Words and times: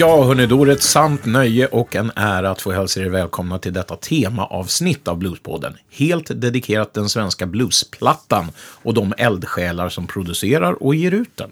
Ja, 0.00 0.24
hörni, 0.24 0.46
då 0.46 0.62
är 0.62 0.66
det 0.66 0.72
ett 0.72 0.82
sant 0.82 1.24
nöje 1.24 1.66
och 1.66 1.96
en 1.96 2.12
ära 2.16 2.50
att 2.50 2.62
få 2.62 2.72
hälsa 2.72 3.00
er 3.00 3.08
välkomna 3.08 3.58
till 3.58 3.72
detta 3.72 3.96
temaavsnitt 3.96 5.08
av 5.08 5.18
Bluespodden. 5.18 5.72
Helt 5.90 6.40
dedikerat 6.40 6.94
den 6.94 7.08
svenska 7.08 7.46
bluesplattan 7.46 8.50
och 8.58 8.94
de 8.94 9.14
eldsjälar 9.18 9.88
som 9.88 10.06
producerar 10.06 10.82
och 10.82 10.94
ger 10.94 11.14
ut 11.14 11.36
den. 11.36 11.50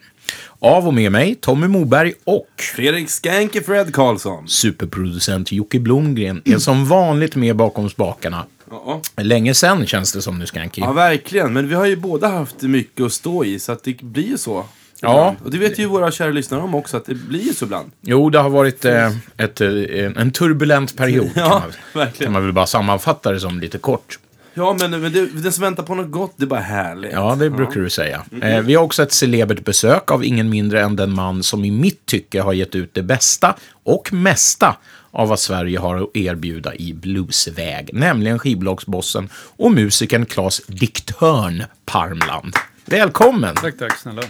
Av 0.58 0.86
och 0.86 0.94
med 0.94 1.12
mig, 1.12 1.34
Tommy 1.34 1.68
Moberg 1.68 2.12
och 2.24 2.48
Fredrik 2.76 3.10
Skanke 3.10 3.62
Fred 3.62 3.94
Karlsson. 3.94 4.48
superproducent 4.48 5.52
Jocke 5.52 5.80
Blomgren 5.80 6.42
är 6.44 6.58
som 6.58 6.86
vanligt 6.86 7.36
med 7.36 7.56
bakom 7.56 7.90
spakarna. 7.90 8.44
Ja. 8.70 9.00
Länge 9.16 9.54
sen 9.54 9.86
känns 9.86 10.12
det 10.12 10.22
som 10.22 10.38
nu, 10.38 10.46
Skanky. 10.46 10.80
ja, 10.80 10.92
verkligen. 10.92 11.52
Men 11.52 11.68
vi 11.68 11.74
har 11.74 11.86
ju 11.86 11.96
båda 11.96 12.28
haft 12.28 12.62
mycket 12.62 13.04
att 13.04 13.12
stå 13.12 13.44
i, 13.44 13.58
så 13.58 13.72
att 13.72 13.84
det 13.84 14.02
blir 14.02 14.28
ju 14.28 14.38
så. 14.38 14.66
Ja. 15.00 15.36
Och 15.44 15.50
det 15.50 15.58
vet 15.58 15.78
ju 15.78 15.86
våra 15.86 16.10
kära 16.10 16.30
lyssnare 16.30 16.60
om 16.60 16.74
också, 16.74 16.96
att 16.96 17.04
det 17.04 17.14
blir 17.14 17.42
ju 17.42 17.54
så 17.54 17.64
ibland. 17.64 17.90
Jo, 18.00 18.30
det 18.30 18.38
har 18.38 18.50
varit 18.50 18.84
eh, 18.84 19.12
ett, 19.36 19.60
eh, 19.60 19.70
en 20.16 20.30
turbulent 20.30 20.96
period. 20.96 21.30
Ja, 21.34 21.48
kan, 21.48 21.60
man, 21.60 21.72
verkligen. 21.92 22.26
kan 22.26 22.32
man 22.32 22.42
väl 22.42 22.52
bara 22.52 22.66
sammanfatta 22.66 23.32
det 23.32 23.40
som 23.40 23.60
lite 23.60 23.78
kort. 23.78 24.18
Ja, 24.54 24.76
men, 24.80 25.00
men 25.00 25.12
det, 25.12 25.26
den 25.26 25.52
som 25.52 25.62
väntar 25.62 25.82
på 25.82 25.94
något 25.94 26.10
gott, 26.10 26.32
det 26.36 26.44
är 26.44 26.46
bara 26.46 26.60
härligt. 26.60 27.12
Ja, 27.12 27.36
det 27.38 27.50
brukar 27.50 27.80
du 27.80 27.90
säga. 27.90 28.24
Eh, 28.42 28.60
vi 28.60 28.74
har 28.74 28.84
också 28.84 29.02
ett 29.02 29.12
celebert 29.12 29.64
besök 29.64 30.10
av 30.10 30.24
ingen 30.24 30.50
mindre 30.50 30.82
än 30.82 30.96
den 30.96 31.14
man 31.14 31.42
som 31.42 31.64
i 31.64 31.70
mitt 31.70 32.06
tycke 32.06 32.40
har 32.40 32.52
gett 32.52 32.74
ut 32.74 32.94
det 32.94 33.02
bästa 33.02 33.56
och 33.84 34.12
mesta 34.12 34.76
av 35.10 35.28
vad 35.28 35.38
Sverige 35.38 35.78
har 35.78 36.02
att 36.02 36.16
erbjuda 36.16 36.74
i 36.74 36.92
bluesväg, 36.92 37.90
nämligen 37.92 38.38
skivbolagsbossen 38.38 39.28
och 39.34 39.72
musikern 39.72 40.26
Claes 40.26 40.60
Diktörn 40.66 41.64
Parmland. 41.84 42.54
Välkommen! 42.84 43.54
Tack, 43.54 43.78
tack 43.78 43.98
snälla. 43.98 44.22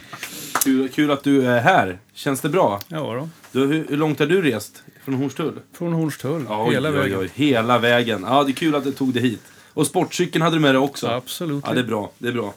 Kul, 0.65 0.89
kul 0.89 1.11
att 1.11 1.25
du 1.25 1.47
är 1.47 1.61
här. 1.61 1.99
Känns 2.15 2.41
det 2.41 2.49
bra? 2.49 2.81
Ja 2.89 2.99
då. 2.99 3.29
Du, 3.53 3.67
hur, 3.67 3.87
hur 3.89 3.97
långt 3.97 4.19
har 4.19 4.27
du 4.27 4.43
rest? 4.43 4.83
Från 5.05 5.15
Hornstull? 5.15 5.55
Från 5.73 5.93
Hornstull, 5.93 6.47
Oj, 6.49 6.75
hela 6.75 6.89
oj, 6.89 6.95
vägen. 6.95 7.19
Oj, 7.21 7.31
hela 7.35 7.79
vägen. 7.79 8.25
Ja, 8.29 8.45
det 8.45 8.51
är 8.51 8.55
kul 8.55 8.75
att 8.75 8.85
du 8.85 8.93
tog 8.93 9.13
dig 9.15 9.23
hit. 9.23 9.43
Och 9.75 9.87
sportcykeln 9.87 10.43
hade 10.43 10.57
du 10.57 10.61
med 10.61 10.75
dig 10.75 10.79
också. 10.79 11.07
Absolut. 11.07 11.65
Ja, 11.67 11.75
det 11.75 11.81
är 11.81 11.85
bra. 11.85 12.11
Det 12.19 12.29
är 12.29 12.33
bra. 12.33 12.55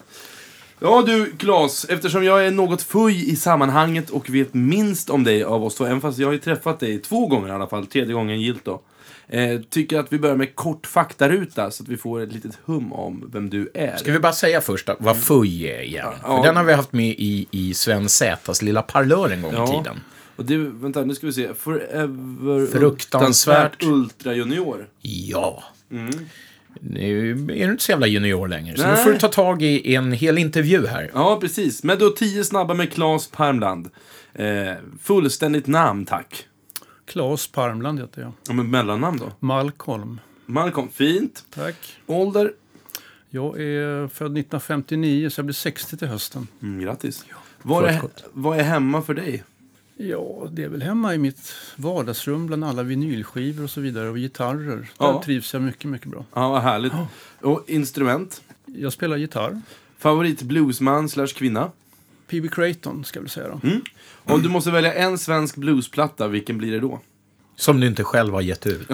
Ja 0.80 1.04
du, 1.06 1.32
Claes, 1.38 1.86
eftersom 1.86 2.24
jag 2.24 2.46
är 2.46 2.52
något 2.52 2.82
fuj 2.82 3.32
i 3.32 3.36
sammanhanget 3.36 4.10
och 4.10 4.30
vet 4.30 4.54
minst 4.54 5.10
om 5.10 5.24
dig 5.24 5.44
av 5.44 5.64
oss 5.64 5.76
två, 5.76 5.86
även 5.86 6.02
fast 6.02 6.20
jag 6.20 6.28
har 6.28 6.34
ju 6.34 6.40
träffat 6.40 6.80
dig 6.80 7.00
två 7.00 7.28
gånger 7.28 7.48
i 7.48 7.52
alla 7.52 7.68
fall, 7.68 7.88
tredje 7.88 8.14
gången 8.14 8.42
gilt 8.42 8.66
då. 8.66 8.82
Eh, 9.34 9.62
tycker 9.70 10.00
att 10.00 10.14
vi 10.14 10.20
börjar 10.20 10.36
med 10.36 10.56
kort 10.56 10.88
faktaruta 10.88 11.72
så 11.72 11.84
att 11.84 11.90
vi 11.90 11.98
får 11.98 12.22
ett 12.22 12.34
litet 12.34 12.60
hum 12.66 12.94
om 12.94 13.30
vem 13.34 13.50
du 13.50 13.72
är. 13.74 13.98
Ska 13.98 14.12
vi 14.12 14.20
bara 14.20 14.34
säga 14.34 14.62
först 14.62 14.88
då, 14.88 14.96
vad 15.00 15.18
FUJ 15.18 15.68
är 15.72 15.82
igen? 15.82 16.06
Ja. 16.24 16.38
För 16.38 16.44
den 16.48 16.56
har 16.56 16.64
vi 16.64 16.74
haft 16.74 16.94
med 16.94 17.10
i, 17.18 17.48
i 17.52 17.74
Sven 17.74 18.10
Zätas 18.10 18.62
lilla 18.62 18.82
parlör 18.82 19.30
en 19.30 19.42
gång 19.42 19.52
i 19.52 19.56
Ja. 19.56 19.68
tiden. 19.68 20.00
Och 20.36 20.46
det, 20.46 20.58
vänta, 20.58 21.04
nu 21.04 21.16
ska 21.16 21.28
vi 21.28 21.34
se. 21.34 21.54
Forever 21.54 22.66
Fruktansvärt. 22.80 23.84
Ultra 23.84 24.34
Junior. 24.34 24.88
Ja. 25.02 25.64
Mm. 25.92 26.12
Nu 26.80 27.32
är 27.32 27.66
du 27.66 27.72
inte 27.72 27.84
så 27.84 27.92
jävla 27.92 28.08
junior 28.08 28.48
längre, 28.48 28.78
så 28.78 28.84
nu 28.84 28.94
Nej. 28.94 29.04
får 29.04 29.12
du 29.12 29.18
ta 29.18 29.28
tag 29.28 29.62
i 29.64 29.96
en 29.96 30.12
hel 30.12 30.38
intervju 30.38 30.88
här. 30.88 31.12
Ja, 31.14 31.38
precis. 31.42 31.84
Men 31.84 32.00
då 32.00 32.10
tio 32.10 32.44
snabba 32.44 32.74
med 32.74 32.94
Claes 32.94 33.28
Parmland. 33.28 33.90
Eh, 34.34 34.74
fullständigt 35.04 35.68
namn, 35.68 36.06
tack. 36.06 36.46
Claes 37.06 37.48
Parmland 37.48 38.00
heter 38.00 38.22
jag. 38.22 38.32
Ja, 38.48 38.54
men 38.54 38.70
mellannamn 38.72 39.18
då? 39.18 39.32
Malcolm. 39.40 40.20
Malcolm, 40.46 40.90
fint. 40.90 41.46
Tack. 41.50 42.00
Ålder? 42.08 42.54
Jag 43.30 43.62
är 43.62 44.08
född 44.08 44.26
1959 44.38 45.30
så 45.30 45.40
jag 45.40 45.46
blir 45.46 45.54
60 45.54 45.98
till 45.98 46.08
hösten. 46.08 46.48
Mm, 46.62 46.80
grattis. 46.82 47.26
Vad 47.62 47.86
är, 47.86 48.02
vad 48.34 48.60
är 48.60 48.64
hemma 48.64 49.02
för 49.02 49.14
dig? 49.14 49.44
Ja, 49.98 50.48
det 50.52 50.64
är 50.64 50.70
väl 50.70 50.82
hemma 50.82 51.16
i 51.16 51.18
mitt 51.18 51.54
vardagsrum 51.76 52.48
bland 52.48 52.64
alla 52.66 52.84
vinylskivor 52.84 53.64
och 53.64 53.70
så 53.70 53.82
vidare 53.82 54.10
och 54.10 54.18
gitarrer. 54.18 54.76
Där 54.78 54.88
Ja. 54.98 55.22
trivs 55.26 55.54
jag 55.54 55.64
mycket, 55.64 55.90
mycket 55.92 56.08
bra. 56.08 56.26
Ja, 56.34 56.50
vad 56.50 56.62
härligt. 56.62 56.94
Och 57.42 57.64
instrument? 57.68 58.42
Jag 58.66 58.94
spelar 58.94 59.18
gitarr. 59.18 59.62
Favorit 59.98 60.42
bluesman 60.42 61.10
slash 61.10 61.28
kvinna? 61.28 61.72
P.B. 62.28 62.48
Creighton 62.52 63.04
ska 63.06 63.18
jag 63.18 63.22
väl 63.24 63.30
säga 63.30 63.48
då. 63.48 63.68
Mm. 63.68 63.82
Om 64.34 64.42
du 64.44 64.50
måste 64.50 64.72
välja 64.72 64.94
en 64.94 65.18
svensk 65.18 65.56
bluesplatta, 65.56 66.28
vilken 66.28 66.58
blir 66.58 66.72
det 66.72 66.80
då? 66.80 67.00
Som 67.56 67.80
du 67.80 67.88
inte 67.88 68.04
själv 68.04 68.34
har 68.34 68.42
gett 68.42 68.68
ut. 68.68 68.90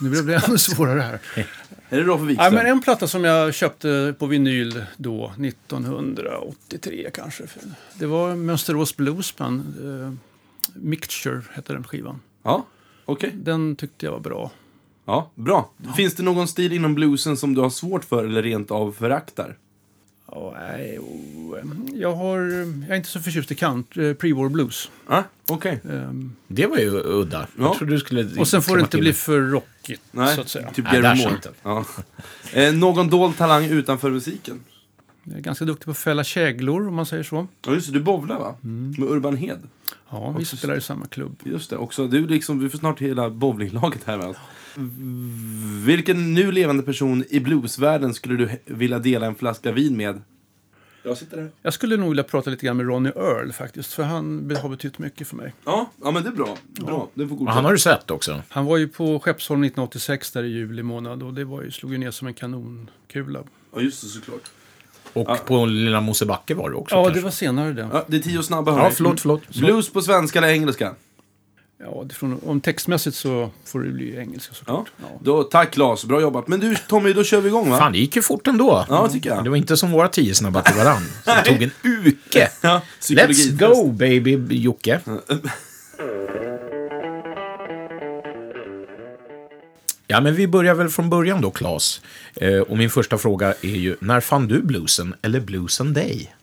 Nu 0.00 0.10
blir 0.10 0.22
det 0.22 0.44
ännu 0.46 0.58
svårare 0.58 1.00
här. 1.00 1.20
Är 1.90 1.96
det 1.96 2.02
Rolf 2.02 2.20
Ja, 2.20 2.26
Wikström? 2.26 2.54
men 2.54 2.66
en 2.66 2.80
platta 2.80 3.08
som 3.08 3.24
jag 3.24 3.54
köpte 3.54 4.14
på 4.18 4.26
vinyl 4.26 4.84
då, 4.96 5.32
1983 5.38 7.10
kanske. 7.14 7.44
Det 7.94 8.06
var 8.06 8.34
Mönsterås 8.36 8.96
Bluesband. 8.96 9.60
Eh, 9.60 10.12
Mixture 10.74 11.42
hette 11.52 11.72
den 11.72 11.84
skivan. 11.84 12.20
Ja, 12.42 12.66
okej. 13.04 13.32
Den 13.34 13.76
tyckte 13.76 14.06
jag 14.06 14.12
var 14.12 14.20
bra. 14.20 14.50
Ja, 15.04 15.30
bra. 15.34 15.70
Finns 15.96 16.14
det 16.14 16.22
någon 16.22 16.48
stil 16.48 16.72
inom 16.72 16.94
bluesen 16.94 17.36
som 17.36 17.54
du 17.54 17.60
har 17.60 17.70
svårt 17.70 18.04
för 18.04 18.24
eller 18.24 18.42
rent 18.42 18.70
av 18.70 18.92
föraktar? 18.92 19.56
Ja, 20.40 20.54
nej, 20.60 20.98
oh, 20.98 21.58
jag, 21.94 22.14
har, 22.14 22.38
jag 22.38 22.90
är 22.90 22.94
inte 22.96 23.08
så 23.08 23.20
förtjust 23.20 23.50
i 23.50 23.54
kant, 23.54 23.96
eh, 23.96 24.00
pre-war 24.00 24.48
blues. 24.48 24.90
Ja, 25.08 25.24
okej. 25.48 25.80
Ehm, 25.90 26.32
Det 26.48 26.66
var 26.66 26.78
ju 26.78 26.90
udda. 27.04 27.38
Ja. 27.56 27.64
Jag 27.64 27.74
trodde 27.76 27.92
du 27.92 27.98
skulle... 27.98 28.40
och 28.40 28.48
sen 28.48 28.62
får 28.62 28.76
det 28.76 28.80
inte 28.80 28.90
till 28.90 29.00
bli 29.00 29.12
för 29.12 29.40
rockigt, 29.40 30.02
Nej, 30.10 30.34
så 30.34 30.40
att 30.40 30.48
säga. 30.48 30.70
typ 30.70 30.84
Nej, 30.92 31.02
Gary 31.02 31.24
Moore. 31.24 31.38
Ja. 31.62 31.84
Eh, 32.52 32.72
någon 32.74 33.10
dold 33.10 33.36
talang 33.36 33.64
utanför 33.64 34.10
musiken? 34.10 34.60
Jag 35.24 35.36
är 35.36 35.40
ganska 35.40 35.64
duktig 35.64 35.84
på 35.84 35.90
att 35.90 35.98
fälla 35.98 36.24
käglor, 36.24 36.88
om 36.88 36.94
man 36.94 37.06
säger 37.06 37.22
så. 37.22 37.46
Ja, 37.66 37.72
just 37.72 37.86
det. 37.86 37.92
Du 37.92 38.00
bowlar, 38.00 38.38
va? 38.38 38.54
Med 38.60 39.08
Urban 39.10 39.36
Hed. 39.36 39.58
Ja, 40.10 40.30
vi 40.38 40.42
Också- 40.44 40.56
spelar 40.56 40.76
i 40.76 40.80
samma 40.80 41.06
klubb. 41.06 41.36
Just 41.44 41.70
det. 41.70 41.76
Också, 41.76 42.06
du 42.06 42.26
liksom, 42.26 42.58
vi 42.60 42.68
får 42.68 42.78
snart 42.78 43.00
hela 43.00 43.30
bowlinglaget 43.30 44.00
här 44.04 44.16
med 44.18 44.26
oss. 44.26 44.36
Vilken 45.86 46.34
nu 46.34 46.52
levande 46.52 46.82
person 46.82 47.24
i 47.30 47.40
bluesvärlden 47.40 48.14
skulle 48.14 48.36
du 48.36 48.48
vilja 48.64 48.98
dela 48.98 49.26
en 49.26 49.34
flaska 49.34 49.72
vin 49.72 49.96
med? 49.96 50.22
Jag 51.02 51.16
sitter 51.16 51.36
här. 51.38 51.50
Jag 51.62 51.72
skulle 51.72 51.96
nog 51.96 52.08
vilja 52.08 52.24
prata 52.24 52.50
lite 52.50 52.66
grann 52.66 52.76
med 52.76 52.86
Ronny 52.86 53.08
Earl 53.08 53.52
faktiskt, 53.52 53.92
för 53.92 54.02
han 54.02 54.56
har 54.62 54.68
betytt 54.68 54.98
mycket 54.98 55.28
för 55.28 55.36
mig. 55.36 55.54
Ja, 55.64 55.90
ja 56.04 56.10
men 56.10 56.22
det 56.22 56.28
är 56.28 56.32
bra. 56.32 56.56
Bra. 56.66 57.08
Det 57.14 57.26
får 57.26 57.32
Och 57.32 57.38
godkänt. 57.38 57.54
han 57.54 57.64
har 57.64 57.72
du 57.72 57.78
sett 57.78 58.10
också. 58.10 58.42
Han 58.48 58.64
var 58.64 58.76
ju 58.76 58.88
på 58.88 59.20
Skeppsholm 59.20 59.62
1986 59.64 60.30
där 60.30 60.42
i 60.44 60.48
juli 60.48 60.82
månad 60.82 61.22
och 61.22 61.34
det 61.34 61.44
var 61.44 61.62
ju, 61.62 61.70
slog 61.70 61.92
ju 61.92 61.98
ner 61.98 62.10
som 62.10 62.28
en 62.28 62.34
kanonkula. 62.34 63.42
Ja, 63.74 63.80
just 63.80 64.02
det, 64.02 64.08
såklart. 64.08 64.42
Och 65.12 65.24
Ja. 65.28 65.38
på 65.46 65.66
Lilla 65.66 66.00
Mosebacke 66.00 66.54
var 66.54 66.70
du 66.70 66.76
också 66.76 66.94
Ja, 66.94 67.02
kanske. 67.04 67.20
det 67.20 67.24
var 67.24 67.30
senare 67.30 67.72
det. 67.72 67.88
Ja, 67.92 68.04
det 68.08 68.16
är 68.16 68.20
tio 68.20 68.42
snabba, 68.42 68.72
hörni. 68.72 68.84
Ja, 68.84 68.90
förlåt, 68.90 69.20
förlåt. 69.20 69.48
Blues 69.56 69.90
på 69.92 70.02
svenska 70.02 70.38
eller 70.38 70.48
engelska? 70.48 70.94
Ja, 71.80 72.04
det 72.08 72.14
från, 72.14 72.40
om 72.46 72.60
textmässigt 72.60 73.16
så 73.16 73.50
får 73.64 73.80
det 73.80 73.90
bli 73.90 74.16
engelska 74.16 74.50
Ja. 74.50 74.56
såklart. 74.58 74.86
Ja. 75.00 75.20
Då, 75.22 75.42
tack 75.42 75.70
Claes, 75.70 76.04
bra 76.04 76.20
jobbat. 76.20 76.48
Men 76.48 76.60
du 76.60 76.76
Tommy, 76.88 77.12
då 77.12 77.24
kör 77.24 77.40
vi 77.40 77.48
igång 77.48 77.70
va? 77.70 77.78
Fan, 77.78 77.92
det 77.92 77.98
gick 77.98 78.16
ju 78.16 78.22
fort 78.22 78.46
ändå. 78.46 78.86
Ja, 78.88 79.08
tycker 79.08 79.30
jag. 79.30 79.44
Det 79.44 79.50
var 79.50 79.56
inte 79.56 79.76
som 79.76 79.90
våra 79.92 80.08
tio 80.08 80.34
snabba 80.34 80.62
till 80.62 80.76
varann. 80.76 81.02
Som 81.24 81.34
tog 81.44 81.62
en 81.62 81.70
uke. 81.82 82.48
Ja, 82.62 82.82
Let's 83.00 83.50
go 83.74 83.90
baby 83.92 84.56
Jocke. 84.56 85.00
Ja, 90.06 90.20
men 90.20 90.34
vi 90.34 90.48
börjar 90.48 90.74
väl 90.74 90.88
från 90.88 91.10
början 91.10 91.40
då, 91.40 91.50
Claes. 91.50 92.00
Eh, 92.34 92.58
och 92.60 92.78
min 92.78 92.90
första 92.90 93.18
fråga 93.18 93.54
är 93.62 93.68
ju, 93.76 93.96
när 94.00 94.20
fann 94.20 94.48
du 94.48 94.62
bluesen, 94.62 95.14
eller 95.22 95.40
bluesen 95.40 95.92
dig? 95.92 96.34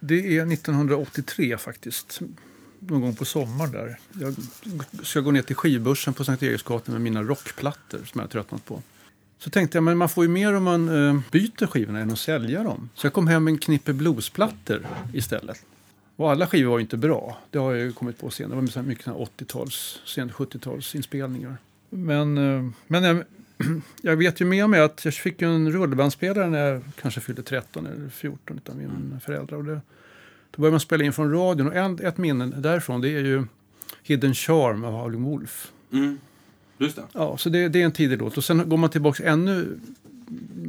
Det 0.00 0.38
är 0.38 0.52
1983 0.52 1.58
faktiskt. 1.58 2.20
Någon 2.86 3.00
gång 3.00 3.14
på 3.14 3.24
sommaren 3.24 3.72
där. 3.72 3.98
Jag 4.12 4.34
ska 5.02 5.20
gå 5.20 5.30
ner 5.30 5.42
till 5.42 5.56
skivbörsen 5.56 6.14
på 6.14 6.24
Sankt 6.24 6.42
Eriksgatan 6.42 6.92
med 6.92 7.02
mina 7.02 7.22
rockplattor 7.22 7.98
som 7.98 8.18
jag 8.18 8.22
har 8.22 8.28
tröttnat 8.28 8.64
på. 8.64 8.82
Så 9.38 9.50
tänkte 9.50 9.76
jag, 9.76 9.84
men 9.84 9.98
man 9.98 10.08
får 10.08 10.24
ju 10.24 10.30
mer 10.30 10.54
om 10.54 10.64
man 10.64 11.08
eh, 11.08 11.20
byter 11.30 11.66
skivorna 11.66 12.00
än 12.00 12.10
att 12.10 12.18
sälja 12.18 12.62
dem. 12.62 12.88
Så 12.94 13.06
jag 13.06 13.12
kom 13.12 13.26
hem 13.26 13.44
med 13.44 13.52
en 13.52 13.58
knippe 13.58 13.92
bluesplattor 13.92 14.86
istället. 15.12 15.64
Och 16.16 16.30
alla 16.30 16.46
skivor 16.46 16.70
var 16.70 16.78
ju 16.78 16.82
inte 16.82 16.96
bra. 16.96 17.38
Det 17.50 17.58
har 17.58 17.72
jag 17.72 17.80
ju 17.80 17.92
kommit 17.92 18.18
på 18.18 18.30
senare. 18.30 18.60
Det 18.60 18.76
var 18.76 18.82
mycket 18.82 19.04
såna 19.04 19.16
här 19.18 19.24
80-tals, 19.38 20.00
sent 20.04 20.32
70-tals 20.32 20.94
inspelningar. 20.94 21.56
Men, 21.90 22.38
eh, 22.38 22.70
men 22.86 23.04
jag, 23.04 23.24
jag 24.02 24.16
vet 24.16 24.40
ju 24.40 24.44
med 24.44 24.70
mig 24.70 24.80
att 24.80 25.04
jag 25.04 25.14
fick 25.14 25.42
en 25.42 25.72
rullbandspelare 25.72 26.50
när 26.50 26.58
jag 26.58 26.82
kanske 27.00 27.20
fyllde 27.20 27.42
13 27.42 27.86
eller 27.86 28.08
14 28.08 28.60
av 28.68 28.76
mina 28.76 29.20
föräldrar. 29.20 29.58
Och 29.58 29.64
det, 29.64 29.80
då 30.52 30.60
började 30.62 30.72
man 30.72 30.80
spela 30.80 31.04
in 31.04 31.12
från 31.12 31.32
radion. 31.32 31.66
Och 31.66 31.76
en, 31.76 31.98
ett 32.02 32.18
minne 32.18 32.46
därifrån 32.46 33.00
det 33.00 33.08
är 33.08 33.20
ju 33.20 33.44
Hidden 34.02 34.34
Charm 34.34 34.84
av 34.84 34.92
Howlin' 34.92 35.24
Wolf. 35.24 35.72
Mm. 35.92 36.18
Just 36.78 36.96
det. 36.96 37.02
Ja, 37.12 37.36
så 37.36 37.48
det, 37.48 37.68
det 37.68 37.80
är 37.80 37.84
en 37.84 37.92
tidig 37.92 38.18
låt. 38.18 38.36
Och 38.36 38.44
sen 38.44 38.68
går 38.68 38.76
man 38.76 38.90
tillbaka 38.90 39.24
ännu 39.24 39.80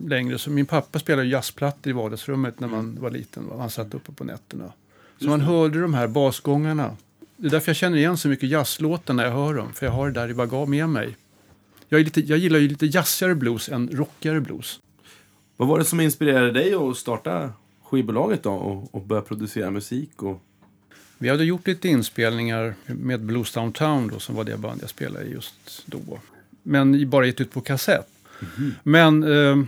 längre. 0.08 0.38
Så 0.38 0.50
min 0.50 0.66
pappa 0.66 1.00
spelade 1.00 1.28
jazzplattor 1.28 1.90
i 1.90 1.94
vardagsrummet 1.94 2.60
när 2.60 2.68
man 2.68 2.98
var 3.02 3.12
liten. 3.12 3.48
va. 3.48 3.56
Han 3.60 3.70
satt 3.70 3.94
uppe 3.94 4.12
på 4.12 4.24
nätterna. 4.24 4.74
Så 5.20 5.28
man 5.28 5.42
hörde 5.42 5.82
de 5.82 5.94
här 5.94 6.08
basgångarna. 6.08 6.98
Det 7.38 7.48
är 7.48 7.52
därför 7.52 7.70
jag 7.70 7.76
känner 7.76 7.98
igen 7.98 8.18
så 8.18 8.28
mycket 8.28 8.50
jazzlåtar 8.50 9.14
när 9.14 9.24
jag 9.24 9.32
hör 9.32 9.54
dem. 9.54 9.74
För 9.74 9.86
jag 9.86 9.94
har 9.94 10.08
det 10.08 10.14
där 10.14 10.30
i 10.30 10.34
bagage 10.34 10.70
med 10.70 10.90
mig. 10.90 11.18
Jag, 11.90 12.02
lite, 12.02 12.22
jag 12.22 12.38
gillar 12.40 12.60
ju 12.60 12.68
lite 12.68 12.86
jazzigare 12.86 13.36
blues 13.36 13.70
än 13.70 13.90
rockigare 13.92 14.42
blues. 14.42 14.80
Vad 15.58 15.68
var 15.68 15.80
det 15.80 15.86
som 15.86 16.00
inspirerade 16.00 16.52
dig 16.52 16.74
att 16.74 16.98
starta 16.98 17.54
skivbolaget 17.94 18.44
då 18.44 18.52
och, 18.52 18.96
och 18.96 19.02
börja 19.02 19.22
producera 19.22 19.72
musik? 19.72 20.24
Och... 20.24 20.42
Vi 21.18 21.30
hade 21.30 21.46
gjort 21.46 21.68
lite 21.68 21.88
inspelningar 21.88 22.76
med 22.86 23.22
Blues 23.22 23.54
Downtown 23.54 24.08
då, 24.08 24.20
som 24.20 24.36
var 24.36 24.44
det 24.44 24.58
band 24.58 24.80
jag 24.82 24.90
spelade 24.90 25.26
i 25.26 25.32
just 25.32 25.84
då. 25.86 26.20
Men 26.64 27.10
bara 27.10 27.26
gett 27.26 27.42
ut 27.42 27.52
på 27.52 27.62
kassett. 27.62 28.08
Men 28.84 29.24
eh, 29.24 29.64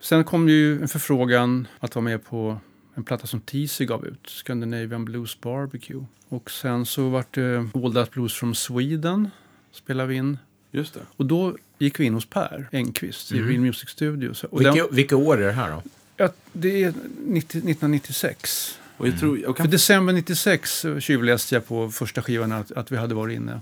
sen 0.00 0.24
kom 0.24 0.46
det 0.46 0.52
ju 0.52 0.82
en 0.82 0.88
förfrågan 0.88 1.68
att 1.78 1.94
vara 1.94 2.02
med 2.02 2.24
på 2.24 2.58
en 2.94 3.04
platta 3.04 3.26
som 3.26 3.40
TC 3.40 3.84
gav 3.84 4.06
ut, 4.06 4.26
Scandinavian 4.26 5.04
Blues 5.04 5.40
Barbecue. 5.40 6.04
Och 6.28 6.50
sen 6.50 6.86
så 6.86 7.08
vart 7.08 7.34
det 7.34 7.68
All 7.74 7.94
That 7.94 8.10
Blues 8.10 8.34
from 8.34 8.54
Sweden, 8.54 9.30
spelade 9.72 10.08
vi 10.08 10.14
in. 10.14 10.38
Just 10.70 10.94
det. 10.94 11.00
Och 11.16 11.26
då 11.26 11.56
gick 11.78 12.00
vi 12.00 12.04
in 12.04 12.14
hos 12.14 12.26
Per 12.26 12.68
Engqvist 12.72 13.32
i 13.32 13.42
Real 13.42 13.60
Music 13.60 13.88
Studios. 13.88 14.44
Och 14.44 14.60
Vilka, 14.60 14.74
den, 14.74 14.86
vilka 14.90 15.16
år 15.16 15.42
är 15.42 15.46
det 15.46 15.52
här 15.52 15.70
då? 15.70 15.82
Ja, 16.16 16.28
det 16.52 16.84
är 16.84 16.94
90, 17.26 17.58
1996. 17.58 18.78
Och 18.96 19.08
jag 19.08 19.18
tror, 19.18 19.38
jag 19.38 19.56
För 19.56 19.64
kan, 19.64 19.70
december 19.70 20.12
96 20.12 20.78
så 20.80 21.00
tjuvläste 21.00 21.54
jag 21.54 21.66
på 21.66 21.90
första 21.90 22.22
skivan 22.22 22.52
att, 22.52 22.72
att 22.72 22.92
vi 22.92 22.96
hade 22.96 23.14
varit 23.14 23.36
inne. 23.36 23.60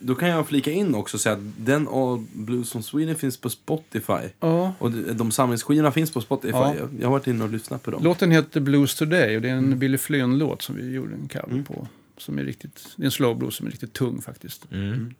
då 0.00 0.14
kan 0.14 0.28
jag 0.28 0.48
flika 0.48 0.70
in 0.70 0.94
också 0.94 1.16
och 1.16 1.20
säga 1.20 1.34
att 1.34 1.42
den 1.56 1.88
All 1.88 2.24
Blues 2.32 2.72
from 2.72 2.82
Sweden 2.82 3.16
finns 3.16 3.36
på 3.36 3.50
Spotify. 3.50 4.28
Ja. 4.40 4.74
Och 4.78 4.90
de, 4.90 5.32
samlingsskivorna 5.32 5.92
finns 5.92 6.10
på 6.10 6.20
Spotify. 6.20 6.52
Ja. 6.52 6.74
Jag, 6.74 6.88
jag 7.00 7.06
har 7.06 7.12
varit 7.12 7.26
inne 7.26 7.44
och 7.44 7.50
lyssnat 7.50 7.82
på 7.82 7.90
dem. 7.90 8.04
Låten 8.04 8.30
heter 8.30 8.60
Blues 8.60 8.94
Today 8.94 9.36
och 9.36 9.42
det 9.42 9.48
är 9.48 9.54
en 9.54 9.78
Billy 9.78 9.98
Flynn-låt 9.98 10.62
som 10.62 10.76
vi 10.76 10.90
gjorde 10.90 11.14
en 11.14 11.28
cover 11.28 11.62
på. 11.62 11.88
Som 12.18 12.38
är 12.38 12.44
riktigt, 12.44 12.88
det 12.96 13.02
är 13.02 13.04
en 13.04 13.10
slow 13.10 13.38
blues 13.38 13.54
som 13.54 13.66
är 13.66 13.70
riktigt 13.70 13.92
tung 13.92 14.22
faktiskt. 14.22 14.66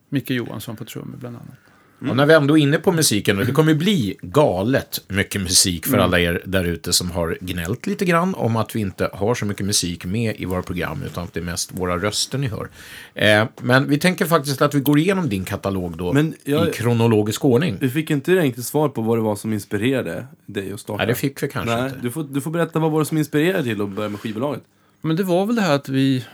Micke 0.08 0.30
Johansson 0.30 0.76
på 0.76 0.84
trummor 0.84 1.16
bland 1.16 1.36
annat. 1.36 1.71
Och 2.10 2.16
när 2.16 2.26
vi 2.26 2.34
ändå 2.34 2.58
är 2.58 2.62
inne 2.62 2.78
på 2.78 2.92
musiken, 2.92 3.36
det 3.36 3.52
kommer 3.52 3.72
ju 3.72 3.78
bli 3.78 4.16
galet 4.22 5.04
mycket 5.08 5.40
musik 5.40 5.86
för 5.86 5.98
alla 5.98 6.20
er 6.20 6.42
där 6.44 6.64
ute 6.64 6.92
som 6.92 7.10
har 7.10 7.38
gnällt 7.40 7.86
lite 7.86 8.04
grann 8.04 8.34
om 8.34 8.56
att 8.56 8.76
vi 8.76 8.80
inte 8.80 9.10
har 9.12 9.34
så 9.34 9.46
mycket 9.46 9.66
musik 9.66 10.04
med 10.04 10.34
i 10.38 10.44
våra 10.44 10.62
program, 10.62 11.02
utan 11.06 11.24
att 11.24 11.34
det 11.34 11.40
är 11.40 11.44
mest 11.44 11.70
våra 11.74 11.98
röster 11.98 12.38
ni 12.38 12.46
hör. 12.48 12.68
Eh, 13.14 13.44
men 13.62 13.88
vi 13.88 13.98
tänker 13.98 14.24
faktiskt 14.24 14.62
att 14.62 14.74
vi 14.74 14.80
går 14.80 14.98
igenom 14.98 15.28
din 15.28 15.44
katalog 15.44 15.96
då 15.96 16.12
Men 16.12 16.34
jag- 16.44 16.68
i 16.68 16.70
kronologisk 16.72 17.44
ordning. 17.44 17.76
Vi 17.80 17.90
fick 17.90 18.10
inte 18.10 18.32
riktigt 18.36 18.64
svar 18.64 18.88
på 18.88 19.02
vad 19.02 19.18
det 19.18 19.22
var 19.22 19.36
som 19.36 19.52
inspirerade 19.52 20.26
dig 20.46 20.72
att 20.72 20.80
starta. 20.80 20.96
Nej, 20.98 21.06
det 21.06 21.14
fick 21.14 21.42
vi 21.42 21.48
kanske 21.48 21.76
Nej, 21.76 21.84
inte. 21.88 21.98
du 22.02 22.10
får, 22.10 22.24
du 22.30 22.40
får 22.40 22.50
berätta 22.50 22.78
vad 22.78 22.90
var 22.90 22.98
det 23.00 23.06
som 23.06 23.18
inspirerade 23.18 23.62
till 23.62 23.82
att 23.82 23.88
börja 23.88 24.08
med 24.08 24.20
skivbolaget. 24.20 24.62
Men 25.00 25.16
det 25.16 25.22
var 25.22 25.46
väl 25.46 25.56
det 25.56 25.62
här 25.62 25.74
att 25.74 25.88
vi 25.88 26.24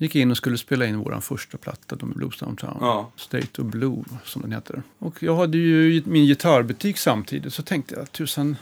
gick 0.00 0.14
in 0.14 0.30
och 0.30 0.36
skulle 0.36 0.58
spela 0.58 0.86
in 0.86 0.98
vår 0.98 1.20
första 1.20 1.58
platta, 1.58 1.96
de 1.96 2.10
Blues 2.10 2.38
Downtown. 2.38 2.76
Ja. 2.80 3.10
State 3.16 3.62
of 3.62 3.68
Blue, 3.68 4.04
som 4.24 4.42
den 4.42 4.52
heter. 4.52 4.82
Och 4.98 5.22
jag 5.22 5.36
hade 5.36 5.58
ju 5.58 6.02
min 6.06 6.26
gitarrbutik 6.26 6.98
samtidigt, 6.98 7.54
så 7.54 7.62
tänkte 7.62 7.94
jag 7.94 8.12
tusan, 8.12 8.56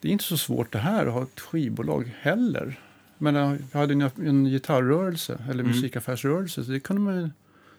det 0.00 0.08
är 0.08 0.12
inte 0.12 0.24
så 0.24 0.36
svårt 0.36 0.72
det 0.72 0.78
här 0.78 1.06
att 1.06 1.12
ha 1.12 1.22
ett 1.22 1.40
skivbolag 1.40 2.14
heller. 2.20 2.80
Men 3.18 3.34
jag 3.72 3.78
hade 3.80 3.92
en, 3.92 4.10
en 4.26 4.44
gitarrrörelse, 4.44 5.38
eller 5.50 5.62
musikaffärsrörelse, 5.64 6.64
så 6.64 6.70
det 6.70 6.80
kunde 6.80 7.02
man. 7.02 7.32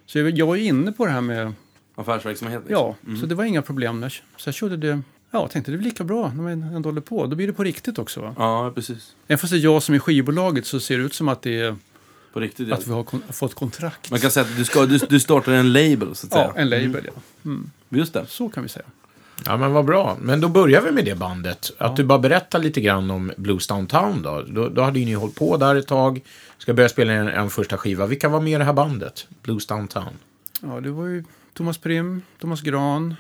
Så 0.05 0.19
jag, 0.19 0.37
jag 0.37 0.47
var 0.47 0.55
inne 0.55 0.91
på 0.91 1.05
det 1.05 1.11
här 1.11 1.21
med, 1.21 1.53
Affärsverksamhet. 1.95 2.61
liksom. 2.67 2.95
ja, 3.07 3.15
så 3.19 3.25
det 3.25 3.35
var 3.35 3.43
inga 3.43 3.61
problem. 3.61 4.09
Så 4.37 4.47
jag 4.47 4.55
körde 4.55 4.77
det, 4.77 5.01
ja, 5.31 5.47
tänkte 5.47 5.71
det 5.71 5.77
är 5.77 5.81
lika 5.81 6.03
bra 6.03 6.33
när 6.33 6.43
man 6.43 6.63
ändå 6.63 6.89
håller 6.89 7.01
på. 7.01 7.25
Då 7.25 7.35
blir 7.35 7.47
det 7.47 7.53
på 7.53 7.63
riktigt 7.63 7.99
också. 7.99 8.21
Va? 8.21 8.35
Ja, 8.37 8.71
precis. 8.75 9.15
Även 9.27 9.37
fast 9.37 9.51
det 9.51 9.57
är 9.59 9.63
jag 9.63 9.83
som 9.83 9.95
är 9.95 9.99
skivbolaget 9.99 10.65
så 10.65 10.79
ser 10.79 10.97
det 10.97 11.03
ut 11.03 11.13
som 11.13 11.29
att 11.29 11.41
det 11.41 11.59
är 11.59 11.75
På 12.35 12.41
riktigt. 12.41 12.71
Att 12.71 12.87
vi 12.87 12.91
har 12.91 13.03
kon- 13.03 13.23
fått 13.29 13.53
kontrakt. 13.53 14.11
Man 14.11 14.19
kan 14.19 14.31
säga 14.31 14.45
att 14.45 14.57
du, 14.57 14.65
ska, 14.65 14.85
du, 14.85 14.97
du 14.97 15.19
startar 15.19 15.51
en 15.51 15.73
label, 15.73 16.15
så 16.15 16.27
att 16.27 16.33
säga. 16.33 16.51
Ja, 16.55 16.61
en 16.61 16.69
label, 16.69 17.09
ja. 17.15 17.51
Just 17.89 18.13
det. 18.13 18.25
Så 18.27 18.49
kan 18.49 18.63
vi 18.63 18.69
säga. 18.69 18.85
Ja, 19.45 19.57
men 19.57 19.71
vad 19.73 19.85
bra. 19.85 20.17
Men 20.21 20.41
då 20.41 20.49
börjar 20.49 20.81
vi 20.81 20.91
med 20.91 21.05
det 21.05 21.15
bandet. 21.15 21.71
Att 21.77 21.95
du 21.95 22.03
bara 22.03 22.19
berättar 22.19 22.59
lite 22.59 22.81
grann 22.81 23.11
om 23.11 23.31
Blues 23.37 23.67
Downtown 23.67 24.21
då. 24.21 24.41
Då, 24.47 24.69
då 24.69 24.81
hade 24.81 24.99
ju 24.99 25.05
ni 25.05 25.13
hållit 25.13 25.35
på 25.35 25.57
där 25.57 25.75
ett 25.75 25.87
tag. 25.87 26.21
Ska 26.57 26.73
börja 26.73 26.89
spela 26.89 27.13
en, 27.13 27.27
en 27.27 27.49
första 27.49 27.77
skiva. 27.77 28.05
Vilka 28.05 28.29
var 28.29 28.41
med 28.41 28.53
i 28.53 28.57
det 28.57 28.63
här 28.63 28.73
bandet? 28.73 29.27
Blues 29.41 29.65
Downtown. 29.67 30.13
Ja, 30.61 30.79
det 30.81 30.89
var 30.91 31.05
ju 31.05 31.23
Thomas 31.53 31.77
Prim, 31.77 32.21
Thomas 32.39 32.61
Gran 32.61 33.15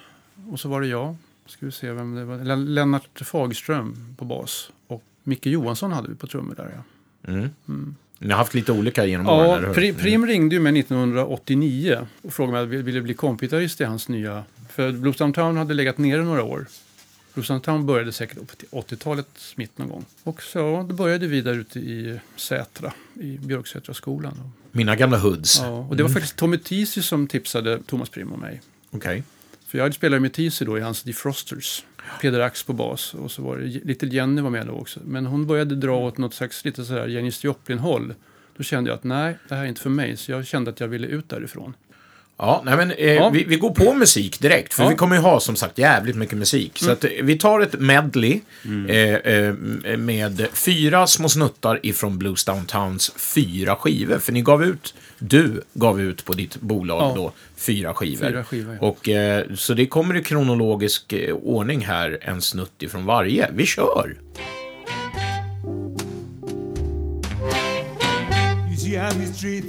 och 0.51 0.59
så 0.59 0.69
var 0.69 0.81
det 0.81 0.87
jag. 0.87 1.15
Ska 1.47 1.65
vi 1.65 1.71
se 1.71 1.91
vem 1.91 2.15
det 2.15 2.25
var. 2.25 2.35
Len- 2.37 2.65
Lennart 2.73 3.21
Fagström 3.25 4.15
på 4.17 4.25
bas. 4.25 4.69
Och 4.87 5.03
Micke 5.23 5.45
Johansson 5.45 5.91
hade 5.91 6.07
vi 6.09 6.15
på 6.15 6.27
trummor 6.27 6.55
där 6.55 6.71
ja. 6.75 7.31
Ni 8.19 8.29
har 8.31 8.37
haft 8.37 8.53
lite 8.53 8.71
olika 8.71 9.05
genom 9.05 9.27
åren, 9.27 9.49
Ja, 9.49 9.57
hur? 9.67 9.73
Pri- 9.73 9.93
Prim 9.97 10.25
ringde 10.27 10.55
ju 10.55 10.61
mig 10.61 10.79
1989 10.79 12.07
och 12.21 12.33
frågade 12.33 12.63
om 12.63 12.73
jag 12.73 12.83
ville 12.83 13.01
bli 13.01 13.13
kompgitarrist 13.13 13.81
i 13.81 13.83
hans 13.83 14.07
nya... 14.07 14.43
För 14.69 14.91
Blues 14.91 15.17
Downtown 15.17 15.57
hade 15.57 15.73
legat 15.73 15.97
nere 15.97 16.23
några 16.23 16.43
år. 16.43 16.65
Blues 17.33 17.47
Downtown 17.47 17.85
började 17.85 18.11
säkert 18.11 18.37
upp 18.37 18.57
till 18.57 18.67
80-talets 18.71 19.57
mitt 19.57 19.77
någon 19.77 19.89
gång. 19.89 20.05
Och 20.23 20.43
så 20.43 20.85
då 20.89 20.95
började 20.95 21.27
vi 21.27 21.41
där 21.41 21.53
ute 21.53 21.79
i 21.79 22.19
Sätra, 22.35 22.93
i 23.21 23.37
Björksätra 23.37 23.93
skolan. 23.93 24.51
Mina 24.71 24.95
gamla 24.95 25.17
hoods. 25.17 25.59
Ja, 25.61 25.69
och 25.69 25.95
det 25.95 26.03
var 26.03 26.09
faktiskt 26.09 26.35
Tommy 26.35 26.57
Tisi 26.57 27.01
som 27.03 27.27
tipsade 27.27 27.79
Thomas 27.85 28.09
Prim 28.09 28.31
och 28.31 28.39
mig. 28.39 28.61
Okej. 28.91 29.23
För 29.67 29.77
jag 29.77 29.93
spelat 29.93 30.21
med 30.21 30.33
Tisi 30.33 30.65
då 30.65 30.77
i 30.77 30.81
hans 30.81 31.03
Defrosters. 31.03 31.83
Peder 32.21 32.39
Ax 32.39 32.63
på 32.63 32.73
bas 32.73 33.13
och 33.13 33.31
så 33.31 33.41
var 33.41 33.57
det 33.57 33.65
Little 33.65 34.09
Jenny 34.09 34.41
var 34.41 34.49
med 34.49 34.67
då 34.67 34.73
också. 34.73 34.99
Men 35.05 35.25
hon 35.25 35.47
började 35.47 35.75
dra 35.75 35.97
åt 35.97 36.17
något 36.17 36.33
slags 36.33 36.65
lite 36.65 36.85
sådär 36.85 37.07
Janis 37.07 37.43
Joplin-håll. 37.43 38.13
Då 38.57 38.63
kände 38.63 38.89
jag 38.89 38.97
att 38.97 39.03
nej, 39.03 39.37
det 39.49 39.55
här 39.55 39.63
är 39.63 39.67
inte 39.67 39.81
för 39.81 39.89
mig. 39.89 40.17
Så 40.17 40.31
jag 40.31 40.45
kände 40.47 40.71
att 40.71 40.79
jag 40.79 40.87
ville 40.87 41.07
ut 41.07 41.29
därifrån. 41.29 41.73
Ja, 42.37 42.61
nej 42.65 42.77
men 42.77 42.91
eh, 42.91 43.13
Ja. 43.13 43.29
Vi, 43.29 43.43
vi 43.43 43.55
går 43.55 43.69
på 43.69 43.93
musik 43.93 44.39
direkt, 44.39 44.73
för 44.73 44.83
Ja. 44.83 44.89
vi 44.89 44.95
kommer 44.95 45.15
ju 45.15 45.21
ha 45.21 45.39
som 45.39 45.55
sagt 45.55 45.77
jävligt 45.77 46.15
mycket 46.15 46.37
musik. 46.37 46.71
Så 46.79 46.91
att, 46.91 47.03
eh, 47.03 47.09
vi 47.23 47.37
tar 47.37 47.59
ett 47.59 47.79
medley 47.79 48.41
eh, 48.89 48.97
eh, 48.97 49.53
med 49.97 50.47
fyra 50.53 51.07
små 51.07 51.29
snuttar 51.29 51.79
ifrån 51.83 52.17
Blues 52.17 52.45
Downtowns 52.45 53.11
fyra 53.17 53.75
skivor. 53.75 54.19
För 54.19 54.31
ni 54.31 54.41
gav 54.41 54.63
ut, 54.63 54.93
du 55.19 55.61
gav 55.73 56.01
ut 56.01 56.25
på 56.25 56.33
ditt 56.33 56.55
bolag 56.61 57.01
Ja. 57.01 57.13
då, 57.15 57.31
fyra 57.55 57.93
skivor. 57.93 58.27
Fyra 58.27 58.43
skivor, 58.43 58.77
ja. 58.81 58.87
Och, 58.87 59.09
eh, 59.09 59.45
så 59.55 59.73
det 59.73 59.85
kommer 59.85 60.15
i 60.17 60.23
kronologisk 60.23 61.13
eh, 61.13 61.35
ordning 61.35 61.85
här, 61.85 62.19
en 62.21 62.41
snutt 62.41 62.83
ifrån 62.83 63.05
varje. 63.05 63.49
Vi 63.53 63.65
kör! 63.65 64.15
You 68.69 68.77
see 68.77 68.95
how 68.95 69.09
we 69.19 69.25
street 69.25 69.65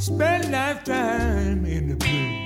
spend 0.00 0.44
lifetime 0.50 1.66
in 1.68 1.88
the 1.88 1.94
blue. 1.96 2.38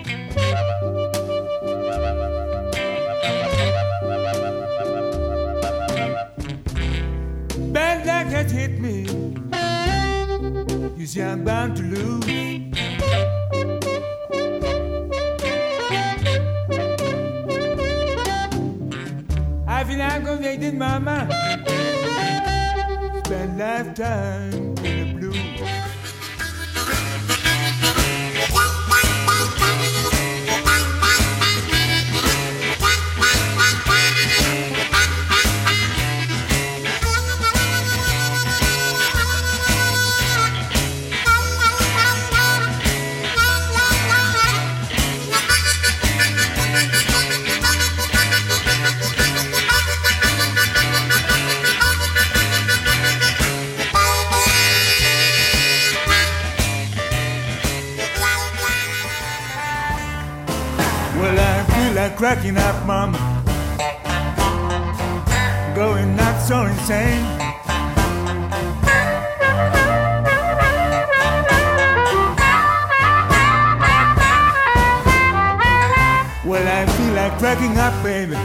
Bad 7.72 8.06
luck 8.06 8.32
has 8.32 8.50
hit 8.52 8.78
me. 8.80 9.06
You 11.02 11.08
see 11.08 11.20
I'm 11.20 11.42
bound 11.42 11.76
to 11.78 11.82
lose. 11.82 12.24
I 19.66 19.82
feel 19.82 20.00
I'm 20.00 20.24
convicted, 20.24 20.74
mama 20.74 21.26
spend 23.24 23.58
lifetime 23.58 24.71
cracking 62.22 62.56
up, 62.56 62.86
mama. 62.86 63.18
Going 65.74 66.14
not 66.14 66.40
so 66.40 66.66
insane. 66.66 67.24
Well, 76.46 76.64
I 76.64 76.86
feel 76.96 77.12
like 77.14 77.36
cracking 77.40 77.76
up, 77.76 77.92
baby. 78.04 78.36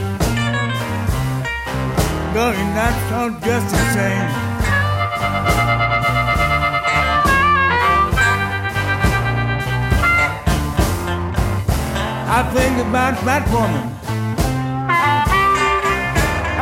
Going 2.34 2.74
not 2.74 2.94
so 3.08 3.30
just 3.46 3.72
insane. 3.72 4.47
I 12.30 12.42
think 12.52 12.76
about 12.86 13.14
that 13.24 13.48
woman. 13.50 13.88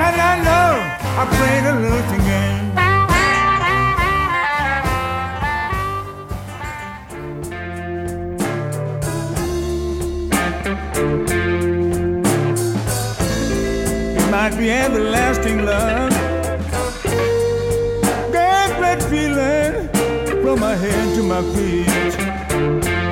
And 0.04 0.16
I 0.20 0.34
know 0.46 0.78
I 1.18 1.24
played 1.36 1.64
a 1.66 1.74
losing 1.84 2.24
game. 2.30 2.66
It 14.16 14.26
might 14.30 14.56
be 14.56 14.70
everlasting 14.70 15.64
love. 15.64 16.12
Gave 18.30 18.72
that 18.84 19.02
feeling 19.10 19.88
from 20.44 20.60
my 20.60 20.76
head 20.76 21.14
to 21.16 21.22
my 21.24 21.42
feet. 21.54 23.05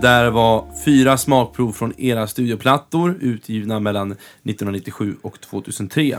Där 0.00 0.30
var 0.30 0.64
fyra 0.84 1.16
smakprov 1.16 1.72
från 1.72 2.00
era 2.00 2.26
studioplattor 2.26 3.18
utgivna 3.20 3.80
mellan 3.80 4.12
1997 4.12 5.16
och 5.22 5.40
2003. 5.40 6.18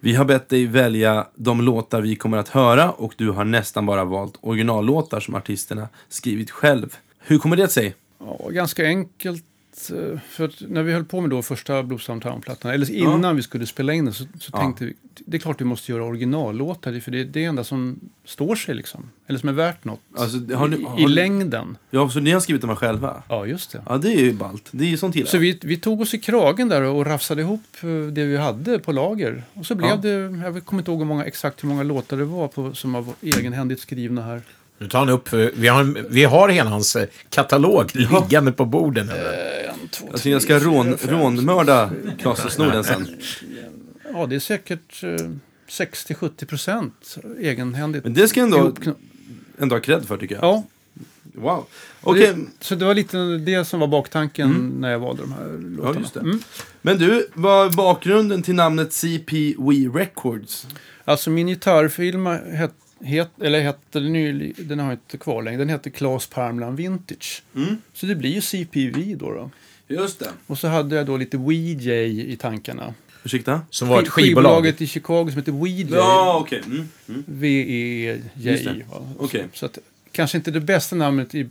Vi 0.00 0.14
har 0.14 0.24
bett 0.24 0.48
dig 0.48 0.66
välja 0.66 1.26
de 1.34 1.60
låtar 1.60 2.00
vi 2.00 2.16
kommer 2.16 2.38
att 2.38 2.48
höra 2.48 2.90
och 2.90 3.14
du 3.16 3.30
har 3.30 3.44
nästan 3.44 3.86
bara 3.86 4.04
valt 4.04 4.38
originallåtar 4.40 5.20
som 5.20 5.34
artisterna 5.34 5.88
skrivit 6.08 6.50
själv. 6.50 6.96
Hur 7.18 7.38
kommer 7.38 7.56
det 7.56 7.68
sig? 7.68 7.94
Ja, 8.18 8.48
ganska 8.48 8.86
enkelt 8.86 9.44
eh, 9.90 10.18
För 10.28 10.44
att 10.44 10.54
när 10.60 10.82
vi 10.82 10.92
höll 10.92 11.04
på 11.04 11.20
med 11.20 11.30
då 11.30 11.42
första 11.42 11.82
Blues 11.82 12.06
Downtown-plattan, 12.06 12.70
eller 12.70 12.90
innan 12.90 13.36
vi 13.36 13.42
skulle 13.42 13.66
spela 13.66 13.92
in 13.92 14.04
den, 14.04 14.14
så, 14.14 14.24
så 14.40 14.50
Ja. 14.52 14.58
tänkte 14.58 14.84
vi 14.84 14.94
det 15.26 15.36
är 15.36 15.38
klart 15.40 15.60
vi 15.60 15.64
måste 15.64 15.92
göra 15.92 16.04
originallåtar, 16.04 17.00
för 17.00 17.10
det 17.10 17.20
är 17.20 17.24
det 17.24 17.44
enda 17.44 17.64
som 17.64 18.00
står 18.24 18.54
sig 18.54 18.74
liksom. 18.74 19.10
Eller 19.26 19.38
som 19.38 19.48
är 19.48 19.52
värt 19.52 19.84
något. 19.84 20.00
Alltså, 20.16 20.36
ni, 20.66 20.76
I, 20.98 21.02
I 21.02 21.06
längden. 21.06 21.76
Ja, 21.90 22.10
så 22.10 22.20
ni 22.20 22.30
har 22.30 22.40
skrivit 22.40 22.60
dem 22.60 22.68
här 22.70 22.76
själva? 22.76 23.22
Ja, 23.28 23.46
just 23.46 23.72
det. 23.72 23.82
Ja, 23.88 23.98
det 23.98 24.12
är 24.14 24.20
ju 24.20 24.32
ballt. 24.32 24.68
Det 24.70 24.84
är 24.84 24.88
ju 24.88 24.96
sånt 24.96 25.14
gillar 25.14 25.30
Så 25.30 25.38
vi, 25.38 25.58
vi 25.62 25.76
tog 25.76 26.00
oss 26.00 26.14
i 26.14 26.18
kragen 26.18 26.68
där 26.68 26.82
och 26.82 27.06
rafsade 27.06 27.42
ihop 27.42 27.62
eh, 27.82 27.88
det 28.12 28.24
vi 28.24 28.36
hade 28.36 28.78
på 28.78 28.92
lager. 28.92 29.42
Och 29.54 29.66
så 29.66 29.74
blev 29.74 29.90
Ja. 29.90 29.96
det, 29.96 30.08
jag 30.44 30.64
kommer 30.64 30.80
inte 30.80 30.90
ihåg 30.90 30.98
hur 31.00 31.06
många, 31.06 31.24
exakt 31.24 31.64
hur 31.64 31.68
många 31.68 31.82
låtar 31.82 32.16
det 32.16 32.24
var 32.24 32.48
på, 32.48 32.74
som 32.74 32.92
var 32.92 33.04
egenhändigt 33.20 33.80
skrivna 33.80 34.22
här. 34.22 34.42
Nu 34.82 34.88
tar 34.88 34.98
han 34.98 35.08
upp, 35.08 35.32
eh, 35.32 35.38
vi 35.54 35.68
har, 35.68 36.08
vi 36.08 36.24
har 36.24 36.48
hela 36.48 36.70
hans 36.70 36.96
eh, 36.96 37.08
katalog 37.30 37.90
liggande 37.94 38.52
på 38.52 38.64
borden. 38.64 39.08
eller? 39.08 39.68
En, 39.68 39.88
två, 39.88 40.08
Jag 40.10 40.16
tycker 40.16 40.30
jag 40.30 40.42
ska 40.42 40.58
rån, 40.58 40.96
rånmörda 41.02 41.90
Klas 42.18 42.44
och 42.44 42.52
Snoden 42.52 42.84
sen. 42.84 43.08
Ja, 44.12 44.26
det 44.26 44.34
är 44.34 44.40
säkert 44.40 45.02
eh, 45.02 45.08
60-70 45.68 46.46
procent 46.46 47.16
egenhändigt. 47.40 48.04
Men 48.04 48.14
det 48.14 48.28
ska 48.28 48.40
jag 48.40 48.44
ändå, 48.44 48.72
ändå 49.58 49.76
ha 49.76 49.80
cred 49.80 50.04
för 50.04 50.16
tycker 50.16 50.34
jag. 50.34 50.44
Ja, 50.44 50.64
Wow. 51.34 51.66
Okej, 52.00 52.34
det, 52.34 52.64
så 52.64 52.74
det 52.74 52.84
var 52.84 52.94
lite 52.94 53.18
det 53.18 53.64
som 53.64 53.80
var 53.80 53.86
baktanken 53.86 54.76
när 54.80 54.90
jag 54.90 54.98
valde 54.98 55.22
de 55.22 55.32
här 55.32 55.58
låtarna. 55.76 55.94
Ja, 55.94 56.00
just 56.00 56.14
det. 56.14 56.20
Mm. 56.20 56.40
men 56.82 56.98
du, 56.98 57.28
vad 57.34 57.66
är 57.66 57.76
bakgrunden 57.76 58.42
till 58.42 58.54
namnet 58.54 58.92
CPW 58.92 59.88
Records? 59.94 60.66
Alltså 61.04 61.30
min 61.30 61.46
gitarrfilm 61.46 62.26
het, 62.26 62.74
het, 63.04 63.30
eller 63.42 63.60
hette 63.60 64.00
nylig, 64.00 64.54
den 64.68 64.78
har 64.78 64.86
jag 64.86 64.96
inte 64.96 65.18
kvar 65.18 65.42
längre, 65.42 65.58
den 65.58 65.68
heter 65.68 65.90
Claes 65.90 66.26
Parmland 66.26 66.76
Vintage. 66.76 67.42
Mm. 67.56 67.76
Så 67.94 68.06
det 68.06 68.14
blir 68.14 68.30
ju 68.30 68.40
CPV 68.40 69.14
då. 69.16 69.30
då. 69.32 69.50
Just 69.88 70.18
det. 70.18 70.30
Och 70.46 70.58
så 70.58 70.68
hade 70.68 70.96
jag 70.96 71.06
då 71.06 71.16
lite 71.16 71.36
WeJ 71.38 72.32
i 72.32 72.36
tankarna. 72.36 72.94
Ursäkta? 73.24 73.60
Som 73.70 73.88
var 73.88 74.02
ett 74.02 74.08
Sk- 74.08 74.10
skivbolag. 74.10 74.44
Skivbolaget 74.52 74.80
i 74.80 74.86
Chicago 74.86 75.26
som 75.30 75.36
heter 75.38 75.52
WeJ. 75.52 75.86
Ja, 75.90 76.38
okej. 76.40 76.62
Mm. 76.66 76.88
Mm. 77.08 77.24
Just 78.34 78.64
det. 78.64 78.70
V-E-J. 78.70 78.84
Okej. 79.18 79.44
Så 79.52 79.66
att, 79.66 79.78
kanske 80.12 80.36
inte 80.38 80.50
det 80.50 80.60
bästa 80.60 80.96
namnet 80.96 81.34
i 81.34 81.48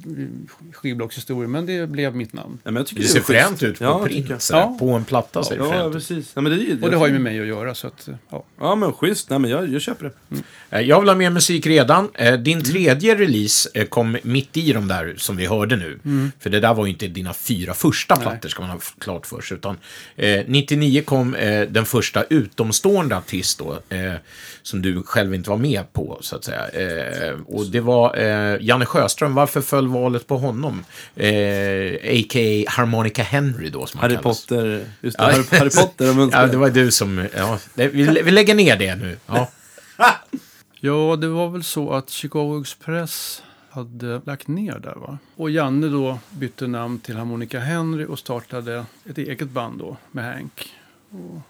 skivbolagshistorien, 0.73 1.51
men 1.51 1.65
det 1.65 1.87
blev 1.89 2.15
mitt 2.15 2.33
namn. 2.33 2.57
Ja, 2.63 2.71
men 2.71 2.75
jag 2.75 2.87
tycker 2.87 3.01
Det 3.03 3.07
ser 3.07 3.19
fränt 3.21 3.63
ut 3.63 3.77
på 3.79 3.83
Ja, 3.83 4.05
print. 4.05 4.41
sådär. 4.41 4.59
Ja. 4.59 4.75
På 4.79 4.89
en 4.91 5.03
platta 5.05 5.41
det 5.41 5.55
Ja, 5.55 5.87
ut. 5.87 5.93
precis. 5.93 6.31
Ja, 6.33 6.41
men 6.41 6.51
det, 6.51 6.57
ju- 6.57 6.81
Och 6.81 6.91
det 6.91 6.97
har 6.97 7.07
ju 7.07 7.13
med 7.13 7.21
mig 7.21 7.39
att 7.39 7.47
göra, 7.47 7.75
så 7.75 7.87
att, 7.87 8.09
ja. 8.29 8.43
Ja, 8.59 8.75
men 8.75 8.93
schysst. 8.93 9.29
Nej, 9.29 9.39
men 9.39 9.51
jag, 9.51 9.69
jag 9.73 9.81
köper 9.81 10.11
det. 10.29 10.37
Eh, 10.69 10.81
Jag 10.81 10.99
vill 10.99 11.09
ha 11.09 11.15
mer 11.15 11.29
musik 11.29 11.65
redan. 11.67 12.09
Eh, 12.13 12.33
Din 12.33 12.63
tredje 12.63 13.15
release 13.15 13.69
eh, 13.73 13.85
kom 13.85 14.17
mitt 14.23 14.57
i 14.57 14.73
de 14.73 14.87
där 14.87 15.13
som 15.17 15.37
vi 15.37 15.45
hörde 15.45 15.75
nu. 15.75 15.99
För 16.39 16.49
det 16.49 16.59
där 16.59 16.73
var 16.73 16.85
ju 16.85 16.91
inte 16.91 17.07
dina 17.07 17.33
fyra 17.33 17.73
första 17.73 18.15
plattor, 18.15 18.49
ska 18.49 18.61
man 18.61 18.69
ha 18.71 18.79
klart 18.99 19.25
för 19.25 19.41
sig. 19.41 19.57
Utan, 19.57 19.77
eh, 20.15 20.39
99 20.47 21.01
kom 21.01 21.35
eh, 21.35 21.61
den 21.61 21.85
första 21.85 22.23
utomstående 22.23 23.17
artist 23.17 23.59
då, 23.59 23.79
eh, 23.95 24.13
som 24.61 24.81
du 24.81 25.03
själv 25.03 25.33
inte 25.35 25.49
var 25.49 25.57
med 25.57 25.93
på, 25.93 26.17
så 26.21 26.35
att 26.35 26.43
säga. 26.43 26.67
Eh, 26.67 27.33
och 27.47 27.65
det 27.65 27.79
var 27.79 28.17
eh, 28.17 28.50
Janne 28.61 28.85
Sjöström. 28.85 29.33
Varför 29.35 29.61
föll 29.61 29.87
valet 29.87 30.27
på 30.27 30.37
honom? 30.37 30.83
Eh, 31.15 31.93
A.k.a. 31.95 32.65
Harmonica 32.71 33.23
Henry 33.23 33.69
då, 33.69 33.85
som 33.85 33.99
han 33.99 34.11
Harry 34.11 34.21
kallas. 34.21 34.41
Potter. 34.47 34.85
Just 35.01 35.17
det, 35.17 35.23
Ja. 35.23 35.31
Harry, 35.31 35.43
Harry 35.59 35.69
Potter 35.69 36.05
och 36.09 36.11
Ja, 36.15 36.15
munspel. 36.15 36.51
det 36.51 36.57
var 36.57 36.69
du 36.69 36.91
som... 36.91 37.27
Ja, 37.37 37.59
det, 37.73 37.87
vi, 37.87 38.21
vi 38.23 38.31
lägger 38.31 38.55
ner 38.55 38.75
det 38.77 38.95
nu. 38.95 39.17
Ja. 39.27 39.49
Ja, 40.83 41.15
det 41.15 41.27
var 41.27 41.49
väl 41.49 41.63
så 41.63 41.91
att 41.93 42.09
Chicago 42.09 42.61
Express 42.61 43.43
hade 43.69 44.21
lagt 44.25 44.47
ner 44.47 44.79
där 44.79 44.95
va? 44.95 45.17
Och 45.35 45.49
Janne 45.49 45.87
då 45.87 46.19
bytte 46.29 46.67
namn 46.67 46.99
till 46.99 47.17
Harmonica 47.17 47.59
Henry 47.59 48.05
och 48.05 48.19
startade 48.19 48.85
ett 49.09 49.17
eget 49.17 49.49
band 49.49 49.79
då 49.79 49.97
med 50.11 50.25
Hank. 50.33 50.69
Och 51.11 51.41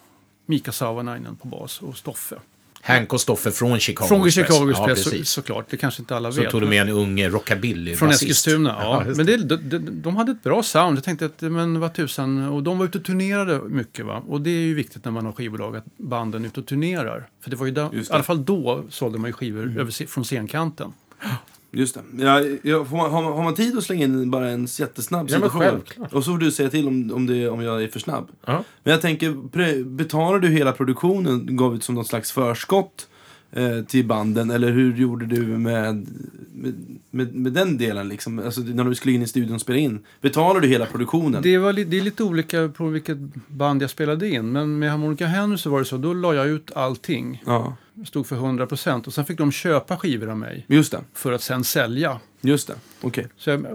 Mika 0.45 0.71
Savanainen 0.71 1.35
på 1.35 1.47
bas 1.47 1.81
och 1.81 1.97
Stoffe. 1.97 2.35
Hank 2.83 3.13
och 3.13 3.21
Stoffe 3.21 3.51
från 3.51 3.79
Chicago 3.79 4.07
Från 4.07 4.27
Express. 4.27 4.47
Chicago 4.47 4.73
Ja, 4.89 4.95
så, 4.95 5.25
såklart, 5.25 5.65
det 5.69 5.77
kanske 5.77 6.01
inte 6.01 6.15
alla 6.15 6.31
Så 6.31 6.41
vet. 6.41 6.49
tog 6.51 6.61
du 6.61 6.65
men- 6.67 6.69
med 6.69 6.81
en 6.81 6.89
ung 7.01 7.23
rockabilly 7.29 7.95
Från 7.95 8.09
basist. 8.09 8.23
Eskilstuna, 8.23 8.75
ja. 8.81 9.03
just 9.05 9.17
men 9.17 9.25
det, 9.25 9.37
de, 9.37 9.55
de, 9.55 9.77
de 10.01 10.15
hade 10.15 10.31
ett 10.31 10.43
bra 10.43 10.63
sound. 10.63 10.97
Jag 10.97 11.03
tänkte 11.03 11.25
att, 11.25 11.41
men 11.41 11.79
vad 11.79 11.93
tusan. 11.93 12.43
Och 12.47 12.63
de 12.63 12.77
var 12.77 12.85
ute 12.85 12.97
och 12.97 13.03
turnerade 13.05 13.59
mycket 13.69 14.05
va. 14.05 14.23
Och 14.27 14.41
det 14.41 14.49
är 14.49 14.61
ju 14.61 14.73
viktigt 14.75 15.05
när 15.05 15.11
man 15.11 15.25
har 15.25 15.31
skivbolag 15.33 15.75
att 15.77 15.85
banden 15.97 16.43
är 16.43 16.47
ute 16.47 16.59
och 16.59 16.65
turnerar. 16.65 17.27
För 17.43 17.49
det 17.49 17.55
var 17.55 17.65
ju 17.65 17.71
där, 17.71 17.95
i 17.95 18.05
alla 18.09 18.23
fall 18.23 18.45
då 18.45 18.83
sålde 18.89 19.17
man 19.17 19.29
ju 19.29 19.33
skivor 19.33 19.79
över, 19.79 19.91
se- 19.91 20.07
från 20.07 20.23
scenkanten. 20.23 20.93
Just 21.73 21.95
det. 21.95 22.23
Ja, 22.23 22.41
ja, 22.63 22.83
har, 22.83 22.97
man, 22.97 23.33
har 23.33 23.43
man 23.43 23.55
tid 23.55 23.77
att 23.77 23.83
slänga 23.83 24.05
in 24.05 24.31
bara 24.31 24.49
en 24.49 24.65
jättesnabb 24.65 25.29
Ja, 25.29 25.35
situation? 25.35 25.81
Och 26.11 26.23
så 26.23 26.31
får 26.31 26.37
du 26.37 26.51
säga 26.51 26.69
till 26.69 26.87
om, 26.87 27.11
om, 27.13 27.27
det, 27.27 27.49
om 27.49 27.61
jag 27.61 27.83
är 27.83 27.87
för 27.87 27.99
snabb. 27.99 28.29
Ja. 28.45 28.63
Men 28.83 28.91
jag 28.91 29.01
tänker, 29.01 29.83
betalar 29.83 30.39
du 30.39 30.47
hela 30.47 30.71
produktionen, 30.71 31.57
gav 31.57 31.75
ut 31.75 31.83
som 31.83 31.95
något 31.95 32.07
slags 32.07 32.31
förskott 32.31 33.07
eh, 33.51 33.81
till 33.87 34.05
banden? 34.05 34.51
Eller 34.51 34.71
hur 34.71 34.95
gjorde 34.95 35.25
du 35.25 35.41
med, 35.41 36.07
med, 36.53 36.73
med, 37.11 37.35
med 37.35 37.53
den 37.53 37.77
delen? 37.77 38.09
Liksom? 38.09 38.39
Alltså, 38.39 38.61
när 38.61 38.83
du 38.83 38.95
skulle 38.95 39.13
in 39.15 39.21
i 39.21 39.27
studion 39.27 39.55
och 39.55 39.61
spela 39.61 39.79
in. 39.79 39.99
Betalar 40.21 40.59
du 40.61 40.67
hela 40.67 40.85
produktionen? 40.85 41.41
Det, 41.41 41.57
var, 41.57 41.73
li- 41.73 41.83
det 41.83 41.97
är 41.97 42.01
lite 42.01 42.23
olika 42.23 42.67
på 42.77 42.87
vilket 42.87 43.17
band 43.47 43.81
jag 43.83 43.89
spelade 43.89 44.29
in. 44.29 44.51
Men 44.51 44.79
med 44.79 44.91
Harmonica 44.91 45.25
Henry 45.25 45.57
så 45.57 45.69
var 45.69 45.79
det 45.79 45.85
så. 45.85 45.97
Då 45.97 46.13
la 46.13 46.33
jag 46.35 46.47
ut 46.47 46.71
allting. 46.75 47.43
Ja, 47.45 47.75
Stod 48.05 48.27
för 48.27 48.35
100% 48.35 49.07
och 49.07 49.13
sen 49.13 49.25
fick 49.25 49.37
de 49.37 49.51
köpa 49.51 49.97
skivor 49.97 50.29
av 50.29 50.37
mig. 50.37 50.65
just 50.67 50.91
det. 50.91 50.99
För 51.13 51.31
att 51.31 51.41
sen 51.41 51.63
sälja. 51.63 52.19
Just 52.41 52.67
det. 52.67 52.73
Okej. 53.01 53.27
Så 53.37 53.49
jag, 53.49 53.65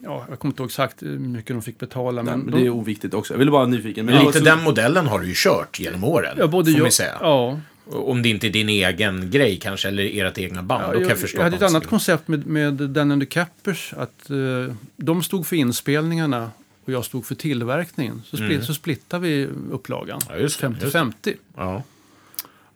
ja, 0.00 0.26
jag 0.28 0.38
kommer 0.38 0.52
inte 0.52 0.62
ihåg 0.62 0.68
exakt 0.68 1.02
hur 1.02 1.18
mycket 1.18 1.48
de 1.56 1.62
fick 1.62 1.78
betala. 1.78 2.22
Nej, 2.22 2.32
Men 2.36 2.40
Men 2.44 2.54
de, 2.54 2.60
det 2.60 2.66
är 2.66 2.70
oviktigt 2.70 3.14
också. 3.14 3.34
Jag 3.34 3.38
ville 3.38 3.50
bara 3.50 3.58
vara 3.64 3.70
nyfiken. 3.70 4.06
Men 4.06 4.24
Lite 4.26 4.38
så- 4.38 4.44
den 4.44 4.62
modellen 4.62 5.06
har 5.06 5.18
du 5.20 5.26
ju 5.26 5.32
kört 5.36 5.80
genom 5.80 6.04
åren. 6.04 6.36
ja, 6.38 6.46
både 6.46 6.72
får 6.72 6.80
jag, 6.80 6.92
säga. 6.92 7.16
Ja, 7.20 7.60
Om 7.86 8.22
det 8.22 8.28
inte 8.28 8.46
är 8.46 8.50
din 8.50 8.68
egen 8.68 9.30
grej 9.30 9.58
kanske, 9.62 9.88
eller 9.88 10.24
ert 10.26 10.38
egna 10.38 10.62
band. 10.62 10.82
Ja, 10.82 10.86
då 10.86 10.92
kan 10.92 11.02
jag, 11.02 11.10
jag, 11.10 11.18
förstå 11.18 11.38
jag 11.38 11.44
hade 11.44 11.56
ett 11.56 11.62
annat 11.62 11.86
koncept 11.86 12.28
med, 12.28 12.46
med 12.46 12.74
Dan 12.74 13.10
and 13.10 13.22
the 13.22 13.26
Cappers. 13.26 13.94
Att 13.96 14.30
eh, 14.30 14.74
de 14.96 15.22
stod 15.22 15.46
för 15.46 15.56
inspelningarna 15.56 16.50
och 16.84 16.92
jag 16.92 17.04
stod 17.04 17.26
för 17.26 17.34
tillverkningen. 17.34 18.22
Så, 18.30 18.36
split, 18.36 18.64
så 18.64 18.74
splittade 18.74 19.26
vi 19.28 19.48
upplagan. 19.70 20.20
Mm. 20.22 20.36
Ja, 20.36 20.42
just 20.42 20.60
det, 20.60 20.66
just 20.82 20.96
50-50. 20.96 21.12
Det, 21.22 21.34
Ja. 21.56 21.82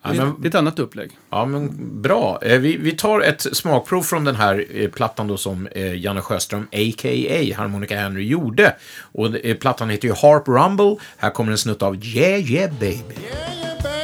Ja, 0.03 0.13
är- 0.13 0.17
men, 0.17 0.35
det 0.41 0.47
är 0.47 0.49
ett 0.49 0.55
annat 0.55 0.79
upplägg. 0.79 1.11
ja, 1.31 1.47
men 1.47 1.71
bra. 2.03 2.39
Eh, 2.43 2.59
Vi, 2.59 2.77
vi 2.77 2.93
tar 2.93 3.21
ett 3.21 3.57
smakprov 3.57 4.03
från 4.03 4.25
den 4.25 4.37
här 4.37 4.65
eh, 4.71 4.91
plattan 4.91 5.29
då 5.29 5.37
som 5.37 5.67
eh, 5.67 5.95
Janne 6.01 6.21
Sjöström, 6.21 6.63
a.k.a. 6.73 7.55
Harmonica 7.57 7.97
Henry, 7.97 8.27
gjorde. 8.27 8.77
Och 8.99 9.29
plattan 9.61 9.91
heter 9.91 10.09
ju 10.09 10.15
Harp 10.15 10.49
Rumble. 10.49 10.97
Här 11.17 11.31
kommer 11.31 11.53
en 11.53 11.59
snutt 11.59 11.83
av 11.83 12.05
Yeah 12.05 12.51
Yeah 12.53 12.73
Baby. 12.73 12.87
Yeah, 12.87 13.59
yeah, 13.59 13.83
babe. 13.83 13.96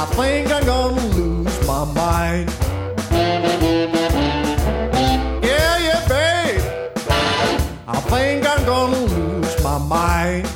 I 0.00 0.06
think 0.06 0.50
I'm 0.50 0.64
gonna 0.64 0.98
lose 1.14 1.66
my 1.66 1.84
mind. 1.92 2.48
Yeah, 5.44 5.76
yeah, 5.86 6.00
babe. 6.08 6.62
I 7.86 8.00
think 8.08 8.46
I'm 8.48 8.64
gonna 8.64 8.96
lose 8.96 9.62
my 9.62 9.76
mind. 9.76 10.48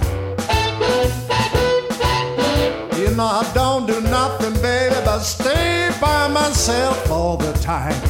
You 2.99 3.15
know, 3.15 3.27
I 3.27 3.45
don't 3.53 3.87
do 3.87 4.01
nothing, 4.01 4.55
baby, 4.63 4.97
but 5.05 5.19
stay 5.19 5.91
by 6.01 6.27
myself 6.29 7.11
all 7.11 7.37
the 7.37 7.53
time. 7.59 8.01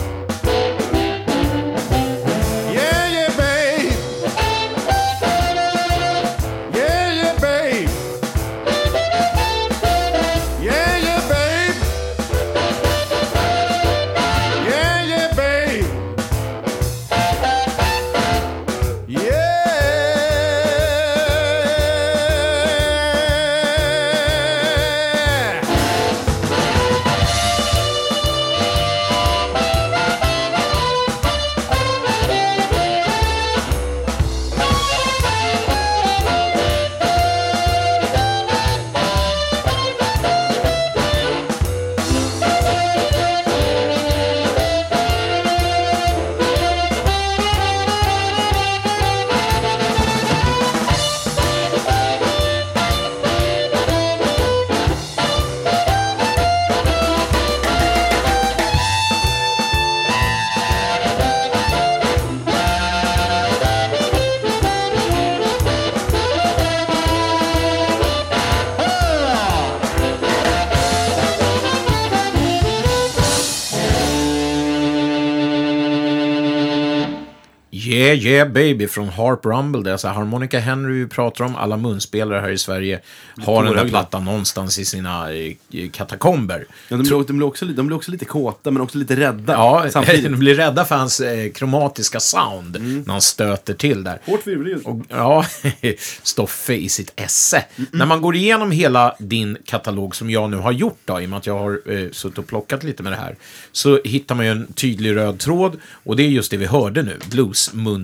Yeah 78.15 78.35
Yeah 78.35 78.49
Baby 78.49 78.89
från 78.89 79.09
Harp 79.09 79.47
Rumble. 79.47 79.83
Det 79.83 79.91
är 79.91 79.93
alltså 79.93 80.09
Harmonica 80.09 80.59
Henry 80.61 80.93
vi 81.01 81.07
pratar 81.07 81.45
om. 81.45 81.57
Alla 81.57 81.77
munspelare 81.77 82.41
här 82.41 82.51
i 82.51 82.59
Sverige 82.59 83.01
har 83.45 83.65
den 83.65 83.75
där 83.77 83.89
plattan 83.89 84.25
någonstans 84.25 84.79
i 84.79 84.85
sina 84.85 85.33
eh, 85.35 85.53
katakomber. 85.93 86.67
Ja, 86.89 86.97
de, 86.97 87.03
blir, 87.03 87.25
de, 87.27 87.37
blir 87.37 87.47
också, 87.47 87.65
lite- 87.65 87.77
de 87.77 87.87
blir 87.87 87.97
också 87.97 88.11
lite 88.11 88.25
kåta, 88.25 88.71
men 88.71 88.83
också 88.83 88.99
lite 88.99 89.17
rädda. 89.17 89.53
Ja, 89.53 89.87
samtidigt. 89.91 90.25
de 90.25 90.39
blir 90.39 90.55
rädda 90.55 90.85
för 90.85 90.95
hans 90.97 91.21
eh, 91.21 91.51
kromatiska 91.53 92.21
sound 92.21 92.81
när 93.07 93.13
han 93.13 93.21
stöter 93.23 93.75
till 93.75 94.05
där. 94.05 94.19
Hårt. 94.27 94.41
Och, 94.85 95.01
ja, 95.09 95.45
Stoffe 96.23 96.75
i 96.75 96.89
sitt 96.89 97.13
esse. 97.17 97.65
När 97.91 98.07
man 98.07 98.21
går 98.21 98.37
igenom 98.37 98.71
hela 98.71 99.17
din 99.19 99.57
katalog, 99.65 100.17
som 100.17 100.31
jag 100.31 100.51
nu 100.51 100.57
har 100.57 100.73
gjort, 100.73 100.99
då, 101.05 101.21
i 101.21 101.25
och 101.27 101.31
med 101.31 101.37
att 101.39 101.47
jag 101.47 101.59
har 101.59 101.81
eh, 101.93 102.11
suttit 102.13 102.39
och 102.39 102.47
plockat 102.47 102.85
lite 102.85 103.03
med 103.03 103.13
det 103.13 103.17
här, 103.17 103.37
så 103.73 104.01
hittar 104.05 104.35
man 104.35 104.45
ju 104.47 104.53
en 104.53 104.73
tydlig 104.73 105.17
röd 105.17 105.39
tråd. 105.39 105.77
Och 106.05 106.17
det 106.17 106.23
är 106.23 106.29
just 106.29 106.51
det 106.51 106.57
vi 106.57 106.67
hörde 106.67 107.03
nu, 107.03 107.19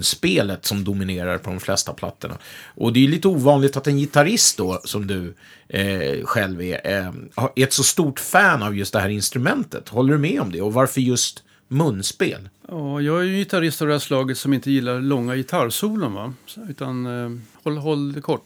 bluesmunspelet 0.01 0.67
som 0.67 0.85
dominerar 0.85 1.39
på 1.39 1.51
de 1.51 1.61
flesta 1.61 1.93
plattorna. 1.93 2.39
Och 2.77 2.93
det 2.93 3.05
är 3.05 3.09
lite 3.09 3.29
ovanligt 3.29 3.77
att 3.77 3.87
en 3.87 3.99
gitarrist 3.99 4.57
då, 4.59 4.81
som 4.85 5.07
du 5.07 5.35
eh, 5.69 6.25
själv 6.25 6.63
är, 6.63 6.81
eh, 6.85 7.13
är 7.57 7.63
ett 7.65 7.73
så 7.73 7.83
stort 7.83 8.21
fan 8.21 8.63
av 8.63 8.77
just 8.77 8.93
det 8.93 9.01
här 9.01 9.09
instrumentet. 9.09 9.89
Håller 9.89 10.13
du 10.13 10.19
med 10.19 10.41
om 10.41 10.53
det? 10.53 10.61
Och 10.63 10.73
varför 10.75 11.01
just 11.01 11.43
munspel? 11.69 12.49
Ja, 12.69 13.01
jag 13.01 13.21
är 13.21 13.25
ju 13.25 13.37
gitarrist 13.37 13.83
av 13.83 13.89
det 13.89 13.95
här 13.95 13.99
slaget 13.99 14.39
som 14.39 14.53
inte 14.53 14.71
gillar 14.71 15.01
långa 15.01 15.37
gitarrsolon. 15.37 16.15
Va? 16.15 16.33
Så- 16.47 16.67
Utan 16.69 17.07
eh, 17.07 17.31
håll, 17.63 17.77
håll 17.79 18.13
det 18.13 18.21
kort. 18.21 18.43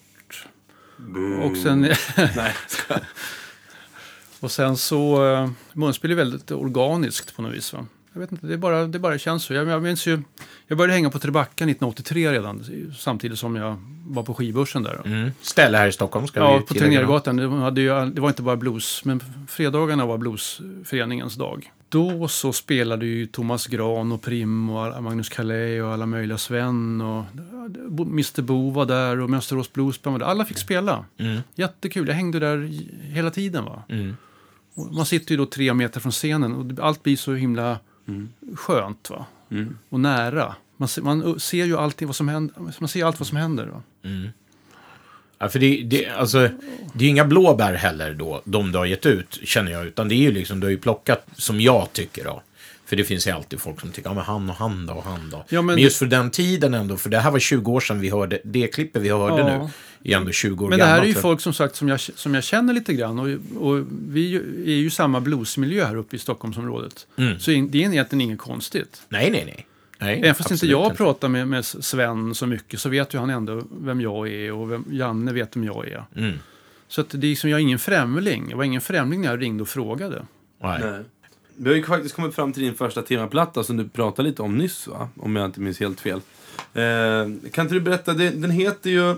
Och 1.42 1.56
sen, 1.56 1.80
Nej, 2.36 2.52
och 4.40 4.50
sen 4.50 4.76
så, 4.76 5.32
eh, 5.32 5.50
munspel 5.72 6.10
är 6.10 6.14
väldigt 6.14 6.50
organiskt 6.50 7.36
på 7.36 7.42
något 7.42 7.54
vis. 7.54 7.72
Va? 7.72 7.86
Jag 8.14 8.20
vet 8.20 8.33
inte, 8.33 8.46
det 8.46 8.53
är 8.55 8.59
bara, 8.59 8.87
det 8.87 8.98
bara 8.98 9.18
känns 9.18 9.44
så. 9.44 9.55
Jag, 9.55 9.68
jag 9.68 9.83
minns 9.83 10.07
ju, 10.07 10.22
jag 10.66 10.79
började 10.79 10.92
hänga 10.94 11.11
på 11.11 11.18
Trebacka 11.18 11.50
1983 11.64 12.33
redan, 12.33 12.64
samtidigt 12.98 13.38
som 13.38 13.57
jag 13.57 13.77
var 14.07 14.22
på 14.22 14.35
skivbörsen 14.35 14.83
där. 14.83 15.00
Mm. 15.05 15.31
Ställe 15.40 15.79
här 15.79 15.88
i 15.88 15.92
Stockholm 15.92 16.27
ska 16.27 16.40
Ja, 16.40 16.57
vi 16.57 16.62
på. 16.66 16.74
Tegnérgatan. 16.74 17.37
Det, 17.37 18.11
det 18.11 18.20
var 18.20 18.29
inte 18.29 18.42
bara 18.42 18.57
blues, 18.57 19.05
men 19.05 19.20
fredagarna 19.48 20.07
var 20.07 20.18
bluesföreningens 20.18 21.35
dag. 21.35 21.72
Då 21.88 22.29
så 22.29 22.53
spelade 22.53 23.07
ju 23.07 23.27
Thomas 23.27 23.66
Gran 23.66 24.12
och 24.12 24.22
Prim 24.22 24.70
och 24.70 25.03
Magnus 25.03 25.29
Calais 25.29 25.83
och 25.83 25.88
alla 25.92 26.07
möjliga 26.07 26.38
Sven 26.38 27.00
och 27.00 27.24
Mr 28.00 28.42
Bo 28.42 28.70
var 28.70 28.87
där 28.87 29.20
och 29.20 29.31
Mönsterås 29.31 29.72
Bluesband 29.72 30.12
var 30.14 30.18
där. 30.18 30.27
Alla 30.27 30.44
fick 30.44 30.59
spela. 30.59 31.05
Mm. 31.18 31.40
Jättekul. 31.55 32.09
Jag 32.09 32.14
hängde 32.14 32.38
där 32.38 32.70
hela 33.03 33.31
tiden. 33.31 33.64
va. 33.64 33.83
Mm. 33.88 34.16
Man 34.92 35.07
sitter 35.07 35.31
ju 35.31 35.37
då 35.37 35.46
tre 35.46 35.74
meter 35.74 36.00
från 36.00 36.12
scenen 36.12 36.53
och 36.55 36.87
allt 36.87 37.03
blir 37.03 37.16
så 37.16 37.35
himla 37.35 37.79
skönt 38.56 39.10
va? 39.10 39.26
Mm. 39.50 39.78
och 39.88 40.00
nära. 40.00 40.54
Man 40.76 40.88
ser, 40.88 41.02
man 41.02 41.40
ser 41.40 41.64
ju 41.64 41.76
alltid 41.78 42.08
vad 42.08 42.16
som 42.16 42.28
händer. 42.28 42.56
Man 42.78 42.88
ser 42.88 43.04
allt 43.04 43.20
vad 43.20 43.26
som 43.26 43.36
händer. 43.36 43.66
Va? 43.66 43.82
Ja, 45.38 45.48
för 45.48 45.58
det, 45.58 45.82
det, 45.82 46.08
alltså, 46.08 46.48
det 46.94 47.04
är 47.04 47.08
inga 47.08 47.24
blåbär 47.24 47.74
heller 47.74 48.14
då, 48.14 48.42
de 48.44 48.72
du 48.72 48.78
har 48.78 48.84
gett 48.86 49.06
ut, 49.06 49.40
känner 49.44 49.72
jag. 49.72 49.86
Utan 49.86 50.08
det 50.08 50.14
är 50.14 50.18
ju 50.18 50.32
liksom, 50.32 50.60
du 50.60 50.66
har 50.66 50.70
ju 50.70 50.78
plockat, 50.78 51.26
som 51.36 51.60
jag 51.60 51.92
tycker 51.92 52.24
då. 52.24 52.42
För 52.86 52.96
det 52.96 53.04
finns 53.04 53.26
ju 53.26 53.30
alltid 53.30 53.60
folk 53.60 53.80
som 53.80 53.90
tycker, 53.90 54.08
ja 54.10 54.14
men 54.14 54.24
han 54.24 54.50
och 54.50 54.56
han 54.56 54.86
då, 54.86 54.94
och 54.94 55.04
han 55.04 55.30
då. 55.30 55.44
Ja, 55.48 55.62
men 55.62 55.74
men, 55.74 55.84
just 55.84 55.98
för 55.98 56.06
den 56.06 56.30
tiden 56.30 56.74
ändå, 56.74 56.96
för 56.96 57.10
det 57.10 57.18
här 57.18 57.30
var 57.30 57.38
20 57.38 57.72
år 57.72 57.80
sedan 57.80 58.00
vi 58.00 58.10
hörde, 58.10 58.40
det 58.44 58.66
klippet 58.66 59.02
vi 59.02 59.08
hörde 59.08 59.38
Ja. 59.38 59.58
nu, 59.58 59.68
är 60.12 60.16
ändå 60.16 60.32
20 60.32 60.64
år 60.64 60.68
Men 60.70 60.78
det 60.78 60.84
här 60.84 60.92
är 60.92 60.96
gammalt. 60.96 61.16
ju 61.16 61.20
folk 61.20 61.40
som 61.40 61.52
sagt 61.52 61.76
som 61.76 61.88
jag, 61.88 62.00
som 62.00 62.34
jag 62.34 62.44
känner 62.44 62.74
lite 62.74 62.94
grann. 62.94 63.18
Och, 63.18 63.28
och 63.68 63.84
vi 64.08 64.34
är 64.66 64.76
ju 64.76 64.90
samma 64.90 65.20
bluesmiljö 65.20 65.84
här 65.84 65.96
uppe 65.96 66.16
i 66.16 66.18
Stockholmsområdet. 66.18 67.06
Mm. 67.16 67.38
Så 67.38 67.50
in- 67.50 67.70
det 67.70 67.84
är 67.84 67.88
egentligen 67.92 68.20
inget 68.20 68.38
konstigt. 68.38 69.02
Nej, 69.08 69.30
nej, 69.30 69.44
nej. 69.46 69.66
nej 69.98 70.18
Även 70.18 70.34
fast 70.34 70.50
inte 70.50 70.66
jag 70.66 70.96
pratar 70.96 71.28
med, 71.28 71.48
med 71.48 71.64
Sven 71.64 72.34
så 72.34 72.46
mycket 72.46 72.80
så 72.80 72.88
vet 72.88 73.14
ju 73.14 73.18
han 73.18 73.30
ändå 73.30 73.62
vem 73.80 74.00
jag 74.00 74.28
är 74.28 74.52
och 74.52 74.70
vem, 74.72 74.84
Janne 74.90 75.32
vet 75.32 75.56
vem 75.56 75.64
jag 75.64 75.88
är. 75.88 76.04
Mm. 76.16 76.38
Så 76.88 77.00
att 77.00 77.10
det 77.10 77.16
är 77.16 77.28
liksom, 77.28 77.50
jag 77.50 77.58
är 77.58 77.62
ingen 77.62 77.78
främling. 77.78 78.46
Jag 78.50 78.56
var 78.56 78.64
ingen 78.64 78.80
främling 78.80 79.20
när 79.20 79.28
jag 79.30 79.42
ringde 79.42 79.62
och 79.62 79.68
frågade. 79.68 80.22
Nej. 80.62 80.80
Nej. 80.82 81.00
Vi 81.56 81.68
har 81.68 81.76
ju 81.76 81.84
faktiskt 81.84 82.14
kommit 82.14 82.34
fram 82.34 82.52
till 82.52 82.62
din 82.62 82.74
första 82.74 83.02
temaplatta 83.02 83.64
som 83.64 83.76
du 83.76 83.88
pratade 83.88 84.28
lite 84.28 84.42
om 84.42 84.58
nyss, 84.58 84.86
va? 84.86 85.08
Om 85.16 85.36
jag 85.36 85.44
inte 85.44 85.60
minns 85.60 85.80
helt 85.80 86.00
fel. 86.00 86.20
Eh, 86.74 87.50
kan 87.52 87.64
inte 87.64 87.74
du 87.74 87.80
berätta, 87.80 88.12
det, 88.14 88.30
den 88.30 88.50
heter 88.50 88.90
ju... 88.90 89.14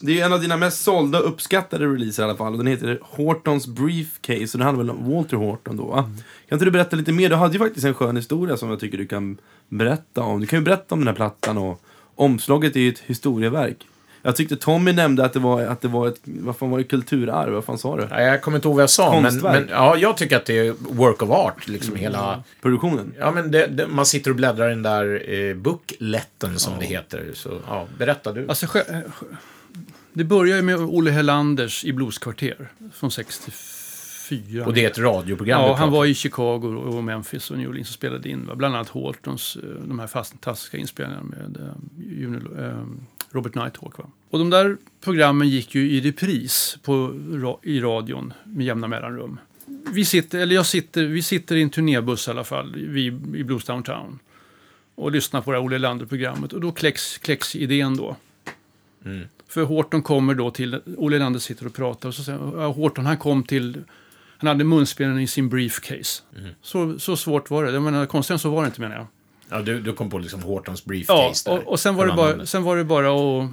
Det 0.00 0.20
är 0.20 0.26
en 0.26 0.32
av 0.32 0.40
dina 0.40 0.56
mest 0.56 0.82
sålda 0.84 1.18
och 1.20 1.28
uppskattade 1.28 1.86
releaser 1.86 2.22
i 2.22 2.24
alla 2.26 2.36
fall. 2.36 2.52
Och 2.52 2.58
den 2.58 2.66
heter 2.66 2.98
Hortons 3.02 3.66
Briefcase. 3.66 4.42
Och 4.52 4.58
det 4.58 4.64
handlar 4.64 4.84
väl 4.84 4.90
om 4.90 5.12
Walter 5.14 5.36
Horton 5.36 5.76
då, 5.76 5.84
va? 5.84 6.02
Kan 6.48 6.56
inte 6.56 6.64
du 6.64 6.70
berätta 6.70 6.96
lite 6.96 7.12
mer? 7.12 7.28
Du 7.28 7.34
hade 7.34 7.52
ju 7.52 7.58
faktiskt 7.58 7.86
en 7.86 7.94
skön 7.94 8.16
historia 8.16 8.56
som 8.56 8.70
jag 8.70 8.80
tycker 8.80 8.98
du 8.98 9.06
kan 9.06 9.38
berätta 9.68 10.22
om. 10.22 10.40
Du 10.40 10.46
kan 10.46 10.58
ju 10.58 10.64
berätta 10.64 10.94
om 10.94 11.00
den 11.00 11.08
här 11.08 11.14
plattan 11.14 11.58
och 11.58 11.80
omslaget 12.14 12.76
är 12.76 12.80
ju 12.80 12.88
ett 12.88 12.98
historieverk. 12.98 13.86
Jag 14.22 14.36
tyckte 14.36 14.56
Tommy 14.56 14.92
nämnde 14.92 15.24
att 15.24 15.32
det 15.32 15.38
var, 15.38 15.62
att 15.62 15.80
det 15.80 15.88
var 15.88 16.08
ett, 16.08 16.20
vad 16.24 16.56
fan 16.56 16.70
var 16.70 16.78
det, 16.78 16.84
kulturarv? 16.84 17.52
Vad 17.52 17.64
fan 17.64 17.78
sa 17.78 17.96
du? 17.96 18.06
Nej, 18.10 18.26
jag 18.26 18.42
kommer 18.42 18.56
inte 18.58 18.68
ihåg 18.68 18.74
vad 18.74 18.82
jag 18.82 18.90
sa, 18.90 19.20
men, 19.20 19.38
men 19.38 19.68
ja, 19.70 19.96
jag 19.96 20.16
tycker 20.16 20.36
att 20.36 20.46
det 20.46 20.58
är 20.58 20.74
work 20.78 21.22
of 21.22 21.30
art, 21.30 21.68
liksom 21.68 21.90
Mm. 21.92 22.02
hela... 22.02 22.42
Produktionen? 22.62 23.14
Ja, 23.18 23.30
men 23.30 23.50
det, 23.50 23.66
det, 23.66 23.86
man 23.86 24.06
sitter 24.06 24.30
och 24.30 24.36
bläddrar 24.36 24.66
i 24.66 24.70
den 24.70 24.82
där 24.82 25.34
eh, 25.34 25.54
bookletten 25.54 26.58
som 26.58 26.72
det 26.78 26.84
heter. 26.86 27.30
Så, 27.34 27.58
ja, 27.68 27.86
berätta 27.98 28.32
du. 28.32 28.48
Alltså, 28.48 28.78
eh, 28.78 28.98
det 30.16 30.24
börjar 30.24 30.62
med 30.62 30.76
Olle 30.76 31.10
Helanders 31.10 31.84
i 31.84 31.92
Blueskvarter 31.92 32.68
från 32.94 33.10
64. 33.10 34.66
och 34.66 34.74
det 34.74 34.84
är 34.84 34.90
ett 34.90 34.98
radioprogram 34.98 35.60
Ja, 35.60 35.74
han 35.74 35.90
var 35.90 36.06
i 36.06 36.14
Chicago 36.14 36.76
och 36.76 37.04
Memphis 37.04 37.50
och 37.50 37.58
New 37.58 37.68
Orleans 37.68 37.88
och 37.88 37.94
spelade 37.94 38.28
in. 38.28 38.50
Bland 38.54 38.74
annat 38.74 38.88
Hortons, 38.88 39.56
eh, 39.56 39.62
de 39.68 39.98
här 39.98 40.06
fantastiska 40.06 40.76
inspelningarna 40.76 41.22
med 41.22 41.56
eh, 42.58 42.64
eh, 42.64 42.84
Robert 43.30 43.54
Nighthawk. 43.54 43.98
Va? 43.98 44.04
Och 44.30 44.38
de 44.38 44.50
där 44.50 44.76
programmen 45.00 45.48
gick 45.48 45.74
ju 45.74 45.90
i 45.90 46.00
repris 46.00 46.78
på, 46.82 47.14
i 47.62 47.80
radion 47.80 48.32
med 48.44 48.66
jämna 48.66 48.88
mellanrum. 48.88 49.38
Vi 49.92 50.04
sitter, 50.04 50.38
eller 50.38 50.54
jag 50.54 50.66
sitter, 50.66 51.04
vi 51.04 51.22
sitter 51.22 51.56
i 51.56 51.62
en 51.62 51.70
turnébuss 51.70 52.28
i 52.28 52.30
alla 52.30 52.44
fall, 52.44 52.74
vi, 52.76 53.06
i 53.06 53.44
Blues 53.44 53.64
Downtown. 53.64 54.18
Och 54.94 55.12
lyssnar 55.12 55.40
på 55.40 55.50
det 55.52 55.58
här 55.58 55.64
Olle 55.64 55.78
Lander-programmet. 55.78 56.52
Och 56.52 56.60
då 56.60 56.72
kläcks, 56.72 57.18
kläcks 57.18 57.56
idén 57.56 57.96
då. 57.96 58.16
För 59.56 59.64
Horton 59.64 60.02
kommer 60.02 60.34
då 60.34 60.50
till, 60.50 60.80
Olle 60.96 61.18
Lander 61.18 61.40
sitter 61.40 61.66
och 61.66 61.74
pratar 61.74 62.08
och 62.08 62.14
så 62.14 62.22
säger 62.22 62.72
Horton 62.72 63.06
han 63.06 63.16
kom 63.16 63.42
till, 63.42 63.84
han 64.38 64.48
hade 64.48 64.64
munspelaren 64.64 65.20
i 65.20 65.26
sin 65.26 65.48
briefcase. 65.48 66.22
Så, 66.62 66.98
så 66.98 67.16
svårt 67.16 67.50
var 67.50 67.64
det. 67.64 67.72
Jag 67.72 67.82
menar, 67.82 68.06
konstigare 68.06 68.38
så 68.38 68.50
var 68.50 68.62
det 68.62 68.66
inte 68.66 68.80
menar 68.80 68.96
jag. 68.96 69.06
Ja, 69.50 69.58
du, 69.62 69.80
du 69.80 69.92
kom 69.92 70.10
på 70.10 70.18
liksom 70.18 70.42
Hortons 70.42 70.84
briefcase 70.84 71.42
Ja, 71.50 71.52
och, 71.52 71.66
och 71.72 71.80
sen, 71.80 71.94
var 71.94 72.06
det 72.06 72.12
bara, 72.12 72.46
sen 72.46 72.62
var 72.62 72.76
det 72.76 72.84
bara 72.84 73.08
att... 73.44 73.50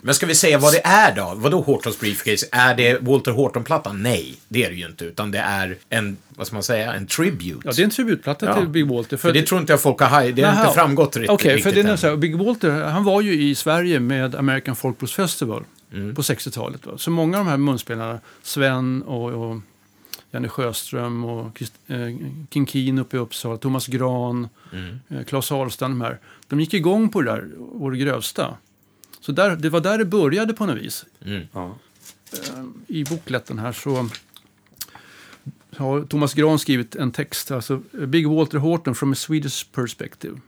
Men 0.00 0.14
ska 0.14 0.26
vi 0.26 0.34
säga 0.34 0.58
vad 0.58 0.72
det 0.72 0.80
är 0.86 1.14
då? 1.16 1.32
Vadå 1.36 1.60
Hortons 1.60 2.00
briefcase? 2.00 2.46
Är 2.52 2.74
det 2.74 2.98
Walter 3.02 3.30
Horton-plattan? 3.32 4.02
Nej, 4.02 4.34
det 4.48 4.64
är 4.64 4.68
det 4.70 4.76
ju 4.76 4.86
inte. 4.86 5.04
Utan 5.04 5.30
det 5.30 5.38
är 5.38 5.76
en, 5.88 6.16
vad 6.28 6.46
ska 6.46 6.56
man 6.56 6.62
säga, 6.62 6.94
en 6.94 7.06
tribute. 7.06 7.60
Ja, 7.64 7.72
det 7.76 7.82
är 7.82 7.84
en 7.84 7.90
tributplatta 7.90 8.46
Ja. 8.46 8.54
till 8.56 8.68
Big 8.68 8.86
Walter. 8.90 9.16
För 9.16 9.32
det 9.32 9.42
tror 9.42 9.60
inte 9.60 9.72
jag 9.72 9.80
folk 9.80 10.00
har 10.00 10.08
haj- 10.08 10.32
Det 10.32 10.42
har 10.42 10.60
inte 10.62 10.74
framgått 10.74 11.16
riktigt. 11.16 11.30
Okej, 11.30 11.50
för 11.62 11.70
riktigt 11.70 11.86
det 11.86 11.92
är 11.92 11.96
så 11.96 12.08
här, 12.08 12.16
Big 12.16 12.36
Walter, 12.36 12.70
han 12.84 13.04
var 13.04 13.20
ju 13.20 13.42
i 13.42 13.54
Sverige 13.54 14.00
med 14.00 14.34
American 14.34 14.76
Folk 14.76 14.98
Blues 14.98 15.12
Festival 15.14 15.64
Mm. 15.92 16.14
på 16.14 16.22
60-talet. 16.22 16.80
Då. 16.82 16.98
Så 16.98 17.10
många 17.10 17.38
av 17.38 17.44
de 17.44 17.50
här 17.50 17.56
munspelarna, 17.56 18.18
Sven 18.42 19.02
och, 19.02 19.30
och 19.50 19.56
Janne 20.36 20.48
Sjöström 20.48 21.24
och 21.24 21.62
eh, 21.86 21.98
King 22.50 22.66
Keen 22.66 22.98
uppe 22.98 23.16
i 23.16 23.20
Uppsala, 23.20 23.56
Thomas 23.56 23.86
Gran, 23.86 24.48
Mm. 24.72 24.98
eh, 25.08 25.24
Claes 25.24 25.52
Ahlstrand, 25.52 25.94
de 25.94 26.00
här. 26.00 26.18
De 26.48 26.60
gick 26.60 26.74
igång 26.74 27.08
på 27.08 27.22
det 27.22 27.30
där, 27.30 27.90
det 27.90 27.96
grövsta. 27.98 28.56
Så 29.20 29.32
där, 29.32 29.56
det 29.56 29.68
var 29.70 29.80
där 29.80 29.98
det 29.98 30.04
började 30.04 30.54
på 30.54 30.66
något 30.66 30.76
vis. 30.78 31.04
Ja. 31.52 31.76
I 32.86 33.04
bokletten 33.04 33.58
här 33.58 33.72
så 33.72 34.08
har 35.76 36.02
Thomas 36.04 36.34
Gran 36.34 36.58
skrivit 36.58 36.94
en 36.96 37.12
text, 37.12 37.50
alltså 37.50 37.82
Big 37.92 38.28
Walter 38.28 38.58
Horton 38.58 38.94
from 38.94 39.12
a 39.12 39.14
Swedish 39.14 39.66
perspective. 39.72 40.40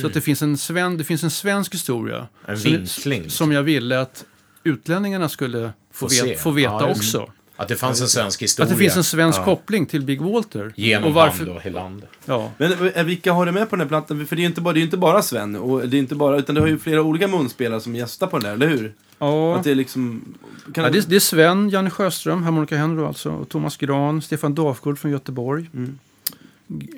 Så 0.00 0.06
att 0.06 0.14
det 0.14 0.20
finns 0.20 0.42
en, 0.42 0.58
sven, 0.58 0.96
det 0.96 1.04
finns 1.04 1.24
en 1.24 1.30
svensk 1.30 1.74
historia. 1.74 2.28
En 2.46 2.86
som, 2.86 3.24
som 3.30 3.52
jag 3.52 3.62
ville 3.62 4.00
att 4.00 4.24
utlänningarna 4.64 5.28
skulle 5.28 5.72
få, 5.92 6.08
Få 6.08 6.24
vet, 6.26 6.40
få 6.40 6.50
veta 6.50 6.70
Ja, 6.72 6.90
också. 6.90 7.32
Att 7.62 7.68
det 7.68 7.76
fanns 7.76 8.00
en 8.00 8.08
svensk 8.08 8.42
historia. 8.42 8.64
Att 8.72 8.78
det 8.78 8.82
finns 8.84 8.96
en 8.96 9.04
svensk 9.04 9.38
Ja. 9.38 9.44
koppling 9.44 9.86
till 9.86 10.02
Big 10.02 10.20
Walter. 10.22 10.72
Genom 10.76 11.08
och 11.08 11.14
varför, 11.14 11.44
Hand 11.46 11.56
och 11.56 11.62
Helander. 11.62 12.08
Ja, 12.24 12.50
Men 12.58 12.88
eh, 12.94 13.04
vilka 13.04 13.32
har 13.32 13.46
du 13.46 13.52
med 13.52 13.70
på 13.70 13.76
den 13.76 13.80
här 13.80 13.88
plattan? 13.88 14.26
För 14.26 14.36
det 14.36 14.40
är 14.40 14.42
ju 14.42 14.48
inte 14.48 14.60
bara, 14.60 14.74
det 14.74 14.80
är 14.80 14.82
inte 14.82 14.96
bara 14.96 15.22
Sven, 15.22 15.56
och 15.56 15.88
det 15.88 15.96
är 15.96 15.98
inte 15.98 16.14
bara, 16.14 16.38
utan 16.38 16.54
det 16.54 16.60
har 16.60 16.68
ju 16.68 16.78
flera 16.78 17.02
olika 17.02 17.28
munspelare 17.28 17.80
som 17.80 17.94
gästar 17.96 18.26
på 18.26 18.38
den 18.38 18.44
där, 18.44 18.52
eller 18.52 18.76
hur? 18.76 18.94
ja. 19.18 19.56
Att 19.56 19.64
det 19.64 19.70
är 19.70 19.74
liksom... 19.74 20.34
Kan 20.74 20.84
ja 20.84 20.90
det, 20.90 20.98
är- 20.98 21.04
det 21.08 21.16
är 21.16 21.20
Sven, 21.20 21.68
Janne 21.70 21.90
Sjöström, 21.90 22.42
Harmonica 22.42 22.76
Henry 22.76 23.04
alltså, 23.04 23.30
och 23.30 23.48
Thomas 23.48 23.76
Gran, 23.76 24.22
Stefan 24.22 24.54
Dafgård 24.54 24.98
från 24.98 25.10
Göteborg, 25.10 25.70
Mm. 25.74 25.98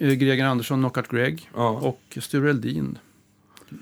Eh, 0.01 0.09
Greger 0.13 0.45
Andersson, 0.45 0.79
Knockout 0.81 1.09
Greg 1.09 1.51
Ja. 1.55 1.69
och 1.71 2.19
Sture 2.21 2.51
Eldin. 2.51 2.99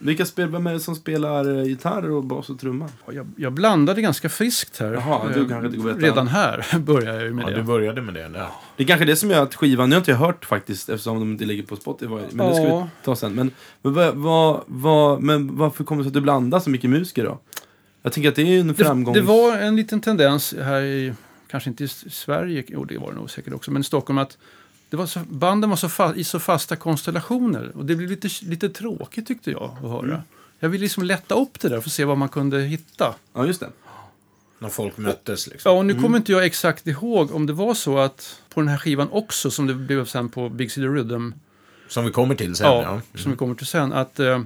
Vilka 0.00 0.26
spel, 0.26 0.48
vem 0.48 0.66
är 0.66 0.72
det 0.72 0.80
som 0.80 0.94
spelar 0.94 1.58
eh, 1.58 1.64
gitarr 1.64 2.10
och 2.10 2.24
bas 2.24 2.50
och 2.50 2.60
trumma? 2.60 2.88
Ja, 3.06 3.12
Jag, 3.12 3.26
jag 3.36 3.52
blandade 3.52 4.02
ganska 4.02 4.28
friskt 4.28 4.78
här. 4.80 4.92
Jaha, 4.92 5.20
du 5.34 5.40
Eh, 5.42 5.48
kanske 5.48 5.66
inte 5.66 5.78
går. 5.78 5.94
Redan 5.94 6.28
här 6.28 6.64
börjar 6.78 7.14
jag 7.14 7.22
ju 7.22 7.32
med 7.34 7.42
Ja, 7.44 7.48
det. 7.50 7.54
du 7.56 7.62
började 7.62 8.02
med 8.02 8.14
det 8.14 8.28
där. 8.28 8.46
Det 8.76 8.82
är 8.82 8.86
kanske 8.86 9.04
det 9.04 9.16
som 9.16 9.30
gör 9.30 9.42
att 9.42 9.54
skivan, 9.54 9.88
nu 9.88 9.94
har 9.94 10.00
inte 10.00 10.10
jag 10.10 10.18
hört 10.18 10.44
faktiskt 10.44 10.88
eftersom 10.88 11.18
de 11.20 11.30
inte 11.32 11.44
ligger 11.44 11.62
på 11.62 11.76
Spotify, 11.76 12.08
men 12.32 12.46
det 12.48 12.54
ska 12.54 12.64
Ja. 12.64 12.80
vi 13.00 13.04
ta 13.04 13.16
sen. 13.16 13.32
Men, 13.34 13.50
men, 13.82 13.92
vad, 13.94 14.14
vad, 14.16 14.60
vad, 14.66 15.22
men 15.22 15.56
varför 15.56 15.84
kommer 15.84 16.02
det 16.02 16.04
sig 16.04 16.08
att 16.10 16.14
du 16.14 16.20
blandar 16.20 16.60
så 16.60 16.70
mycket 16.70 16.90
musiker 16.90 17.24
då? 17.24 17.38
Jag 18.02 18.12
tänker 18.12 18.28
att 18.28 18.36
det 18.36 18.42
är 18.42 18.60
en 18.60 18.68
Det, 18.68 18.74
framgång. 18.84 19.14
det 19.14 19.20
var 19.20 19.56
en 19.56 19.76
liten 19.76 20.00
tendens 20.00 20.54
här 20.62 20.80
i, 20.82 21.12
kanske 21.50 21.70
inte 21.70 21.84
i 21.84 21.88
Sverige, 21.88 22.64
jo 22.68 22.84
det 22.84 22.98
var 22.98 23.10
det 23.12 23.16
nog 23.18 23.30
säkert 23.30 23.54
också, 23.54 23.70
men 23.70 23.80
i 23.80 23.84
Stockholm 23.84 24.18
att 24.18 24.38
det 24.90 24.96
var 24.96 25.06
så, 25.06 25.20
banden 25.28 25.70
var 25.70 25.76
så 25.76 25.88
fa, 25.88 26.14
i 26.14 26.24
så 26.24 26.38
fasta 26.40 26.76
konstellationer 26.76 27.72
och 27.76 27.84
det 27.84 27.96
blev 27.96 28.10
lite, 28.10 28.28
lite 28.42 28.68
tråkigt 28.68 29.26
tyckte 29.26 29.50
jag 29.50 29.62
att 29.62 29.90
höra. 29.90 30.02
Mm. 30.04 30.20
Jag 30.58 30.68
ville 30.68 30.82
liksom 30.82 31.02
lätta 31.02 31.34
upp 31.34 31.60
det 31.60 31.68
där 31.68 31.80
för 31.80 31.88
att 31.88 31.92
se 31.92 32.04
vad 32.04 32.18
man 32.18 32.28
kunde 32.28 32.60
hitta. 32.60 33.14
Ja, 33.32 33.46
just 33.46 33.60
det. 33.60 33.70
När 34.58 34.68
folk 34.68 34.96
möttes 34.96 35.46
liksom. 35.46 35.72
Ja, 35.72 35.78
och 35.78 35.86
nu 35.86 35.94
kommer 35.94 36.18
inte 36.18 36.32
jag 36.32 36.44
exakt 36.44 36.86
ihåg 36.86 37.34
om 37.34 37.46
det 37.46 37.52
var 37.52 37.74
så 37.74 37.98
att 37.98 38.42
på 38.48 38.60
den 38.60 38.68
här 38.68 38.78
skivan 38.78 39.08
också, 39.10 39.50
som 39.50 39.66
det 39.66 39.74
blev 39.74 40.04
sen 40.04 40.28
på 40.28 40.48
Big 40.48 40.72
City 40.72 40.86
Rhythm, 40.86 41.30
Som 41.88 42.04
vi 42.04 42.10
kommer 42.10 42.34
till 42.34 42.56
sen. 42.56 42.66
ja, 42.66 42.82
Ja. 43.12 43.18
som 43.18 43.30
vi 43.30 43.36
kommer 43.36 43.54
till 43.54 43.66
sen, 43.66 43.92
att 43.92 44.20
eh, 44.20 44.40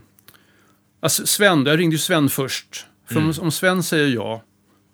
alltså 1.00 1.26
Sven, 1.26 1.66
jag 1.66 1.78
ringde 1.78 1.94
ju 1.94 1.98
Sven 1.98 2.28
först. 2.30 2.86
För 3.06 3.16
om, 3.16 3.34
om 3.40 3.50
Sven 3.50 3.82
säger 3.82 4.08
ja, 4.08 4.42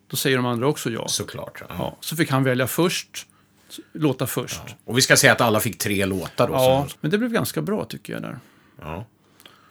då 0.07 0.17
säger 0.17 0.37
de 0.37 0.47
andra 0.47 0.67
också 0.69 0.91
ja. 0.91 1.09
Såklart. 1.09 1.63
Ja. 1.69 1.75
Ja, 1.79 1.97
så 2.01 2.17
fick 2.17 2.31
han 2.31 2.45
välja 2.45 2.67
först, 2.67 3.27
s- 3.71 3.81
låta 3.93 4.27
först. 4.27 4.61
Ja, 4.67 4.75
Och 4.85 4.97
vi 4.99 5.03
ska 5.03 5.17
säga 5.17 5.33
att 5.33 5.41
alla 5.41 5.61
fick 5.61 5.79
tre 5.79 6.07
låtar 6.07 6.49
då. 6.49 6.59
som- 6.59 6.99
men 7.01 7.11
det 7.11 7.19
blev 7.19 7.31
ganska 7.33 7.63
bra 7.63 7.85
tycker 7.85 8.13
jag 8.13 8.23
där. 8.23 8.39
ja. 8.81 9.05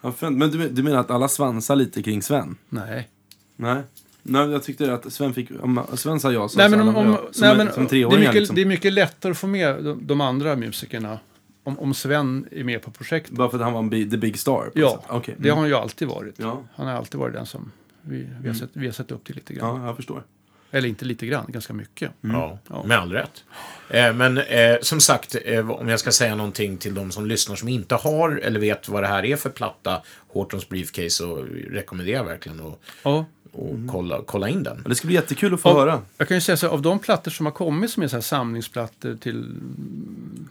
Ja, 0.01 0.13
men 0.19 0.39
du, 0.51 0.69
du 0.69 0.83
menar 0.83 0.99
att 0.99 1.11
alla 1.11 1.27
svansar 1.27 1.75
lite 1.75 2.03
kring 2.03 2.21
Sven? 2.21 2.55
Nej. 2.69 3.09
Nej. 3.55 3.81
Nej, 4.23 4.49
jag 4.49 4.63
tyckte 4.63 4.93
att 4.93 5.13
Sven 5.13 5.33
fick... 5.33 5.49
Om 5.61 5.81
Sven 5.93 6.19
sa 6.19 6.31
ja 6.31 6.49
så 6.49 6.57
nej, 6.57 6.69
men 6.69 6.81
om, 6.81 6.87
ja. 6.87 6.99
om, 7.01 7.15
Som, 7.31 7.47
nej, 7.47 7.57
men, 7.57 7.71
som 7.73 7.83
det, 7.83 7.87
är 7.87 7.89
treåringar 7.89 8.19
mycket, 8.19 8.35
liksom. 8.35 8.55
det 8.55 8.61
är 8.61 8.65
mycket 8.65 8.93
lättare 8.93 9.31
att 9.31 9.37
få 9.37 9.47
med 9.47 9.83
de, 9.83 10.07
de 10.07 10.21
andra 10.21 10.55
musikerna 10.55 11.19
om, 11.63 11.79
om 11.79 11.93
Sven 11.93 12.47
är 12.51 12.63
med 12.63 12.81
på 12.81 12.91
projektet. 12.91 13.31
Bara 13.31 13.49
för 13.49 13.57
att 13.57 13.63
han 13.63 13.73
var 13.73 13.79
en 13.79 13.89
bi- 13.89 14.09
the 14.09 14.17
big 14.17 14.39
star? 14.39 14.65
på 14.73 14.79
Ja, 14.79 14.89
sätt. 14.91 15.05
Okej. 15.09 15.35
det 15.37 15.49
har 15.49 15.57
han 15.57 15.67
ju 15.67 15.75
alltid 15.75 16.07
varit. 16.07 16.35
Ja. 16.37 16.63
Han 16.75 16.87
har 16.87 16.93
alltid 16.93 17.19
varit 17.19 17.33
den 17.33 17.45
som 17.45 17.71
vi, 18.01 18.27
vi, 18.41 18.47
har, 18.47 18.55
sett, 18.55 18.69
vi 18.73 18.85
har 18.85 18.93
sett 18.93 19.11
upp 19.11 19.23
till 19.23 19.35
lite 19.35 19.53
grann. 19.53 19.81
Ja, 19.81 19.87
jag 19.87 19.95
förstår. 19.95 20.23
Eller 20.71 20.89
inte 20.89 21.05
lite 21.05 21.25
grann, 21.25 21.45
ganska 21.47 21.73
mycket. 21.73 22.11
Ja, 22.21 22.59
Ja. 22.69 22.83
med 22.83 22.97
all 22.99 23.11
rätt. 23.11 23.43
Eh, 23.89 24.13
men 24.13 24.37
eh, 24.37 24.77
som 24.81 24.99
sagt, 24.99 25.35
eh, 25.45 25.71
om 25.71 25.87
jag 25.87 25.99
ska 25.99 26.11
säga 26.11 26.35
någonting 26.35 26.77
till 26.77 26.93
de 26.93 27.11
som 27.11 27.25
lyssnar 27.25 27.55
som 27.55 27.67
inte 27.67 27.95
har 27.95 28.29
eller 28.43 28.59
vet 28.59 28.89
vad 28.89 29.03
det 29.03 29.07
här 29.07 29.25
är 29.25 29.35
för 29.35 29.49
platta, 29.49 30.01
Hortons 30.27 30.69
Briefcase, 30.69 31.09
så 31.09 31.45
rekommenderar 31.69 32.17
jag 32.17 32.23
verkligen 32.23 32.59
att 32.67 32.79
Ja. 33.03 33.25
och 33.51 33.75
kolla, 33.91 34.21
kolla 34.25 34.49
in 34.49 34.63
den. 34.63 34.83
Det 34.87 34.95
ska 34.95 35.07
bli 35.07 35.15
jättekul 35.15 35.53
att 35.53 35.61
få 35.61 35.69
Ja. 35.69 35.73
höra. 35.79 36.01
Jag 36.17 36.27
kan 36.27 36.37
ju 36.37 36.41
säga 36.41 36.57
så 36.57 36.65
här, 36.67 36.73
av 36.73 36.81
de 36.81 36.99
plattor 36.99 37.31
som 37.31 37.45
har 37.45 37.53
kommit 37.53 37.91
som 37.91 38.03
är 38.03 38.07
så 38.07 38.15
här 38.15 38.21
samlingsplattor 38.21 39.15
till 39.21 39.37
mm, 39.39 40.49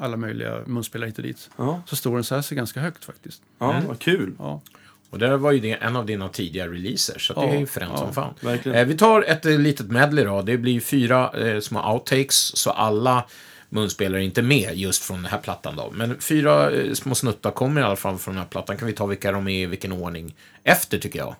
alla 0.00 0.16
möjliga 0.16 0.60
munspelare 0.66 1.08
hit 1.08 1.16
och 1.18 1.24
dit, 1.24 1.50
Ja, 1.56 1.82
så 1.86 1.96
står 1.96 2.14
den 2.14 2.24
så 2.24 2.34
här 2.34 2.42
sig 2.42 2.56
ganska 2.56 2.80
högt 2.80 3.04
faktiskt. 3.04 3.42
ja 3.58 3.80
vad 3.88 3.98
kul. 3.98 4.32
Ja. 4.38 4.60
Och 5.10 5.18
det 5.18 5.36
var 5.36 5.52
ju 5.52 5.60
det, 5.60 5.72
en 5.72 5.96
av 5.96 6.06
dina 6.06 6.28
tidigare 6.28 6.70
releaser, 6.72 7.18
så 7.18 7.32
det 7.32 7.40
Ja, 7.40 7.46
är 7.54 7.58
ju 7.60 7.66
fränt 7.66 7.92
ja, 7.94 7.98
som 7.98 8.14
fan. 8.14 8.34
verkligen. 8.40 8.78
Eh, 8.78 8.84
vi 8.86 8.96
tar 8.96 9.22
ett 9.22 9.46
eh, 9.46 9.58
litet 9.58 9.86
medley 9.90 10.24
då. 10.24 10.42
Det 10.42 10.58
blir 10.58 10.80
fyra 10.80 11.30
eh, 11.38 11.60
små 11.60 11.92
outtakes, 11.92 12.56
så 12.56 12.70
alla 12.70 13.24
munspelare 13.68 14.22
är 14.22 14.24
inte 14.24 14.42
med 14.42 14.76
just 14.76 15.02
från 15.02 15.16
den 15.22 15.30
här 15.32 15.38
plattan 15.38 15.76
då. 15.76 15.90
Men 15.94 16.20
fyra 16.20 16.70
små 16.94 17.14
snuttar 17.14 17.50
kommer 17.50 17.80
i 17.80 17.84
alla 17.84 17.96
fall 17.96 18.18
från 18.18 18.34
den 18.34 18.42
här 18.42 18.48
plattan. 18.48 18.76
Kan 18.76 18.86
vi 18.86 18.92
ta 18.94 19.06
vilka 19.06 19.32
de 19.32 19.48
är 19.48 19.62
i 19.62 19.66
vilken 19.66 19.92
ordning 19.92 20.34
efter, 20.64 20.98
tycker 20.98 21.18
jag. 21.18 21.34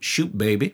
Shoot 0.00 0.32
baby. 0.32 0.70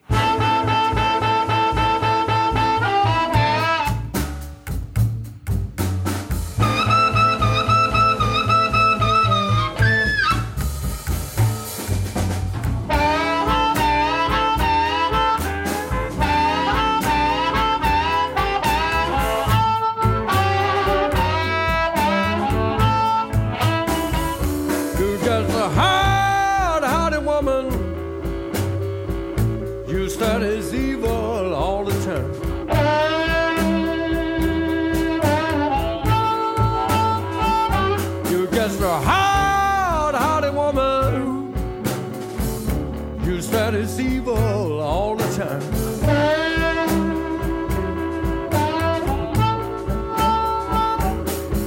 You 43.43 43.49
start 43.49 43.75
as 43.75 43.99
evil 43.99 44.81
all 44.81 45.17
the 45.17 45.25
time. 45.35 45.61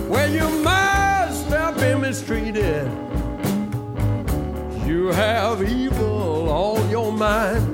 Well, 0.10 0.32
you 0.32 0.48
must 0.64 1.48
have 1.50 1.76
been 1.76 2.00
mistreated. 2.00 2.90
You 4.88 5.08
have 5.08 5.70
evil 5.70 6.50
on 6.50 6.90
your 6.90 7.12
mind. 7.12 7.65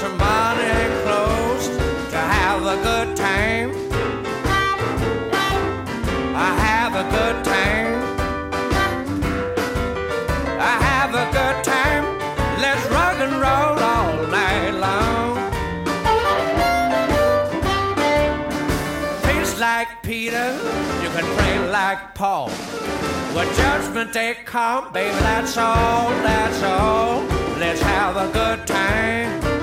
Nothing 0.00 0.18
but 0.18 0.18
some 0.18 0.18
money 0.18 0.62
and 0.62 1.02
clothes 1.02 1.68
to 2.10 2.16
have 2.16 2.62
a 2.62 2.76
good 2.82 3.16
time. 3.16 3.70
I 6.34 6.54
have 6.58 6.94
a 6.94 7.04
good 7.10 7.44
time. 7.44 8.02
I 10.58 10.78
have 10.88 11.14
a 11.14 11.26
good 11.32 11.64
time. 11.64 12.04
Let's 12.60 12.84
rock 12.90 13.18
and 13.20 13.32
roll 13.32 13.78
all 13.92 14.26
night 14.28 14.70
long. 14.70 15.36
Preach 19.22 19.58
like 19.58 20.02
Peter, 20.02 20.52
you 21.02 21.08
can 21.10 21.24
pray 21.36 21.68
like 21.70 22.14
Paul. 22.14 22.50
When 23.34 23.46
judgment 23.54 24.12
day 24.12 24.36
come, 24.44 24.92
baby, 24.92 25.14
that's 25.20 25.56
all, 25.56 26.10
that's 26.22 26.62
all. 26.62 27.22
Let's 27.58 27.80
have 27.80 28.16
a 28.16 28.32
good 28.32 28.66
time. 28.66 29.55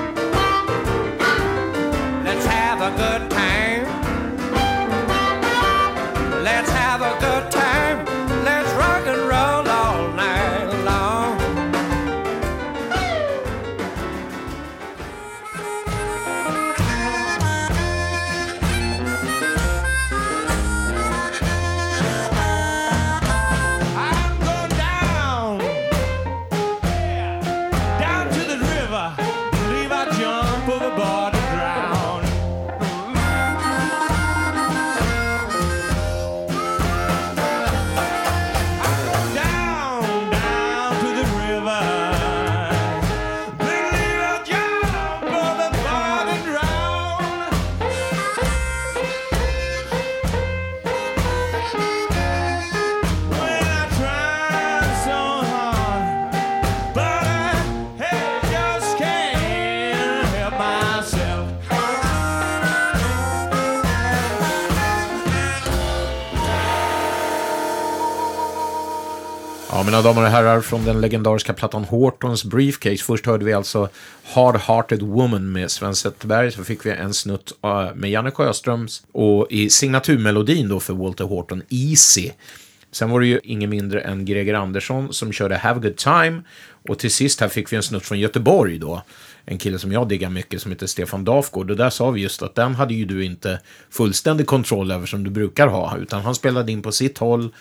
Mina 69.93 70.01
damer 70.01 70.21
och 70.21 70.27
herrar, 70.27 70.62
från 70.62 70.86
den 70.86 71.01
legendariska 71.01 71.53
plattan 71.53 71.84
Hortons 71.84 72.43
Briefcase. 72.43 73.03
Först 73.03 73.25
hörde 73.25 73.45
vi 73.45 73.53
alltså 73.53 73.89
Hard 74.23 74.56
Hearted 74.56 75.01
Woman 75.01 75.51
med 75.51 75.71
Sven 75.71 75.95
Zetterberg. 75.95 76.51
Så 76.51 76.63
fick 76.63 76.86
vi 76.86 76.91
en 76.91 77.13
snutt 77.13 77.53
äh, 77.63 77.95
med 77.95 78.12
Janne 78.12 78.32
Sjöströms 78.32 79.03
och 79.12 79.47
i 79.49 79.69
signaturmelodin 79.69 80.69
då 80.69 80.79
för 80.79 80.93
Walter 80.93 81.23
Horton, 81.23 81.62
Easy. 81.69 82.32
Sen 82.91 83.10
var 83.10 83.19
det 83.19 83.25
ju 83.25 83.39
ingen 83.43 83.69
mindre 83.69 84.01
än 84.01 84.25
Greger 84.25 84.53
Andersson 84.53 85.13
som 85.13 85.32
körde 85.32 85.58
Have 85.58 85.79
a 85.79 85.82
Good 85.84 85.97
Time. 85.97 86.41
Och 86.89 86.99
till 86.99 87.12
sist 87.12 87.41
här 87.41 87.47
fick 87.47 87.71
vi 87.71 87.77
en 87.77 87.84
snutt 87.84 88.06
från 88.06 88.19
Göteborg 88.19 88.79
då. 88.79 89.01
En 89.45 89.58
kille 89.58 89.79
som 89.79 89.91
jag 89.91 90.08
diggar 90.08 90.29
mycket 90.29 90.62
som 90.62 90.71
heter 90.71 90.88
Stefan 90.88 91.25
Dafgård. 91.25 91.71
Och 91.71 91.77
där 91.77 91.89
sa 91.89 92.12
vi 92.12 92.21
just 92.21 92.41
att 92.41 92.56
den 92.56 92.75
hade 92.75 92.93
ju 92.93 93.06
du 93.06 93.25
inte 93.25 93.60
fullständig 93.89 94.47
kontroll 94.47 94.91
över 94.91 95.06
som 95.06 95.23
du 95.23 95.29
brukar 95.29 95.67
ha. 95.67 95.97
Utan 95.97 96.21
han 96.21 96.36
spelade 96.36 96.71
in 96.71 96.82
på 96.82 96.91
sitt 96.91 97.17
håll. 97.17 97.51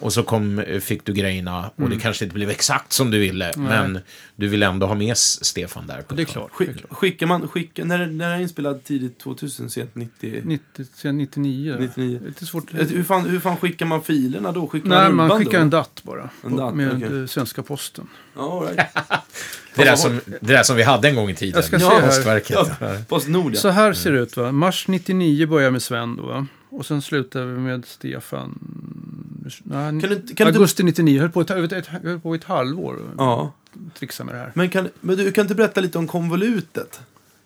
Och 0.00 0.12
så 0.12 0.22
kom, 0.22 0.64
fick 0.80 1.04
du 1.04 1.12
grejerna 1.12 1.70
och 1.76 1.90
det 1.90 1.96
kanske 1.96 2.24
inte 2.24 2.34
blev 2.34 2.50
exakt 2.50 2.92
som 2.92 3.10
du 3.10 3.18
ville. 3.18 3.52
Men 3.56 3.98
du 4.36 4.48
vill 4.48 4.62
ändå 4.62 4.86
ha 4.86 4.94
med 4.94 5.16
Stefan 5.16 5.86
där. 5.86 6.02
På 6.02 6.14
Det 6.14 6.22
är 6.22 6.24
klart. 6.26 6.50
Skick, 6.52 6.68
det 6.68 6.74
är 6.74 6.78
klart. 6.78 6.98
skickar 6.98 7.26
man, 7.26 7.48
skickar, 7.48 7.84
när, 7.84 8.06
när 8.06 8.30
är 8.36 8.40
inspelad 8.40 8.84
tidigt 8.84 9.18
2000, 9.18 9.70
sent 9.70 9.94
90? 9.94 10.40
90, 10.44 10.84
sen 10.94 11.18
99. 11.18 11.76
99. 11.78 12.18
Det 12.20 12.24
är 12.24 12.28
Lite 12.28 12.46
svårt. 12.46 12.74
Hur 12.74 13.02
fan, 13.02 13.26
hur 13.26 13.40
fan 13.40 13.56
skickar 13.56 13.86
man 13.86 14.02
filerna 14.02 14.52
då? 14.52 14.66
Skickar 14.68 14.88
Nej, 14.88 15.12
man 15.12 15.28
man 15.28 15.38
skickar 15.38 15.58
då? 15.58 15.62
en 15.62 15.70
datt 15.70 16.00
bara. 16.02 16.30
En 16.44 16.56
datt, 16.56 16.74
med 16.74 16.92
okej. 17.04 17.20
eh, 17.20 17.26
svenska 17.26 17.62
posten. 17.62 18.06
All 18.36 18.60
right. 18.66 18.78
Det 19.74 19.84
där, 19.84 19.96
som, 19.96 20.20
det 20.26 20.52
där 20.52 20.62
som 20.62 20.76
vi 20.76 20.82
hade 20.82 21.08
en 21.08 21.14
gång 21.14 21.30
i 21.30 21.34
tiden. 21.34 21.54
Jag 21.54 21.64
ska 21.64 21.76
Ja, 21.78 21.90
se 21.90 21.94
här. 21.96 22.06
Postverket. 22.06 22.56
Ja, 22.80 22.96
Postnord, 23.08 23.54
ja. 23.54 23.60
Så 23.60 23.68
här 23.68 23.92
ser 23.92 24.12
det 24.12 24.18
ut 24.20 24.36
va. 24.36 24.52
Mars 24.52 24.88
99 24.88 25.46
börjar 25.46 25.70
med 25.70 25.82
Sven 25.82 26.16
då 26.16 26.22
va. 26.26 26.46
Och 26.70 26.86
sen 26.86 27.02
slutar 27.02 27.44
vi 27.44 27.58
med 27.60 27.84
Stefan. 27.86 28.58
Nej, 29.62 30.00
Kan 30.00 30.10
du, 30.10 30.34
kan 30.34 30.46
du 30.46 30.52
augusti 30.52 30.82
99. 30.82 31.20
Höll 31.20 31.30
på, 31.30 31.40
ett, 31.40 31.50
ett, 31.50 31.72
ett, 31.72 31.86
höll 31.86 32.20
på 32.20 32.34
ett 32.34 32.44
halvår. 32.44 32.98
ja. 33.18 33.52
Trixa 33.98 34.24
med 34.24 34.34
det 34.34 34.38
här. 34.38 34.52
men, 34.54 34.68
kan, 34.70 34.88
men 35.00 35.16
du 35.16 35.32
kan 35.32 35.42
inte 35.42 35.54
berätta 35.54 35.80
lite 35.80 35.98
om 35.98 36.06
konvolutet? 36.06 37.00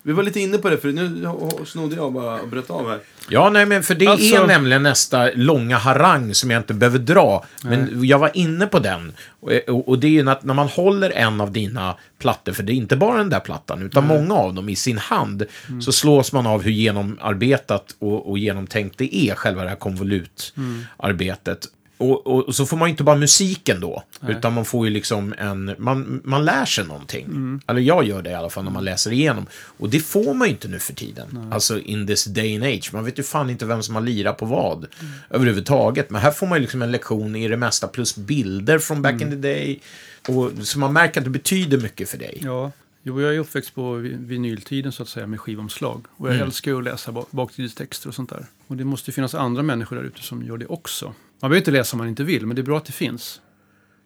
Vi 0.07 0.13
var 0.13 0.23
lite 0.23 0.41
inne 0.41 0.59
på 0.59 0.71
det, 0.71 0.79
för 0.79 0.93
nu 0.93 1.29
snodde 1.67 1.97
jag 1.97 2.13
bara 2.13 2.41
och 2.41 2.49
bröt 2.49 2.71
av 2.71 2.89
här. 2.89 2.99
Ja, 3.29 3.51
nej, 3.51 3.67
men 3.67 3.83
för 3.83 3.95
det 3.95 4.07
Alltså- 4.07 4.37
är 4.37 4.47
nämligen 4.47 4.83
nästa 4.83 5.31
långa 5.35 5.77
harang 5.79 6.35
som 6.35 6.51
jag 6.51 6.61
inte 6.61 6.75
behöver 6.75 6.99
dra. 6.99 7.45
Men 7.63 8.05
jag 8.07 8.19
var 8.19 8.31
inne 8.35 8.67
på 8.67 8.79
den. 8.79 9.13
Och, 9.41 9.51
och, 9.69 9.89
och 9.89 9.99
det 9.99 10.07
är 10.07 10.11
ju 10.11 10.31
att 10.31 10.45
när 10.45 10.55
man 10.55 10.69
håller 10.69 11.11
en 11.11 11.41
av 11.41 11.53
dina 11.53 11.97
plattor, 12.19 12.53
för 12.53 12.63
det 12.63 12.73
är 12.73 12.75
inte 12.75 12.97
bara 12.97 13.19
den 13.19 13.31
där 13.31 13.41
plattan, 13.41 13.83
utan 13.83 14.07
många 14.07 14.35
av 14.35 14.55
dem 14.55 14.69
i 14.69 14.77
sin 14.77 14.99
hand, 14.99 15.45
så 15.81 15.93
slås 15.93 16.33
man 16.33 16.47
av 16.47 16.63
hur 16.63 16.71
genomarbetat 16.73 17.97
och, 17.99 18.31
och 18.31 18.39
genomtänkt 18.39 18.99
det 18.99 19.17
är, 19.17 19.35
själva 19.35 19.63
det 19.63 19.69
här 19.69 19.77
konvolutarbetet. 19.77 21.67
Och, 22.11 22.27
och, 22.27 22.43
och 22.49 22.55
så 22.55 22.67
får 22.67 22.77
man 22.77 22.89
ju 22.89 22.91
inte 22.91 23.05
bara 23.05 23.17
musiken 23.17 23.81
då, 23.81 24.03
utan 24.29 24.53
man 24.53 24.65
får 24.65 24.87
ju 24.87 24.93
liksom 24.93 25.35
en... 25.39 25.75
Man, 25.79 26.21
man 26.25 26.45
lär 26.45 26.65
sig 26.65 26.87
någonting. 26.87 27.61
Eller 27.67 27.81
jag 27.81 28.05
gör 28.05 28.23
det 28.23 28.31
i 28.31 28.35
alla 28.35 28.51
fall 28.51 28.65
när 28.65 28.71
man 28.71 28.85
läser 28.85 29.13
igenom. 29.13 29.47
Och 29.79 29.89
det 29.91 30.01
får 30.01 30.35
man 30.35 30.49
ju 30.49 30.53
inte 30.55 30.69
nu 30.69 30.79
för 30.79 30.93
tiden. 30.95 31.49
Alltså 31.53 31.79
in 31.81 32.07
this 32.07 32.25
day 32.25 32.55
and 32.55 32.65
age. 32.65 32.91
Man 32.93 33.05
vet 33.05 33.19
ju 33.19 33.23
fan 33.23 33.51
inte 33.51 33.67
vem 33.67 33.83
som 33.83 33.95
har 33.95 34.03
lirat 34.03 34.37
på 34.37 34.47
vad 34.47 34.87
överhuvudtaget. 35.31 36.11
Men 36.11 36.21
här 36.23 36.31
får 36.31 36.47
man 36.47 36.59
ju 36.59 36.63
liksom 36.63 36.83
en 36.83 36.93
lektion 36.93 37.37
i 37.37 37.49
det 37.49 37.57
mesta, 37.57 37.89
plus 37.89 38.17
bilder 38.17 38.79
från 38.79 39.03
back 39.03 39.21
in 39.23 39.31
the 39.31 39.37
day. 39.37 39.81
Och, 40.29 40.51
så 40.67 40.79
man 40.79 40.93
märker 40.93 41.21
att 41.21 41.25
det 41.25 41.31
betyder 41.31 41.79
mycket 41.79 42.09
för 42.09 42.19
dig. 42.19 42.39
Ja. 42.43 42.73
Jo, 43.07 43.21
jag 43.21 43.35
är 43.35 43.39
uppväxt 43.39 43.75
på 43.75 43.93
vi- 43.95 44.17
vinyltiden 44.19 44.93
så 44.93 45.03
att 45.03 45.09
säga 45.09 45.27
med 45.27 45.41
skivomslag. 45.41 46.05
Och 46.17 46.29
jag 46.29 46.37
älskar 46.37 46.71
ju 46.71 46.79
att 46.79 46.85
läsa 46.85 47.13
bak- 47.13 47.27
baktidstexter 47.31 48.09
och 48.09 48.15
sånt 48.15 48.31
där. 48.31 48.47
Och 48.67 48.77
det 48.77 48.85
måste 48.85 49.11
ju 49.11 49.15
finnas 49.15 49.35
andra 49.35 49.63
människor 49.63 49.97
där 49.97 50.03
ute 50.03 50.23
som 50.23 50.43
gör 50.43 50.57
det 50.57 50.67
också. 50.67 51.15
Man 51.45 51.51
behöver 51.51 51.61
inte 51.61 51.71
läsa 51.71 51.95
om 51.97 51.99
man 51.99 52.09
inte 52.09 52.25
vill, 52.25 52.47
men 52.47 52.57
det 52.57 52.63
är 52.63 52.65
bra 52.65 52.77
att 52.77 52.85
det 52.85 52.93
finns. 52.93 53.41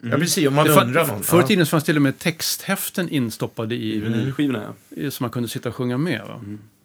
Ja, 0.03 0.17
precis. 0.17 0.47
Om 0.47 0.55
man 0.55 0.67
Det 0.67 0.73
undrar 0.73 1.07
någon. 1.07 1.23
Förr 1.23 1.41
i 1.41 1.43
tiden 1.43 1.65
fanns 1.65 1.83
till 1.83 1.95
och 1.95 2.01
med 2.01 2.19
texthäften 2.19 3.09
instoppade 3.09 3.75
i 3.75 3.99
vinyl, 3.99 4.19
Vinylskivorna, 4.19 4.73
ja. 4.89 5.11
som 5.11 5.23
man 5.23 5.31
kunde 5.31 5.49
sitta 5.49 5.69
och 5.69 5.75
sjunga 5.75 5.97
med. 5.97 6.21
Va? 6.27 6.41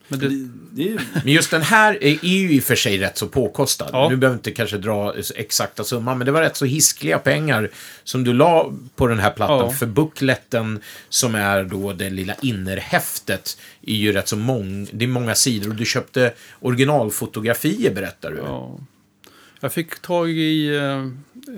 Men 0.08 0.18
det, 0.18 0.28
Det, 0.28 0.48
det 0.70 0.92
är, 0.92 1.00
Men 1.24 1.32
just 1.32 1.50
den 1.50 1.62
här 1.62 1.94
är 2.04 2.24
är 2.24 2.28
ju 2.28 2.52
i 2.52 2.60
och 2.60 2.64
för 2.64 2.74
sig 2.74 2.98
rätt 2.98 3.18
så 3.18 3.26
påkostad. 3.26 3.90
Ja. 3.92 4.08
Nu 4.08 4.16
behöver 4.16 4.36
inte 4.36 4.50
kanske 4.50 4.78
dra 4.78 5.14
exakta 5.34 5.84
summan, 5.84 6.18
men 6.18 6.26
det 6.26 6.32
var 6.32 6.40
rätt 6.40 6.56
så 6.56 6.64
hiskliga 6.64 7.18
pengar 7.18 7.70
som 8.04 8.24
du 8.24 8.32
la 8.32 8.72
på 8.96 9.06
den 9.06 9.18
här 9.18 9.30
plattan. 9.30 9.58
Ja. 9.58 9.70
För 9.70 9.86
bukletten, 9.86 10.80
som 11.08 11.34
är 11.34 11.64
då 11.64 11.92
det 11.92 12.10
lilla 12.10 12.34
innerhäftet, 12.42 13.58
är 13.82 13.94
ju 13.94 14.12
rätt 14.12 14.28
så 14.28 14.36
mång... 14.36 14.88
Det 14.92 15.04
är 15.04 15.08
många 15.08 15.34
sidor 15.34 15.70
och 15.70 15.76
du 15.76 15.84
köpte 15.84 16.32
originalfotografier, 16.60 17.94
berättar 17.94 18.30
du. 18.30 18.36
ja. 18.36 18.78
Jag 19.64 19.72
fick 19.72 20.00
tag 20.00 20.30
i 20.30 20.76
eh, 20.76 21.08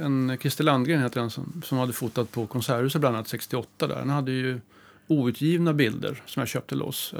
en 0.05 0.38
Christer 0.40 0.64
Landgren, 0.64 1.03
heter 1.03 1.21
han, 1.21 1.31
som, 1.31 1.62
som 1.64 1.79
hade 1.79 1.92
fotat 1.92 2.33
på 2.33 2.47
Konserthuset 2.47 3.01
bland 3.01 3.16
annat 3.16 3.29
68. 3.29 3.87
Där. 3.87 3.97
Han 3.97 4.09
hade 4.11 4.33
ju 4.33 4.61
outgivna 5.07 5.73
bilder 5.73 6.23
som 6.27 6.40
jag 6.40 6.49
köpte 6.49 6.75
loss. 6.75 7.14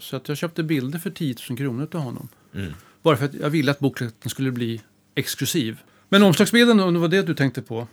Så 0.00 0.16
att 0.16 0.28
jag 0.28 0.36
köpte 0.36 0.62
bilder 0.62 0.98
för 0.98 1.10
10 1.10 1.34
000 1.50 1.58
kronor 1.58 1.86
till 1.86 1.98
honom. 2.00 2.28
Mm. 2.54 2.72
Bara 3.02 3.16
för 3.16 3.24
att 3.24 3.34
jag 3.34 3.50
ville 3.50 3.70
att 3.70 3.78
bokletten 3.78 4.30
skulle 4.30 4.50
bli 4.50 4.80
exklusiv. 5.14 5.78
Men 6.08 6.22
omslagsbilden, 6.22 6.80
om 6.80 6.94
det 6.94 7.00
var 7.00 7.08
det 7.08 7.22
du 7.22 7.34
tänkte 7.34 7.62
på. 7.62 7.86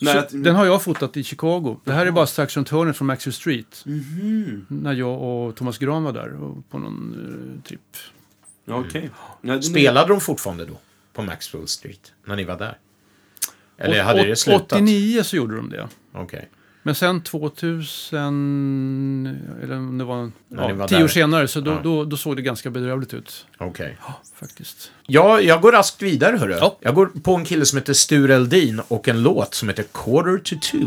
Nej, 0.00 0.12
så, 0.14 0.18
att- 0.18 0.44
Den 0.44 0.54
har 0.54 0.64
jag 0.66 0.82
fotat 0.82 1.16
i 1.16 1.24
Chicago. 1.24 1.76
Det 1.84 1.92
här 1.92 2.06
är 2.06 2.10
bara 2.10 2.26
strax 2.26 2.56
runt 2.56 2.68
hörnet 2.68 2.96
från 2.96 3.06
Maxwell 3.06 3.32
Street. 3.34 3.82
Mhm. 3.86 4.66
När 4.68 4.92
jag 4.92 5.22
och 5.22 5.56
Thomas 5.56 5.78
Gran 5.78 6.04
var 6.04 6.12
där 6.12 6.42
och 6.42 6.70
på 6.70 6.78
någon 6.78 7.14
uh, 7.14 7.62
tripp. 7.68 7.96
Ja, 8.64 8.84
det- 9.42 9.62
Spelade 9.62 10.08
de 10.08 10.20
fortfarande 10.20 10.64
då? 10.64 10.78
På 11.18 11.22
Maxwell 11.24 11.68
Street? 11.68 12.12
När 12.24 12.36
ni 12.36 12.44
var 12.44 12.58
där? 12.58 12.78
Eller 13.78 14.02
hade 14.02 14.24
det 14.26 14.36
slutat? 14.36 14.72
89 14.72 15.22
så 15.22 15.36
gjorde 15.36 15.56
de 15.56 15.70
det. 15.70 15.88
Okej. 16.12 16.48
Men 16.82 16.94
sen 16.94 17.22
2000, 17.22 19.38
eller 19.62 19.76
om 19.76 19.98
det 19.98 20.04
var, 20.04 20.24
ni 20.24 20.32
var 20.56 20.70
ja, 20.70 20.88
tio 20.88 20.98
där. 20.98 21.04
år 21.04 21.08
senare, 21.08 21.48
så 21.48 21.60
då, 21.60 21.70
Ja. 21.70 21.80
då, 21.82 22.04
då 22.04 22.16
såg 22.16 22.36
det 22.36 22.42
ganska 22.42 22.70
bedrövligt 22.70 23.14
ut. 23.14 23.46
Okej. 23.58 23.96
Faktiskt. 24.40 24.92
Ja, 25.06 25.40
jag 25.40 25.60
går 25.60 25.72
raskt 25.72 26.02
vidare, 26.02 26.36
hörru. 26.36 26.56
Ja. 26.60 26.76
Jag 26.80 26.94
går 26.94 27.06
på 27.06 27.34
en 27.34 27.44
kille 27.44 27.66
som 27.66 27.78
heter 27.78 27.92
Sture 27.92 28.34
Eldin 28.34 28.80
och 28.88 29.08
en 29.08 29.22
låt 29.22 29.54
som 29.54 29.68
heter 29.68 29.84
Quarter 29.92 30.38
to 30.38 30.56
Two. 30.62 30.84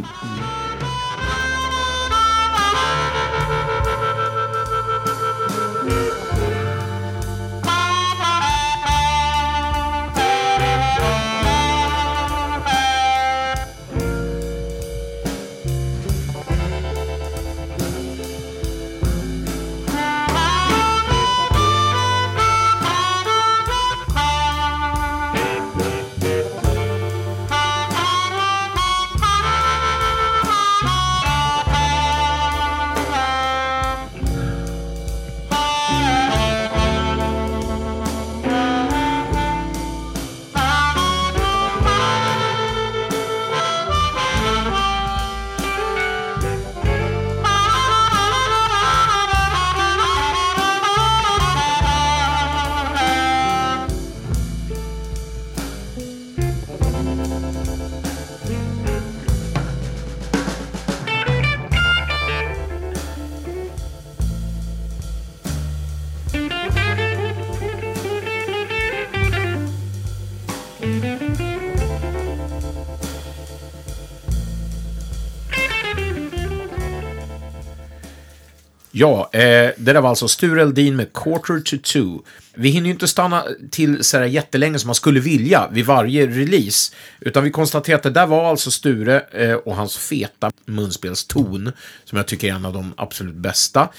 Ja, 79.02 79.30
eh, 79.34 79.72
det 79.78 79.94
där 79.94 80.02
var 80.02 80.10
alltså 80.10 80.28
Sture 80.28 80.62
Eldin 80.62 80.96
med 80.96 81.14
Quarter 81.14 81.60
to 81.60 81.78
Two. 81.84 82.20
Vi 82.54 82.70
hinner 82.70 82.86
ju 82.86 82.92
inte 82.94 83.08
stanna 83.08 83.44
till 83.72 84.04
så 84.04 84.18
här 84.18 84.26
jättelänge 84.26 84.80
som 84.80 84.88
man 84.88 84.96
skulle 84.96 85.20
vilja 85.20 85.68
vid 85.72 85.86
varje 85.86 86.28
release. 86.28 86.94
Utan 87.20 87.44
vi 87.44 87.52
konstaterar 87.52 87.98
att 87.98 88.04
det 88.04 88.10
där 88.10 88.28
var 88.28 88.50
alltså 88.50 88.72
Sture 88.72 89.20
eh, 89.32 89.54
och 89.54 89.76
hans 89.76 89.98
feta 89.98 90.52
munspelston, 90.66 91.72
som 92.06 92.18
jag 92.18 92.28
tycker 92.28 92.48
är 92.48 92.52
en 92.56 92.66
av 92.66 92.74
de 92.74 92.94
absolut 92.98 93.36
bästa. 93.36 93.90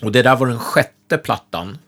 Och 0.00 0.12
det 0.12 0.22
där 0.22 0.36
var 0.36 0.46
den 0.46 0.58
sjätte 0.58 1.18
plattan 1.18 1.78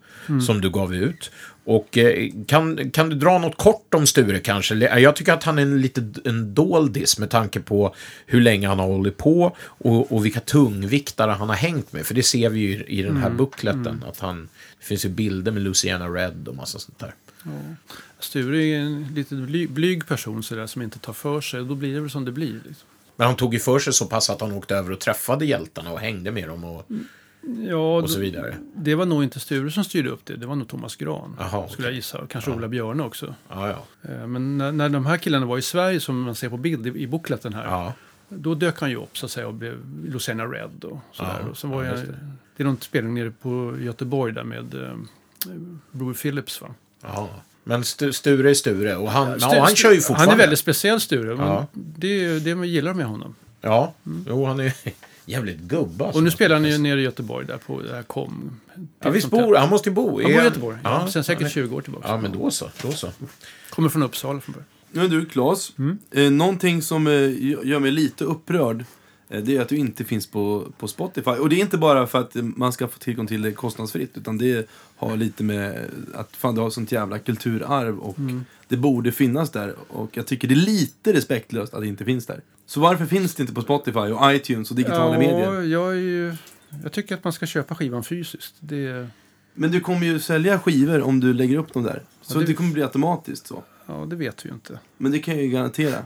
som 0.47 0.61
du 0.61 0.71
gav 0.71 0.95
ut. 0.95 1.31
Och 1.67 1.99
eh, 1.99 2.31
kan, 2.47 2.91
kan 2.91 3.09
du 3.09 3.17
dra 3.17 3.39
något 3.39 3.57
kort 3.57 3.95
om 3.95 4.07
Sture 4.07 4.39
kanske? 4.39 4.75
Jag 4.75 5.17
tycker 5.17 5.33
att 5.33 5.45
han 5.45 5.59
är 5.59 5.63
en 5.63 5.81
lite 5.81 6.13
en 6.25 6.55
doldis 6.55 7.19
med 7.19 7.31
tanke 7.31 7.61
på 7.61 7.95
hur 8.27 8.41
länge 8.41 8.69
han 8.69 8.79
har 8.79 8.87
hållit 8.87 9.17
på 9.17 9.57
och, 9.61 10.13
och 10.13 10.25
vilka 10.25 10.41
tungviktare 10.41 11.31
han 11.31 11.49
har 11.49 11.57
hängt 11.57 11.93
med. 11.93 12.07
För 12.07 12.15
det 12.15 12.23
ser 12.23 12.51
vi 12.51 12.61
ju 12.61 12.85
i 12.85 13.03
den 13.03 13.17
här 13.17 13.31
bukleten. 13.31 14.05
Att 14.09 14.19
han, 14.19 14.49
det 14.79 14.87
finns 14.87 15.05
ju 15.05 15.09
bilder 15.09 15.53
med 15.53 15.63
Luciana 15.63 16.09
Red 16.09 16.49
och 16.49 16.57
massa 16.57 16.79
sånt 16.79 16.99
där. 16.99 17.15
Sture 18.19 18.65
är 18.65 18.79
en 18.79 19.15
lite 19.15 19.35
bly, 19.35 19.67
blyg 19.67 20.07
person 20.07 20.43
så 20.43 20.55
där, 20.55 20.67
som 20.67 20.83
inte 20.83 20.99
tar 20.99 21.13
för 21.13 21.41
sig. 21.41 21.65
Då 21.65 21.75
blir 21.75 21.95
det 21.95 22.01
väl 22.01 22.11
som 22.11 22.25
det 22.25 22.33
blir. 22.33 22.55
Liksom. 22.55 22.89
Men 23.17 23.27
han 23.27 23.37
tog 23.37 23.55
ju 23.55 23.61
för 23.61 23.79
sig 23.79 23.93
så 23.93 24.07
pass 24.07 24.31
att 24.31 24.41
han 24.41 24.53
åkte 24.53 24.77
över 24.77 24.93
och 24.93 25.01
träffade 25.01 25.47
hjältarna 25.47 25.93
och 25.93 26.01
hängde 26.01 26.31
med 26.31 26.49
dem 26.49 26.65
och, 26.65 26.91
Ja, 27.69 27.97
och 28.03 28.11
så 28.11 28.21
vidare. 28.21 28.55
det 28.75 28.95
var 28.95 29.07
nog 29.07 29.23
inte 29.25 29.41
Sture 29.41 29.71
som 29.71 29.85
styrde 29.85 30.11
upp 30.11 30.21
det. 30.25 30.37
Det 30.37 30.47
var 30.47 30.55
nog 30.57 30.69
Thomas 30.69 30.97
Gran. 30.97 31.37
Jaha, 31.39 31.69
Skulle 31.69 31.89
jag 31.89 31.95
gissa. 31.95 32.27
Kanske 32.29 32.51
Ola 32.51 32.69
Björne 32.69 33.03
också. 33.03 33.35
Ja, 33.49 33.69
ja. 33.69 34.11
Eh, 34.11 34.27
Men 34.27 34.59
när, 34.59 34.73
när 34.73 34.89
de 34.89 35.07
här 35.07 35.17
killarna 35.19 35.47
var 35.47 35.59
i 35.59 35.63
Sverige, 35.63 36.01
som 36.01 36.21
man 36.21 36.35
ser 36.35 36.49
på 36.49 36.57
bild 36.57 36.87
i, 36.87 36.91
i 37.03 37.07
bookletten 37.07 37.55
här. 37.55 37.65
ja. 37.65 37.93
Då 38.29 38.55
dök 38.55 38.81
han 38.81 38.91
ju 38.91 38.97
upp 38.97 39.19
så 39.19 39.27
att 39.27 39.33
säga 39.33 39.47
och 39.49 39.55
blev 39.55 39.79
Luciana 40.05 40.45
Red 40.45 40.85
och 40.85 40.99
sådär. 41.13 41.37
Ja, 41.43 41.49
och 41.63 41.71
var 41.71 41.85
jag, 41.85 41.97
det. 41.97 42.03
det. 42.57 42.63
är 42.63 42.65
någon 42.65 42.81
spelning 42.81 43.15
nere 43.15 43.31
på 43.43 43.77
Göteborg 43.81 44.33
där 44.33 44.45
med 44.45 44.75
eh, 44.75 44.97
Brewer 45.93 46.15
Phillips 46.15 46.61
va? 46.61 46.69
ja. 47.03 47.29
Men 47.65 47.83
Stu- 47.83 48.13
Sture 48.13 48.51
är 48.51 48.55
Sture 48.55 48.97
och 48.97 49.11
han, 49.11 49.29
Stu- 49.29 49.55
ja, 49.55 49.65
han 49.65 49.75
kör 49.77 49.91
ju 49.93 49.97
fortfarande. 50.01 50.31
Han 50.31 50.41
är 50.41 50.43
väldigt 50.43 50.59
speciell 50.59 51.01
Sture. 51.01 51.35
Men 51.37 51.67
det, 51.73 52.39
det 52.39 52.67
gillar 52.67 52.95
med 52.95 53.07
honom. 53.07 53.35
Ja, 53.61 53.93
jo, 54.29 54.45
han 54.47 54.61
är 54.61 54.73
jävligt 55.27 55.59
gubbe. 55.61 56.05
alltså. 56.05 56.19
Och 56.19 56.25
nu 56.25 56.31
spelar 56.31 56.57
han 56.57 56.65
ju 56.65 56.79
nere 56.79 57.01
i 57.01 57.05
Göteborg 57.05 57.47
där 57.47 57.57
på 57.57 57.83
det 57.83 57.95
här 57.95 58.03
kom. 58.03 58.61
Ja, 59.01 59.11
visst 59.11 59.31
bor 59.31 59.57
han? 59.57 59.69
måste 59.71 59.89
ju 59.89 59.95
bo. 59.95 60.11
Han 60.11 60.21
Är 60.21 60.35
bor 60.35 60.43
i 60.43 60.45
Göteborg. 60.45 60.79
Ja, 60.85 61.01
Ja, 61.05 61.11
sen 61.11 61.25
säkert 61.25 61.41
han 61.43 61.47
är- 61.47 61.51
20 61.51 61.77
år 61.77 61.81
tillbaka. 61.81 62.09
Ja, 62.09 62.17
men 62.21 62.33
då 62.33 62.51
så. 62.51 62.71
Då 62.83 62.91
så. 62.93 63.09
Kommer 63.71 63.89
från 63.89 64.03
Uppsala 64.03 64.41
från 64.41 64.53
början. 64.53 64.67
Men 64.91 65.11
du, 65.11 65.27
Claes. 65.27 65.73
Eh, 66.11 66.31
någonting 66.31 66.83
som 66.83 67.07
eh, 67.07 67.13
gör 67.69 67.79
mig 67.79 67.91
lite 67.91 68.25
upprörd. 68.25 68.85
Eh, 69.29 69.43
det 69.43 69.57
är 69.57 69.61
att 69.61 69.69
du 69.69 69.77
inte 69.77 70.05
finns 70.05 70.27
på, 70.27 70.73
på 70.79 70.89
Spotify. 70.89 71.31
Och 71.31 71.49
det 71.49 71.57
är 71.57 71.61
inte 71.61 71.79
bara 71.79 72.07
för 72.07 72.19
att 72.21 72.35
man 72.35 72.73
ska 72.73 72.89
få 72.89 72.99
tillgång 72.99 73.27
till 73.27 73.43
det 73.43 73.53
kostnadsfritt. 73.53 74.17
Utan 74.17 74.39
det 74.39 74.69
har 74.97 75.17
lite 75.17 75.45
med 75.45 75.91
att 76.15 76.37
fan, 76.37 76.55
du 76.55 76.61
har 76.61 76.71
sånt 76.71 76.93
jävla 76.93 77.19
kulturarv. 77.19 77.99
Och 77.99 78.17
det 78.69 78.77
borde 78.77 79.13
finnas 79.13 79.51
där. 79.51 79.75
Och 79.89 80.17
jag 80.17 80.27
tycker 80.27 80.49
det 80.49 80.55
är 80.55 80.57
lite 80.57 81.13
respektlöst 81.13 81.75
att 81.75 81.81
det 81.81 81.87
inte 81.87 82.05
finns 82.05 82.27
där. 82.27 82.41
Så 82.67 82.81
varför 82.81 83.07
finns 83.07 83.35
det 83.35 83.41
inte 83.43 83.55
på 83.55 83.63
Spotify 83.63 83.99
och 83.99 84.35
iTunes 84.35 84.71
och 84.71 84.77
digitala 84.77 85.19
medier? 85.19 85.63
jag, 85.63 85.97
ju, 85.97 86.35
jag 86.83 86.93
tycker 86.93 87.15
att 87.15 87.25
man 87.25 87.33
ska 87.33 87.47
köpa 87.47 87.75
skivan 87.75 88.05
fysiskt. 88.05 88.55
Det, 88.61 89.09
Men 89.55 89.71
du 89.71 89.81
kommer 89.81 90.07
ju 90.07 90.21
sälja 90.21 90.59
skivor 90.59 91.03
om 91.03 91.21
du 91.21 91.33
lägger 91.35 91.57
upp 91.59 91.73
dem 91.73 91.83
där. 91.83 92.03
Så 92.23 92.35
Ja, 92.37 92.41
det- 92.41 92.47
det 92.47 92.55
kommer 92.55 92.73
bli 92.73 92.83
automatiskt 92.83 93.47
så. 93.47 93.63
ja, 93.87 94.07
det 94.11 94.17
vet 94.17 94.45
vi 94.45 94.49
ju 94.49 94.55
inte. 94.55 94.79
Men 94.97 95.13
det 95.13 95.19
kan 95.19 95.35
jag 95.35 95.43
ju 95.45 95.51
garantera. 95.51 95.99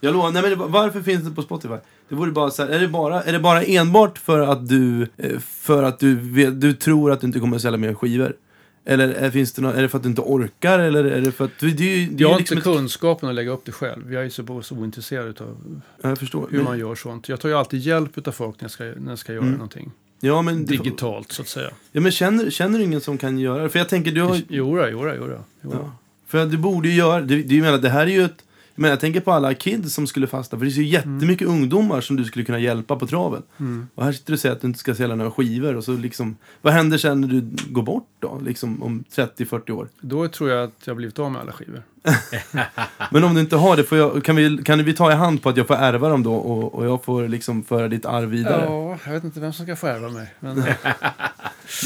Jag 0.00 0.12
lovar, 0.12 0.30
nej 0.30 0.42
men 0.42 0.72
varför 0.72 1.02
finns 1.02 1.24
det 1.24 1.30
på 1.30 1.42
Spotify? 1.42 1.74
Det 2.10 2.16
vore 2.16 2.30
bara 2.30 2.50
så 2.50 2.62
här, 2.62 2.70
är 2.70 2.80
det 2.80 2.88
bara, 2.88 3.22
är 3.22 3.32
det 3.32 3.38
bara 3.40 3.62
enbart 3.62 4.18
för 4.18 4.40
att 4.40 4.68
du, 4.68 5.06
eh, 5.16 5.38
för 5.38 5.82
att 5.82 5.98
du, 5.98 6.14
du 6.50 6.72
tror 6.72 7.12
att 7.12 7.20
du 7.20 7.26
inte 7.26 7.40
kommer 7.40 7.56
att 7.56 7.62
sälja 7.62 7.76
mer 7.78 7.94
skivor? 7.94 8.36
Eller 8.84 9.08
är, 9.08 9.30
finns 9.30 9.52
det 9.52 9.62
nå- 9.62 9.68
är 9.70 9.82
det 9.82 9.88
för 9.88 9.96
att 9.98 10.02
du 10.02 10.08
inte 10.08 10.20
orkar? 10.20 10.78
Eller 10.78 11.04
är 11.04 11.20
det 11.20 11.32
för 11.32 11.44
att, 11.44 11.50
du, 11.60 11.70
det 11.70 12.06
det 12.06 12.22
Jag 12.22 12.30
har 12.30 12.38
liksom 12.38 12.58
inte 12.58 12.70
ett, 12.70 12.76
kunskapen 12.76 13.28
att 13.28 13.34
lägga 13.34 13.50
upp 13.50 13.64
det 13.64 13.72
själv. 13.72 14.12
Jag 14.12 14.24
är 14.24 14.28
så, 14.28 14.62
så 14.62 14.74
ointresserad 14.76 15.40
av 15.40 15.80
Jag 16.02 16.18
förstår. 16.18 16.46
hur 16.50 16.56
Men, 16.56 16.64
man 16.64 16.78
gör 16.78 16.94
sånt. 16.94 17.28
Jag 17.28 17.40
tar 17.40 17.48
ju 17.48 17.54
alltid 17.54 17.80
hjälp 17.80 18.28
av 18.28 18.32
folk 18.32 18.56
när 18.60 18.64
jag 18.64 18.70
ska, 18.70 18.84
när 18.84 19.08
jag 19.08 19.18
ska 19.18 19.32
göra 19.32 19.42
Mm. 19.42 19.52
någonting. 19.54 19.90
ja, 20.20 20.42
men, 20.42 20.64
Digitalt, 20.64 21.32
så 21.32 21.42
att 21.42 21.48
säga. 21.48 21.70
ja, 21.92 22.00
men 22.00 22.12
känner, 22.12 22.50
känner 22.50 22.78
du 22.78 22.84
ingen 22.84 23.00
som 23.00 23.18
kan 23.18 23.38
göra 23.38 23.62
det? 23.62 23.68
För 23.68 23.78
jag 23.78 23.88
tänker, 23.88 24.12
du 24.12 24.22
har 24.22 24.36
ju- 24.36 24.42
Jo, 24.48 24.76
då, 24.76 24.88
jo, 24.88 25.04
då, 25.04 25.12
jo, 25.16 25.26
då, 25.26 25.38
jo. 25.62 25.70
då. 25.70 25.76
Ja. 25.82 25.92
För 26.26 26.46
du 26.46 26.56
borde 26.56 26.88
ju 26.88 26.94
göra, 26.94 27.20
det, 27.20 27.42
det, 27.42 27.54
jag 27.54 27.62
menar, 27.64 27.78
det 27.78 27.88
här 27.88 28.02
är 28.06 28.10
ju 28.10 28.24
ett, 28.24 28.44
menar, 28.80 28.92
jag 28.92 29.00
tänker 29.00 29.20
på 29.20 29.32
alla 29.32 29.54
kids 29.54 29.94
som 29.94 30.06
skulle 30.06 30.26
fastna, 30.26 30.58
för 30.58 30.64
det 30.64 30.70
är 30.70 30.74
så 30.74 30.80
jättemycket 30.80 31.48
ungdomar 31.48 32.00
som 32.00 32.16
du 32.16 32.24
skulle 32.24 32.44
kunna 32.44 32.58
hjälpa 32.58 32.96
på 32.96 33.06
traven. 33.06 33.42
Mm. 33.58 33.88
Och 33.94 34.04
här 34.04 34.12
sitter 34.12 34.26
du 34.26 34.34
och 34.34 34.40
säger 34.40 34.54
att 34.54 34.60
du 34.60 34.66
inte 34.66 34.78
ska 34.78 34.94
sälja 34.94 35.16
några 35.16 35.30
skivor 35.30 35.76
och 35.76 35.84
så 35.84 35.92
liksom, 35.92 36.36
vad 36.62 36.72
händer 36.72 36.98
sen 36.98 37.20
när 37.20 37.28
du 37.28 37.50
går 37.68 37.82
bort 37.82 38.08
då? 38.18 38.40
Liksom 38.44 38.82
om 38.82 39.04
30-40 39.14 39.70
år? 39.70 39.88
Då 40.00 40.28
tror 40.28 40.50
jag 40.50 40.64
att 40.64 40.72
jag 40.84 40.92
har 40.92 40.96
blivit 40.96 41.18
av 41.18 41.32
med 41.32 41.40
alla 41.40 41.52
skivor. 41.52 41.82
Men 43.10 43.24
om 43.24 43.34
du 43.34 43.40
inte 43.40 43.56
har 43.56 43.76
det, 43.76 43.92
jag, 43.96 44.24
kan, 44.24 44.36
vi, 44.36 44.58
kan 44.64 44.84
vi 44.84 44.94
ta 44.94 45.12
i 45.12 45.14
hand 45.14 45.42
på 45.42 45.48
att 45.48 45.56
jag 45.56 45.66
får 45.66 45.74
ärva 45.74 46.08
dem 46.08 46.22
då 46.22 46.34
och, 46.34 46.74
och 46.74 46.86
jag 46.86 47.04
får 47.04 47.28
liksom 47.28 47.62
föra 47.62 47.88
ditt 47.88 48.06
arv 48.06 48.28
vidare? 48.28 48.64
Ja, 48.64 48.98
jag 49.04 49.12
vet 49.12 49.24
inte 49.24 49.40
vem 49.40 49.52
som 49.52 49.66
ska 49.66 49.76
få 49.76 49.86
ärva 49.86 50.08
mig. 50.08 50.34
Men, 50.40 50.56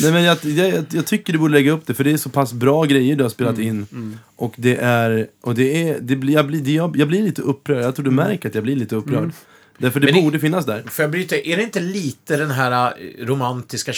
Nej, 0.02 0.12
men 0.12 0.22
jag, 0.22 0.38
jag, 0.44 0.84
jag 0.92 1.06
tycker 1.06 1.32
du 1.32 1.38
borde 1.38 1.52
lägga 1.54 1.72
upp 1.72 1.86
det, 1.86 1.94
för 1.94 2.04
det 2.04 2.12
är 2.12 2.16
så 2.16 2.28
pass 2.30 2.52
bra 2.52 2.84
grejer 2.84 3.16
du 3.16 3.22
har 3.22 3.30
spelat 3.30 3.58
in. 3.58 3.86
mm. 3.92 4.18
Och 4.36 4.54
det 4.56 4.76
är, 4.76 5.26
och 5.40 5.54
det 5.54 5.88
är, 5.88 5.98
det 6.00 6.16
blir, 6.16 6.34
jag, 6.34 6.46
blir, 6.46 6.60
det, 6.60 6.72
jag, 6.72 6.96
jag 6.96 7.08
blir 7.08 7.22
lite 7.22 7.42
upprörd. 7.42 7.84
Jag 7.84 7.94
tror 7.94 8.04
du 8.04 8.10
Mm. 8.10 8.28
märker 8.28 8.48
att 8.48 8.54
jag 8.54 8.64
blir 8.64 8.76
lite 8.76 8.96
upprörd. 8.96 9.30
Därför 9.78 10.00
det 10.00 10.06
det- 10.06 10.22
borde 10.22 10.38
finnas 10.40 10.66
där. 10.66 10.82
Får 10.90 11.02
jag 11.02 11.10
bryta? 11.10 11.36
Är 11.36 11.56
det 11.56 11.62
inte 11.62 11.80
lite 11.80 12.36
den 12.36 12.50
här 12.50 12.72
eh, 13.18 13.26
romantiska... 13.26 13.92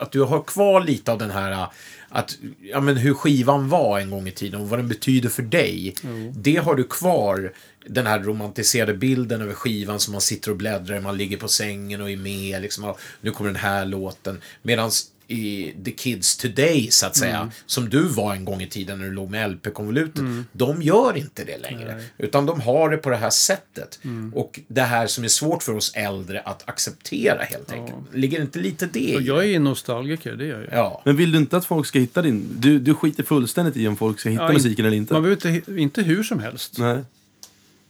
Att 0.00 0.12
du 0.12 0.20
har 0.22 0.42
kvar 0.42 0.80
lite 0.80 1.12
av 1.12 1.18
den 1.18 1.30
här... 1.30 1.52
eh, 1.52 1.68
Att, 2.08 2.38
ja, 2.62 2.80
men 2.80 2.96
hur 2.96 3.14
skivan 3.14 3.68
var 3.68 3.98
en 3.98 4.10
gång 4.10 4.28
i 4.28 4.30
tiden 4.30 4.60
och 4.60 4.68
vad 4.68 4.78
den 4.78 4.88
betyder 4.88 5.28
för 5.28 5.42
dig. 5.42 5.94
Det 6.36 6.56
har 6.56 6.74
du 6.74 6.84
kvar. 6.84 7.52
Den 7.86 8.06
här 8.06 8.18
romantiserade 8.20 8.94
bilden 8.94 9.42
över 9.42 9.54
skivan 9.54 10.00
som 10.00 10.12
man 10.12 10.20
sitter 10.20 10.50
och 10.50 10.56
bläddrar 10.56 10.96
i, 10.96 11.00
man 11.00 11.16
ligger 11.16 11.36
på 11.36 11.48
sängen 11.48 12.00
och 12.00 12.10
är 12.10 12.16
med. 12.16 12.62
Liksom, 12.62 12.94
nu 13.20 13.30
kommer 13.30 13.50
den 13.50 13.60
här 13.60 13.84
låten. 13.84 14.40
Medan 14.62 14.90
i 15.28 15.74
the 15.84 15.90
kids 15.90 16.36
today, 16.36 16.88
så 16.90 17.06
att 17.06 17.16
säga, 17.16 17.50
som 17.66 17.88
du 17.88 18.02
var 18.02 18.34
en 18.34 18.44
gång 18.44 18.62
i 18.62 18.66
tiden 18.68 18.98
när 18.98 19.06
du 19.06 19.12
låg 19.12 19.30
med 19.30 19.50
LP-konvolutet, 19.50 20.22
de 20.52 20.82
gör 20.82 21.16
inte 21.16 21.44
det 21.44 21.58
längre. 21.58 22.02
Utan 22.18 22.46
de 22.46 22.60
har 22.60 22.90
det 22.90 22.96
på 22.96 23.10
det 23.10 23.16
här 23.16 23.30
sättet. 23.30 23.98
Och 24.34 24.60
det 24.68 24.82
här 24.82 25.06
som 25.06 25.24
är 25.24 25.28
svårt 25.28 25.62
för 25.62 25.76
oss 25.76 25.92
äldre 25.94 26.40
att 26.40 26.68
acceptera 26.68 27.42
helt 27.42 27.72
enkelt. 27.72 27.96
Ligger 28.14 28.40
inte 28.40 28.58
lite 28.58 28.86
det 28.86 28.98
i? 29.00 29.18
jag 29.26 29.44
är 29.50 29.60
nostalgiker, 29.60 30.32
det 30.32 30.44
är 30.44 30.48
jag 30.48 30.60
ju. 30.60 30.68
Ja. 30.72 31.02
Men 31.04 31.16
vill 31.16 31.32
du 31.32 31.38
inte 31.38 31.56
att 31.56 31.64
folk 31.64 31.86
ska 31.86 31.98
hitta 31.98 32.22
din... 32.22 32.48
Du, 32.58 32.78
du 32.78 32.94
skiter 32.94 33.22
fullständigt 33.22 33.76
i 33.76 33.88
om 33.88 33.96
folk 33.96 34.20
ska 34.20 34.28
hitta 34.28 34.42
Ja, 34.42 34.48
in- 34.48 34.54
musiken 34.54 34.84
eller 34.86 34.96
inte. 34.96 35.12
Man 35.12 35.22
behöver 35.22 35.48
inte, 35.48 35.72
inte 35.80 36.02
hur 36.02 36.22
som 36.22 36.38
helst 36.40 36.78
Nej. 36.78 36.98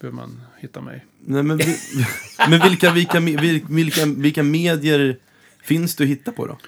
behöver 0.00 0.16
man 0.16 0.40
hitta 0.60 0.80
mig. 0.80 1.04
Nej, 1.26 1.42
men, 1.42 1.56
vi, 1.56 1.76
men 2.48 2.60
vilka, 2.68 2.92
vilka, 2.92 3.20
vilka, 3.20 3.66
vilka, 3.68 4.06
vilka 4.06 4.42
medier 4.42 5.16
finns 5.62 5.94
det 5.96 6.04
att 6.04 6.10
hitta 6.10 6.32
på 6.32 6.46
då? 6.46 6.58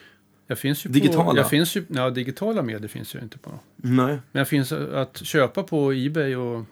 Jag 0.47 0.59
finns 0.59 0.87
ju 0.87 0.91
Digitala? 0.91 1.31
På, 1.31 1.37
jag 1.37 1.51
finns 1.51 1.77
ju, 1.77 1.85
ja, 1.89 2.11
digitala 2.11 2.63
medier 2.63 2.89
finns 2.89 3.15
jag 3.15 3.23
inte 3.23 3.39
på. 3.39 3.51
Nej. 3.77 4.07
Men 4.33 4.41
jag 4.41 4.49
finns 4.49 4.73
att 4.73 5.19
köpa 5.27 5.63
på 5.63 5.93
Ebay 5.93 6.37
och 6.37 6.57
eh, 6.59 6.65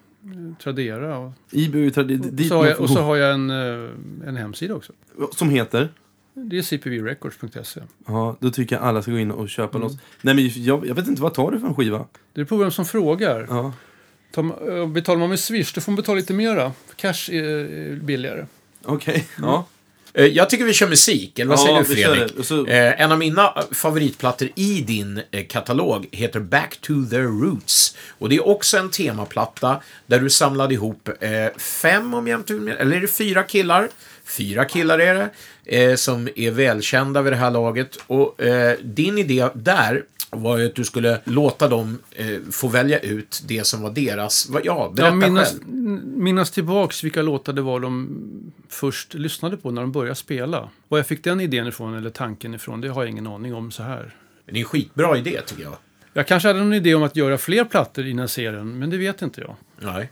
Tradera. 0.63 1.17
Och, 1.17 1.31
Ebay 1.51 1.87
och 1.87 1.93
Tradi- 1.93 2.39
och, 2.41 2.45
så, 2.45 2.65
jag, 2.65 2.79
och 2.79 2.89
så 2.89 3.01
har 3.01 3.15
jag 3.15 3.33
en, 3.33 3.49
eh, 3.49 3.89
en 4.27 4.35
hemsida 4.35 4.75
också. 4.75 4.93
Som 5.35 5.49
heter? 5.49 5.89
Det 6.33 6.57
är 6.57 6.61
cpvrecords.se. 6.61 7.81
Ja, 8.07 8.35
då 8.39 8.49
tycker 8.51 8.75
jag 8.75 8.83
alla 8.85 9.01
ska 9.01 9.11
gå 9.11 9.17
in 9.19 9.31
och 9.31 9.49
köpa 9.49 9.77
Mm. 9.77 9.87
loss. 9.89 9.97
Nej, 10.21 10.35
men 10.35 10.49
jag, 10.63 10.87
jag 10.87 10.95
vet 10.95 11.07
inte, 11.07 11.21
vad 11.21 11.33
tar 11.33 11.51
du 11.51 11.59
för 11.59 11.67
en 11.67 11.75
skiva? 11.75 12.05
Det 12.33 12.41
är 12.41 12.45
på 12.45 12.57
vem 12.57 12.71
som 12.71 12.85
frågar. 12.85 13.45
Ja. 13.49 13.73
Tar 14.31 14.77
eh, 14.77 14.87
Betalar 14.87 15.19
man 15.19 15.29
med 15.29 15.39
Swish, 15.39 15.73
då 15.75 15.81
får 15.81 15.91
man 15.91 15.95
betala 15.95 16.15
lite 16.15 16.33
mera. 16.33 16.71
Cash 16.95 17.29
är 17.31 17.95
billigare. 17.95 18.45
Okej, 18.85 19.27
ja. 19.41 19.65
Eh, 20.13 20.25
Jag 20.25 20.49
tycker 20.49 20.65
vi 20.65 20.73
kör 20.73 20.87
musik, 20.87 21.39
eller 21.39 21.49
vad 21.49 21.59
Ja, 21.59 21.63
säger 21.63 21.79
du 21.79 21.85
Fredrik? 22.25 22.45
så- 22.45 22.65
Eh, 22.67 23.01
en 23.01 23.11
av 23.11 23.17
mina 23.17 23.53
favoritplattor 23.71 24.49
i 24.55 24.81
din 24.81 25.21
eh, 25.31 25.45
katalog 25.47 26.07
heter 26.11 26.39
Back 26.39 26.77
to 26.81 26.93
the 27.09 27.19
Roots. 27.19 27.97
Och 28.19 28.29
det 28.29 28.35
är 28.35 28.47
också 28.47 28.77
en 28.77 28.89
temaplatta 28.89 29.81
där 30.07 30.19
du 30.19 30.29
samlade 30.29 30.73
ihop 30.73 31.09
fem, 31.57 32.13
om 32.13 32.27
jag 32.27 32.39
inte 32.39 32.53
eller 32.79 32.97
är 32.97 33.01
det 33.01 33.07
fyra 33.07 33.43
killar? 33.43 33.89
Fyra 34.25 34.65
killar 34.65 34.99
är 34.99 35.29
det, 35.65 35.97
som 35.99 36.29
är 36.35 36.51
välkända 36.51 37.21
vid 37.21 37.33
det 37.33 37.37
här 37.37 37.51
laget. 37.51 37.97
Och 38.07 38.35
din 38.83 39.17
idé 39.17 39.47
där 39.53 40.03
var 40.35 40.57
ju 40.57 40.65
att 40.65 40.75
du 40.75 40.83
skulle 40.83 41.19
låta 41.23 41.67
dem 41.67 41.99
eh, 42.11 42.39
få 42.51 42.67
välja 42.67 42.99
ut 42.99 43.41
det 43.47 43.67
som 43.67 43.81
var 43.81 43.91
deras. 43.91 44.49
Ja, 44.63 44.91
berätta 44.95 45.09
Ja, 45.09 45.15
minnas, 45.15 45.51
själv. 45.51 45.67
minnas 46.05 46.51
tillbaks 46.51 47.03
vilka 47.03 47.21
låtar 47.21 47.53
det 47.53 47.61
var 47.61 47.79
de 47.79 48.09
först 48.69 49.13
lyssnade 49.13 49.57
på 49.57 49.71
när 49.71 49.81
de 49.81 49.91
började 49.91 50.15
spela. 50.15 50.69
Var 50.87 50.97
jag 50.97 51.07
fick 51.07 51.23
den 51.23 51.41
idén 51.41 51.67
ifrån, 51.67 51.93
eller 51.97 52.09
tanken 52.09 52.53
ifrån, 52.53 52.81
det 52.81 52.87
har 52.87 53.03
jag 53.03 53.09
ingen 53.09 53.27
aning 53.27 53.53
om 53.53 53.71
så 53.71 53.83
här. 53.83 54.15
Det 54.45 54.51
är 54.51 54.57
en 54.57 54.63
skitbra 54.65 55.17
idé, 55.17 55.41
tycker 55.45 55.63
jag. 55.63 55.75
Jag 56.13 56.27
kanske 56.27 56.49
hade 56.49 56.59
någon 56.59 56.73
idé 56.73 56.95
om 56.95 57.03
att 57.03 57.15
göra 57.15 57.37
fler 57.37 57.63
plattor 57.65 58.05
i 58.05 58.09
den 58.09 58.19
här 58.19 58.27
serien, 58.27 58.79
men 58.79 58.89
det 58.89 58.97
vet 58.97 59.21
inte 59.21 59.41
jag. 59.41 59.55
Nej. 59.79 60.11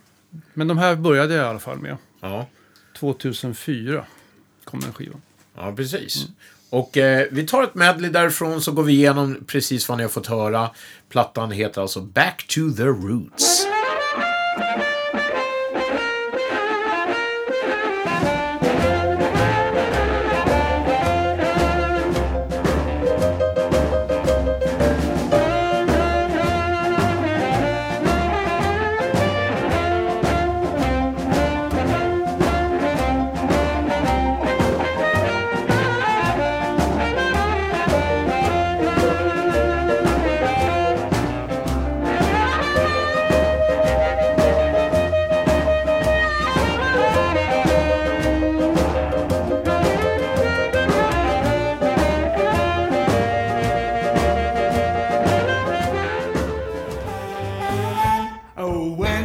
Men 0.54 0.68
de 0.68 0.78
här 0.78 0.96
började 0.96 1.34
jag 1.34 1.46
i 1.46 1.48
alla 1.50 1.60
fall 1.60 1.78
med. 1.78 1.98
Ja. 2.22 2.48
2004 3.00 4.06
kom 4.64 4.80
den 4.80 4.94
skivan. 4.94 5.22
Ja, 5.56 5.74
precis. 5.76 6.28
Och 6.72 6.98
eh, 6.98 7.28
vi 7.32 7.48
tar 7.48 7.64
ett 7.64 7.76
medley 7.76 8.12
därifrån 8.12 8.62
så 8.62 8.72
går 8.72 8.84
vi 8.84 8.94
igenom 8.94 9.38
precis 9.48 9.90
vad 9.90 9.98
ni 9.98 10.04
har 10.04 10.10
fått 10.10 10.28
höra. 10.28 10.70
Plattan 11.10 11.52
heter 11.52 11.82
alltså 11.82 12.02
Back 12.02 12.46
to 12.48 12.62
the 12.78 12.84
Roots. 12.84 13.68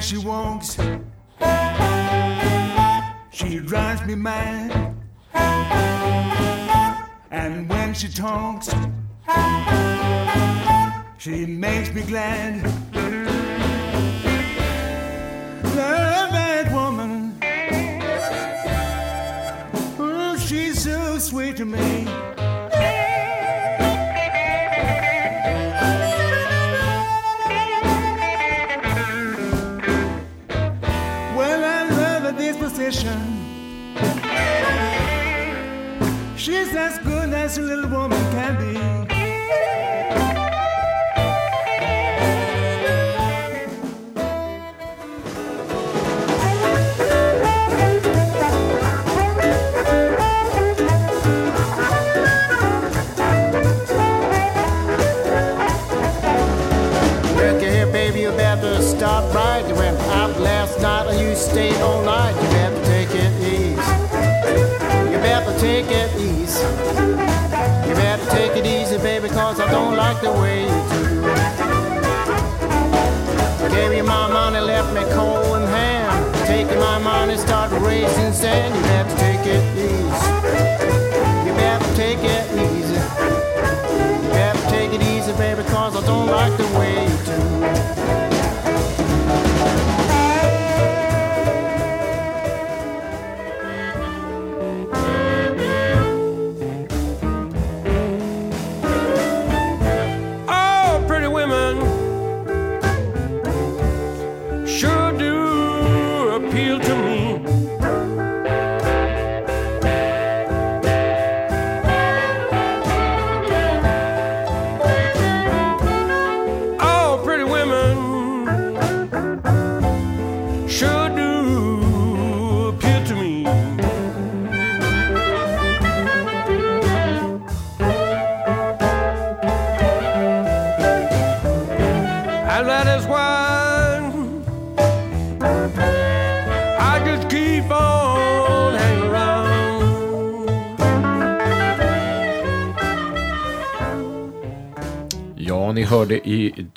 She 0.06 0.18
walks, 0.18 0.78
she 3.32 3.58
drives 3.58 4.06
me 4.06 4.14
mad. 4.14 4.94
And 7.32 7.68
when 7.68 7.92
she 7.92 8.06
talks, 8.06 8.68
she 11.18 11.44
makes 11.44 11.92
me 11.92 12.02
glad. 12.02 12.62
Love 15.74 16.30
that 16.30 16.70
woman. 16.72 17.36
Oh, 19.98 20.36
she's 20.38 20.84
so 20.84 21.18
sweet 21.18 21.56
to 21.56 21.64
me. 21.64 22.06
Good 37.56 37.64
as 37.64 37.70
a 37.70 37.76
little 37.76 37.90
woman 37.90 38.15
don't 69.70 69.96
like 69.96 70.20
the 70.20 70.32
way 70.32 70.62
you 70.62 70.80
do. 70.92 71.06
Gave 73.74 73.92
you 73.96 74.04
my 74.04 74.26
money, 74.32 74.60
left 74.60 74.92
me 74.94 75.02
cold 75.14 75.62
in 75.62 75.68
hand. 75.68 76.46
Taking 76.46 76.78
my 76.78 76.98
money, 76.98 77.36
start 77.36 77.70
raising 77.72 78.32
sand. 78.32 78.74
You 78.74 78.82
better 78.82 79.16
take 79.16 79.46
it 79.46 79.62
easy. 79.76 80.28
You 81.46 81.52
better 81.56 81.94
take 81.94 82.22
it 82.22 82.46
easy. 82.52 83.00
You 84.22 84.28
better 84.30 84.70
take 84.70 84.92
it 84.92 85.02
easy, 85.02 85.32
baby, 85.32 85.62
cause 85.64 85.96
I 85.96 86.06
don't 86.06 86.28
like 86.28 86.56
the 86.56 86.66
way 86.78 87.04
you 87.04 87.18
do. 88.30 88.35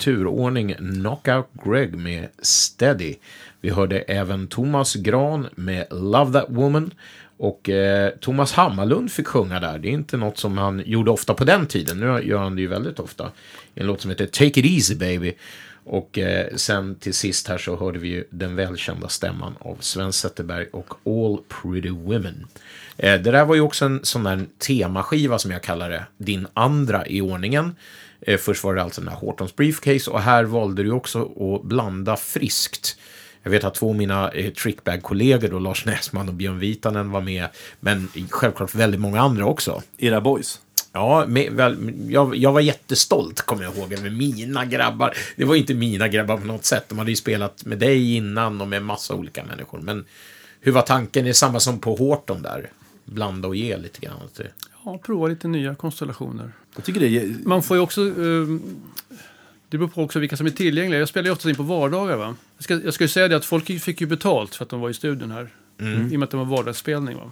Turordning 0.00 0.74
Knockout 0.74 1.46
Greg 1.64 1.94
med 1.94 2.28
Steady. 2.42 3.14
Vi 3.60 3.70
hörde 3.70 3.98
även 3.98 4.48
Thomas 4.48 4.94
Gran 4.94 5.48
med 5.54 5.86
Love 5.90 6.32
That 6.32 6.46
Woman. 6.48 6.90
Och 7.36 7.68
eh, 7.68 8.10
Thomas 8.10 8.52
Hammarlund 8.52 9.12
fick 9.12 9.26
sjunga 9.26 9.60
där. 9.60 9.78
Det 9.78 9.88
är 9.88 9.92
inte 9.92 10.16
något 10.16 10.38
som 10.38 10.58
han 10.58 10.82
gjorde 10.86 11.10
ofta 11.10 11.34
på 11.34 11.44
den 11.44 11.66
tiden. 11.66 12.00
Nu 12.00 12.06
gör 12.06 12.38
han 12.38 12.56
det 12.56 12.62
ju 12.62 12.68
väldigt 12.68 12.98
ofta. 12.98 13.30
I 13.74 13.80
en 13.80 13.86
låt 13.86 14.00
som 14.00 14.10
heter 14.10 14.26
Take 14.26 14.60
It 14.60 14.66
Easy 14.66 14.94
Baby. 14.94 15.34
Och 15.84 16.18
eh, 16.18 16.54
sen 16.56 16.94
till 16.94 17.14
sist 17.14 17.48
här 17.48 17.58
så 17.58 17.76
hörde 17.76 17.98
vi 17.98 18.08
ju 18.08 18.24
den 18.30 18.56
välkända 18.56 19.08
stämman 19.08 19.54
av 19.58 19.76
Sven 19.80 20.12
Zetterberg 20.12 20.66
och 20.72 20.94
All 21.04 21.38
Pretty 21.48 21.90
Women. 21.90 22.46
Eh, 22.96 23.20
det 23.20 23.30
där 23.30 23.44
var 23.44 23.54
ju 23.54 23.60
också 23.60 23.84
en 23.84 24.00
sån 24.02 24.22
där 24.22 24.46
temaskiva 24.58 25.38
som 25.38 25.50
jag 25.50 25.62
kallar 25.62 25.90
det, 25.90 26.04
din 26.16 26.46
andra 26.54 27.06
i 27.06 27.20
ordningen. 27.20 27.74
Eh, 28.20 28.38
först 28.38 28.64
var 28.64 28.74
det 28.74 28.82
alltså 28.82 29.00
den 29.00 29.10
här 29.10 29.16
Hortons 29.16 29.56
Briefcase 29.56 30.10
och 30.10 30.20
här 30.20 30.44
valde 30.44 30.82
du 30.82 30.90
också 30.90 31.22
att 31.22 31.62
blanda 31.62 32.16
friskt. 32.16 32.96
Jag 33.42 33.50
vet 33.50 33.64
att 33.64 33.74
två 33.74 33.88
av 33.88 33.96
mina 33.96 34.30
eh, 34.30 34.52
trickbag-kollegor, 34.52 35.48
då, 35.48 35.58
Lars 35.58 35.86
Näsman 35.86 36.28
och 36.28 36.34
Björn 36.34 36.58
Vitanen, 36.58 37.10
var 37.10 37.20
med. 37.20 37.48
Men 37.80 38.08
självklart 38.30 38.74
väldigt 38.74 39.00
många 39.00 39.20
andra 39.20 39.46
också. 39.46 39.82
Era 39.98 40.20
boys. 40.20 40.60
Ja, 40.92 41.24
med, 41.26 41.52
väl, 41.52 41.92
jag, 42.08 42.36
jag 42.36 42.52
var 42.52 42.60
jättestolt, 42.60 43.40
kommer 43.40 43.64
jag 43.64 43.76
ihåg, 43.76 44.02
med 44.02 44.12
mina 44.12 44.64
grabbar. 44.64 45.16
Det 45.36 45.44
var 45.44 45.54
inte 45.54 45.74
mina 45.74 46.08
grabbar 46.08 46.36
på 46.36 46.46
något 46.46 46.64
sätt. 46.64 46.84
De 46.88 46.98
hade 46.98 47.10
ju 47.10 47.16
spelat 47.16 47.64
med 47.64 47.78
dig 47.78 48.16
innan 48.16 48.60
och 48.60 48.68
med 48.68 48.82
massa 48.82 49.14
olika 49.14 49.44
människor. 49.44 49.80
Men 49.80 50.04
hur 50.60 50.72
var 50.72 50.82
tanken? 50.82 51.24
Det 51.24 51.30
är 51.30 51.34
samma 51.34 51.60
som 51.60 51.78
på 51.78 51.96
Horton 51.96 52.42
där. 52.42 52.70
Blanda 53.04 53.48
och 53.48 53.56
ge 53.56 53.76
lite 53.76 54.00
grann. 54.00 54.16
Ja, 54.84 54.98
prova 54.98 55.28
lite 55.28 55.48
nya 55.48 55.74
konstellationer. 55.74 56.52
Jag 56.76 56.84
tycker 56.84 57.00
det 57.00 57.06
är... 57.08 57.34
Man 57.44 57.62
får 57.62 57.76
ju 57.76 57.82
också... 57.82 58.00
Eh, 58.00 58.46
det 59.68 59.78
beror 59.78 59.88
på 59.88 60.02
också 60.02 60.18
vilka 60.18 60.36
som 60.36 60.46
är 60.46 60.50
tillgängliga. 60.50 60.98
Jag 61.00 61.08
spelar 61.08 61.26
ju 61.26 61.32
oftast 61.32 61.46
in 61.48 61.54
på 61.54 61.62
vardagar. 61.62 62.16
Va? 62.16 62.34
Jag, 62.56 62.64
ska, 62.64 62.74
jag 62.84 62.94
ska 62.94 63.04
ju 63.04 63.08
säga 63.08 63.28
det 63.28 63.36
att 63.36 63.44
folk 63.44 63.80
fick 63.80 64.00
ju 64.00 64.06
betalt 64.06 64.54
för 64.54 64.64
att 64.64 64.68
de 64.68 64.80
var 64.80 64.90
i 64.90 64.94
studion 64.94 65.30
här. 65.30 65.48
I 65.80 66.16
och 66.16 66.18
med 66.18 66.22
att 66.22 66.30
det 66.30 66.36
var 66.36 66.44
vardagsspelning. 66.44 67.16
Va? 67.16 67.30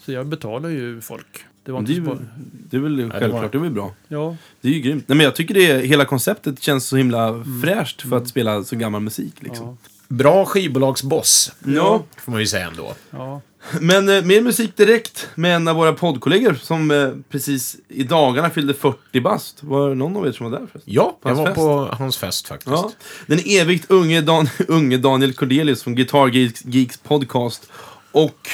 Så 0.00 0.12
jag 0.12 0.26
betalar 0.26 0.68
ju 0.68 1.00
folk. 1.00 1.44
Det 1.64 1.72
var 1.72 1.82
Det 1.82 1.92
inte 1.92 2.10
är, 2.10 2.14
så 2.16 2.22
ju- 2.22 2.28
det 2.70 2.76
är 2.76 2.80
väl 2.80 3.10
självklart, 3.10 3.52
det 3.52 3.58
är 3.58 3.62
väl 3.62 3.70
bra. 3.70 3.94
Ja, 4.08 4.36
Det 4.60 4.68
är 4.68 4.72
ju 4.72 4.80
grymt. 4.80 5.04
Nej, 5.08 5.16
men 5.16 5.24
jag 5.24 5.34
tycker 5.34 5.54
det, 5.54 5.86
hela 5.86 6.04
konceptet 6.04 6.62
känns 6.62 6.86
så 6.86 6.96
himla 6.96 7.44
fräscht 7.62 8.02
för 8.02 8.16
att 8.16 8.28
spela 8.28 8.64
så 8.64 8.76
gammal 8.76 9.02
musik. 9.02 9.34
Liksom. 9.42 9.66
ja, 9.66 9.76
Bra 10.08 10.44
skivbolagsboss, 10.44 11.52
Ja. 11.64 12.02
får 12.18 12.32
man 12.32 12.40
ju 12.40 12.46
säga 12.46 12.66
ändå. 12.66 12.94
ja. 13.10 13.40
Men 13.80 14.08
eh, 14.08 14.22
mer 14.24 14.40
musik 14.40 14.76
direkt 14.76 15.28
med 15.34 15.56
en 15.56 15.68
av 15.68 15.76
våra 15.76 15.92
poddkollegor 15.92 16.54
som 16.54 16.90
eh, 16.90 17.08
precis 17.30 17.76
i 17.88 18.02
dagarna 18.02 18.50
fyllde 18.50 18.74
40 18.74 19.20
bast. 19.20 19.62
Var 19.62 19.88
det 19.88 19.94
någon 19.94 20.16
av 20.16 20.26
er 20.26 20.32
som 20.32 20.50
var 20.50 20.58
där 20.58 20.66
förresten? 20.72 20.92
Ja, 20.94 21.18
På 21.22 21.28
jag 21.28 21.34
var 21.36 21.44
fest. 21.46 21.54
på 21.56 21.88
hans 21.98 22.16
fest 22.16 22.48
faktiskt. 22.48 22.70
Ja. 22.70 22.90
Den 23.26 23.38
evigt 23.46 23.90
unge, 23.90 24.20
Dan 24.20 24.48
unge 24.68 24.96
Daniel 24.96 25.32
Cordelius 25.32 25.82
från 25.82 25.94
Guitar 25.94 26.28
Geeks, 26.28 26.64
Geeks 26.64 26.96
podcast. 26.98 27.68
Och 28.12 28.48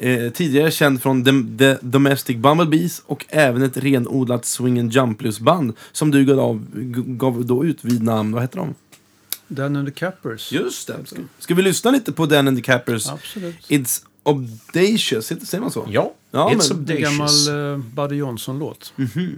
eh, 0.00 0.30
tidigare 0.32 0.70
känd 0.70 1.02
från 1.02 1.24
The, 1.24 1.32
The 1.58 1.86
Domestic 1.86 2.36
Bumblebees 2.36 3.02
och 3.06 3.24
även 3.28 3.62
ett 3.62 3.76
renodlat 3.76 4.44
swing 4.44 4.78
and 4.78 4.92
jump 4.92 5.18
blues 5.18 5.40
band 5.40 5.72
som 5.92 6.10
du 6.10 6.24
gav, 6.24 6.40
av, 6.40 6.66
gav 7.06 7.44
då 7.44 7.64
ut 7.64 7.78
vid 7.84 8.02
namn, 8.02 8.32
vad 8.32 8.42
heter 8.42 8.56
de? 8.58 8.74
Dan 9.48 9.76
and 9.76 9.88
the 9.88 9.94
Cappers. 9.94 10.52
Just 10.52 10.86
det. 10.86 10.96
Ska, 11.06 11.16
ska 11.38 11.54
vi 11.54 11.62
lyssna 11.62 11.90
lite 11.90 12.12
på 12.12 12.26
Dan 12.26 12.48
and 12.48 12.56
the 12.56 12.62
Cappers? 12.62 13.08
Absolut. 13.08 13.56
It's 13.68 14.02
Audacious, 14.22 15.30
heter- 15.32 15.46
säger 15.46 15.60
man 15.62 15.70
så? 15.70 15.88
Ja, 15.90 16.14
Ja, 16.30 16.50
It's 16.50 16.74
men- 16.74 16.96
En 16.96 17.02
gammal 17.02 17.72
eh, 17.72 17.78
Buddy 17.78 18.16
Johnson-låt. 18.16 18.92
Ooh-wee, 18.96 19.36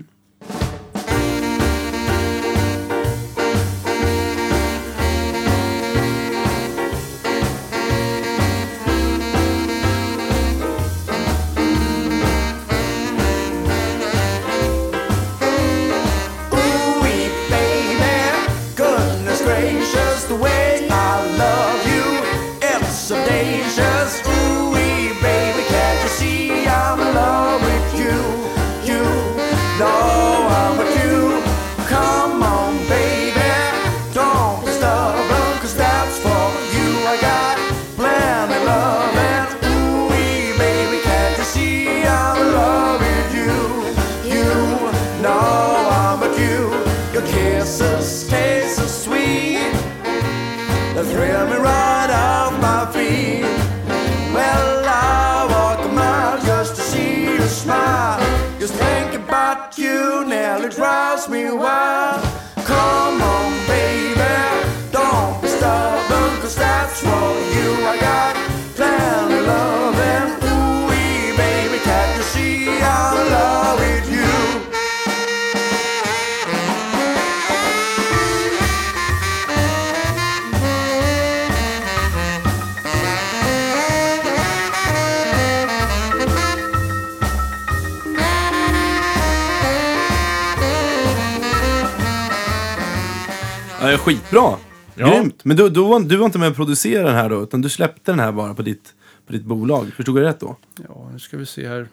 skitbra! 94.14 94.56
Ja. 94.94 95.08
Grymt! 95.10 95.44
Men 95.44 95.56
du, 95.56 95.68
du, 95.68 95.80
var, 95.80 96.00
du 96.00 96.16
var 96.16 96.26
inte 96.26 96.38
med 96.38 96.48
och 96.48 96.56
producerade 96.56 97.06
den 97.08 97.16
här 97.16 97.28
då, 97.28 97.42
utan 97.42 97.62
du 97.62 97.68
släppte 97.68 98.12
den 98.12 98.20
här 98.20 98.32
bara 98.32 98.54
på 98.54 98.62
ditt, 98.62 98.94
på 99.26 99.32
ditt 99.32 99.44
bolag. 99.44 99.92
Förstod 99.96 100.18
jag 100.18 100.24
rätt 100.24 100.40
då? 100.40 100.56
Ja, 100.88 101.08
nu 101.12 101.18
ska 101.18 101.36
vi 101.36 101.46
se 101.46 101.68
här. 101.68 101.88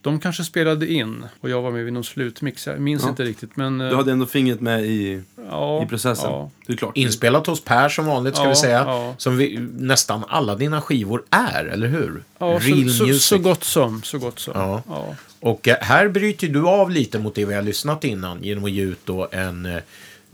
De 0.00 0.20
kanske 0.20 0.44
spelade 0.44 0.92
in 0.92 1.24
och 1.40 1.50
jag 1.50 1.62
var 1.62 1.70
med 1.70 1.84
vid 1.84 1.92
någon 1.92 2.04
slutmix. 2.04 2.66
Jag 2.66 2.80
minns 2.80 3.02
Ja. 3.02 3.08
inte 3.08 3.22
riktigt. 3.24 3.56
Men, 3.56 3.80
eh, 3.80 3.88
Du 3.90 3.96
hade 3.96 4.12
ändå 4.12 4.26
fingret 4.26 4.60
med 4.60 4.84
i, 4.86 5.22
ja, 5.50 5.82
i 5.82 5.86
processen. 5.86 6.30
Ja, 6.30 6.50
Det 6.66 6.72
är 6.72 6.76
klart. 6.76 6.96
Inspelat 6.96 7.46
hos 7.46 7.64
Per 7.64 7.88
som 7.88 8.06
vanligt, 8.06 8.34
ska 8.34 8.44
Ja, 8.44 8.48
vi 8.50 8.56
säga. 8.56 8.84
ja. 8.86 9.14
Som 9.18 9.36
vi, 9.36 9.58
nästan 9.76 10.24
alla 10.28 10.54
dina 10.54 10.80
skivor 10.80 11.22
är, 11.30 11.64
eller 11.64 11.86
hur? 11.88 12.22
ja 12.38 12.46
Real 12.46 12.60
så, 12.90 12.96
så, 12.96 13.06
music. 13.06 13.24
så 13.24 13.38
gott 13.38 13.64
som. 13.64 14.02
Så 14.02 14.18
gott 14.18 14.38
som. 14.38 14.52
Ja. 14.56 14.82
Ja. 14.88 15.14
Och 15.40 15.68
eh, 15.68 15.76
här 15.80 16.08
bryter 16.08 16.48
du 16.48 16.66
av 16.68 16.90
lite 16.90 17.18
mot 17.18 17.34
det 17.34 17.44
vi 17.44 17.54
har 17.54 17.62
lyssnat 17.62 18.04
innan 18.04 18.42
genom 18.44 18.64
att 18.64 18.70
ge 18.70 18.82
ut 18.82 19.00
då 19.04 19.28
en... 19.32 19.68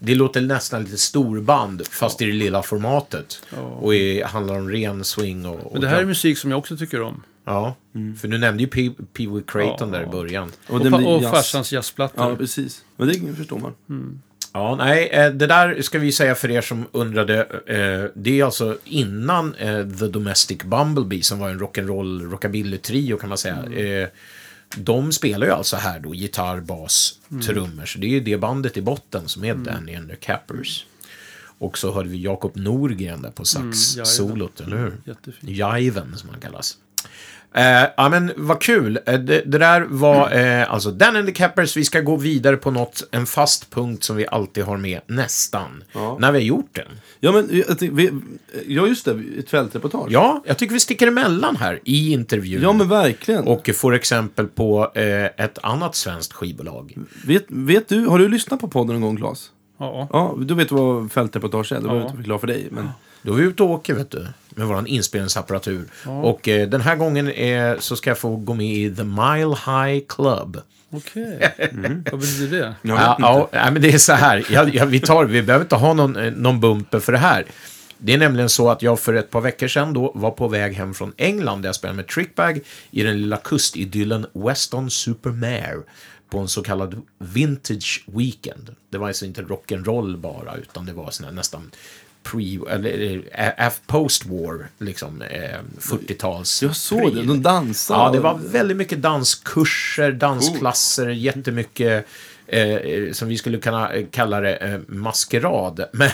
Det 0.05 0.15
låter 0.15 0.41
nästan 0.41 0.85
lite 0.85 0.99
storband, 0.99 1.87
fast 1.87 2.23
i 2.23 2.25
det 2.25 2.33
lilla 2.33 2.63
formatet. 2.63 3.43
Och 3.81 3.95
är, 3.95 4.25
handlar 4.25 4.55
om 4.55 4.69
ren 4.71 5.05
swing 5.05 5.47
och... 5.47 5.55
och 5.67 5.73
Men 5.73 5.81
det 5.81 5.89
här 5.89 6.01
är 6.01 6.05
musik 6.05 6.39
som 6.39 6.51
jag 6.51 6.59
också 6.59 6.77
tycker 6.77 7.03
om. 7.03 7.23
Ja, 7.45 7.75
för 8.21 8.29
du 8.29 8.39
nämnde 8.39 8.63
ju 8.63 8.69
Pee 8.69 9.27
Wee 9.29 9.43
Creighton 9.47 9.93
Ja. 9.93 9.99
där 9.99 10.03
i 10.07 10.11
början. 10.11 10.53
Och, 10.69 10.83
pa- 10.91 10.97
blir 10.99 11.07
och 11.09 11.23
jazz. 11.23 11.31
farsans 11.31 11.73
jazzplattor. 11.73 12.31
Ja, 12.31 12.37
precis. 12.37 12.85
Men 12.97 13.09
det 13.09 13.35
förstår 13.37 13.59
man. 13.59 13.73
Ja, 14.53 14.75
nej, 14.77 15.09
eh, 15.09 15.31
det 15.33 15.47
där 15.47 15.83
ska 15.83 15.99
vi 15.99 16.13
säga 16.13 16.35
för 16.35 16.51
er 16.51 16.61
som 16.61 16.85
undrade. 16.93 17.41
eh, 17.67 18.11
Det 18.15 18.41
är 18.41 18.45
alltså 18.45 18.79
innan 18.85 19.55
eh, 19.55 19.89
The 19.99 20.07
Domestic 20.07 20.59
Bumblebee 20.65 21.23
som 21.23 21.39
var 21.39 21.49
en 21.51 21.61
rock'n'roll 21.61 22.31
rockabilly-trio 22.31 23.17
kan 23.17 23.29
man 23.29 23.39
säga. 23.39 23.55
Eh, 23.55 24.09
De 24.77 25.13
spelar 25.13 25.47
ju 25.47 25.53
alltså 25.53 25.77
här 25.77 26.01
då 26.01 26.15
gitarr, 26.15 26.61
bas, 26.61 27.19
trummor. 27.47 27.87
Så 27.87 27.99
det 27.99 28.07
är 28.07 28.11
ju 28.11 28.21
det 28.21 28.37
bandet 28.37 28.77
i 28.77 28.83
botten 28.83 29.29
som 29.29 29.45
är 29.45 29.55
Danny 29.55 29.95
and 29.95 30.11
the 30.11 30.17
Cappers. 30.17 30.87
Och 31.59 31.79
så 31.79 31.93
hörde 31.95 32.09
vi 32.09 32.23
Jakob 32.23 32.57
Norgren 32.57 33.23
där 33.23 33.31
på 33.31 33.45
sax-solot, 33.45 34.61
eller 34.61 34.77
hur? 34.77 35.01
Jättefint. 35.05 35.51
Jiven 35.83 36.17
som 36.17 36.29
han 36.29 36.41
kallas. 36.41 36.77
Eh, 37.55 37.89
ja 37.97 38.09
men 38.09 38.33
vad 38.37 38.61
kul. 38.63 38.99
Eh, 39.07 39.19
det, 39.19 39.43
det 39.47 39.59
där 39.59 39.81
var 39.81 40.33
eh, 40.33 40.73
alltså 40.73 40.91
Dan 40.91 41.17
and 41.17 41.27
the 41.27 41.33
Cappers. 41.33 41.77
Vi 41.77 41.85
ska 41.85 42.01
gå 42.01 42.17
vidare 42.17 42.57
på 42.57 42.71
något, 42.71 43.03
en 43.11 43.27
fast 43.27 43.71
punkt 43.71 44.05
som 44.05 44.17
vi 44.17 44.27
alltid 44.27 44.65
har 44.65 44.77
med 44.77 45.01
nästan. 45.07 45.85
Ja. 45.93 46.17
När 46.21 46.33
vi 46.33 46.39
har 46.39 46.45
gjort 46.45 46.71
den. 46.73 46.89
Ja, 47.21 47.33
men 47.33 47.49
jag 47.69 47.91
vi, 47.91 48.11
ja 48.67 48.87
just 48.87 49.05
det. 49.05 49.23
Ett 49.39 49.51
fältreportage. 49.51 50.07
Ja, 50.11 50.43
jag 50.47 50.59
tycker 50.59 50.73
vi 50.75 50.81
sticker 50.81 51.07
emellan 51.07 51.57
här 51.57 51.81
i 51.85 52.13
intervjun. 52.13 52.63
Ja, 52.63 52.73
men 52.73 52.89
verkligen. 52.89 53.45
Och 53.45 53.71
får 53.75 53.95
exempel 53.95 54.47
på 54.47 54.93
eh, 54.95 55.25
ett 55.25 55.59
annat 55.63 55.95
svenskt 55.95 56.33
skivbolag. 56.33 56.95
Vet, 57.27 57.45
vet 57.49 57.89
du, 57.89 58.07
har 58.07 58.19
du 58.19 58.29
lyssnat 58.29 58.61
på 58.61 58.69
podden 58.69 58.93
någon 58.95 59.03
gång, 59.03 59.17
Claes? 59.17 59.51
Ja. 59.79 60.09
Ja, 60.13 60.37
då 60.39 60.55
vet 60.55 60.69
du 60.69 60.75
vad 60.75 61.13
fältreportage 61.13 61.73
är. 61.73 61.81
Det 61.81 61.87
var 61.87 61.95
Ja. 61.95 62.01
jag 62.01 62.07
inte 62.07 62.17
förklara 62.17 62.39
för 62.39 62.47
dig. 62.47 62.69
Men... 62.71 62.89
Då 63.23 63.33
är 63.33 63.37
vi 63.37 63.45
ute 63.45 63.63
och 63.63 63.71
åker, 63.71 63.95
vet 63.95 64.11
du, 64.11 64.27
med 64.55 64.67
vår 64.67 64.89
inspelningsapparatur. 64.89 65.85
Och 66.05 66.49
eh, 66.49 66.69
den 66.69 66.81
här 66.81 66.97
gången 66.97 67.29
är, 67.29 67.77
så 67.79 67.97
ska 67.97 68.11
jag 68.11 68.19
få 68.19 68.37
gå 68.37 68.55
med 68.55 68.67
i 68.67 68.95
The 68.97 69.05
Mile 69.05 69.57
High 69.67 70.05
Club. 70.09 70.61
Okej. 70.91 71.55
Vad 72.11 72.21
betyder 72.21 72.59
det? 72.61 72.75
Jag 72.83 72.99
Ja, 72.99 73.17
ja, 73.21 73.49
nej, 73.53 73.73
men 73.73 73.83
det 73.83 73.91
är 73.91 73.99
så 73.99 74.13
här. 74.13 74.47
Ja, 74.51 74.69
ja, 74.73 74.85
vi, 74.85 75.01
tar, 75.01 75.25
vi 75.25 75.43
behöver 75.43 75.65
inte 75.65 75.77
ha 75.77 75.95
någon, 75.95 76.17
eh, 76.17 76.33
någon 76.33 76.61
bumper 76.61 77.01
för 77.01 77.13
det 77.13 77.19
här. 77.19 77.47
Det 77.99 78.15
är 78.15 78.19
nämligen 78.19 78.49
så 78.49 78.71
att 78.71 78.83
jag 78.83 79.01
för 79.01 79.15
ett 79.15 79.31
par 79.31 79.41
veckor 79.41 79.69
sedan 79.69 79.93
då 79.93 80.13
var 80.15 80.31
på 80.31 80.49
väg 80.49 80.73
hem 80.73 80.95
från 80.95 81.13
England 81.17 81.63
där 81.63 81.69
jag 81.69 81.75
spelade 81.75 81.97
med 81.97 82.09
Trickbag 82.09 82.61
i 82.91 83.03
den 83.03 83.21
lilla 83.21 83.37
kustidyllen 83.37 84.27
Weston 84.33 84.91
Supermare 84.91 85.83
på 86.31 86.39
en 86.39 86.49
så 86.49 86.63
kallad 86.63 87.03
Vintage 87.19 88.05
Weekend. 88.07 88.75
Det 88.91 88.99
var 88.99 89.09
alltså 89.09 89.25
inte 89.25 89.43
rock'n'roll 89.43 90.17
bara, 90.17 90.57
utan 90.57 90.87
det 90.87 90.93
var 90.93 91.11
sån 91.11 91.27
här 91.27 91.33
nästan 91.33 91.71
pre, 92.23 92.59
eller 92.71 93.23
af- 93.59 93.81
post-war, 93.87 94.67
liksom 94.79 95.23
eh, 95.23 95.59
40-tals. 95.79 96.63
Jag 96.63 96.77
såg 96.77 97.15
det, 97.15 97.23
de 97.23 97.43
dansade. 97.43 98.01
Ja, 98.01 98.11
det 98.13 98.21
var 98.21 98.39
väldigt 98.39 98.77
mycket 98.77 99.03
danskurser, 99.03 100.13
dansklasser, 100.13 101.09
jättemycket 101.09 102.07
eh, 102.47 103.13
som 103.13 103.29
vi 103.29 103.39
skulle 103.39 103.59
kunna 103.59 103.91
kalla 104.11 104.41
det 104.41 104.57
eh, 104.57 104.81
maskerad. 104.87 105.85
Men, 105.93 106.11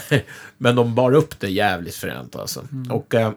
men 0.59 0.77
de 0.77 0.95
bar 0.95 1.13
upp 1.13 1.41
det 1.41 1.49
jävligt 1.51 1.95
fränt 1.95 2.37
alltså. 2.37 2.65
Och, 2.91 3.15
eh, 3.15 3.33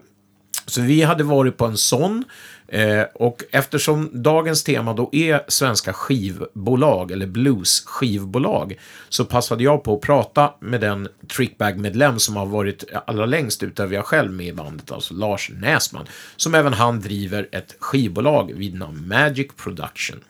så 0.66 0.80
vi 0.80 1.02
hade 1.02 1.24
varit 1.24 1.56
på 1.56 1.64
en 1.66 1.76
sån. 1.78 2.24
Eh, 2.72 3.02
och 3.14 3.42
eftersom 3.50 4.10
dagens 4.12 4.64
tema 4.64 4.92
då 4.92 5.08
är 5.12 5.44
svenska 5.48 5.92
skivbolag, 5.92 7.10
eller 7.10 7.26
blues 7.26 7.82
skivbolag, 7.86 8.78
så 9.08 9.24
passade 9.24 9.64
jag 9.64 9.84
på 9.84 9.94
att 9.94 10.00
prata 10.00 10.54
med 10.60 10.80
den 10.80 11.08
trickbag-medlem 11.36 12.18
som 12.18 12.36
har 12.36 12.46
varit 12.46 12.84
allra 13.06 13.26
längst 13.26 13.62
utöver 13.62 13.94
jag 13.94 14.04
själv 14.04 14.32
med 14.32 14.46
i 14.46 14.52
bandet, 14.52 14.92
alltså 14.92 15.14
Lars 15.14 15.50
Näsman, 15.54 16.06
som 16.36 16.54
även 16.54 16.72
han 16.72 17.00
driver 17.00 17.48
ett 17.52 17.76
skivbolag 17.78 18.52
vid 18.54 18.74
namn 18.74 19.08
Magic 19.08 19.48
Production. 19.56 20.20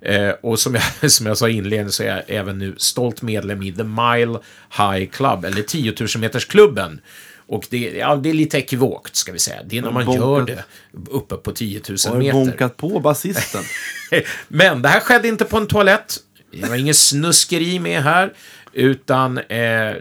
Eh, 0.00 0.30
och 0.30 0.58
som 0.58 0.74
jag, 0.74 1.10
som 1.10 1.26
jag 1.26 1.38
sa 1.38 1.48
i 1.48 1.52
inledningen 1.52 1.92
så 1.92 2.02
är 2.02 2.08
jag 2.08 2.22
även 2.26 2.58
nu 2.58 2.74
stolt 2.76 3.22
medlem 3.22 3.62
i 3.62 3.72
The 3.72 3.84
Mile 3.84 4.38
High 4.78 5.10
Club, 5.10 5.44
eller 5.44 5.62
10 5.62 5.94
000 6.00 6.08
metersklubben. 6.18 7.00
Och 7.48 7.66
det, 7.70 7.78
ja, 7.78 8.16
det 8.16 8.28
är 8.30 8.34
lite 8.34 8.58
ekivokt, 8.58 9.16
ska 9.16 9.32
vi 9.32 9.38
säga. 9.38 9.56
Det 9.64 9.78
är 9.78 9.82
när 9.82 9.90
man 9.90 10.04
Bonkat. 10.04 10.24
gör 10.24 10.42
det 10.46 10.64
uppe 11.10 11.36
på 11.36 11.52
10 11.52 11.80
000 11.88 11.98
Har 12.06 12.12
du 12.12 12.18
meter. 12.18 12.32
bonkat 12.32 12.76
på 12.76 13.00
basisten? 13.00 13.62
Men 14.48 14.82
det 14.82 14.88
här 14.88 15.00
skedde 15.00 15.28
inte 15.28 15.44
på 15.44 15.56
en 15.56 15.66
toalett. 15.66 16.16
Det 16.52 16.68
var 16.68 16.76
ingen 16.76 16.94
snuskeri 16.94 17.78
med 17.78 18.02
här. 18.02 18.32
Utan 18.72 19.38
eh, 19.38 19.44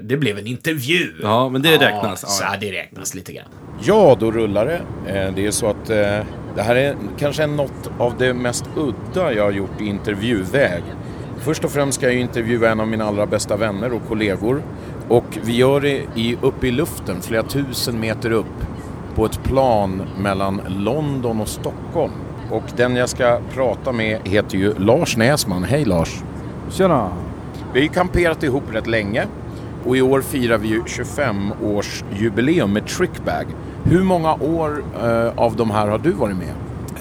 det 0.01 0.17
blev 0.19 0.37
en 0.37 0.47
intervju. 0.47 1.13
Ja, 1.21 1.49
men 1.49 1.61
det 1.61 1.77
räknas. 1.77 2.23
Ja, 2.23 2.29
så 2.29 2.43
här, 2.43 2.57
det 2.57 2.71
räknas 2.71 3.15
lite 3.15 3.33
grann. 3.33 3.47
Ja, 3.83 4.17
då 4.19 4.31
rullar 4.31 4.65
det. 4.65 4.81
Eh, 5.13 5.33
Det 5.35 5.45
är 5.45 5.51
så 5.51 5.67
att 5.67 5.89
eh, 5.89 6.19
det 6.55 6.61
här 6.61 6.75
är 6.75 6.95
kanske 7.19 7.47
något 7.47 7.91
av 7.99 8.17
det 8.17 8.33
mest 8.33 8.65
udda 8.75 9.33
jag 9.33 9.43
har 9.43 9.51
gjort 9.51 9.81
i 9.81 9.85
intervjuväg. 9.85 10.83
Först 11.43 11.63
och 11.63 11.71
främst 11.71 11.97
ska 11.97 12.05
jag 12.05 12.13
ju 12.15 12.19
intervjua 12.21 12.69
en 12.69 12.79
av 12.79 12.87
mina 12.87 13.05
allra 13.05 13.25
bästa 13.25 13.57
vänner 13.57 13.93
och 13.93 14.07
kollegor. 14.07 14.63
Och 15.09 15.37
vi 15.43 15.55
gör 15.55 15.81
det 15.81 16.05
i, 16.15 16.37
uppe 16.41 16.67
i 16.67 16.71
luften, 16.71 17.21
flera 17.21 17.43
tusen 17.43 17.99
meter 17.99 18.31
upp, 18.31 18.45
på 19.15 19.25
ett 19.25 19.43
plan 19.43 20.01
mellan 20.19 20.61
London 20.67 21.41
och 21.41 21.47
Stockholm. 21.47 22.13
Och 22.51 22.63
den 22.77 22.95
jag 22.95 23.09
ska 23.09 23.39
prata 23.53 23.91
med 23.91 24.19
heter 24.23 24.57
ju 24.57 24.73
Lars 24.77 25.17
Näsman. 25.17 25.63
Hej 25.63 25.85
Lars! 25.85 26.23
Tjena! 26.69 27.11
Vi 27.73 27.79
har 27.79 27.83
ju 27.83 27.89
kamperat 27.89 28.43
ihop 28.43 28.63
rätt 28.71 28.87
länge 28.87 29.25
och 29.85 29.97
i 29.97 30.01
år 30.01 30.21
firar 30.21 30.57
vi 30.57 30.67
ju 30.67 30.81
25-årsjubileum 30.81 32.67
med 32.67 32.87
Trickbag. 32.87 33.45
Hur 33.83 34.03
många 34.03 34.33
år 34.33 34.83
eh, 35.03 35.31
av 35.35 35.55
de 35.55 35.71
här 35.71 35.87
har 35.87 35.97
du 35.97 36.11
varit 36.11 36.35
med? 36.37 36.53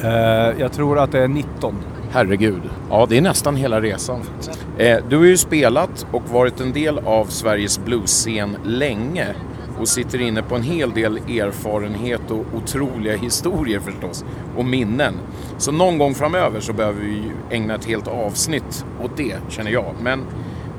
Eh, 0.03 0.61
jag 0.61 0.73
tror 0.73 0.99
att 0.99 1.13
det 1.13 1.21
är 1.21 1.29
19. 1.29 1.75
Herregud. 2.15 2.63
Ja, 2.91 3.07
det 3.09 3.17
är 3.17 3.21
nästan 3.21 3.57
hela 3.57 3.81
resan. 3.81 4.21
Eh, 4.79 4.99
du 5.09 5.17
har 5.17 5.25
ju 5.25 5.37
spelat 5.37 6.07
och 6.13 6.23
varit 6.29 6.61
en 6.61 6.73
del 6.73 6.99
av 6.99 7.25
Sveriges 7.25 7.85
bluesscen 7.85 8.57
länge 8.65 9.35
och 9.81 9.89
sitter 9.89 10.21
inne 10.21 10.43
på 10.43 10.55
en 10.55 10.63
hel 10.63 10.91
del 10.91 11.17
erfarenhet 11.17 12.31
och 12.31 12.45
otroliga 12.57 13.17
historier 13.17 13.81
förstås 13.81 14.25
och 14.57 14.65
minnen. 14.65 15.15
Så 15.59 15.73
någon 15.73 15.99
gång 15.99 16.15
framöver 16.15 16.61
så 16.61 16.73
behöver 16.73 17.01
vi 17.01 17.13
ju 17.13 17.31
ägna 17.51 17.75
ett 17.75 17.85
helt 17.85 18.09
avsnitt 18.09 18.85
åt 19.05 19.17
det, 19.17 19.37
känner 19.49 19.71
jag. 19.71 19.95
Men 20.03 20.25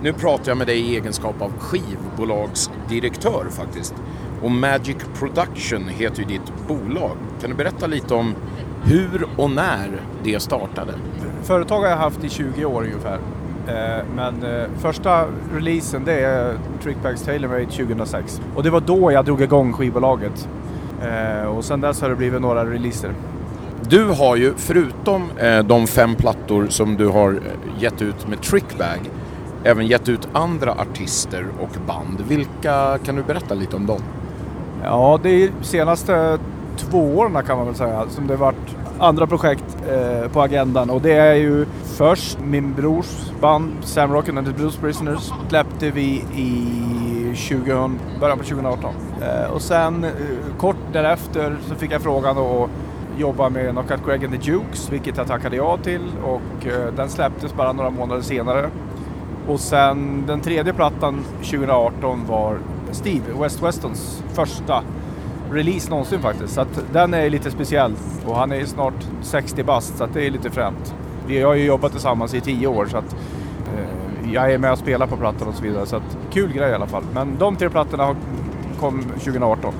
nu 0.03 0.13
pratar 0.13 0.51
jag 0.51 0.57
med 0.57 0.67
dig 0.67 0.79
i 0.79 0.95
egenskap 0.95 1.41
av 1.41 1.51
skivbolagsdirektör 1.59 3.45
faktiskt. 3.49 3.93
Och 4.41 4.51
Magic 4.51 4.97
Production 5.19 5.87
heter 5.87 6.19
ju 6.19 6.25
ditt 6.27 6.67
bolag. 6.67 7.17
Kan 7.41 7.49
du 7.49 7.55
berätta 7.55 7.87
lite 7.87 8.13
om 8.13 8.35
hur 8.85 9.27
och 9.37 9.51
när 9.51 9.89
det 10.23 10.39
startade? 10.39 10.93
Företag 11.43 11.81
har 11.81 11.87
jag 11.87 11.97
haft 11.97 12.23
i 12.23 12.29
20 12.29 12.65
år 12.65 12.83
ungefär. 12.83 13.19
Eh, 13.67 14.05
men 14.15 14.43
eh, 14.43 14.67
första 14.79 15.25
releasen 15.55 16.05
det 16.05 16.13
är 16.13 16.57
Trickbags 16.83 17.21
Tailormade 17.21 17.65
2006. 17.65 18.41
Och 18.55 18.63
det 18.63 18.69
var 18.69 18.81
då 18.81 19.11
jag 19.11 19.25
drog 19.25 19.41
igång 19.41 19.73
skivbolaget. 19.73 20.49
Eh, 21.01 21.47
och 21.47 21.65
sen 21.65 21.81
dess 21.81 22.01
har 22.01 22.09
det 22.09 22.15
blivit 22.15 22.41
några 22.41 22.65
releaser. 22.65 23.11
Du 23.89 24.05
har 24.05 24.35
ju, 24.35 24.53
förutom 24.57 25.29
de 25.65 25.87
fem 25.87 26.15
plattor 26.15 26.67
som 26.69 26.95
du 26.95 27.07
har 27.07 27.39
gett 27.79 28.01
ut 28.01 28.27
med 28.27 28.41
Trickbag, 28.41 28.99
även 29.63 29.87
gett 29.87 30.09
ut 30.09 30.27
andra 30.33 30.71
artister 30.71 31.45
och 31.59 31.77
band. 31.87 32.21
Vilka 32.27 32.97
kan 33.05 33.15
du 33.15 33.23
berätta 33.23 33.53
lite 33.53 33.75
om 33.75 33.85
dem? 33.85 34.01
Ja, 34.83 35.19
det 35.23 35.51
senaste 35.61 36.39
två 36.77 37.17
åren 37.17 37.43
kan 37.45 37.57
man 37.57 37.65
väl 37.65 37.75
säga 37.75 38.05
som 38.09 38.27
det 38.27 38.35
varit 38.35 38.75
andra 38.99 39.27
projekt 39.27 39.77
eh, 39.89 40.31
på 40.31 40.41
agendan. 40.41 40.89
Och 40.89 41.01
det 41.01 41.13
är 41.13 41.33
ju 41.33 41.65
först 41.83 42.37
min 42.43 42.73
brors 42.73 43.31
band 43.41 43.71
Sam 43.81 44.13
Rockin 44.13 44.37
and 44.37 44.47
the 44.47 44.53
Blues 44.53 44.77
Prisoners 44.77 45.31
släppte 45.49 45.91
vi 45.91 46.23
i 46.35 47.31
20, 47.35 47.91
början 48.19 48.37
på 48.37 48.43
2018. 48.43 48.95
Eh, 49.21 49.51
och 49.51 49.61
sen 49.61 50.03
eh, 50.03 50.11
kort 50.57 50.77
därefter 50.93 51.57
så 51.67 51.75
fick 51.75 51.91
jag 51.91 52.01
frågan 52.01 52.37
att 52.37 52.69
jobba 53.17 53.49
med 53.49 53.71
Knockout 53.71 54.05
Greg 54.05 54.25
and 54.25 54.33
the 54.33 54.51
Jukes, 54.51 54.89
vilket 54.89 55.17
jag 55.17 55.27
tackade 55.27 55.55
ja 55.55 55.77
till. 55.77 56.11
Och 56.23 56.67
eh, 56.67 56.93
den 56.95 57.09
släpptes 57.09 57.53
bara 57.53 57.73
några 57.73 57.89
månader 57.89 58.21
senare. 58.21 58.69
Och 59.47 59.59
sen 59.59 60.23
den 60.27 60.41
tredje 60.41 60.73
plattan 60.73 61.25
2018 61.37 62.25
var 62.27 62.57
Steve, 62.91 63.23
West 63.41 63.63
Westons 63.63 64.23
första 64.33 64.83
release 65.55 65.89
någonsin 65.89 66.19
faktiskt. 66.21 66.53
Så 66.53 66.61
att 66.61 66.83
den 66.93 67.13
är 67.13 67.29
lite 67.29 67.51
speciell. 67.51 67.93
Och 68.25 68.35
han 68.35 68.51
är 68.51 68.65
snart 68.65 68.93
60 69.21 69.63
bast 69.63 69.97
så 69.97 70.03
att 70.03 70.13
det 70.13 70.25
är 70.27 70.31
lite 70.31 70.49
fränt. 70.49 70.95
Vi 71.27 71.41
har 71.41 71.53
ju 71.53 71.65
jobbat 71.65 71.91
tillsammans 71.91 72.33
i 72.33 72.41
10 72.41 72.67
år 72.67 72.85
så 72.91 72.97
att 72.97 73.13
eh, 73.75 74.33
jag 74.33 74.51
är 74.53 74.57
med 74.57 74.71
och 74.71 74.77
spelar 74.79 75.07
på 75.07 75.17
plattan 75.17 75.47
och 75.47 75.55
så 75.55 75.63
vidare. 75.63 75.85
Så 75.85 75.95
att 75.95 76.17
kul 76.33 76.53
grej 76.53 76.71
i 76.71 76.73
alla 76.73 76.87
fall. 76.87 77.03
Men 77.13 77.37
de 77.39 77.55
tre 77.55 77.69
plattorna 77.69 78.03
har- 78.05 78.15
kom 78.79 79.03
2018. 79.03 79.73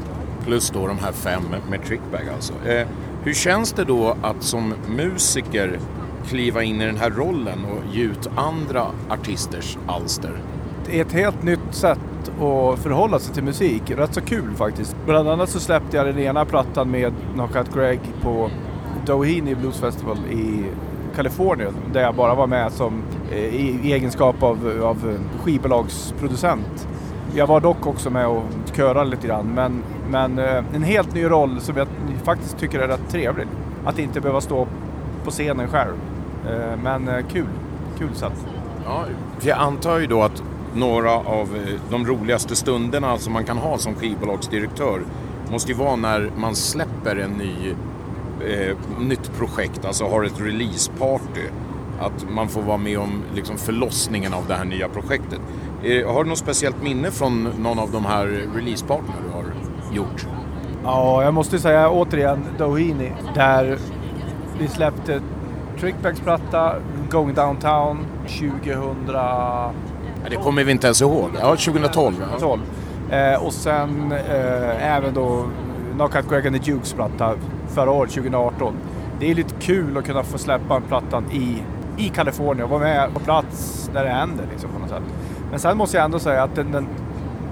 Plus 0.46 0.70
då 0.70 0.88
de 0.88 0.98
här 1.00 1.12
fem 1.12 1.42
med 1.70 1.84
Trickbag 1.86 2.22
alltså. 2.36 2.54
Eh, 2.66 2.88
hur 3.24 3.34
känns 3.34 3.74
det 3.74 3.84
då 3.84 4.16
att 4.22 4.44
som 4.44 4.74
musiker 4.98 5.80
kliva 6.28 6.64
in 6.64 6.82
i 6.82 6.86
den 6.86 6.98
här 6.98 7.10
rollen 7.10 7.60
och 7.66 7.96
ge 7.96 8.04
ut 8.04 8.30
andra 8.36 8.86
artisters 9.10 9.78
alster? 9.88 10.32
Ett 10.90 11.12
helt 11.12 11.44
nytt 11.44 11.60
sätt 11.72 12.00
att 12.36 12.80
förhålla 12.80 13.20
sig 13.20 13.34
till 13.34 13.44
musik. 13.44 13.92
Rätt 13.92 14.14
så 14.14 14.22
kul 14.22 14.56
faktiskt. 14.56 14.96
Bland 15.06 15.30
annat 15.30 15.50
så 15.50 15.60
släppte 15.60 15.98
jag 15.98 16.06
den 16.06 16.20
ena 16.20 16.46
plattan 16.46 16.92
med 16.92 17.14
Knockout 17.34 17.74
Greg 17.74 18.00
på 18.22 18.50
Doheny 19.06 19.56
Blues 19.56 19.80
Festival 19.80 20.18
i 20.32 20.66
Kalifornien. 21.16 21.74
Där 21.94 22.02
jag 22.02 22.16
bara 22.16 22.36
var 22.36 22.48
med 22.48 22.72
som, 22.72 23.04
eh, 23.32 23.38
i, 23.38 23.80
i 23.84 23.94
egenskap 23.94 24.44
av, 24.44 24.82
av 24.84 25.18
skivbolagsproducent. 25.44 26.88
Jag 27.36 27.48
var 27.48 27.60
dock 27.60 27.88
också 27.88 28.10
med 28.10 28.28
och 28.28 28.44
körade 28.74 29.10
lite 29.10 29.28
grann. 29.28 29.46
Men, 29.56 29.84
men 30.10 30.40
eh, 30.40 30.64
en 30.74 30.84
helt 30.84 31.14
ny 31.14 31.24
roll 31.24 31.62
som 31.62 31.78
jag 31.78 31.88
faktiskt 32.24 32.58
tycker 32.58 32.80
är 32.80 32.88
rätt 32.88 33.10
trevlig. 33.10 33.48
Att 33.86 34.00
inte 34.00 34.22
behöva 34.22 34.42
stå 34.42 34.68
på 35.24 35.32
scenen 35.32 35.68
själv. 35.68 35.94
Eh, 36.50 36.78
men 36.84 37.24
kul. 37.32 37.48
Kul 37.98 38.16
sätt. 38.16 38.48
Ja, 38.86 39.06
jag 39.42 39.58
antar 39.58 39.98
ju 39.98 40.08
då 40.08 40.22
att 40.22 40.44
några 40.76 41.12
av 41.12 41.56
eh, 41.56 41.80
de 41.90 42.06
roligaste 42.06 42.56
stunderna 42.56 43.18
som 43.18 43.34
man 43.34 43.44
kan 43.44 43.58
ha 43.58 43.78
som 43.78 43.96
skivbolagsdirektör 43.96 45.02
måste 45.52 45.72
ju 45.72 45.78
vara 45.78 45.96
när 45.96 46.32
man 46.38 46.56
släpper 46.56 47.16
en 47.16 47.32
ny, 47.32 47.70
eh, 48.50 48.78
nytt 49.00 49.38
projekt, 49.38 49.86
alltså 49.86 50.06
har 50.08 50.24
ett 50.24 50.42
releaseparty. 50.42 51.42
Att 52.00 52.30
man 52.30 52.48
får 52.48 52.62
vara 52.62 52.78
med 52.78 53.00
om 53.00 53.24
liksom, 53.36 53.58
förlossningen 53.58 54.34
av 54.34 54.48
det 54.48 54.54
här 54.54 54.66
nya 54.66 54.90
projektet. 54.90 55.40
Eh, 55.84 56.14
har 56.14 56.24
du 56.24 56.30
något 56.30 56.38
speciellt 56.38 56.84
minne 56.84 57.12
från 57.12 57.44
någon 57.44 57.80
av 57.80 57.92
de 57.92 58.06
här 58.06 58.26
releasepartnerna 58.56 59.18
du 59.26 59.32
har 59.34 59.46
gjort? 59.96 60.28
Ja, 60.84 61.24
jag 61.24 61.34
måste 61.34 61.60
säga 61.60 61.90
återigen 61.90 62.46
Doheny. 62.58 63.12
Där 63.36 63.78
vi 64.60 64.68
släppte 64.68 65.22
Trickbags 65.80 66.20
platta 66.20 66.76
Going 67.10 67.34
Downtown 67.34 68.06
2000 68.28 69.10
det 70.30 70.36
kommer 70.36 70.64
vi 70.64 70.72
inte 70.72 70.88
ens 70.88 71.02
ihåg. 71.02 71.30
Ja, 71.40 71.56
2012. 71.56 72.16
Ja. 72.20 72.40
2012. 72.40 72.62
Eh, 73.12 73.44
och 73.44 73.54
sen 73.54 74.12
eh, 74.12 74.96
även 74.96 75.14
då 75.14 75.46
Knockout 75.96 76.30
Greg 76.30 76.48
and 76.48 76.64
the 76.64 76.72
Dukes 76.72 76.94
platta 76.94 77.34
förra 77.68 77.92
året, 77.92 78.12
2018. 78.12 78.74
Det 79.20 79.32
är 79.32 79.36
lite 79.36 79.56
kul 79.60 79.98
att 79.98 80.06
kunna 80.06 80.24
få 80.24 80.38
släppa 80.38 80.82
plattan 80.82 81.26
i, 81.32 81.64
i 81.98 82.10
Kalifornien 82.10 82.64
och 82.64 82.70
vara 82.70 82.80
med 82.80 83.14
på 83.14 83.20
plats 83.20 83.90
när 83.94 84.04
det 84.04 84.10
händer 84.10 84.46
liksom, 84.52 84.70
på 84.70 84.80
något 84.80 84.90
sätt. 84.90 85.04
Men 85.52 85.60
sen 85.60 85.78
måste 85.78 85.98
jag 85.98 86.06
ändå 86.06 86.20
säga 86.20 86.44
att 86.44 86.56
den, 86.56 86.72
den 86.72 86.88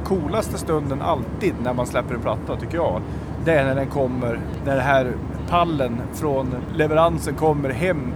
coolaste 0.03 0.57
stunden 0.57 1.01
alltid 1.01 1.53
när 1.63 1.73
man 1.73 1.85
släpper 1.85 2.15
en 2.15 2.21
platta 2.21 2.55
tycker 2.55 2.75
jag, 2.75 3.01
det 3.45 3.53
är 3.53 3.65
när 3.65 3.75
den 3.75 3.87
kommer, 3.87 4.39
när 4.65 4.75
den 4.75 4.85
här 4.85 5.13
pallen 5.49 6.01
från 6.13 6.55
leveransen 6.75 7.35
kommer 7.35 7.69
hem 7.69 8.13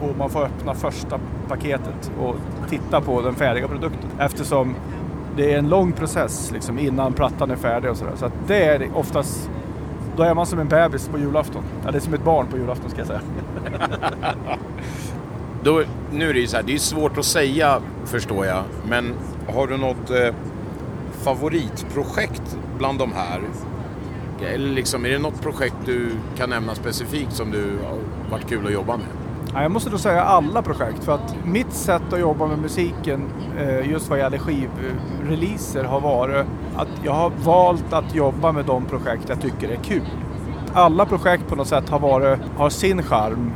och 0.00 0.16
man 0.18 0.30
får 0.30 0.44
öppna 0.44 0.74
första 0.74 1.20
paketet 1.48 2.12
och 2.20 2.36
titta 2.68 3.00
på 3.00 3.22
den 3.22 3.34
färdiga 3.34 3.68
produkten. 3.68 4.10
Eftersom 4.18 4.74
det 5.36 5.54
är 5.54 5.58
en 5.58 5.68
lång 5.68 5.92
process 5.92 6.50
liksom, 6.52 6.78
innan 6.78 7.12
plattan 7.12 7.50
är 7.50 7.56
färdig 7.56 7.90
och 7.90 7.96
sådär. 7.96 8.12
Så 8.16 8.26
att 8.26 8.32
det 8.46 8.64
är 8.64 8.88
oftast, 8.94 9.50
då 10.16 10.22
är 10.22 10.34
man 10.34 10.46
som 10.46 10.58
en 10.58 10.68
bebis 10.68 11.08
på 11.08 11.18
julafton. 11.18 11.62
Ja, 11.84 11.90
det 11.90 11.98
är 11.98 12.00
som 12.00 12.14
ett 12.14 12.24
barn 12.24 12.46
på 12.46 12.56
julafton 12.56 12.90
ska 12.90 12.98
jag 12.98 13.06
säga. 13.06 13.20
Då, 15.62 15.82
nu 16.12 16.30
är 16.30 16.34
det 16.34 16.40
ju 16.40 16.46
så 16.46 16.56
här, 16.56 16.62
det 16.62 16.74
är 16.74 16.78
svårt 16.78 17.18
att 17.18 17.24
säga 17.24 17.80
förstår 18.04 18.46
jag. 18.46 18.62
Men 18.88 19.14
har 19.48 19.66
du 19.66 19.76
något 19.76 20.10
eh, 20.10 20.34
favoritprojekt 21.12 22.58
bland 22.78 22.98
de 22.98 23.12
här? 23.12 23.40
Eller 24.54 24.68
liksom, 24.68 25.06
är 25.06 25.10
det 25.10 25.18
något 25.18 25.42
projekt 25.42 25.76
du 25.84 26.10
kan 26.36 26.50
nämna 26.50 26.74
specifikt 26.74 27.32
som 27.32 27.50
du 27.50 27.78
har 27.88 27.98
varit 28.30 28.48
kul 28.48 28.66
att 28.66 28.72
jobba 28.72 28.96
med? 28.96 29.06
Jag 29.54 29.70
måste 29.70 29.90
då 29.90 29.98
säga 29.98 30.22
alla 30.22 30.62
projekt 30.62 31.04
för 31.04 31.12
att 31.12 31.36
mitt 31.44 31.72
sätt 31.72 32.12
att 32.12 32.20
jobba 32.20 32.46
med 32.46 32.58
musiken 32.58 33.24
eh, 33.58 33.90
just 33.90 34.10
vad 34.10 34.18
gäller 34.18 34.38
skivreleaser 34.38 35.84
har 35.84 36.00
varit 36.00 36.46
att 36.76 36.88
jag 37.04 37.12
har 37.12 37.32
valt 37.44 37.92
att 37.92 38.14
jobba 38.14 38.52
med 38.52 38.64
de 38.64 38.84
projekt 38.84 39.28
jag 39.28 39.40
tycker 39.40 39.68
är 39.68 39.76
kul. 39.76 40.08
Alla 40.72 41.06
projekt 41.06 41.48
på 41.48 41.56
något 41.56 41.68
sätt 41.68 41.88
har, 41.88 41.98
varit, 41.98 42.38
har 42.56 42.70
sin 42.70 43.02
charm. 43.02 43.52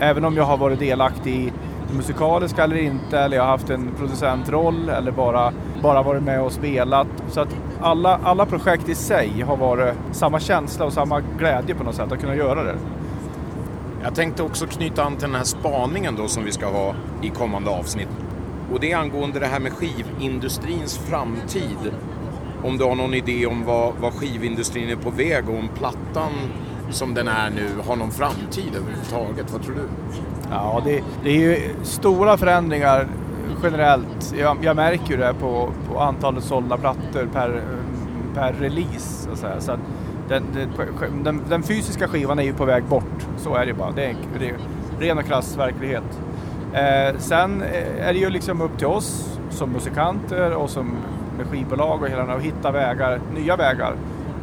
Även 0.00 0.24
om 0.24 0.36
jag 0.36 0.44
har 0.44 0.56
varit 0.56 0.78
delaktig 0.78 1.34
i 1.34 1.52
det 1.88 1.96
musikaliska 1.96 2.64
eller 2.64 2.76
inte, 2.76 3.18
eller 3.18 3.36
jag 3.36 3.44
har 3.44 3.50
haft 3.50 3.70
en 3.70 3.90
producentroll 3.98 4.88
eller 4.88 5.12
bara, 5.12 5.52
bara 5.82 6.02
varit 6.02 6.22
med 6.22 6.42
och 6.42 6.52
spelat. 6.52 7.06
Så 7.28 7.40
att 7.40 7.56
alla, 7.80 8.20
alla 8.22 8.46
projekt 8.46 8.88
i 8.88 8.94
sig 8.94 9.44
har 9.46 9.56
varit 9.56 9.94
samma 10.12 10.40
känsla 10.40 10.84
och 10.84 10.92
samma 10.92 11.22
glädje 11.38 11.74
på 11.74 11.84
något 11.84 11.94
sätt 11.94 12.12
att 12.12 12.20
kunna 12.20 12.34
göra 12.34 12.62
det. 12.62 12.74
Jag 14.02 14.14
tänkte 14.14 14.42
också 14.42 14.66
knyta 14.66 15.04
an 15.04 15.16
till 15.16 15.26
den 15.28 15.34
här 15.34 15.44
spaningen 15.44 16.16
då 16.16 16.28
som 16.28 16.44
vi 16.44 16.52
ska 16.52 16.66
ha 16.66 16.94
i 17.22 17.28
kommande 17.28 17.70
avsnitt. 17.70 18.08
Och 18.72 18.80
det 18.80 18.92
är 18.92 18.96
angående 18.96 19.40
det 19.40 19.46
här 19.46 19.60
med 19.60 19.72
skivindustrins 19.72 20.98
framtid. 20.98 21.92
Om 22.64 22.78
du 22.78 22.84
har 22.84 22.94
någon 22.94 23.14
idé 23.14 23.46
om 23.46 23.64
vad, 23.64 23.94
vad 24.00 24.12
skivindustrin 24.12 24.88
är 24.88 24.96
på 24.96 25.10
väg 25.10 25.48
och 25.48 25.58
om 25.58 25.68
plattan 25.68 26.32
som 26.90 27.14
den 27.14 27.28
är 27.28 27.50
nu 27.50 27.68
har 27.86 27.96
någon 27.96 28.10
framtid 28.10 28.74
överhuvudtaget. 28.76 29.52
Vad 29.52 29.62
tror 29.62 29.74
du? 29.74 29.88
Ja, 30.50 30.82
det, 30.84 31.02
det 31.24 31.30
är 31.30 31.40
ju 31.40 31.74
stora 31.82 32.38
förändringar 32.38 33.08
generellt. 33.62 34.34
Jag, 34.38 34.56
jag 34.62 34.76
märker 34.76 35.10
ju 35.10 35.16
det 35.16 35.34
på, 35.40 35.70
på 35.88 36.00
antalet 36.00 36.44
sålda 36.44 36.76
plattor 36.76 37.28
per, 37.32 37.62
per 38.34 38.52
release. 38.52 39.24
Så 39.24 39.30
att 39.30 39.38
säga. 39.38 39.60
Så 39.60 39.72
att 39.72 39.80
den, 40.32 41.22
den, 41.24 41.40
den, 41.48 41.62
fysiska 41.62 42.08
skivan 42.08 42.38
är 42.38 42.42
ju 42.42 42.52
på 42.52 42.64
väg 42.64 42.84
bort. 42.84 43.26
Så 43.36 43.54
är 43.54 43.60
det 43.60 43.66
ju 43.66 43.74
bara. 43.74 43.90
Det 43.90 44.04
är, 44.04 44.16
det 44.38 44.48
är 44.48 44.56
ren 45.00 45.18
och 45.18 45.24
krass 45.24 45.56
verklighet. 45.56 46.20
Eh, 46.72 47.18
sen 47.18 47.62
är 48.00 48.12
det 48.12 48.18
ju 48.18 48.30
liksom 48.30 48.60
upp 48.60 48.78
till 48.78 48.86
oss 48.86 49.38
som 49.50 49.70
musikanter 49.70 50.54
och 50.54 50.70
som 50.70 50.96
med 51.38 51.46
skivbolag 51.46 52.02
och 52.02 52.08
hela 52.08 52.20
den 52.20 52.30
här 52.30 52.36
att 52.36 52.42
hitta 52.42 52.70
vägar, 52.70 53.20
nya 53.34 53.56
vägar 53.56 53.94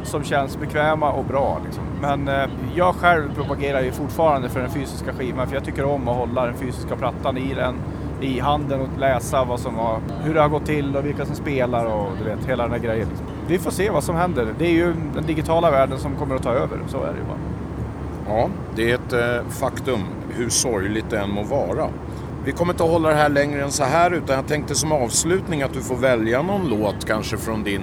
som 0.02 0.24
känns 0.24 0.58
bekväma 0.60 1.12
och 1.12 1.24
bra. 1.24 1.60
Liksom. 1.64 1.84
Men 2.00 2.28
eh, 2.28 2.50
jag 2.74 2.94
själv 2.94 3.34
propagerar 3.34 3.80
ju 3.80 3.92
fortfarande 3.92 4.48
för 4.48 4.60
den 4.60 4.70
fysiska 4.70 5.12
skivan 5.12 5.46
för 5.46 5.54
jag 5.54 5.64
tycker 5.64 5.84
om 5.84 6.08
att 6.08 6.16
hålla 6.16 6.46
den 6.46 6.54
fysiska 6.54 6.96
plattan 6.96 7.36
i 7.36 7.54
den 7.54 7.74
i 8.20 8.40
handen 8.40 8.80
och 8.80 8.98
läsa 8.98 9.44
vad 9.44 9.60
som 9.60 9.74
har, 9.74 9.98
hur 10.22 10.34
det 10.34 10.40
har 10.40 10.48
gått 10.48 10.66
till 10.66 10.96
och 10.96 11.06
vilka 11.06 11.26
som 11.26 11.34
spelar 11.34 11.84
och 11.86 12.08
du 12.18 12.24
vet, 12.24 12.44
hela 12.44 12.62
den 12.62 12.72
här 12.72 12.78
grejen. 12.78 13.08
Liksom. 13.08 13.26
Vi 13.50 13.58
får 13.58 13.70
se 13.70 13.90
vad 13.90 14.04
som 14.04 14.16
händer. 14.16 14.54
Det 14.58 14.66
är 14.66 14.72
ju 14.72 14.94
den 15.14 15.26
digitala 15.26 15.70
världen 15.70 15.98
som 15.98 16.16
kommer 16.16 16.34
att 16.34 16.42
ta 16.42 16.52
över, 16.52 16.78
så 16.86 17.02
är 17.02 17.12
det 17.12 17.18
ju 17.18 17.24
bara. 17.24 17.38
Ja, 18.28 18.48
det 18.76 18.90
är 18.90 18.94
ett 18.94 19.12
eh, 19.12 19.50
faktum, 19.50 20.00
hur 20.28 20.48
sorgligt 20.48 21.10
det 21.10 21.18
än 21.18 21.30
må 21.30 21.42
vara. 21.42 21.88
Vi 22.44 22.52
kommer 22.52 22.72
inte 22.72 22.84
att 22.84 22.90
hålla 22.90 23.08
det 23.08 23.14
här 23.14 23.28
längre 23.28 23.62
än 23.62 23.70
så 23.70 23.84
här 23.84 24.10
utan 24.10 24.36
jag 24.36 24.46
tänkte 24.46 24.74
som 24.74 24.92
avslutning 24.92 25.62
att 25.62 25.72
du 25.72 25.80
får 25.80 25.96
välja 25.96 26.42
någon 26.42 26.68
låt 26.68 27.04
kanske 27.04 27.36
från 27.36 27.64
din 27.64 27.80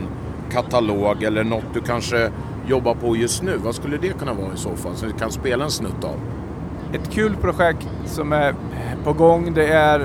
katalog 0.51 1.23
eller 1.23 1.43
något 1.43 1.73
du 1.73 1.81
kanske 1.81 2.31
jobbar 2.67 2.93
på 2.93 3.15
just 3.15 3.43
nu. 3.43 3.57
Vad 3.57 3.75
skulle 3.75 3.97
det 3.97 4.19
kunna 4.19 4.33
vara 4.33 4.53
i 4.53 4.57
så 4.57 4.75
fall 4.75 4.95
som 4.95 5.07
vi 5.07 5.13
kan 5.13 5.31
spela 5.31 5.63
en 5.63 5.71
snutt 5.71 6.03
av? 6.03 6.19
Ett 6.93 7.11
kul 7.11 7.35
projekt 7.35 7.87
som 8.05 8.33
är 8.33 8.55
på 9.03 9.13
gång 9.13 9.53
det 9.53 9.67
är 9.67 9.99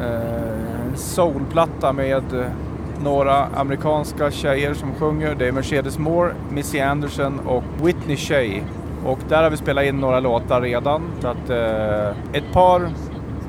eh, 0.00 0.86
en 0.86 0.96
soulplatta 0.96 1.92
med 1.92 2.22
några 3.02 3.46
amerikanska 3.46 4.30
tjejer 4.30 4.74
som 4.74 4.94
sjunger. 4.94 5.34
Det 5.34 5.48
är 5.48 5.52
Mercedes 5.52 5.98
Moore, 5.98 6.34
Missy 6.50 6.80
Anderson 6.80 7.40
och 7.46 7.64
Whitney 7.82 8.16
Shea. 8.16 8.62
Och 9.04 9.18
där 9.28 9.42
har 9.42 9.50
vi 9.50 9.56
spelat 9.56 9.84
in 9.84 10.00
några 10.00 10.20
låtar 10.20 10.60
redan. 10.60 11.02
Så 11.20 11.28
att 11.28 11.50
eh, 11.50 12.08
ett 12.32 12.52
par 12.52 12.90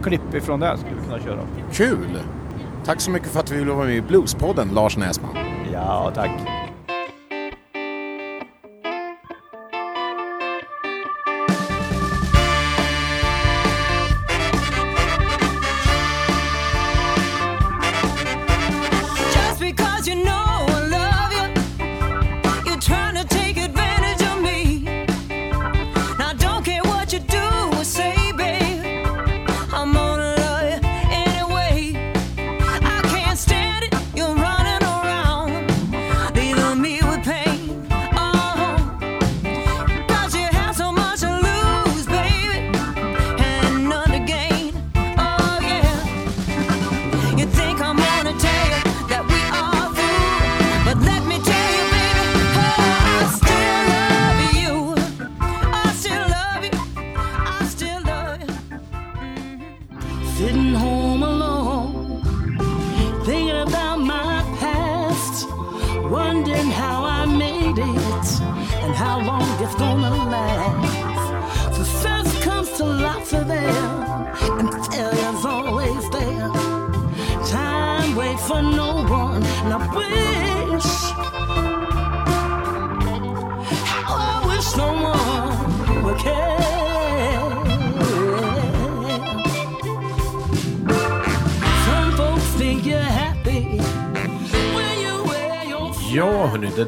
klipp 0.04 0.34
ifrån 0.34 0.60
det 0.60 0.78
skulle 0.78 0.96
vi 0.96 1.06
kunna 1.06 1.20
köra. 1.20 1.40
Kul! 1.72 2.20
Tack 2.86 3.02
så 3.02 3.12
mycket 3.12 3.30
för 3.30 3.40
att 3.40 3.52
vi 3.52 3.58
ville 3.58 3.72
vara 3.72 3.86
med 3.86 3.96
i 3.96 4.02
Bluespodden, 4.02 4.70
Lars 4.74 4.98
Näsman. 4.98 5.38
Ja, 5.74 6.12
tack. 6.16 6.63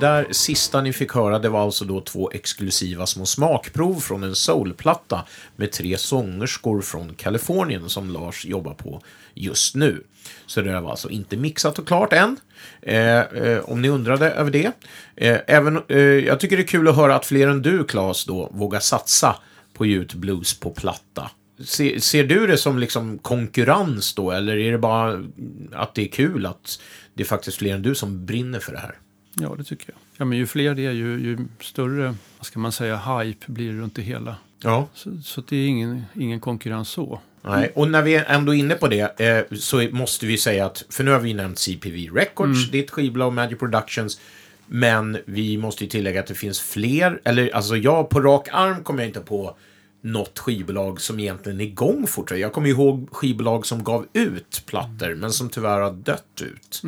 Där 0.06 0.28
sista 0.32 0.82
ni 0.82 0.94
fick 0.94 1.12
höra, 1.12 1.40
det 1.40 1.50
var 1.50 1.62
alltså 1.62 1.86
då 1.86 2.02
två 2.02 2.32
exklusiva 2.32 3.06
små 3.06 3.26
smakprov 3.26 4.00
från 4.00 4.24
en 4.24 4.36
soulplatta 4.36 5.26
med 5.56 5.72
tre 5.72 5.98
sångerskor 5.98 6.82
från 6.82 7.14
Kalifornien 7.14 7.90
som 7.90 8.12
Lars 8.12 8.46
jobbar 8.46 8.74
på 8.74 9.02
just 9.34 9.76
nu. 9.76 10.04
Så 10.46 10.62
det 10.62 10.82
var 10.82 10.92
alltså 10.92 11.10
inte 11.10 11.38
mixat 11.38 11.80
och 11.80 11.88
klart 11.88 12.14
än, 12.14 12.38
eh, 12.82 13.20
eh, 13.20 13.60
om 13.60 13.82
ni 13.82 13.90
undrade 13.90 14.32
över 14.32 14.52
det. 14.52 14.72
Eh, 15.16 15.40
även, 15.48 15.82
eh, 15.88 16.00
jag 16.00 16.40
tycker 16.40 16.58
det 16.58 16.64
är 16.64 16.68
kul 16.68 16.88
att 16.88 16.96
höra 16.96 17.16
att 17.16 17.26
fler 17.26 17.48
än 17.48 17.62
du, 17.62 17.84
Claes, 17.84 18.26
då 18.26 18.50
vågar 18.54 18.80
satsa 18.80 19.36
på 19.74 19.84
att 19.84 19.90
ge 19.90 19.96
ut 19.96 20.14
blues 20.14 20.60
på 20.60 20.70
platta. 20.70 21.32
Se, 21.64 22.02
ser 22.02 22.24
du 22.24 22.48
det 22.48 22.58
som 22.58 22.80
liksom 22.80 23.18
konkurrens 23.18 24.14
då, 24.14 24.32
eller 24.32 24.58
är 24.58 24.72
det 24.72 24.78
bara 24.78 25.24
att 25.74 25.96
det 25.96 26.02
är 26.02 26.12
kul 26.12 26.46
att 26.46 26.80
det 27.14 27.24
är 27.24 27.28
faktiskt 27.28 27.58
fler 27.58 27.76
än 27.76 27.82
du 27.82 27.96
som 27.96 28.26
brinner 28.26 28.60
för 28.60 28.72
det 28.72 28.80
här? 28.80 28.96
Ja, 29.36 29.56
det 29.58 29.64
tycker 29.64 29.90
jag. 29.90 29.98
Ja, 30.18 30.26
men 30.26 30.38
ju 30.38 30.48
fler 30.48 30.76
det 30.76 30.86
är, 30.86 30.92
ju, 30.92 31.20
ju 31.20 31.38
större, 31.60 32.16
vad 32.38 32.46
ska 32.46 32.60
man 32.60 32.72
säga, 32.72 32.98
hype 32.98 33.52
blir 33.52 33.74
det 33.74 33.80
runt 33.80 33.96
det 33.96 34.02
hela. 34.02 34.36
Ja. 34.60 34.88
Så, 34.94 35.22
så 35.24 35.42
det 35.42 35.56
är 35.56 35.68
ingen, 35.68 36.04
ingen 36.14 36.40
konkurrens 36.40 36.90
så. 36.90 37.20
Nej, 37.42 37.72
och 37.76 37.90
när 37.90 38.02
vi 38.02 38.16
är 38.16 38.26
ändå 38.26 38.56
är 38.56 38.60
inne 38.60 38.76
på 38.76 38.88
det 38.88 39.20
eh, 39.20 39.58
så 39.58 39.88
måste 39.92 40.26
vi 40.26 40.38
säga 40.38 40.66
att, 40.66 40.86
för 40.90 41.04
nu 41.04 41.12
har 41.12 41.20
vi 41.20 41.34
nämnt 41.34 41.60
CPV 41.60 42.10
Records, 42.14 42.72
ditt 42.72 42.92
skivbolag 42.92 43.34
Magic 43.34 43.60
Productions, 43.60 44.20
men 44.68 45.18
vi 45.26 45.58
måste 45.58 45.84
ju 45.84 45.90
tillägga 45.90 46.20
att 46.20 46.28
det 46.28 46.36
finns 46.36 46.62
fler, 46.62 47.22
eller 47.24 47.56
alltså 47.56 47.78
jag 47.78 48.10
på 48.10 48.22
rak 48.22 48.48
arm 48.52 48.84
kommer 48.84 49.00
jag 49.04 49.10
inte 49.10 49.20
på 49.20 49.56
något 50.02 50.40
skivbolag 50.40 51.02
som 51.02 51.20
egentligen 51.20 51.62
är 51.62 51.66
igång 51.66 52.08
fortfarande. 52.08 52.42
Jag 52.42 52.54
kommer 52.54 52.70
ihåg 52.70 53.10
skivbolag 53.12 53.66
som 53.66 53.84
gav 53.84 54.06
ut 54.14 54.64
plattor, 54.66 55.16
men 55.16 55.32
som 55.32 55.50
tyvärr 55.50 55.80
har 55.80 55.92
dött 55.92 56.42
ut. 56.42 56.82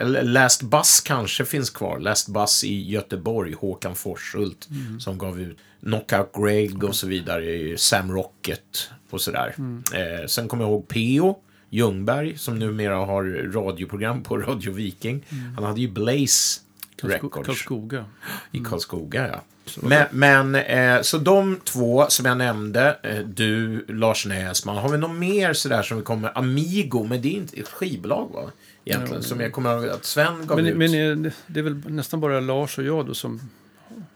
Eller 0.00 0.22
Last 0.22 0.62
Bus 0.62 1.00
kanske 1.00 1.44
finns 1.44 1.70
kvar. 1.70 1.98
Last 1.98 2.28
Bus 2.28 2.64
i 2.64 2.90
Göteborg, 2.90 3.52
Håkan 3.52 3.94
Forshult, 3.94 4.68
som 4.98 5.18
gav 5.18 5.40
ut 5.40 5.58
Knockout 5.80 6.32
Greg 6.34 6.84
och 6.84 6.94
så 6.94 7.06
vidare, 7.06 7.78
Sam 7.78 8.12
Rocket 8.12 8.90
och 9.10 9.20
sådär. 9.20 9.54
Eh, 9.94 10.26
sen 10.26 10.48
kommer 10.48 10.64
jag 10.64 10.70
ihåg 10.70 10.88
P.O. 10.88 11.38
Ljungberg, 11.70 12.38
som 12.38 12.58
numera 12.58 12.94
har 12.94 13.52
radioprogram 13.52 14.22
på 14.22 14.38
Radio 14.38 14.72
Viking. 14.72 15.24
Han 15.56 15.64
hade 15.64 15.80
ju 15.80 15.88
Blaze 15.88 16.60
Records 17.02 17.46
Karlskoga. 17.46 18.04
i 18.52 18.58
Karlskoga, 18.58 19.28
ja. 19.28 19.42
Men, 19.80 20.06
men 20.10 20.54
eh, 20.54 21.02
så 21.02 21.18
de 21.18 21.60
två 21.64 22.06
som 22.08 22.26
jag 22.26 22.38
nämnde, 22.38 22.96
eh, 23.02 23.18
du, 23.18 23.84
Lars 23.88 24.26
Näsman, 24.26 24.76
har 24.76 24.88
vi 24.88 24.98
något 24.98 25.16
mer 25.16 25.52
sådär 25.52 25.82
som 25.82 25.96
vi 25.96 26.02
kommer, 26.02 26.38
Amigo, 26.38 27.06
men 27.08 27.22
det 27.22 27.28
är 27.28 27.32
inte 27.32 27.60
ett 27.60 27.68
skivbolag 27.68 28.30
va? 28.32 28.50
Egentligen, 28.84 29.22
som 29.22 29.40
jag 29.40 29.52
kommer 29.52 29.76
ihåg 29.76 29.88
att 29.88 30.04
Sven 30.04 30.46
gav 30.46 30.56
Men, 30.56 30.66
ut, 30.66 30.76
men 30.76 31.22
det- 31.22 31.32
det 31.46 31.60
är 31.60 31.64
väl 31.64 31.74
nästan 31.86 32.20
bara 32.20 32.40
Lars 32.40 32.78
och 32.78 32.84
jag 32.84 33.06
då 33.06 33.14
som, 33.14 33.40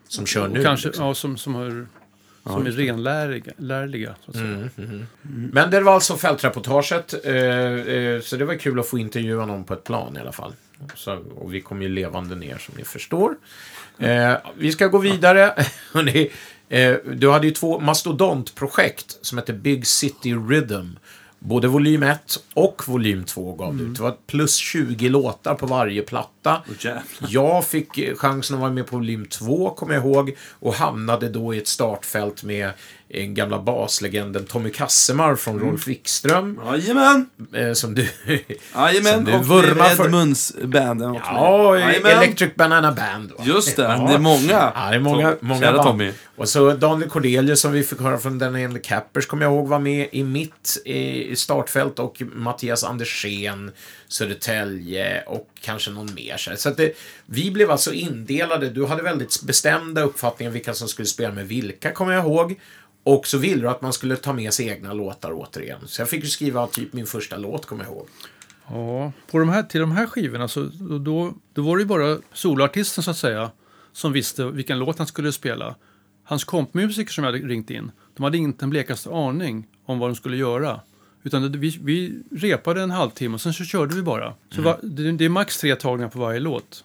som 0.08 0.26
kör 0.26 0.48
nu. 0.48 0.62
kanske, 0.64 0.88
liksom. 0.88 1.06
ja, 1.06 1.14
som, 1.14 1.36
som, 1.36 1.54
har, 1.54 1.86
som 2.44 2.66
är 2.66 2.70
renlärliga. 2.70 3.52
Lärliga, 3.56 4.14
så 4.24 4.30
att 4.30 4.36
säga. 4.36 4.68
Men 5.52 5.70
det 5.70 5.80
var 5.80 5.92
alltså 5.94 6.16
fältreportaget, 6.16 7.14
eh, 7.24 7.34
eh, 7.34 8.20
så 8.20 8.36
det 8.36 8.44
var 8.44 8.54
kul 8.54 8.80
att 8.80 8.86
få 8.86 8.98
intervjua 8.98 9.46
någon 9.46 9.64
på 9.64 9.74
ett 9.74 9.84
plan 9.84 10.16
i 10.16 10.20
alla 10.20 10.32
fall. 10.32 10.52
Så, 10.94 11.14
och 11.36 11.54
vi 11.54 11.60
kom 11.60 11.82
ju 11.82 11.88
levande 11.88 12.34
ner 12.36 12.58
som 12.58 12.74
ni 12.78 12.84
förstår. 12.84 13.36
Eh, 13.98 14.34
vi 14.56 14.72
ska 14.72 14.86
gå 14.86 14.98
vidare. 14.98 15.54
Hörrni, 15.92 16.30
eh, 16.68 16.94
du 17.14 17.30
hade 17.30 17.46
ju 17.46 17.52
två 17.52 17.80
mastodontprojekt 17.80 19.18
som 19.20 19.38
heter 19.38 19.52
Big 19.52 19.86
City 19.86 20.34
Rhythm. 20.34 20.96
Både 21.44 21.68
volym 21.68 22.02
1 22.02 22.44
och 22.54 22.82
volym 22.86 23.24
2 23.24 23.54
gav 23.54 23.76
du 23.76 23.84
ut. 23.84 23.96
Det 23.96 24.02
var 24.02 24.16
plus 24.26 24.56
20 24.56 25.08
låtar 25.08 25.54
på 25.54 25.66
varje 25.66 26.02
platta. 26.02 26.62
jävlar. 26.80 27.04
Jag 27.28 27.64
fick 27.64 27.98
eh, 27.98 28.14
chansen 28.16 28.56
att 28.56 28.60
vara 28.60 28.72
med 28.72 28.86
på 28.86 28.96
volym 28.96 29.26
2, 29.26 29.70
kommer 29.70 29.94
jag 29.94 30.04
ihåg, 30.04 30.36
och 30.50 30.74
hamnade 30.74 31.28
då 31.28 31.54
i 31.54 31.58
ett 31.58 31.68
startfält 31.68 32.42
med 32.42 32.70
gamla 33.22 33.58
baslegenden 33.58 34.44
Tommy 34.44 34.70
Kassemar 34.70 35.36
från 35.36 35.60
Rolf 35.60 35.86
Wikström, 35.86 36.60
Jajamän! 36.66 37.26
eh, 37.54 37.72
som 37.72 37.94
du, 37.94 38.06
som 38.06 38.38
Jajamän! 38.82 39.24
du 39.24 39.32
Och 39.34 39.46
vurmar 39.46 39.84
för. 39.88 40.04
Edmunds 40.04 40.54
banden 40.64 41.10
också. 41.10 41.30
Ja, 41.30 41.78
Jajamän. 41.78 42.10
Electric 42.12 42.54
Banana 42.54 42.92
Band. 42.92 43.30
va? 43.38 43.44
Just 43.44 43.76
det, 43.76 43.82
Ja. 43.82 44.04
det 44.08 44.14
är 44.14 44.18
många. 44.18 44.72
Ja, 44.74 44.90
det 44.90 44.96
är 44.96 45.00
många, 45.00 45.30
Tom- 45.30 45.36
många 45.40 45.72
band. 45.72 45.82
Tommy. 45.84 46.12
Och 46.36 46.48
så 46.48 46.72
Daniel 46.72 47.10
Cordelius 47.10 47.60
som 47.60 47.72
vi 47.72 47.82
fick 47.82 48.00
höra 48.00 48.18
från 48.18 48.40
the 48.74 48.78
Cappers 48.82 49.26
kommer 49.26 49.44
jag 49.44 49.52
ihåg 49.52 49.68
var 49.68 49.78
med 49.78 50.08
i 50.12 50.24
mitt 50.24 50.82
eh, 50.84 51.34
startfält 51.34 51.98
och 51.98 52.22
Mattias 52.34 52.84
Andersén, 52.84 53.70
Södertälje 54.08 55.22
och 55.26 55.48
kanske 55.60 55.90
någon 55.90 56.14
mer. 56.14 56.56
Så 56.56 56.68
att 56.68 56.76
det, 56.76 56.92
vi 57.26 57.50
blev 57.50 57.70
alltså 57.70 57.92
indelade. 57.92 58.70
Du 58.70 58.86
hade 58.86 59.02
väldigt 59.02 59.42
bestämda 59.42 60.02
uppfattningar 60.02 60.52
vilka 60.52 60.74
som 60.74 60.88
skulle 60.88 61.06
spela 61.06 61.32
med 61.34 61.48
vilka, 61.48 61.90
kommer 61.92 62.12
jag 62.12 62.24
ihåg. 62.24 62.60
Och 63.04 63.26
så 63.26 63.38
ville 63.38 63.62
du 63.62 63.68
att 63.68 63.82
man 63.82 63.92
skulle 63.92 64.16
ta 64.16 64.32
med 64.32 64.52
sig 64.54 64.68
egna 64.68 64.92
låtar 64.92 65.32
återigen. 65.34 65.80
Så 65.86 66.00
jag 66.00 66.08
fick 66.08 66.24
ju 66.24 66.30
skriva 66.30 66.66
typ 66.66 66.92
min 66.92 67.06
första 67.06 67.36
låt, 67.36 67.66
kommer 67.66 67.84
jag 67.84 67.92
ihåg. 67.92 68.08
Ja, 68.68 69.12
på 69.30 69.38
de 69.38 69.48
här, 69.48 69.62
till 69.62 69.80
de 69.80 69.92
här 69.92 70.06
skivorna 70.06 70.48
så 70.48 70.62
då, 70.98 71.34
då, 71.54 71.62
var 71.62 71.76
det 71.76 71.82
ju 71.82 71.86
bara 71.86 72.18
soloartisten 72.32 73.04
så 73.04 73.10
att 73.10 73.16
säga 73.16 73.50
som 73.92 74.12
visste 74.12 74.44
vilken 74.44 74.78
låt 74.78 74.98
han 74.98 75.06
skulle 75.06 75.32
spela. 75.32 75.74
Hans 76.24 76.44
kompmusiker 76.44 77.12
som 77.12 77.24
jag 77.24 77.32
hade 77.32 77.46
ringt 77.46 77.70
in, 77.70 77.90
de 78.16 78.22
hade 78.22 78.38
inte 78.38 78.64
en 78.64 78.70
blekaste 78.70 79.10
aning 79.10 79.66
om 79.86 79.98
vad 79.98 80.08
de 80.10 80.14
skulle 80.14 80.36
göra. 80.36 80.80
Utan 81.22 81.52
det, 81.52 81.58
vi, 81.58 81.78
vi 81.82 82.22
repade 82.30 82.82
en 82.82 82.90
halvtimme 82.90 83.34
och 83.34 83.40
sen 83.40 83.52
så 83.52 83.64
körde 83.64 83.94
vi 83.94 84.02
bara. 84.02 84.34
Så 84.50 84.60
Mm. 84.60 84.64
va, 84.64 84.78
det, 84.82 85.12
det 85.12 85.24
är 85.24 85.28
max 85.28 85.58
tre 85.58 85.76
tagningar 85.76 86.08
på 86.10 86.18
varje 86.18 86.40
låt. 86.40 86.84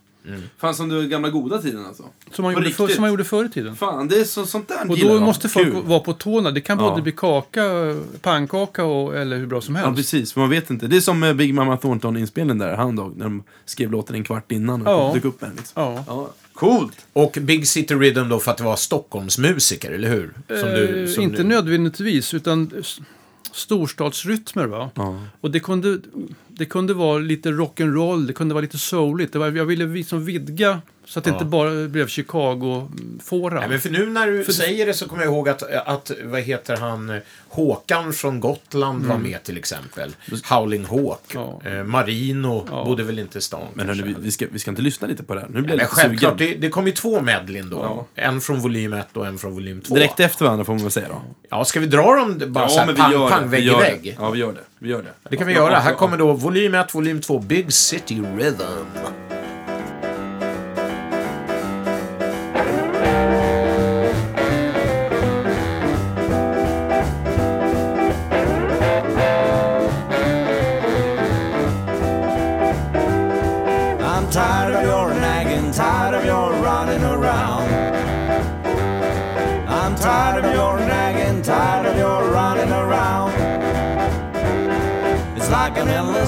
Fan 0.57 0.75
som 0.75 0.89
du 0.89 1.07
gamla 1.07 1.29
goda 1.29 1.57
tiden 1.57 1.85
alltså. 1.85 2.03
Som 2.31 2.43
man, 2.43 2.53
På 2.53 2.59
gjorde, 2.59 2.71
för, 2.71 2.87
som 2.87 3.01
man 3.01 3.09
gjorde 3.09 3.23
förr 3.23 3.45
i 3.45 3.49
tiden. 3.49 3.75
Fan, 3.75 4.07
det 4.07 4.19
är 4.19 4.23
så, 4.23 4.45
sånt 4.45 4.67
där 4.67 4.81
Och 4.89 4.99
då 4.99 5.07
jag. 5.07 5.21
måste 5.21 5.49
folk 5.49 5.71
Kul. 5.73 5.83
vara 5.83 5.99
på 5.99 6.13
tårna. 6.13 6.51
Det 6.51 6.61
kan 6.61 6.77
både 6.77 6.95
Ja. 6.97 7.01
bli 7.01 7.11
kaka, 7.11 7.95
pannkaka 8.21 8.83
och, 8.85 9.15
eller 9.17 9.37
hur 9.37 9.45
bra 9.47 9.61
som 9.61 9.75
Ja, 9.75 9.81
helst. 9.81 9.95
precis. 9.97 10.33
För 10.33 10.41
man 10.41 10.49
vet 10.49 10.69
inte. 10.69 10.87
Det 10.87 10.97
är 10.97 11.01
som 11.01 11.19
med 11.19 11.35
Big 11.35 11.53
Mama 11.53 11.77
Thornton-inspelningen 11.77 12.57
där 12.57 12.75
häromdagen. 12.77 13.13
När 13.17 13.23
de 13.25 13.43
skrev 13.65 13.91
låten 13.91 14.15
en 14.15 14.23
kvart 14.23 14.51
innan 14.51 14.81
och 14.87 14.93
Ja. 14.93 15.11
dök 15.13 15.25
upp 15.25 15.41
med 15.41 15.49
den. 15.49 15.57
Liksom. 15.57 15.83
Ja. 15.83 16.03
Ja. 16.07 16.29
Coolt! 16.53 16.97
Och 17.13 17.37
Big 17.41 17.67
City 17.67 17.95
Rhythm 17.95 18.29
då 18.29 18.39
för 18.39 18.51
att 18.51 18.57
det 18.57 18.63
var 18.63 18.75
Stockholmsmusiker, 18.75 19.91
eller 19.91 20.09
hur? 20.09 20.33
Som 20.47 20.69
du, 20.69 21.03
Eh, 21.03 21.09
som 21.09 21.23
inte 21.23 21.37
du... 21.37 21.43
nödvändigtvis, 21.43 22.33
utan 22.33 22.71
storstadsrytmer. 23.51 24.65
Va? 24.65 24.89
Ja. 24.95 25.19
Och 25.41 25.51
det 25.51 25.59
kunde, 25.59 25.99
det 26.59 26.65
kunde 26.65 26.93
vara 26.93 27.17
lite 27.19 27.51
rock'n'roll, 27.51 28.27
det 28.27 28.33
kunde 28.33 28.53
vara 28.53 28.61
lite 28.61 28.77
souligt. 28.77 29.33
Det 29.33 29.39
var, 29.39 29.51
jag 29.51 29.65
ville 29.65 29.85
liksom 29.85 30.25
vidga 30.25 30.81
så 31.09 31.19
att 31.19 31.25
det 31.25 31.29
Ja. 31.31 31.33
inte 31.35 31.45
bara 31.45 31.87
blev 31.87 32.07
Chicago-fåra. 32.07 33.59
Nej, 33.59 33.69
men 33.69 33.79
för 33.79 33.89
nu 33.89 34.05
när 34.09 34.27
du 34.27 34.43
säger 34.43 34.85
det 34.85 34.93
så 34.93 35.07
kommer 35.09 35.23
jag 35.23 35.33
ihåg 35.33 35.49
att, 35.49 35.63
att 35.87 36.11
vad 36.23 36.41
heter 36.41 36.77
han, 36.77 37.19
Håkan 37.49 38.13
från 38.13 38.39
Gotland 38.39 39.05
var 39.05 39.17
med 39.17 39.43
till 39.43 39.57
exempel. 39.57 40.15
Howling 40.49 40.85
Hawk. 40.85 41.35
Mm. 41.35 41.47
Ja. 41.63 41.69
Eh, 41.69 41.83
Marino 41.83 42.67
Ja. 42.71 42.83
bodde 42.85 43.03
väl 43.03 43.19
inte 43.19 43.37
i 43.37 43.41
stan. 43.41 43.67
Men 43.73 43.87
hörni, 43.87 44.01
vi, 44.01 44.15
vi, 44.19 44.31
ska, 44.31 44.45
vi 44.51 44.59
ska 44.59 44.71
inte 44.71 44.81
lyssna 44.81 45.07
lite 45.07 45.23
på 45.23 45.33
det 45.35 45.39
här. 45.41 45.47
Nu 45.53 45.61
blir 45.61 45.75
Nej, 45.75 45.77
jag 45.79 45.89
självklart, 45.89 46.37
det, 46.37 46.53
det 46.55 46.69
kom 46.69 46.85
ju 46.87 46.91
två 46.93 47.21
medlin 47.21 47.69
då. 47.69 47.77
Ja. 48.15 48.23
En 48.23 48.41
från 48.41 48.59
volym 48.59 48.93
1 48.93 49.17
och 49.17 49.27
en 49.27 49.37
från 49.37 49.53
volym 49.53 49.81
2. 49.81 49.95
Direkt 49.95 50.19
efter 50.19 50.45
varandra 50.45 50.65
får 50.65 50.73
man 50.73 50.81
väl 50.81 50.91
säga 50.91 51.07
då. 51.09 51.21
Ja, 51.49 51.65
ska 51.65 51.79
vi 51.79 51.85
dra 51.87 52.15
dem 52.15 52.41
bara 52.47 52.69
så 52.69 52.79
här 52.79 52.93
pang, 52.93 53.29
pang, 53.29 53.41
det. 53.41 53.47
vägg 53.47 53.63
i 53.63 53.67
gör 53.67 53.79
vägg? 53.79 54.15
Ja, 54.19 54.29
vi 54.29 54.39
gör 54.39 54.53
det. 54.53 54.59
Vi 54.79 54.89
gör 54.89 55.01
det. 55.03 55.13
Det 55.29 55.37
kan 55.37 55.47
vi 55.47 55.53
Ja, 55.53 55.59
göra. 55.59 55.71
ja, 55.73 55.79
Här 55.79 55.91
ja. 55.91 55.97
kommer 55.97 56.17
då 56.17 56.33
volym 56.33 56.73
1, 56.75 56.95
volym 56.95 57.21
2, 57.21 57.39
Big 57.39 57.73
City 57.73 58.21
Rhythm. 58.37 59.28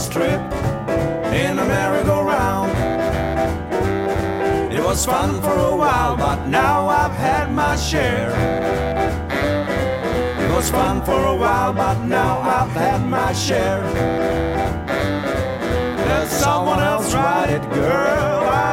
Trip 0.10 0.42
in 1.34 1.60
a 1.60 1.66
merry-go-round. 1.66 2.72
It 4.74 4.84
was 4.84 5.06
fun 5.06 5.42
for 5.42 5.58
a 5.58 5.76
while, 5.76 6.16
but 6.16 6.48
now 6.48 6.88
I've 6.88 7.14
had 7.14 7.52
my 7.52 7.76
share. 7.76 8.32
It 10.44 10.52
was 10.56 10.70
fun 10.70 11.04
for 11.04 11.26
a 11.26 11.36
while, 11.36 11.74
but 11.74 12.00
now 12.06 12.40
I've 12.40 12.72
had 12.72 13.06
my 13.06 13.34
share. 13.34 13.84
Let 16.08 16.28
someone 16.28 16.80
else 16.80 17.14
ride 17.14 17.50
it, 17.50 17.64
girl. 17.74 18.44
I 18.50 18.71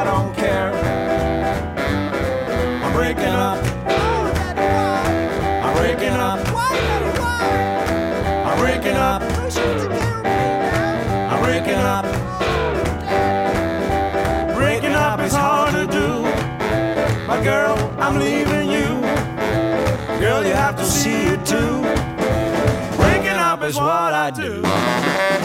have 21.29 21.45
to 21.45 21.47
see 21.47 21.53
it 21.53 21.61
too. 21.61 22.97
Breaking 22.97 23.39
up 23.39 23.63
is 23.63 23.77
what 23.77 24.15
I 24.15 24.31
do. 24.31 25.38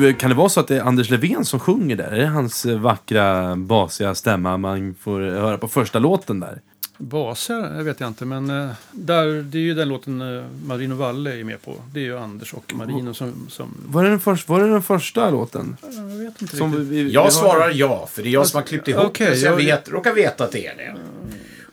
Du, 0.00 0.14
kan 0.14 0.30
det 0.30 0.36
vara 0.36 0.48
så 0.48 0.60
att 0.60 0.68
det 0.68 0.76
är 0.76 0.80
Anders 0.82 1.10
Levén 1.10 1.44
som 1.44 1.60
sjunger 1.60 1.96
där? 1.96 2.04
Är 2.12 2.18
det 2.18 2.26
hans 2.26 2.66
eh, 2.66 2.78
vackra, 2.78 3.56
basiga 3.56 4.14
stämma 4.14 4.56
man 4.56 4.94
får 5.00 5.20
höra 5.20 5.58
på 5.58 5.68
första 5.68 5.98
låten 5.98 6.40
där? 6.40 6.60
Baser, 6.98 7.76
jag 7.76 7.84
vet 7.84 8.00
jag 8.00 8.06
inte, 8.08 8.24
men 8.24 8.50
eh, 8.50 8.70
där, 8.92 9.42
det 9.42 9.58
är 9.58 9.62
ju 9.62 9.74
den 9.74 9.88
låten 9.88 10.20
eh, 10.38 10.44
Marino 10.66 10.94
Valle 10.94 11.40
är 11.40 11.44
med 11.44 11.62
på. 11.62 11.74
Det 11.92 12.00
är 12.00 12.04
ju 12.04 12.18
Anders 12.18 12.54
och 12.54 12.74
Marino 12.74 13.14
som... 13.14 13.46
som 13.50 13.74
Var 13.88 14.04
det 14.04 14.10
den, 14.10 14.20
först, 14.20 14.48
var 14.48 14.60
det 14.60 14.68
den 14.70 14.82
första 14.82 15.30
låten? 15.30 15.76
jag 15.82 16.02
vet 16.24 16.42
inte 16.42 16.56
Som 16.56 16.70
riktigt. 16.72 16.88
vi, 16.88 16.96
vi, 16.96 17.04
vi 17.04 17.10
Jag 17.12 17.22
har- 17.22 17.30
svarar 17.30 17.70
ja, 17.74 18.08
för 18.12 18.22
det 18.22 18.28
är 18.28 18.32
jag 18.32 18.46
som 18.46 18.58
har 18.58 18.62
klippt 18.66 18.88
ihop 18.88 19.04
Okej, 19.06 19.30
det, 19.30 19.36
så 19.36 19.46
jag 19.46 19.52
jag- 19.52 19.56
vet, 19.66 19.88
råkar 19.88 20.14
veta 20.14 20.44
att 20.44 20.52
det 20.52 20.66
är 20.66 20.76
det. 20.76 20.94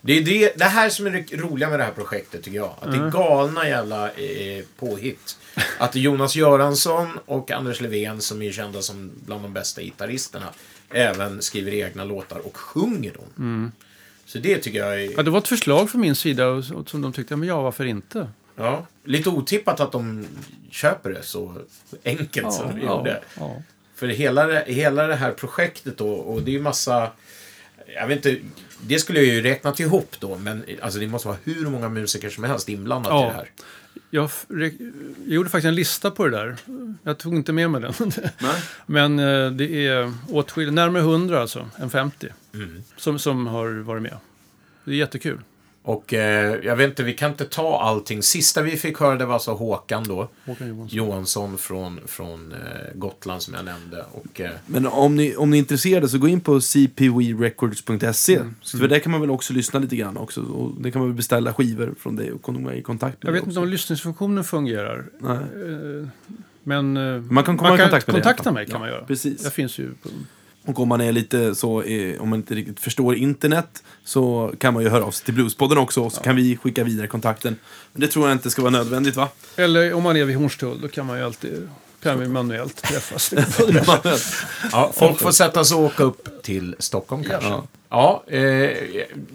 Det 0.01 0.17
är 0.17 0.21
det, 0.23 0.53
det 0.57 0.65
här 0.65 0.89
som 0.89 1.05
är 1.07 1.11
det 1.11 1.37
roliga 1.37 1.69
med 1.69 1.79
det 1.79 1.83
här 1.83 1.91
projektet, 1.91 2.43
tycker 2.43 2.57
jag. 2.57 2.71
Att 2.81 2.91
det 2.91 2.97
är 2.97 3.11
galna 3.11 3.67
jävla 3.69 4.07
eh, 4.07 4.63
påhitt. 4.79 5.37
Att 5.83 5.95
Jonas 5.95 6.35
Göransson 6.35 7.19
och 7.25 7.51
Anders 7.51 7.81
Levén, 7.81 8.21
som 8.21 8.41
är 8.41 8.51
kända 8.51 8.81
som 8.81 9.11
bland 9.25 9.41
de 9.43 9.53
bästa 9.53 9.81
gitarristerna, 9.81 10.45
även 10.89 11.41
skriver 11.41 11.73
egna 11.73 12.03
låtar 12.03 12.39
och 12.47 12.57
sjunger 12.57 13.13
dem. 13.13 13.71
Så 14.25 14.37
det 14.37 14.57
tycker 14.57 14.79
jag 14.79 15.01
är... 15.03 15.11
Ja, 15.17 15.23
det 15.23 15.31
var 15.31 15.37
ett 15.39 15.47
förslag 15.47 15.89
från 15.89 16.01
min 16.01 16.15
sida 16.15 16.47
och, 16.47 16.63
och 16.71 16.89
som 16.89 17.01
de 17.01 17.13
tyckte, 17.13 17.35
men 17.35 17.47
ja, 17.47 17.61
varför 17.61 17.85
inte? 17.85 18.27
Ja, 18.55 18.85
lite 19.03 19.29
otippat 19.29 19.79
att 19.79 19.91
de 19.91 20.25
köper 20.71 21.09
det 21.09 21.23
så 21.23 21.55
enkelt 22.03 22.53
som 22.53 22.67
de 22.67 22.81
gjorde. 22.85 23.21
ja. 23.39 23.61
För 23.95 24.07
hela 24.07 24.45
det, 24.47 24.63
hela 24.67 25.07
det 25.07 25.15
här 25.15 25.31
projektet 25.31 25.97
då, 25.97 26.11
och 26.11 26.41
det 26.41 26.51
är 26.51 26.53
ju 26.53 26.61
massa... 26.61 27.11
Jag 27.95 28.07
vet 28.07 28.25
inte, 28.25 28.41
det 28.81 28.99
skulle 28.99 29.19
jag 29.19 29.27
ju 29.35 29.41
räknat 29.41 29.79
ihop 29.79 30.15
då, 30.19 30.37
men 30.37 30.65
alltså 30.81 30.99
det 30.99 31.07
måste 31.07 31.27
vara 31.27 31.37
hur 31.43 31.69
många 31.69 31.89
musiker 31.89 32.29
som 32.29 32.43
helst 32.43 32.69
inblandat 32.69 33.11
Ja. 33.11 33.25
i 33.25 33.27
det 33.29 33.33
här. 33.35 33.49
Jag, 34.13 34.29
jag 34.49 34.71
gjorde 35.25 35.49
faktiskt 35.49 35.67
en 35.67 35.75
lista 35.75 36.11
på 36.11 36.25
det 36.27 36.31
där. 36.37 36.55
Jag 37.03 37.17
tog 37.17 37.35
inte 37.35 37.53
med 37.53 37.69
mig 37.69 37.81
den. 37.81 37.93
Men 38.85 39.19
eh, 39.19 39.51
det 39.51 39.87
är 39.87 40.13
åtskilligt, 40.29 40.73
närmare 40.73 41.01
100 41.03 41.41
alltså, 41.41 41.69
än 41.79 41.89
50, 41.89 42.27
Mm. 42.53 42.83
som, 42.97 43.19
som 43.19 43.47
har 43.47 43.69
varit 43.69 44.01
med. 44.01 44.17
Det 44.83 44.91
är 44.91 44.95
jättekul. 44.95 45.39
Och 45.85 46.13
eh, 46.13 46.55
jag 46.63 46.75
vet 46.75 46.89
inte, 46.89 47.03
vi 47.03 47.13
kan 47.13 47.31
inte 47.31 47.45
ta 47.45 47.81
allting. 47.81 48.23
Sista 48.23 48.61
vi 48.61 48.77
fick 48.77 48.99
höra 48.99 49.15
det 49.15 49.25
var 49.25 49.33
alltså 49.33 49.51
Håkan 49.53 50.03
då. 50.03 50.29
Håkan 50.45 50.67
Johansson. 50.67 50.97
Johansson 50.97 51.57
från, 51.57 51.99
från 52.05 52.51
eh, 52.51 52.57
Gotland 52.95 53.41
som 53.41 53.53
jag 53.53 53.65
nämnde. 53.65 54.05
Och, 54.11 54.41
eh, 54.41 54.51
Men 54.65 54.87
om 54.87 55.15
ni, 55.15 55.35
om 55.35 55.49
ni 55.49 55.57
är 55.57 55.59
intresserade 55.59 56.09
så 56.09 56.17
gå 56.17 56.27
in 56.27 56.41
på 56.41 56.61
cpwerecords.se. 56.61 58.39
Så 58.61 58.77
För 58.77 58.87
där 58.87 58.99
kan 58.99 59.11
man 59.11 59.21
väl 59.21 59.31
också 59.31 59.53
lyssna 59.53 59.79
lite 59.79 59.95
grann 59.95 60.17
också. 60.17 60.41
Och 60.41 60.81
det 60.81 60.91
kan 60.91 60.99
man 61.01 61.09
väl 61.09 61.17
beställa 61.17 61.53
skivor 61.53 61.93
från 61.99 62.15
dig 62.15 62.31
och 62.31 62.41
komma 62.41 62.73
i 62.75 62.81
kontakt 62.81 63.23
med 63.23 63.29
Jag 63.29 63.33
vet 63.33 63.47
inte 63.47 63.59
om 63.59 63.67
lyssningsfunktionen 63.67 64.43
fungerar. 64.43 65.05
Nej. 65.19 65.37
eh, 65.37 66.07
Men 66.63 66.97
eh, 66.97 67.21
Man 67.21 67.43
kan 67.43 67.57
komma 67.57 67.75
i 67.75 67.77
kontakt 67.77 68.07
med 68.07 68.13
kontakta 68.15 68.43
fall. 68.43 68.53
mig 68.53 68.65
kan 68.65 68.73
Ja, 68.73 68.79
man 68.79 68.89
göra. 68.89 69.05
precis. 69.05 69.43
Jag 69.43 69.53
finns 69.53 69.79
ju 69.79 69.91
på, 70.03 70.09
Och 70.65 70.79
om 70.79 70.87
man 70.87 71.01
är 71.01 71.11
lite 71.11 71.55
så, 71.55 71.81
eh, 71.81 72.21
om 72.21 72.29
man 72.29 72.39
inte 72.39 72.55
riktigt 72.55 72.79
förstår 72.79 73.15
internet 73.15 73.83
så 74.03 74.53
kan 74.57 74.73
man 74.73 74.83
ju 74.83 74.89
höra 74.89 75.03
av 75.03 75.11
sig 75.11 75.25
till 75.25 75.33
Bluespodden 75.33 75.77
också 75.77 76.03
och 76.03 76.13
så 76.13 76.21
kan 76.21 76.35
vi 76.35 76.57
skicka 76.57 76.83
vidare 76.83 77.07
kontakten. 77.07 77.55
Men 77.91 78.01
det 78.01 78.07
tror 78.07 78.27
jag 78.27 78.35
inte 78.35 78.49
ska 78.49 78.61
vara 78.61 78.71
nödvändigt 78.71 79.15
va? 79.15 79.29
Eller 79.55 79.93
om 79.93 80.03
man 80.03 80.17
är 80.17 80.25
vid 80.25 80.35
Hornstull, 80.35 80.81
då 80.81 80.87
kan 80.87 81.05
man 81.05 81.17
ju 81.17 81.25
alltid 81.25 81.69
kan 82.03 82.19
vi 82.19 82.27
manuellt 82.27 82.81
träffas. 82.81 83.33
ja, 84.71 84.91
folk 84.95 85.19
får 85.19 85.31
sätta 85.31 85.63
sig 85.63 85.77
och 85.77 85.83
åka 85.83 86.03
upp 86.03 86.43
till 86.43 86.75
Stockholm 86.79 87.23
kanske. 87.23 87.49
Ja. 87.49 87.63
Ja, 87.89 88.23
eh, 88.27 88.71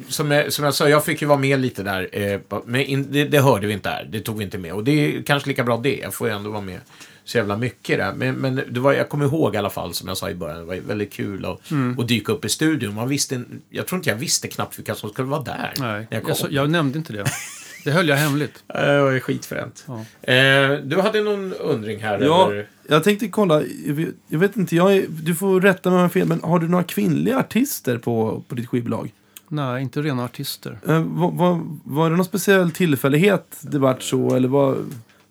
som, 0.08 0.30
jag, 0.30 0.52
som 0.52 0.64
jag 0.64 0.74
sa, 0.74 0.88
jag 0.88 1.04
fick 1.04 1.22
ju 1.22 1.28
vara 1.28 1.38
med 1.38 1.60
lite 1.60 1.82
där. 1.82 2.08
Eh, 2.12 2.40
men 2.64 2.80
in, 2.80 3.06
det, 3.12 3.24
det 3.24 3.40
hörde 3.40 3.66
vi 3.66 3.72
inte 3.72 3.88
här. 3.88 4.08
Det 4.10 4.20
tog 4.20 4.38
vi 4.38 4.44
inte 4.44 4.58
med. 4.58 4.72
Och 4.72 4.84
det 4.84 4.90
är 4.90 5.22
kanske 5.22 5.48
lika 5.48 5.64
bra 5.64 5.76
det. 5.76 5.96
Jag 5.96 6.14
får 6.14 6.28
ju 6.28 6.34
ändå 6.34 6.50
vara 6.50 6.60
med 6.60 6.80
så 7.28 7.38
jävla 7.38 7.56
mycket 7.56 7.98
där. 7.98 8.12
Men, 8.14 8.34
men 8.34 8.60
det 8.70 8.80
var, 8.80 8.92
jag 8.92 9.08
kommer 9.08 9.24
ihåg 9.24 9.54
i 9.54 9.58
alla 9.58 9.70
fall, 9.70 9.94
som 9.94 10.08
jag 10.08 10.16
sa 10.16 10.30
i 10.30 10.34
början, 10.34 10.58
det 10.58 10.64
var 10.64 10.76
väldigt 10.76 11.12
kul 11.12 11.44
att, 11.44 11.70
Mm. 11.70 11.98
att 11.98 12.08
dyka 12.08 12.32
upp 12.32 12.44
i 12.44 12.48
studion. 12.48 12.94
Man 12.94 13.08
visste, 13.08 13.42
jag 13.70 13.86
tror 13.86 13.96
inte 13.98 14.10
jag 14.10 14.16
visste 14.16 14.48
knappt 14.48 14.78
vilka 14.78 14.94
som 14.94 15.10
skulle 15.10 15.28
vara 15.28 15.42
där. 15.42 15.72
Nej, 15.78 16.06
när 16.10 16.16
jag 16.16 16.22
kom. 16.22 16.34
jag, 16.38 16.52
jag 16.52 16.70
nämnde 16.70 16.98
inte 16.98 17.12
det. 17.12 17.24
Det 17.84 17.90
höll 17.90 18.08
jag 18.08 18.16
hemligt. 18.16 18.64
Det 18.66 19.02
var 19.02 19.18
skitfränt. 19.20 19.84
Ja. 19.86 20.32
Eh, 20.32 20.72
du 20.84 21.00
hade 21.00 21.20
någon 21.20 21.52
undring 21.52 22.02
här? 22.02 22.18
Ja, 22.20 22.50
Eller? 22.50 22.66
jag 22.88 23.04
tänkte 23.04 23.28
kolla, 23.28 23.62
jag 23.86 23.94
vet, 23.94 24.08
jag 24.28 24.38
vet 24.38 24.56
inte, 24.56 24.76
jag 24.76 24.96
är, 24.96 25.06
du 25.08 25.34
får 25.34 25.60
rätta 25.60 25.90
mig 25.90 25.96
om 25.96 26.02
jag 26.02 26.12
fel, 26.12 26.28
men 26.28 26.40
har 26.42 26.58
du 26.58 26.68
några 26.68 26.84
kvinnliga 26.84 27.38
artister 27.38 27.98
på, 27.98 28.44
på 28.48 28.54
ditt 28.54 28.68
skivbolag? 28.68 29.12
Nej, 29.48 29.82
inte 29.82 30.02
rena 30.02 30.24
artister. 30.24 30.78
Eh, 30.88 31.02
vad, 31.06 31.32
vad, 31.34 31.78
var 31.84 32.10
det 32.10 32.16
någon 32.16 32.24
speciell 32.24 32.70
tillfällighet 32.70 33.56
det 33.60 33.78
vart 33.78 34.02
så, 34.02 34.34
eller 34.36 34.48
vad 34.48 34.74
hur 34.74 34.84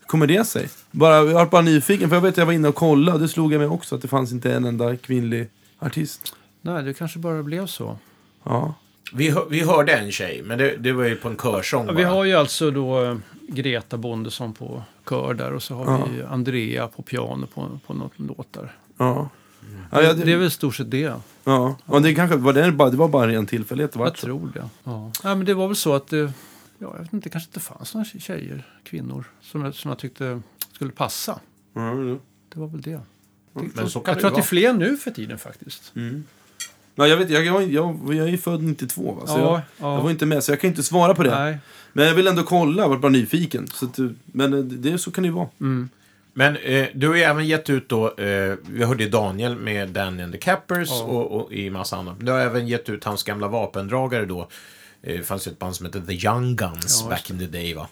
kommer 0.08 0.28
det 0.28 0.48
sig? 0.48 0.70
Bara, 0.92 1.16
jag 1.16 1.26
var 1.26 1.46
bara 1.46 1.62
nyfiken, 1.62 2.10
för 2.10 2.16
jag 2.16 2.22
vet 2.22 2.32
att 2.32 2.38
jag 2.38 2.46
var 2.46 2.54
inne 2.54 2.68
och 2.68 2.76
kollade, 2.76 3.16
och 3.16 3.20
det 3.22 3.28
slog 3.28 3.54
jag 3.54 3.60
mig 3.60 3.68
också 3.68 3.96
att 3.96 4.02
det 4.02 4.08
fanns 4.08 4.32
inte 4.32 4.54
en 4.54 4.66
enda 4.66 4.96
kvinnlig 4.98 5.50
artist. 5.80 6.36
Nej, 6.62 6.84
det 6.84 6.94
kanske 6.94 7.20
bara 7.20 7.44
blev 7.44 7.66
så. 7.68 7.98
Ja. 8.44 8.74
Vi, 9.14 9.36
vi 9.50 9.62
hörde 9.62 9.94
en 9.94 10.12
tjej, 10.12 10.42
men 10.46 10.58
det, 10.58 10.76
det 10.78 10.92
var 10.92 11.04
ju 11.04 11.16
på 11.16 11.28
en 11.30 11.38
körsång 11.38 11.82
Ja, 11.82 11.88
bara. 11.94 11.98
vi 11.98 12.04
har 12.04 12.24
ju 12.24 12.34
alltså 12.34 12.72
då 12.72 13.04
eh, 13.04 13.16
Greta 13.50 13.98
Bondesson 13.98 14.54
på 14.54 14.84
kör 15.10 15.34
där 15.34 15.54
och 15.54 15.64
så 15.64 15.76
har 15.76 15.86
Ja. 15.86 16.08
vi 16.16 16.24
Andrea 16.24 16.88
på 16.88 17.02
piano 17.02 17.48
på, 17.54 17.80
på 17.88 17.94
något 17.94 18.12
låt 18.16 18.54
där. 18.54 18.72
Ja. 18.98 19.30
Ja, 19.92 20.02
ja, 20.02 20.14
Det 20.14 20.22
är 20.22 20.26
det, 20.26 20.36
väl 20.36 20.48
i 20.48 20.50
stort 20.50 20.76
sett 20.76 20.92
det. 20.92 21.00
ja. 21.44 21.76
ja, 21.86 22.00
det 22.00 22.14
kanske 22.16 22.38
var 22.38 22.54
det, 22.54 22.72
bara, 22.72 22.90
det 22.90 22.98
var 22.98 23.08
bara 23.08 23.24
en 23.24 23.30
ren 23.32 23.46
tillfällighet. 23.46 23.92
Det 23.94 24.00
Jag 24.00 24.06
vart 24.06 24.18
så. 24.18 24.26
tror 24.26 24.52
det. 24.54 24.70
Ja. 24.84 25.12
Nej, 25.24 25.36
men 25.36 25.46
det 25.46 25.54
var 25.54 25.68
väl 25.68 25.76
så 25.76 25.94
att 25.94 26.08
det, 26.08 26.32
ja, 26.80 26.94
jag 26.96 27.04
vet 27.04 27.14
inte, 27.14 27.26
det 27.26 27.32
kanske 27.32 27.50
inte 27.50 27.60
fanns 27.60 27.94
några 27.94 28.06
tjejer, 28.06 28.64
kvinnor, 28.84 29.26
som 29.42 29.66
jag, 29.66 29.74
som 29.76 29.90
jag 29.90 30.00
tyckte 30.00 30.42
skulle 30.72 30.92
passa. 30.92 31.40
Ja. 31.74 31.82
Det 32.54 32.60
var 32.60 32.68
väl 32.68 32.82
det. 32.82 33.02
Men 33.54 33.90
så 33.90 34.00
kan 34.00 34.12
Jag 34.12 34.20
tror 34.20 34.22
det 34.22 34.28
att 34.28 34.34
det 34.36 34.40
är 34.40 34.44
fler 34.44 34.74
nu 34.74 34.98
för 34.98 35.12
tiden 35.12 35.38
faktiskt. 35.38 35.94
Ja, 36.96 37.08
jag, 37.08 37.18
vet, 37.18 37.30
jag, 37.30 37.46
jag, 37.46 37.72
jag, 37.72 38.00
jag 38.08 38.28
är 38.28 38.32
ju 38.32 38.38
född 38.38 38.64
92, 38.64 39.14
va? 39.14 39.28
så 39.28 39.34
Ja, 39.34 39.40
jag, 39.42 39.62
ja. 39.78 39.96
jag 39.96 40.04
var 40.04 40.12
inte 40.12 40.26
med, 40.26 40.44
så 40.44 40.52
jag 40.52 40.62
kan 40.62 40.68
inte 40.70 40.84
svara 40.84 41.16
på 41.16 41.24
det. 41.24 41.40
Nej. 41.40 41.58
Men 41.94 42.08
jag 42.08 42.16
vill 42.16 42.28
ändå 42.28 42.44
kolla, 42.44 42.82
jag 42.82 42.90
var 42.90 42.98
bara 42.98 43.12
nyfiken. 43.12 43.68
Så 43.68 43.86
att, 43.86 44.00
men 44.26 44.54
eh, 44.54 44.60
det, 44.60 44.98
så 44.98 45.12
kan 45.12 45.22
det 45.22 45.28
ju 45.28 45.34
vara. 45.34 45.50
Men 46.34 46.56
eh, 46.56 46.88
du 46.94 47.08
har 47.08 47.16
ju 47.16 47.22
även 47.22 47.48
gett 47.48 47.70
ut 47.70 47.90
då, 47.90 48.16
eh, 48.18 48.56
vi 48.70 48.84
hörde 48.84 49.10
Daniel 49.10 49.56
med 49.56 49.90
Danny 49.90 50.24
and 50.24 50.32
the 50.34 50.38
Cappers 50.40 50.90
Ja. 50.90 51.04
och, 51.04 51.32
och 51.42 51.54
i 51.54 51.70
massa 51.70 51.98
annat. 51.98 52.16
Du 52.20 52.32
har 52.32 52.40
även 52.40 52.68
gett 52.68 52.90
ut 52.90 53.04
hans 53.04 53.24
gamla 53.24 53.48
vapendragare 53.48 54.26
då. 54.26 54.48
Eh, 55.08 55.18
Det 55.18 55.24
fanns 55.24 55.48
ju 55.48 55.52
ett 55.52 55.60
band 55.60 55.76
som 55.76 55.86
hette 55.86 56.02
The 56.02 56.14
Young 56.28 56.56
Guns 56.56 57.02
Ja, 57.04 57.10
back 57.10 57.30
in 57.30 57.40
the 57.40 57.46
day 57.48 57.74
va. 57.74 57.88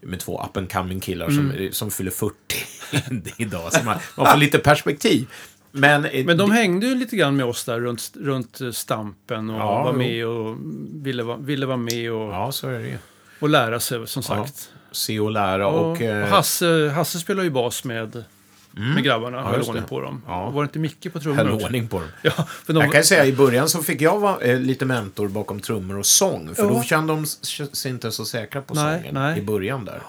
Med 0.00 0.20
två 0.20 0.42
up 0.44 0.56
and 0.56 0.72
coming 0.72 1.00
killar 1.00 1.26
som, 1.26 1.50
Mm. 1.50 1.72
som 1.72 1.90
fyller 1.90 2.10
40 2.10 2.34
idag. 3.42 3.72
Så 3.72 3.84
man, 3.84 3.96
man 4.16 4.26
får 4.26 4.36
lite 4.38 4.58
perspektiv. 4.58 5.26
Men, 5.70 6.04
eh, 6.04 6.24
Men 6.24 6.36
de 6.36 6.48
det- 6.50 6.56
hängde 6.56 6.86
ju 6.86 6.94
lite 6.94 7.16
grann 7.16 7.36
med 7.36 7.46
oss 7.46 7.64
där 7.64 7.80
runt, 7.80 8.12
runt 8.20 8.60
eh, 8.60 8.70
Stampen 8.70 9.50
och 9.50 9.60
Ja, 9.60 9.82
var 9.84 9.92
med 9.92 10.26
och 10.26 10.56
ville, 11.06 11.36
ville 11.40 11.66
vara 11.66 11.76
med 11.76 12.12
och, 12.12 12.32
Ja, 12.32 12.52
så 12.52 12.68
är 12.68 12.78
det 12.78 12.98
och 13.40 13.48
lära 13.48 13.80
sig 13.80 14.06
som 14.06 14.22
sagt. 14.22 14.70
Se 14.92 15.20
och 15.20 15.30
lära 15.30 15.66
Och, 15.68 15.90
och... 15.90 16.02
eh, 16.02 16.28
Hasse, 16.28 16.88
Hasse 16.94 17.18
spelar 17.18 17.42
ju 17.42 17.50
bas 17.50 17.84
med, 17.84 18.24
med 18.76 19.04
grabbarna, 19.04 19.36
Ja, 19.36 19.42
höll 19.42 19.60
ordning 19.62 19.82
på 19.84 20.00
dem. 20.00 20.22
Ja. 20.26 20.50
Var 20.50 20.62
det 20.62 20.66
inte 20.66 20.78
Micke 20.78 21.12
på 21.12 21.20
trummor 21.20 21.36
höll 21.44 21.50
ordning 21.64 21.88
på 21.88 21.98
dem. 21.98 22.08
Ja, 22.22 22.30
för 22.64 22.72
de, 22.72 22.82
Jag 22.82 22.92
kan 22.92 23.04
säga 23.04 23.26
i 23.26 23.32
början 23.32 23.68
så 23.68 23.82
fick 23.82 24.00
jag 24.00 24.20
vara 24.20 24.40
eh, 24.40 24.60
lite 24.60 24.84
mentor 24.84 25.28
bakom 25.28 25.60
trummor 25.60 25.98
och 25.98 26.06
sång. 26.06 26.54
För 26.54 26.62
Ja. 26.62 26.68
då 26.68 26.82
kände 26.82 27.12
de 27.12 27.26
sig 27.26 27.90
inte 27.90 28.12
så 28.12 28.24
säkra 28.24 28.62
på 28.62 28.74
Nej, 28.74 28.98
sången 28.98 29.14
nej. 29.14 29.38
i 29.38 29.42
början 29.42 29.84
där. 29.84 30.02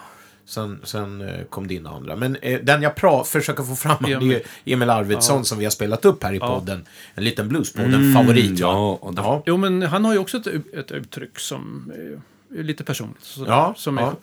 Sen, 0.48 0.80
sen 0.84 1.22
eh, 1.22 1.44
kom 1.50 1.68
det 1.68 1.74
in 1.74 1.88
andra. 1.88 2.16
Men 2.16 2.36
eh, 2.36 2.60
den 2.64 2.82
jag 2.82 2.94
pra- 2.96 3.24
försöker 3.24 3.64
få 3.64 3.76
fram 3.76 3.98
det 4.06 4.12
är 4.12 4.16
Emil. 4.18 4.42
ju 4.66 4.74
Emil 4.74 4.90
Arvidsson 4.90 5.38
Ja. 5.38 5.44
som 5.44 5.58
vi 5.58 5.64
har 5.66 5.72
spelat 5.72 6.06
upp 6.06 6.24
här 6.24 6.34
i 6.34 6.38
Ja. 6.38 6.46
Mm, 6.48 6.60
podden. 6.60 6.86
En 7.16 7.24
liten 7.24 7.50
Bluespodden-favorit. 7.50 8.60
ja, 8.60 8.74
va? 8.74 8.98
och 9.02 9.14
det- 9.16 9.22
ja. 9.22 9.44
Jo, 9.46 9.58
men 9.58 9.82
han 9.82 10.06
har 10.06 10.14
ju 10.14 10.20
också 10.20 10.38
ett, 10.38 10.48
ett 10.74 10.92
uttryck 10.92 11.40
som 11.40 11.92
är, 11.96 12.60
är 12.60 12.64
lite 12.64 12.84
personligt. 12.84 13.24
Så, 13.24 13.46
Ja, 13.48 13.74
som 13.78 13.98
ja. 13.98 14.14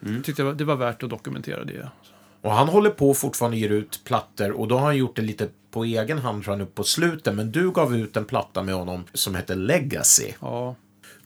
Jag 0.00 0.24
tyckte 0.24 0.42
det 0.42 0.46
var, 0.46 0.54
det 0.54 0.64
var 0.64 0.76
värt 0.76 1.02
att 1.02 1.10
dokumentera 1.10 1.64
det. 1.64 1.88
Och 2.42 2.52
han 2.52 2.68
håller 2.68 2.90
på 2.90 3.14
fortfarande 3.14 3.56
ger 3.56 3.70
ut 3.70 4.00
plattor 4.04 4.50
och 4.50 4.68
då 4.68 4.78
har 4.78 4.86
han 4.86 4.96
gjort 4.96 5.16
det 5.16 5.22
lite 5.22 5.48
på 5.70 5.84
egen 5.84 6.18
hand 6.18 6.44
tror 6.44 6.52
jag 6.52 6.58
nu 6.58 6.66
på 6.66 6.84
slutet. 6.84 7.34
Men 7.34 7.52
du 7.52 7.70
gav 7.70 7.96
ut 7.96 8.16
en 8.16 8.24
platta 8.24 8.62
med 8.62 8.74
honom 8.74 9.04
som 9.14 9.34
heter 9.34 9.54
Legacy. 9.54 10.32
Ja, 10.40 10.76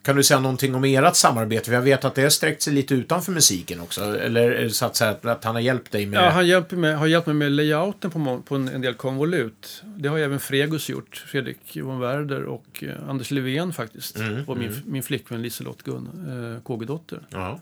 Kan 0.03 0.17
du 0.17 0.23
säga 0.23 0.41
någonting 0.41 0.75
om 0.75 0.85
ert 0.85 1.17
samarbete? 1.17 1.65
För 1.65 1.73
jag 1.73 1.83
vet 1.83 2.05
att 2.05 2.15
det 2.15 2.23
har 2.23 2.31
sträckt 2.31 2.63
sig 2.63 2.73
lite 2.73 2.95
utanför 2.95 3.33
musiken 3.33 3.81
också. 3.81 4.19
Eller 4.19 4.51
det 4.51 4.71
så 4.71 4.87
att, 4.87 4.97
säga 4.97 5.17
att, 5.23 5.45
han 5.45 5.55
har 5.55 5.63
hjälpt 5.63 5.93
dig 5.93 6.07
med... 6.07 6.25
Ja, 6.25 6.31
han 6.31 6.47
hjälper 6.47 6.77
mig, 6.77 6.95
har 6.95 7.07
hjälpt 7.07 7.27
mig 7.27 7.37
med 7.37 7.53
layouten 7.53 8.11
på, 8.11 8.43
på 8.47 8.55
en, 8.55 8.69
en 8.69 8.81
del 8.81 8.95
konvolut. 8.95 9.83
Det 9.85 10.09
har 10.09 10.19
även 10.19 10.41
Fregus 10.41 10.89
gjort. 10.89 11.25
Fredrik 11.27 11.77
von 11.77 12.01
Werder 12.01 12.43
och 12.43 12.85
eh, 12.85 13.09
Anders 13.09 13.31
Levén 13.31 13.73
faktiskt. 13.73 14.17
och 14.47 14.57
min, 14.57 14.83
min 14.87 15.03
flickvän 15.03 15.43
Liselott 15.43 15.83
Gun, 15.83 16.09
eh, 16.57 16.63
KG-dotter. 16.63 17.27
Ja. 17.31 17.61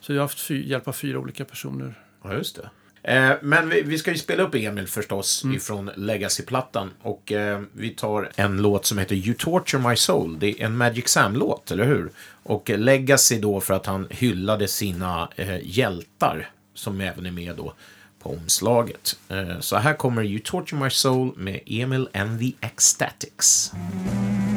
Så 0.00 0.12
jag 0.12 0.18
har 0.18 0.24
haft 0.24 0.40
fy, 0.40 0.68
hjälp 0.68 0.88
av 0.88 0.92
fyra 0.92 1.18
olika 1.18 1.44
personer. 1.44 1.94
Ja, 2.24 2.34
just 2.34 2.56
det. 2.56 2.70
Eh, 3.02 3.32
men 3.42 3.68
vi, 3.68 3.82
vi 3.82 3.98
ska 3.98 4.10
ju 4.10 4.18
spela 4.18 4.42
upp 4.42 4.54
Emil 4.54 4.86
förstås 4.86 5.44
ifrån 5.54 5.90
Legacy-plattan. 5.96 6.90
Och 7.02 7.32
eh, 7.32 7.60
vi 7.72 7.90
tar 7.90 8.30
en 8.36 8.62
låt 8.62 8.86
som 8.86 8.98
heter 8.98 9.14
You 9.16 9.34
Torture 9.34 9.88
My 9.88 9.96
Soul. 9.96 10.38
Det 10.38 10.60
är 10.60 10.64
en 10.66 10.76
Magic 10.76 11.08
Sam-låt, 11.08 11.70
eller 11.70 11.84
hur? 11.84 12.10
Och 12.42 12.70
Legacy 12.70 13.38
då 13.38 13.60
för 13.60 13.74
att 13.74 13.86
han 13.86 14.06
hyllade 14.10 14.68
sina 14.68 15.28
eh, 15.36 15.58
hjältar. 15.62 16.50
Som 16.74 17.00
även 17.00 17.26
är 17.26 17.30
med 17.30 17.56
då 17.56 17.74
på 18.22 18.30
omslaget. 18.30 19.16
Eh, 19.28 19.60
så 19.60 19.76
här 19.76 19.94
kommer 19.94 20.22
You 20.22 20.40
Torture 20.44 20.80
My 20.80 20.90
Soul 20.90 21.32
med 21.36 21.60
Emil 21.66 22.08
and 22.14 22.40
the 22.40 22.52
Ecstatics. 22.60 23.72
What 23.72 24.51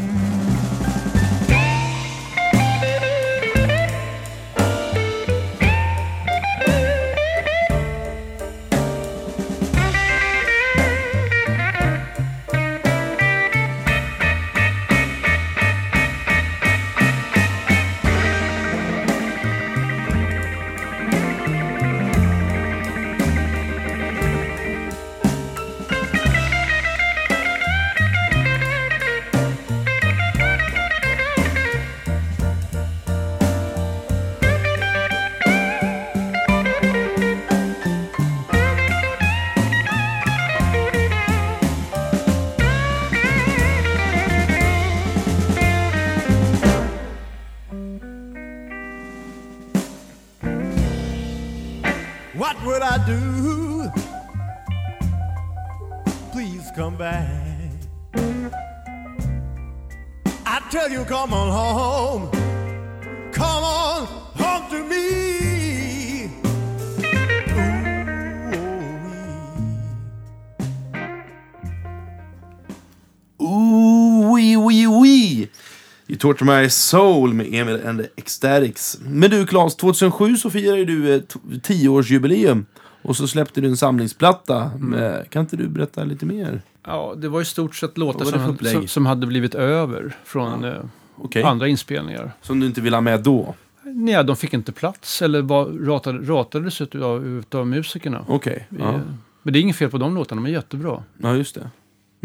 My 76.42 76.70
Soul 76.70 77.34
med 77.34 77.48
Emil 77.54 77.88
and 77.88 78.00
the 78.00 78.08
Ecstatics. 78.16 78.98
Men 79.08 79.30
du 79.30 79.46
Claes, 79.46 79.76
2007 79.76 80.36
så 80.38 80.50
firade 80.50 80.86
du 80.86 81.16
ett 81.16 81.36
10-årsjubileum. 81.46 82.66
Och 83.02 83.16
så 83.18 83.28
släppte 83.28 83.62
du 83.62 83.68
en 83.68 83.78
samlingsplatta. 83.78 84.72
Med, 84.80 85.30
kan 85.30 85.42
inte 85.42 85.58
du 85.58 85.68
berätta 85.68 86.04
lite 86.04 86.26
mer? 86.26 86.62
Ja, 86.88 87.14
det 87.18 87.28
var 87.30 87.42
i 87.42 87.46
stort 87.46 87.76
sett 87.76 87.98
låtar 87.98 88.26
som, 88.26 88.58
som, 88.58 88.88
som 88.88 89.06
hade 89.06 89.28
blivit 89.28 89.56
över 89.56 90.16
från 90.26 90.64
eh, 90.64 90.74
Okej. 91.18 91.44
andra 91.44 91.68
inspelningar. 91.68 92.32
Som 92.42 92.60
du 92.60 92.66
inte 92.66 92.82
ville 92.82 92.96
ha 92.96 93.02
med 93.02 93.20
då? 93.24 93.56
Nej, 93.84 94.24
de 94.24 94.36
fick 94.36 94.54
inte 94.54 94.72
plats 94.72 95.22
eller 95.22 95.42
var, 95.42 95.66
ratade, 95.66 96.20
ratades 96.34 96.82
utav, 96.82 97.26
utav 97.26 97.68
musikerna. 97.68 98.26
Okej. 98.28 98.66
Vi, 98.70 98.80
Ja. 98.82 98.94
eh, 98.94 99.00
Men 99.44 99.54
det 99.54 99.60
är 99.60 99.62
inget 99.62 99.76
fel 99.76 99.90
på 99.90 99.98
de 99.98 100.16
låtarna, 100.16 100.42
de 100.42 100.48
är 100.50 100.54
jättebra. 100.54 101.04
ja, 101.18 101.36
just 101.36 101.56
det. 101.56 101.70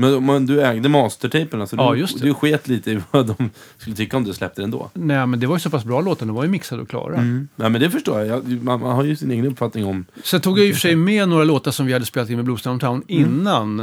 Men, 0.01 0.27
men 0.27 0.47
du 0.47 0.63
ägde 0.63 0.89
mastertapen, 0.89 1.61
alltså 1.61 1.77
Ja, 1.77 1.93
du, 1.93 1.99
just 1.99 2.21
det. 2.21 2.27
du 2.27 2.35
sket 2.35 2.69
lite 2.69 2.91
i 2.91 3.01
vad 3.11 3.27
de 3.27 3.51
skulle 3.77 3.97
tycka 3.97 4.17
om 4.17 4.25
du 4.25 4.33
släppte 4.33 4.61
den 4.61 4.71
då? 4.71 4.91
Nej, 4.95 5.27
men 5.27 5.41
det 5.41 5.47
var 5.47 5.57
ju 5.57 5.61
så 5.61 5.71
pass 5.71 5.85
bra 5.85 6.01
låtar, 6.01 6.27
de 6.27 6.35
var 6.35 6.43
ju 6.45 6.49
mixade 6.51 6.83
och 6.83 6.89
klara. 6.89 7.15
Mm. 7.15 7.49
Nej, 7.57 7.71
men 7.71 7.81
det 7.81 7.91
förstår 7.91 8.19
jag. 8.21 8.29
jag 8.29 8.63
man, 8.63 8.81
man 8.81 8.97
har 8.97 9.05
ju 9.05 9.17
sin 9.17 9.31
egen 9.31 9.47
uppfattning 9.47 9.85
om... 9.87 10.05
Sen 10.25 10.41
tog 10.41 10.59
jag 10.59 10.67
i 10.67 10.71
och 10.71 10.75
för 10.75 10.81
sig 10.81 10.97
med 10.97 11.29
några 11.29 11.45
låtar 11.45 11.71
som 11.71 11.87
vi 11.87 11.93
hade 11.93 12.05
spelat 12.07 12.31
in 12.31 12.37
med 12.37 12.45
Blues 12.45 12.63
Downtown 12.63 13.03
Mm. 13.09 13.31
innan. 13.31 13.77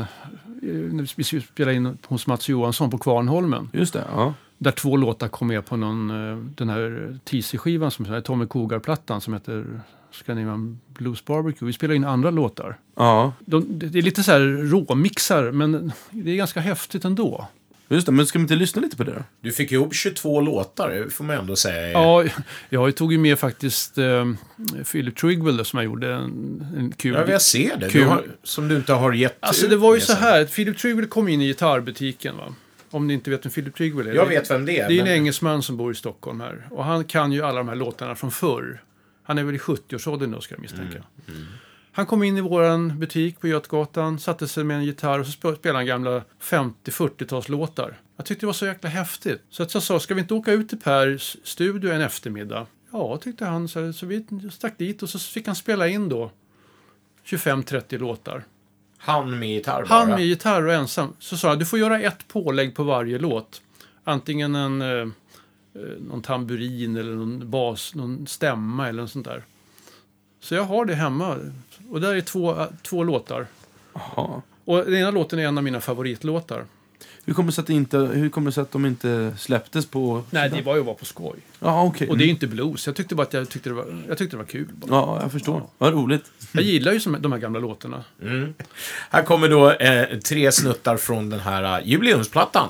när 0.62 1.16
Vi 1.16 1.42
spelade 1.42 1.76
in 1.78 1.98
hos 2.08 2.28
Mats 2.28 2.50
Johansson 2.50 2.90
på 2.90 2.98
Kvarnholmen. 2.98 3.70
Just 3.74 3.94
det, 3.94 4.04
ja. 4.16 4.34
Där 4.58 4.72
två 4.72 4.98
låtar 4.98 5.28
kom 5.28 5.48
med 5.48 5.66
på 5.66 5.78
någon, 5.78 6.10
eh, 6.32 6.38
den 6.56 6.70
här 6.70 7.20
TC-skivan, 7.26 7.92
som 7.92 8.22
Tommy 8.26 8.46
Kogar-plattan 8.46 9.22
som 9.22 9.34
heter 9.34 9.66
Scandinavian 10.18 10.80
Blues 10.88 11.26
Barbecue. 11.26 11.66
Vi 11.68 11.74
spelade 11.74 11.96
in 11.96 12.04
andra 12.06 12.32
låtar. 12.32 12.78
Ja, 12.96 13.34
De, 13.40 13.66
det 13.80 13.98
är 14.00 14.02
lite 14.04 14.24
så 14.24 14.32
här 14.32 14.40
råmixar, 14.70 15.52
men 15.52 15.92
det 16.12 16.32
är 16.32 16.36
ganska 16.36 16.60
häftigt 16.60 17.06
ändå. 17.06 17.48
just 17.90 18.06
det. 18.06 18.12
Men 18.12 18.26
ska 18.28 18.40
vi 18.40 18.44
inte 18.44 18.56
lyssna 18.56 18.82
lite 18.82 18.98
på 18.98 19.04
det 19.04 19.12
då? 19.12 19.24
Du 19.42 19.52
fick 19.52 19.72
ihop 19.72 19.94
22 19.96 20.42
låtar, 20.42 20.90
det 20.90 21.10
får 21.10 21.24
man 21.24 21.38
ändå 21.38 21.56
säga. 21.56 21.92
Ja, 21.92 22.24
jag 22.70 22.96
tog 22.96 23.12
ju 23.12 23.18
med 23.18 23.40
faktiskt 23.40 23.98
eh, 23.98 24.26
Philip 24.92 25.16
Trigwell 25.16 25.66
som 25.66 25.78
jag 25.78 25.86
gjorde 25.86 26.14
en, 26.14 26.66
en 26.78 26.92
kul... 26.98 27.14
Ja, 27.14 27.32
jag 27.32 27.42
ser 27.42 27.76
det. 27.78 27.86
Du 27.86 27.92
Kul. 27.92 28.04
har, 28.04 28.24
som 28.44 28.68
du 28.68 28.76
inte 28.76 28.94
har 28.94 29.14
gett 29.14 29.38
Alltså 29.40 29.64
ut 29.66 29.70
det 29.70 29.78
var 29.78 29.96
ju 29.96 30.02
så 30.02 30.14
sen. 30.14 30.22
här, 30.24 30.46
Philip 30.46 30.78
Trigwell 30.78 31.06
kom 31.08 31.28
in 31.28 31.42
i 31.42 31.48
gitarrbutiken 31.48 32.38
va. 32.38 32.44
Om 32.92 33.08
ni 33.08 33.14
inte 33.14 33.30
vet 33.30 33.46
vem 33.46 33.52
Philip 33.52 33.76
Trigwell 33.76 34.08
är. 34.08 34.14
Jag 34.14 34.26
vet 34.26 34.52
vem 34.52 34.66
det 34.66 34.80
är. 34.80 34.88
Det 34.88 34.94
är 34.96 35.00
en 35.00 35.06
men- 35.06 35.14
engelsman 35.14 35.64
som 35.64 35.78
bor 35.78 35.92
i 35.92 35.96
Stockholm 35.96 36.40
här. 36.42 36.68
Och 36.72 36.84
han 36.84 37.04
kan 37.04 37.32
ju 37.32 37.42
alla 37.42 37.58
de 37.58 37.68
här 37.68 37.76
låtarna 37.76 38.16
från 38.16 38.32
förr. 38.32 38.82
Han 39.28 39.38
är 39.38 39.44
väl 39.44 39.56
i 39.56 39.58
70-årsåldern 39.58 40.32
då 40.32 40.42
ska 40.42 40.56
jag 40.56 40.62
misstänka. 40.62 41.04
Mm, 41.28 41.46
Han 41.92 42.06
kom 42.06 42.24
in 42.24 42.38
i 42.38 42.42
våran 42.42 43.00
butik 43.00 43.40
på 43.40 43.48
Götgatan, 43.48 44.20
satte 44.20 44.48
sig 44.48 44.64
med 44.64 44.78
en 44.78 44.84
gitarr 44.86 45.20
och 45.20 45.26
så 45.28 45.32
sp- 45.32 45.56
spelade 45.56 45.80
han 45.80 45.86
gamla 45.86 46.22
50-40-talslåtar. 46.42 48.00
Jag 48.18 48.26
tyckte 48.26 48.42
det 48.42 48.46
var 48.48 48.54
så 48.54 48.66
jäkla 48.66 48.90
häftigt. 48.90 49.42
Så 49.50 49.64
att 49.64 49.74
jag 49.74 49.84
sa, 49.84 50.00
ska 50.00 50.14
vi 50.14 50.22
inte 50.22 50.34
åka 50.34 50.52
ut 50.52 50.70
till 50.70 50.80
Pers 50.80 51.38
studio 51.44 51.92
en 51.92 52.02
eftermiddag? 52.02 52.66
Ja, 52.92 53.18
tyckte 53.18 53.46
han. 53.46 53.68
Så, 53.68 53.94
så 53.94 54.06
vi 54.06 54.26
stack 54.52 54.78
dit 54.78 55.04
och 55.04 55.10
så 55.10 55.20
fick 55.20 55.48
han 55.48 55.56
spela 55.56 55.88
in 55.88 56.10
då 56.10 56.32
25-30 57.26 57.98
låtar. 57.98 58.44
Han 58.98 59.40
med 59.40 59.50
gitarr 59.50 59.86
bara. 59.86 60.00
Han 60.00 60.10
med 60.10 60.26
gitarr 60.26 60.64
och 60.66 60.74
ensam. 60.74 61.14
Så 61.20 61.38
sa 61.38 61.48
jag, 61.48 61.60
du 61.60 61.66
får 61.66 61.80
göra 61.80 62.00
ett 62.00 62.28
pålägg 62.28 62.76
på 62.76 62.84
varje 62.84 63.20
låt. 63.20 63.62
Antingen 64.04 64.56
en, 64.56 64.82
eh, 64.82 65.08
någon 66.00 66.22
tamburin 66.22 66.98
eller 66.98 67.12
någon 67.12 67.50
bas, 67.50 67.96
någon 67.96 68.28
stämma 68.28 68.90
eller 68.90 69.02
något 69.02 69.12
sånt 69.12 69.26
där. 69.26 69.44
Så 70.40 70.56
jag 70.56 70.64
har 70.64 70.86
det 70.86 70.96
hemma. 70.96 71.38
Och 71.90 72.02
där 72.02 72.16
är 72.16 72.22
två, 72.22 72.62
eh, 72.62 72.68
två 72.82 73.04
låtar. 73.04 73.48
Jaha. 73.94 74.42
Och 74.66 74.78
den 74.78 74.96
ena 74.96 75.12
låten 75.12 75.40
är 75.40 75.44
en 75.48 75.58
av 75.58 75.64
mina 75.64 75.82
favoritlåtar. 75.82 76.66
Hur 77.26 77.34
kommer 77.34 77.48
det 77.48 77.54
sig 77.54 77.62
att, 77.62 77.70
inte, 77.70 77.98
hur 77.98 78.30
kommer 78.30 78.46
det 78.46 78.52
sig 78.52 78.62
att 78.62 78.72
de 78.72 78.86
inte 78.86 79.34
släpptes 79.38 79.86
på... 79.86 80.24
Nej, 80.30 80.50
det 80.50 80.62
var 80.62 80.76
ju 80.76 80.84
bara 80.84 80.96
på 80.96 81.06
skoj. 81.06 81.40
Ja, 81.60 81.84
okej. 81.84 82.10
Och 82.10 82.18
det 82.18 82.24
är 82.24 82.26
ju 82.26 82.32
inte 82.32 82.48
blues. 82.48 82.88
Jag 82.88 82.96
tyckte 82.96 83.16
bara 83.16 83.24
att 83.24 83.34
jag 83.34 83.50
tyckte 83.50 83.70
det 83.70 83.74
var, 83.74 84.04
jag 84.08 84.18
tyckte 84.18 84.36
det 84.36 84.38
var 84.38 84.50
kul. 84.50 84.68
Bara. 84.74 84.92
Ja, 84.92 85.20
jag 85.22 85.32
förstår. 85.32 85.64
Vad 85.78 85.94
roligt. 85.94 86.24
Jag 86.52 86.64
gillar 86.64 86.94
ju 86.94 87.00
som, 87.00 87.18
de 87.22 87.32
här 87.32 87.40
gamla 87.40 87.60
låtarna. 87.60 88.04
Här 89.10 89.24
kommer 89.24 89.50
då 89.50 89.72
eh, 89.72 90.20
tre 90.20 90.52
snuttar 90.52 90.98
från 90.98 91.30
den 91.30 91.40
här 91.40 91.80
eh, 91.80 91.88
jubileumsplattan. 91.88 92.70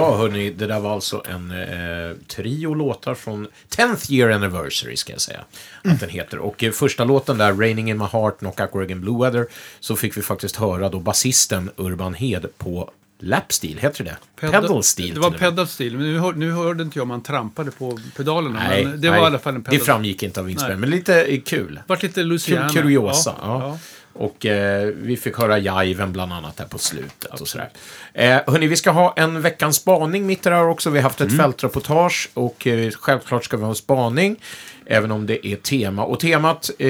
Ja, 0.00 0.16
hörni, 0.16 0.50
det 0.50 0.66
där 0.66 0.80
var 0.80 0.94
alltså 0.94 1.22
en 1.28 1.50
eh, 1.50 2.16
trio 2.26 2.74
låtar 2.74 3.14
från 3.14 3.48
10th 3.76 4.12
year 4.12 4.30
anniversary, 4.30 4.96
ska 4.96 5.12
jag 5.12 5.20
säga. 5.20 5.40
Att 5.84 6.00
den 6.00 6.08
heter. 6.10 6.38
Och 6.38 6.64
eh, 6.64 6.70
första 6.72 7.04
låten 7.04 7.38
där, 7.38 7.52
Raining 7.52 7.90
in 7.90 7.98
my 7.98 8.04
heart, 8.04 8.38
Knockout 8.38 8.74
Oregon 8.74 9.00
Blue 9.00 9.20
Weather, 9.24 9.46
så 9.80 9.96
fick 9.96 10.16
vi 10.16 10.22
faktiskt 10.22 10.56
höra 10.56 10.88
då 10.88 10.98
basisten 11.00 11.70
Urban 11.76 12.14
Hed 12.14 12.46
på 12.58 12.90
lapsteel, 13.22 13.78
heter 13.78 14.04
det 14.04 14.16
Pedal 14.40 14.82
steel. 14.82 15.14
Det 15.14 15.20
var 15.20 15.30
pedal 15.30 15.66
steel, 15.66 15.96
men 15.96 16.12
nu, 16.12 16.18
hör, 16.18 16.32
nu 16.32 16.50
hörde 16.52 16.82
inte 16.82 16.98
jag 16.98 17.02
om 17.02 17.10
han 17.10 17.22
trampade 17.22 17.70
på 17.70 17.98
pedalerna. 18.16 18.62
Nej, 18.68 18.84
men 18.84 19.00
det 19.00 19.08
var 19.08 19.16
nej, 19.16 19.22
i 19.24 19.26
alla 19.26 19.38
fall 19.38 19.54
en 19.54 19.62
pedal 19.62 19.78
Det 19.78 19.84
framgick 19.84 20.22
inte 20.22 20.40
av 20.40 20.50
inspelningen, 20.50 20.80
men 20.80 20.90
lite 20.90 21.22
eh, 21.24 21.40
kul. 21.40 21.80
vart 21.86 22.02
lite 22.02 22.14
Kul, 22.14 22.26
Luciana. 22.28 22.68
kuriosa. 22.68 23.34
Ja, 23.42 23.62
Ja, 23.62 23.78
Och 24.12 24.46
eh, 24.46 24.86
vi 24.96 25.16
fick 25.16 25.38
höra 25.38 25.84
jiven 25.84 26.12
bland 26.12 26.32
annat 26.32 26.58
här 26.58 26.66
på 26.66 26.78
slutet. 26.78 27.40
Och 27.40 27.48
sådär. 27.48 27.68
Eh, 28.14 28.40
hörni, 28.46 28.66
vi 28.66 28.76
ska 28.76 28.90
ha 28.90 29.14
en 29.16 29.42
veckans 29.42 29.76
spaning 29.76 30.26
mitt 30.26 30.46
i 30.46 30.48
det 30.48 30.54
här 30.56 30.68
också. 30.68 30.90
Vi 30.90 30.98
har 30.98 31.02
haft 31.02 31.20
ett 31.20 31.36
fältreportage 31.36 32.30
och 32.34 32.66
eh, 32.66 32.90
självklart 32.90 33.44
ska 33.44 33.56
vi 33.56 33.64
ha 33.64 33.74
spaning. 33.74 34.36
Även 34.86 35.10
om 35.10 35.26
det 35.26 35.46
är 35.46 35.56
tema. 35.56 36.04
Och 36.04 36.20
temat 36.20 36.70
eh, 36.78 36.88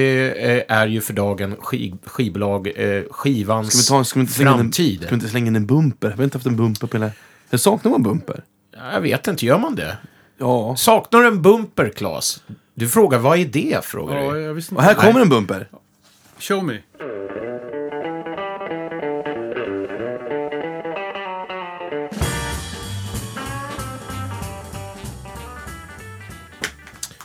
är 0.67 0.87
ju 0.87 1.01
för 1.01 1.13
dagen 1.13 1.55
skiv, 1.59 1.97
skivbolag, 2.05 2.67
eh, 2.75 3.03
skivans 3.11 3.85
Ska 3.85 3.95
vi, 3.95 3.99
ta, 3.99 4.03
ska, 4.05 4.19
vi 4.19 4.21
inte 4.21 4.33
slänga 4.33 4.51
in 4.51 4.59
en, 4.59 4.63
framtid. 4.65 4.99
ska 5.01 5.09
vi 5.09 5.13
inte 5.15 5.27
slänga 5.27 5.47
in 5.47 5.55
en 5.55 5.65
bumper? 5.65 6.09
Vi 6.09 6.15
har 6.15 6.23
inte 6.23 6.37
haft 6.37 6.47
en 6.47 6.55
bumper 6.55 6.87
på 6.87 6.97
hela... 6.97 7.11
Jag 7.49 7.59
saknar 7.59 7.91
man 7.91 8.03
bumper? 8.03 8.43
Ja, 8.75 8.93
Jag 8.93 9.01
vet 9.01 9.27
inte, 9.27 9.45
gör 9.45 9.57
man 9.59 9.75
det? 9.75 9.97
Ja. 10.37 10.75
Saknar 10.77 11.19
du 11.21 11.27
en 11.27 11.41
bumper, 11.41 11.89
Claes? 11.89 12.43
Du 12.73 12.87
frågar, 12.89 13.19
vad 13.19 13.39
är 13.39 13.45
det? 13.45 13.85
Frågar 13.85 14.17
ja, 14.17 14.31
du. 14.31 14.41
jag 14.41 14.53
visste 14.53 14.75
Och 14.75 14.81
inte. 14.81 14.93
här 14.93 15.07
kommer 15.07 15.21
en 15.21 15.29
bumper. 15.29 15.67
Show 16.41 16.61
me. 16.61 16.81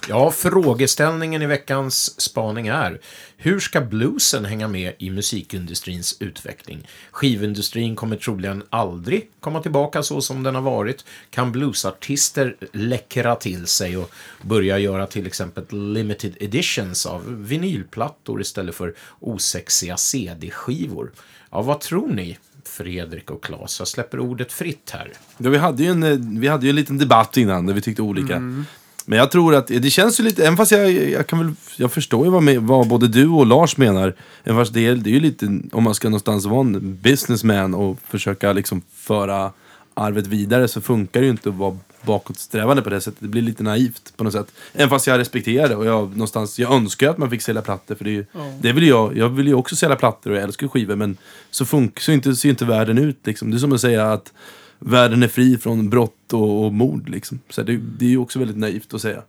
Ja, 0.09 0.31
frågeställningen 0.31 1.43
i 1.43 1.47
veckans 1.47 2.21
spaning 2.21 2.67
är 2.67 3.01
hur 3.37 3.61
ska 3.61 3.81
bluesen 3.81 4.45
hänga 4.45 4.69
med 4.69 4.93
i 4.99 5.11
musikindustrins 5.11 6.17
utveckling? 6.21 6.89
Skivindustrin 7.11 7.97
kommer 7.97 8.17
troligen 8.17 8.63
aldrig 8.71 9.31
komma 9.41 9.63
tillbaka 9.63 10.03
så 10.03 10.21
som 10.21 10.43
den 10.43 10.55
har 10.55 10.63
varit. 10.63 11.05
Kan 11.31 11.53
bluesartister 11.53 12.57
läckra 12.73 13.37
till 13.37 13.67
sig 13.67 13.97
och 13.97 14.11
börja 14.43 14.79
göra 14.79 15.07
till 15.07 15.27
exempel 15.27 15.93
limited 15.93 16.37
editions 16.41 17.07
av 17.07 17.45
vinylplattor 17.45 18.41
istället 18.41 18.75
för 18.75 18.95
osexiga 19.21 19.97
CD-skivor? 19.97 21.13
Ja, 21.51 21.63
vad 21.63 21.81
tror 21.81 22.09
ni? 22.09 22.39
Fredrik 22.65 23.31
och 23.31 23.45
Claes, 23.45 23.79
jag 23.79 23.89
släpper 23.89 24.21
ordet 24.21 24.53
fritt 24.53 24.91
här. 24.91 25.13
Ja, 25.39 25.51
vi, 25.51 25.59
hade 25.59 25.83
ju 25.83 25.91
en, 25.91 26.03
eh, 26.03 26.41
vi 26.41 26.49
hade 26.49 26.67
ju 26.67 26.71
en 26.71 26.77
liten 26.77 26.99
debatt 26.99 27.37
innan 27.37 27.67
där 27.67 27.75
vi 27.75 27.81
tyckte 27.81 28.03
olika. 28.03 28.65
Men 29.09 29.19
jag 29.19 29.31
tror 29.31 29.55
att 29.55 29.67
det 29.67 29.91
känns 29.91 30.21
ju 30.21 30.25
lite, 30.25 30.43
även 30.43 30.57
fast 30.57 30.73
jag, 30.73 30.93
jag 30.93 31.27
kan 31.27 31.39
väl, 31.39 31.55
jag 31.77 31.93
förstår 31.93 32.25
ju 32.25 32.31
vad, 32.31 32.43
med, 32.43 32.63
vad 32.63 32.89
både 32.89 33.09
du 33.09 33.29
och 33.29 33.47
Lars 33.47 33.77
menar. 33.77 34.15
Även 34.45 34.61
fast 34.61 34.75
det 34.75 34.87
är, 34.87 34.95
det 34.95 35.11
är 35.11 35.15
ju 35.15 35.21
lite, 35.21 35.61
om 35.73 35.83
man 35.85 35.95
ska 35.95 36.09
någonstans 36.09 36.47
vara 36.47 36.61
en 36.61 36.99
businessman 37.03 37.75
och 37.75 37.99
försöka 38.09 38.53
liksom 38.53 38.83
föra 38.95 39.53
arvet 39.95 40.27
vidare 40.27 40.69
så 40.69 40.81
funkar 40.81 41.21
det 41.21 41.27
ju 41.27 41.31
inte 41.31 41.49
att 41.49 41.55
vara 41.55 41.79
bakåtsträvande 42.03 42.83
på 42.83 42.91
det 42.91 43.01
sättet. 43.01 43.21
Det 43.21 43.29
blir 43.29 43.43
lite 43.43 43.63
naivt 43.63 44.13
på 44.17 44.25
något 44.25 44.33
sätt. 44.33 44.53
Även 44.73 44.89
fast 44.89 45.07
jag 45.07 45.19
respekterar 45.19 45.69
det 45.69 45.77
och 45.77 45.87
jag, 45.87 46.11
någonstans, 46.11 46.59
jag 46.59 46.73
önskar 46.73 47.11
att 47.11 47.19
man 47.19 47.31
fick 47.31 47.43
sälja 47.43 47.63
plattor 47.63 47.95
för 47.95 48.05
det 48.05 48.11
är 48.11 48.15
ju, 48.15 48.25
det 48.61 48.73
vill 48.73 48.87
jag, 48.87 49.17
jag 49.17 49.29
vill 49.29 49.47
ju 49.47 49.55
också 49.55 49.77
sälja 49.77 49.97
plattor 49.97 50.31
och 50.31 50.37
jag 50.37 50.45
älskar 50.45 50.69
skivor 50.69 50.97
men 50.97 51.17
så, 51.51 51.65
funk, 51.65 52.01
så 52.01 52.13
inte, 52.13 52.37
ser 52.37 52.49
inte 52.49 52.65
världen 52.65 52.99
ut 52.99 53.19
liksom. 53.25 53.51
Det 53.51 53.57
är 53.57 53.59
som 53.59 53.73
att 53.73 53.81
säga 53.81 54.13
att 54.13 54.33
världen 54.79 55.23
är 55.23 55.29
fri 55.29 55.59
från 55.59 55.91
brott 55.91 56.33
och, 56.33 56.65
och 56.65 56.73
mord 56.75 57.09
liksom. 57.09 57.41
Så 57.51 57.63
det, 57.63 57.77
det 57.77 58.05
är 58.05 58.11
ju 58.11 58.19
också 58.19 58.39
väldigt 58.39 58.57
naivt 58.57 58.95
att 58.95 59.01
säga. 59.01 59.23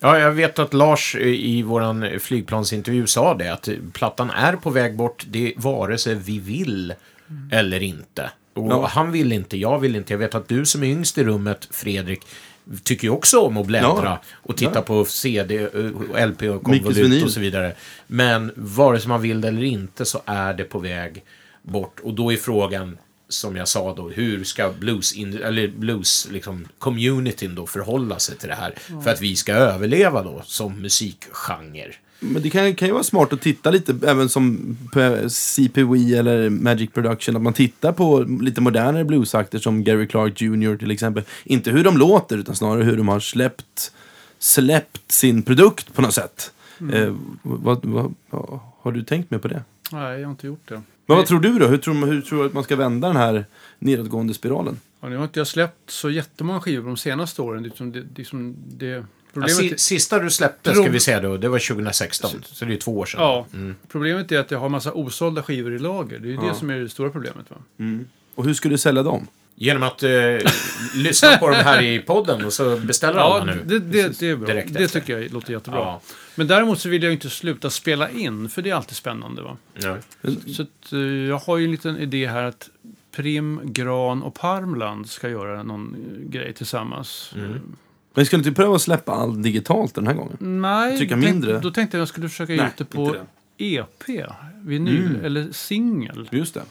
Ja, 0.00 0.18
jag 0.18 0.32
vet 0.32 0.58
att 0.58 0.74
Lars 0.74 1.14
eh, 1.14 1.26
i 1.26 1.62
våran 1.62 2.06
flygplansintervju 2.20 3.06
sa 3.06 3.34
det, 3.34 3.52
att 3.52 3.68
plattan 3.92 4.30
är 4.30 4.52
på 4.56 4.70
väg 4.70 4.96
bort, 4.96 5.24
det 5.28 5.46
är 5.46 5.52
vare 5.56 5.98
sig 5.98 6.14
vi 6.14 6.38
vill 6.38 6.94
eller 7.50 7.82
inte. 7.82 8.30
Och 8.54 8.72
Ja. 8.72 8.86
han 8.86 9.12
vill 9.12 9.32
inte, 9.32 9.56
jag 9.58 9.78
vill 9.78 9.96
inte. 9.96 10.12
Jag 10.12 10.18
vet 10.18 10.34
att 10.34 10.48
du 10.48 10.64
som 10.66 10.82
är 10.82 10.86
yngst 10.86 11.18
i 11.18 11.24
rummet, 11.24 11.68
Fredrik, 11.70 12.20
tycker 12.82 13.04
ju 13.04 13.10
också 13.10 13.40
om 13.40 13.56
att 13.56 13.66
bläddra 13.66 14.02
Ja. 14.04 14.22
och 14.32 14.56
titta 14.56 14.72
Ja. 14.74 14.82
på 14.82 15.04
CD, 15.04 15.56
eh, 15.58 16.26
LP 16.28 16.42
och 16.42 16.68
Mickes 16.68 16.84
konvolut 16.86 17.24
och 17.24 17.30
så 17.30 17.40
vidare. 17.40 17.74
Men 18.06 18.52
vare 18.56 19.00
sig 19.00 19.08
man 19.08 19.22
vill 19.22 19.40
det 19.40 19.48
eller 19.48 19.62
inte 19.64 20.04
så 20.04 20.22
är 20.26 20.54
det 20.54 20.64
på 20.64 20.78
väg 20.78 21.22
bort. 21.62 22.00
Och 22.02 22.14
då 22.14 22.32
är 22.32 22.36
frågan, 22.36 22.98
som 23.32 23.56
jag 23.56 23.68
sa 23.68 23.94
då, 23.94 24.08
hur 24.08 24.44
ska 24.44 24.72
blues, 24.78 25.14
eller 25.44 25.68
blues 25.68 26.28
liksom, 26.30 26.68
communityn 26.78 27.54
då 27.54 27.66
förhålla 27.66 28.18
sig 28.18 28.36
till 28.36 28.48
det 28.48 28.54
här? 28.54 28.74
För 29.04 29.10
att 29.10 29.20
vi 29.20 29.36
ska 29.36 29.52
överleva 29.52 30.22
då 30.22 30.42
som 30.44 30.82
musikgenre. 30.82 31.94
Men 32.24 32.42
det 32.42 32.50
kan, 32.50 32.74
kan 32.74 32.88
ju 32.88 32.92
vara 32.92 33.02
smart 33.02 33.32
att 33.32 33.40
titta 33.40 33.70
lite, 33.70 34.08
även 34.08 34.28
som 34.28 34.76
CPW 35.28 36.18
eller 36.18 36.50
Magic 36.50 36.90
Production, 36.90 37.36
att 37.36 37.42
man 37.42 37.52
tittar 37.52 37.92
på 37.92 38.20
lite 38.20 38.60
modernare 38.60 39.04
bluesakter 39.04 39.58
som 39.58 39.84
Gary 39.84 40.06
Clark 40.06 40.40
Jr. 40.40 40.76
till 40.76 40.90
exempel. 40.90 41.22
Inte 41.44 41.70
hur 41.70 41.84
de 41.84 41.98
låter, 41.98 42.38
utan 42.38 42.56
snarare 42.56 42.84
hur 42.84 42.96
de 42.96 43.08
har 43.08 43.20
släppt, 43.20 43.92
släppt 44.38 45.12
sin 45.12 45.42
produkt 45.42 45.94
på 45.94 46.02
något 46.02 46.14
sätt. 46.14 46.52
Eh, 46.92 47.14
vad, 47.42 47.84
vad, 47.84 48.14
vad, 48.30 48.60
har 48.80 48.92
du 48.92 49.02
tänkt 49.02 49.30
med 49.30 49.42
på 49.42 49.48
det? 49.48 49.62
Nej, 49.92 50.20
jag 50.20 50.26
har 50.26 50.30
inte 50.30 50.46
gjort 50.46 50.68
det. 50.68 50.82
Men 51.06 51.16
vad 51.16 51.26
tror 51.26 51.40
du 51.40 51.58
då? 51.58 51.66
Hur 51.66 51.76
tror, 51.78 51.94
man- 51.94 52.08
hur 52.08 52.20
tror 52.20 52.38
du 52.40 52.46
att 52.46 52.52
man 52.52 52.64
ska 52.64 52.76
vända 52.76 53.08
den 53.08 53.16
här 53.16 53.44
nedåtgående 53.78 54.34
spiralen? 54.34 54.80
Ja, 55.00 55.08
nu 55.08 55.16
har 55.16 55.24
inte 55.24 55.40
jag 55.40 55.46
släppt 55.46 55.90
så 55.90 56.10
jättemånga 56.10 56.60
skivor 56.60 56.86
de 56.86 56.96
senaste 56.96 57.42
åren. 57.42 57.62
Det, 57.62 57.68
liksom- 57.68 57.92
det, 57.92 58.00
det, 58.02 58.08
liksom 58.18 58.56
det, 58.68 58.86
Ja, 58.86 59.02
problemet, 59.34 59.56
si, 59.56 59.78
sista 59.78 60.18
du 60.18 60.30
släppte, 60.30 60.74
ska 60.74 60.82
vi 60.90 61.00
säga 61.00 61.20
då, 61.20 61.36
det 61.36 61.48
var 61.48 61.58
2016. 61.58 62.30
Så 62.44 62.64
det 62.64 62.68
är 62.70 62.72
ju 62.72 62.78
två 62.78 62.98
år 62.98 63.06
sedan. 63.06 63.20
ja, 63.20 63.46
Mm. 63.54 63.76
problemet 63.88 64.32
är 64.32 64.38
att 64.38 64.50
jag 64.50 64.58
har 64.58 64.68
massa 64.68 64.92
osålda 64.92 65.42
skivor 65.42 65.74
i 65.74 65.78
lager. 65.78 66.18
Det 66.18 66.28
är 66.28 66.30
ju 66.30 66.36
det 66.36 66.54
som 66.54 66.70
är 66.70 66.78
det 66.78 66.88
stora 66.88 67.10
problemet. 67.10 67.46
Va? 67.50 67.56
Och 68.34 68.44
hur 68.44 68.54
ska 68.54 68.68
du 68.68 68.78
sälja 68.78 69.02
dem? 69.02 69.26
Genom 69.54 69.82
att 69.82 70.02
eh, 70.02 70.10
lyssna 70.94 71.36
på 71.36 71.46
dem 71.48 71.56
här 71.64 71.82
i 71.82 71.98
podden 71.98 72.44
och 72.44 72.52
så 72.52 72.76
beställer 72.76 73.18
Ja, 73.20 73.44
nu. 73.46 73.60
det, 73.66 73.78
det, 73.78 74.18
det 74.20 74.28
är 74.30 74.36
bra. 74.36 74.46
Direkt 74.46 74.74
det 74.74 74.84
efter. 74.84 75.00
tycker 75.00 75.18
jag 75.18 75.32
låter 75.32 75.52
jättebra. 75.52 75.78
Ja. 75.80 76.00
Men 76.34 76.46
däremot 76.46 76.80
så 76.80 76.88
vill 76.88 77.02
jag 77.02 77.12
inte 77.12 77.30
sluta 77.30 77.70
spela 77.70 78.10
in, 78.10 78.48
för 78.48 78.62
det 78.62 78.70
är 78.70 78.74
alltid 78.74 78.96
spännande. 78.96 79.42
Va? 79.42 79.56
Ja. 79.74 79.96
Så 80.46 80.62
att, 80.62 80.92
eh, 80.92 80.98
jag 81.00 81.38
har 81.38 81.58
ju 81.58 81.64
en 81.64 81.70
liten 81.70 81.98
idé 81.98 82.26
här 82.26 82.42
att 82.42 82.70
Prim, 83.16 83.60
Gran 83.64 84.22
och 84.22 84.34
Parmland 84.34 85.08
ska 85.10 85.28
göra 85.28 85.62
någon 85.62 85.94
eh, 85.94 86.30
grej 86.30 86.52
tillsammans. 86.52 87.32
Mm. 87.36 87.60
Men 88.14 88.26
ska 88.26 88.36
du 88.36 88.40
inte 88.40 88.52
pröva 88.62 88.74
att 88.74 88.82
släppa 88.82 89.12
allt 89.12 89.42
digitalt 89.42 89.94
den 89.94 90.06
här 90.06 90.14
gången? 90.14 90.36
Nej, 90.40 90.98
Trycka 90.98 91.14
tänk- 91.14 91.24
mindre? 91.26 91.60
då 91.60 91.70
tänkte 91.70 91.80
jag 91.80 91.86
att 91.86 91.92
jag 92.00 92.08
skulle 92.08 92.28
försöka 92.28 92.54
ge 92.54 92.66
ut 92.66 92.76
det 92.76 92.84
på. 92.84 93.16
EP, 93.58 94.08
vinyl 94.62 95.06
Mm. 95.06 95.24
eller 95.24 95.52
singel 95.52 96.28
Just 96.32 96.54
det. 96.54 96.62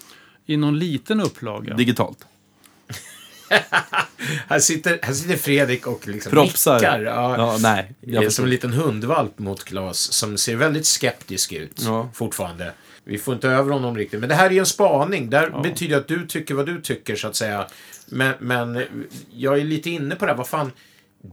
i 0.45 0.57
någon 0.57 0.79
liten 0.79 1.21
upplaga. 1.21 1.75
Digitalt. 1.75 2.25
Här, 4.47 4.59
sitter, 4.59 4.99
här 5.01 5.13
sitter 5.13 5.37
Fredrik 5.37 5.87
och 5.87 6.07
liksom 6.07 6.31
Propsar. 6.31 6.75
nickar. 6.75 7.01
Ja. 7.01 7.37
Ja, 7.37 7.57
nej. 7.61 7.91
Det 8.01 8.17
är 8.17 8.21
Jag 8.21 8.31
som 8.31 8.43
en 8.45 8.49
liten 8.51 8.73
hundvalp 8.73 9.39
mot 9.39 9.63
Klas 9.63 9.99
som 9.99 10.37
ser 10.37 10.55
väldigt 10.55 10.85
skeptisk 10.85 11.51
ut 11.53 11.81
Ja. 11.85 12.09
fortfarande. 12.13 12.73
Vi 13.03 13.17
får 13.17 13.33
inte 13.33 13.49
över 13.49 13.71
honom 13.71 13.97
riktigt. 13.97 14.19
Men 14.19 14.29
det 14.29 14.35
här 14.35 14.45
är 14.45 14.49
ju 14.49 14.59
en 14.59 14.65
spaning. 14.65 15.29
Det 15.29 15.37
här 15.37 15.61
betyder 15.63 15.97
att 15.97 16.07
du 16.07 16.27
tycker 16.27 16.53
vad 16.55 16.65
du 16.65 16.81
tycker, 16.81 17.15
så 17.15 17.27
att 17.27 17.35
säga. 17.35 17.67
Men, 18.05 18.33
men 18.39 18.83
jag 19.35 19.59
är 19.59 19.63
lite 19.63 19.89
inne 19.89 20.15
på 20.15 20.25
det 20.25 20.31
här. 20.31 20.37
Vad 20.37 20.47
fan. 20.47 20.71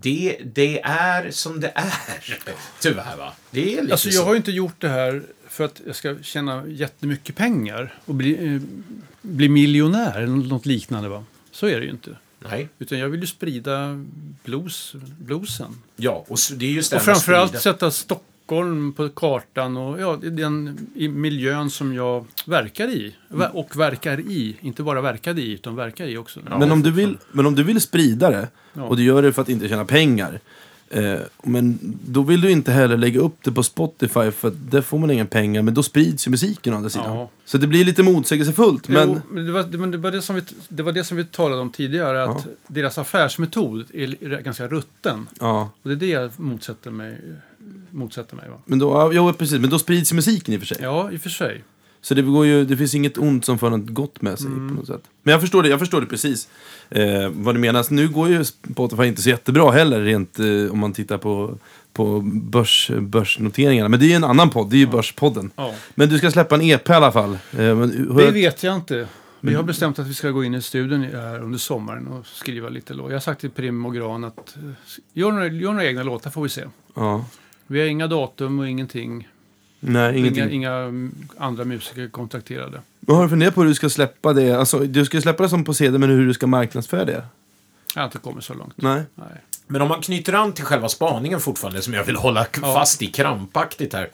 Det, 0.03 0.39
det 0.55 0.81
är 0.83 1.31
som 1.31 1.61
det 1.61 1.73
är. 1.75 2.39
Tyvärr, 2.81 3.17
va? 3.17 3.33
Det 3.51 3.61
är 3.79 3.81
lite 3.83 3.93
Alltså, 3.95 4.11
så. 4.11 4.17
jag 4.17 4.25
har 4.25 4.31
ju 4.33 4.37
inte 4.37 4.51
gjort 4.51 4.75
det 4.81 4.89
här 4.89 5.23
för 5.49 5.65
att 5.65 5.81
jag 5.87 5.97
ska 5.97 6.17
tjäna 6.23 6.65
jättemycket 6.67 7.37
pengar 7.37 7.95
och 8.05 8.15
bli, 8.15 8.55
eh, 8.55 8.61
bli 9.23 9.49
miljonär 9.49 10.17
eller 10.17 10.27
något 10.49 10.67
liknande. 10.67 11.09
Va? 11.09 11.25
Så 11.59 11.67
är 11.67 11.81
det 11.81 11.85
ju 11.87 11.91
inte. 11.91 12.11
Nej. 12.51 12.69
Utan 12.79 12.99
jag 12.99 13.09
vill 13.09 13.21
ju 13.21 13.27
sprida 13.27 14.05
blues, 14.45 14.95
bluesen. 15.19 15.75
Ja, 15.97 16.25
och 16.29 16.39
det 16.57 16.67
är 16.67 16.71
just 16.71 16.91
det 16.91 16.97
Och 16.97 17.03
framförallt 17.03 17.51
sprida- 17.51 17.61
sätta 17.61 17.91
Stockholm 17.91 18.93
på 18.93 19.09
kartan 19.09 19.77
och 19.77 20.01
ja, 20.01 20.17
den 20.23 20.79
miljön 20.95 21.71
som 21.71 21.95
jag 21.95 22.27
verkar 22.47 22.89
i. 22.89 23.15
Ver- 23.29 23.51
Och 23.57 23.77
verkar 23.81 24.21
i. 24.21 24.57
Inte 24.61 24.83
bara 24.83 25.01
verkade 25.01 25.43
i, 25.43 25.53
utan 25.53 25.77
verkar 25.77 26.07
i 26.07 26.17
också. 26.17 26.41
Men 26.59 26.71
om, 26.73 26.83
du 26.83 26.91
vill, 26.91 27.19
men 27.33 27.47
om 27.47 27.55
du 27.55 27.63
vill 27.63 27.81
sprida 27.81 28.31
det 28.31 28.49
Ja. 28.73 28.83
och 28.83 28.97
du 28.97 29.03
gör 29.03 29.23
det 29.23 29.33
för 29.33 29.43
att 29.43 29.49
inte 29.49 29.69
tjäna 29.69 29.85
pengar. 29.85 30.41
Eh, 30.91 31.19
men 31.43 31.79
då 32.07 32.23
vill 32.23 32.41
du 32.41 32.51
inte 32.51 32.73
heller 32.73 32.97
lägga 32.97 33.21
upp 33.21 33.37
det 33.45 33.53
på 33.53 33.63
Spotify 33.63 34.31
för 34.31 34.51
där 34.71 34.83
får 34.83 34.99
man 34.99 35.11
inga 35.11 35.27
pengar. 35.27 35.63
Men 35.63 35.75
då 35.75 35.83
sprids 35.83 36.27
ju 36.27 36.31
musiken 36.31 36.73
å 36.73 36.77
andra 36.77 36.91
sidan. 36.91 37.17
Ja. 37.17 37.31
Så 37.45 37.59
det 37.59 37.67
blir 37.67 37.85
lite 37.85 38.03
motsägelsefullt. 38.03 38.89
Men 38.89 39.09
Jo, 39.09 39.21
men 39.31 39.47
det, 39.47 39.53
var, 39.53 39.63
det, 39.63 39.79
men 39.79 39.91
det, 39.91 39.99
var 39.99 40.11
det, 40.11 40.23
som 40.23 40.37
vi, 40.37 40.43
det 40.69 40.83
var 40.83 40.93
det 40.93 41.05
som 41.05 41.17
vi 41.17 41.25
talade 41.25 41.61
om 41.63 41.71
tidigare, 41.71 42.25
att 42.25 42.45
Ja. 42.47 42.53
deras 42.67 42.99
affärsmetod 42.99 43.85
är, 43.95 44.41
ganska 44.43 44.67
rutten. 44.69 45.27
ja, 45.41 45.71
Och 45.83 45.89
det 45.89 45.95
är 45.95 45.97
det 45.97 46.07
jag 46.07 46.31
motsätter 46.37 46.91
mig. 46.91 47.19
Motsätter 47.91 48.37
mig 48.37 48.49
va? 48.49 48.57
men 48.65 48.79
då, 48.79 49.11
ja, 49.15 49.33
precis. 49.33 49.61
Men 49.61 49.71
då 49.71 49.79
sprids 49.79 50.13
musiken 50.13 50.55
i 50.55 50.57
och 50.57 50.61
för 50.61 50.67
sig. 50.67 50.79
Ja, 50.81 51.13
i 51.13 51.17
och 51.17 51.21
för 51.21 51.31
sig. 51.31 51.65
Så 52.01 52.15
det, 52.15 52.23
går 52.23 52.47
ju, 52.47 52.65
det 52.65 52.77
finns 52.77 52.95
inget 52.95 53.19
ont 53.19 53.45
som 53.45 53.59
för 53.59 53.71
något 53.71 53.89
gott 53.89 54.23
med 54.23 54.39
sig 54.39 54.51
på 54.51 54.57
något 54.57 54.87
sätt. 54.87 55.03
Men 55.23 55.33
jag 55.33 55.41
förstår 55.41 55.63
det, 55.63 55.69
jag 55.69 55.79
förstår 55.79 56.01
det 56.01 56.07
precis. 56.07 56.49
Eh, 56.91 57.29
vad 57.33 57.55
du 57.55 57.59
menar. 57.59 57.83
Så 57.83 57.95
nu 57.95 58.09
går 58.09 58.29
ju 58.29 58.45
Spotify 58.45 59.05
inte 59.05 59.23
så 59.23 59.29
jättebra 59.29 59.71
heller 59.71 60.01
rent 60.01 60.39
eh, 60.39 60.73
om 60.73 60.79
man 60.79 60.93
tittar 60.93 61.19
på, 61.19 61.59
på 61.93 62.21
börs, 62.25 62.91
börsnoteringarna. 63.01 63.89
Men 63.89 64.01
det 64.01 64.07
är 64.07 64.09
ju 64.09 64.15
en 64.15 64.25
annan 64.25 64.51
podd, 64.51 64.71
det 64.71 64.77
är 64.77 64.79
ju 64.79 64.87
Börspodden. 64.87 65.51
Ja. 65.57 65.75
Men 65.95 66.09
du 66.09 66.19
ska 66.19 66.31
släppa 66.31 66.55
en 66.55 66.63
EP 66.63 66.89
i 66.89 66.93
alla 66.93 67.13
fall. 67.13 67.33
Eh, 67.33 67.39
men, 67.77 68.17
Det 68.17 68.31
vet 68.31 68.63
jag 68.63 68.75
inte. 68.75 69.09
Vi 69.41 69.55
har 69.55 69.63
bestämt 69.63 69.99
att 69.99 70.07
vi 70.07 70.15
ska 70.15 70.31
gå 70.31 70.45
in 70.45 70.55
i 70.55 70.63
studion 70.63 71.03
här 71.03 71.43
under 71.43 71.59
sommaren 71.59 72.07
och 72.07 72.27
skriva 72.27 72.69
lite 72.69 72.95
låtar. 72.95 73.11
Jag 73.11 73.17
har 73.17 73.21
sagt 73.21 73.41
till 73.41 73.51
Prim 73.51 73.87
och 73.87 73.95
Gran 73.95 74.25
att 74.25 74.57
eh, 74.57 74.63
gör 75.13 75.33
några, 75.33 75.47
gör 75.47 75.73
några 75.73 75.87
egna 75.87 76.03
låtar 76.03 76.31
får 76.31 76.43
vi 76.43 76.49
se. 76.49 76.65
ja. 76.95 77.25
Vi 77.71 77.81
har 77.81 77.87
inga 77.87 78.07
datum 78.07 78.59
och 78.59 78.69
ingenting. 78.69 79.29
Nej, 79.81 80.19
ingenting. 80.19 80.51
Inga, 80.51 80.89
inga 80.89 81.11
andra 81.39 81.65
musiker 81.65 82.09
kontrakterade. 82.09 82.81
Vad 83.01 83.17
har 83.17 83.25
du 83.25 83.31
funderat 83.31 83.55
på 83.55 83.61
hur 83.63 83.69
du 83.69 83.75
ska 83.75 83.91
släppa 83.91 84.33
det? 84.33 84.53
Alltså, 84.53 84.79
du 84.79 85.05
ska 85.05 85.21
släppa 85.21 85.43
det 85.43 85.49
som 85.49 85.65
på 85.65 85.75
CD, 85.75 85.99
men 85.99 86.11
hur 86.11 86.27
du 86.27 86.35
ska 86.35 86.47
marknadsföra 86.47 87.05
det? 87.05 87.25
Jag 87.95 88.03
har 88.03 88.07
inte 88.07 88.19
kommit 88.19 88.45
så 88.45 88.55
långt. 88.55 88.73
Nej. 88.77 89.03
Nej. 89.15 89.27
Men 89.67 89.83
om 89.83 89.89
man 89.89 90.01
knyter 90.01 90.33
an 90.33 90.53
till 90.53 90.65
själva 90.65 90.89
spaningen 90.89 91.41
fortfarande, 91.41 91.83
som 91.83 91.95
jag 91.95 92.05
vill 92.05 92.17
hålla 92.17 92.47
Ja. 92.63 92.75
fast 92.75 93.03
i 93.03 93.07
krampaktigt 93.07 93.93
här, 93.93 94.11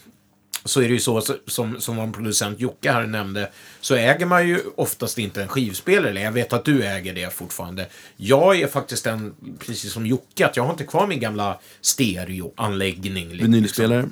så 0.64 0.80
är 0.80 0.88
det 0.88 0.94
ju 0.94 1.00
så, 1.00 1.22
som, 1.46 1.80
som 1.80 1.96
vår 1.96 2.12
producent 2.12 2.60
Jocke 2.60 2.92
här 2.92 3.06
nämnde, 3.06 3.50
så 3.80 3.94
äger 3.94 4.26
man 4.26 4.48
ju 4.48 4.60
oftast 4.76 5.18
inte 5.18 5.42
en 5.42 5.48
skivspelare. 5.48 6.10
Eller 6.10 6.22
jag 6.24 6.32
vet 6.32 6.52
att 6.52 6.64
du 6.64 6.82
äger 6.82 7.14
det 7.14 7.32
fortfarande. 7.34 7.86
Jag 8.16 8.60
är 8.60 8.66
faktiskt 8.66 9.06
en, 9.06 9.34
precis 9.58 9.92
som 9.92 10.06
Jocke, 10.06 10.46
att 10.46 10.56
jag 10.56 10.64
har 10.64 10.70
inte 10.70 10.84
kvar 10.84 11.06
min 11.06 11.20
gamla 11.20 11.58
stereoanläggning. 11.80 13.28
liksom, 13.28 13.52
Vinylspelare 13.52 14.08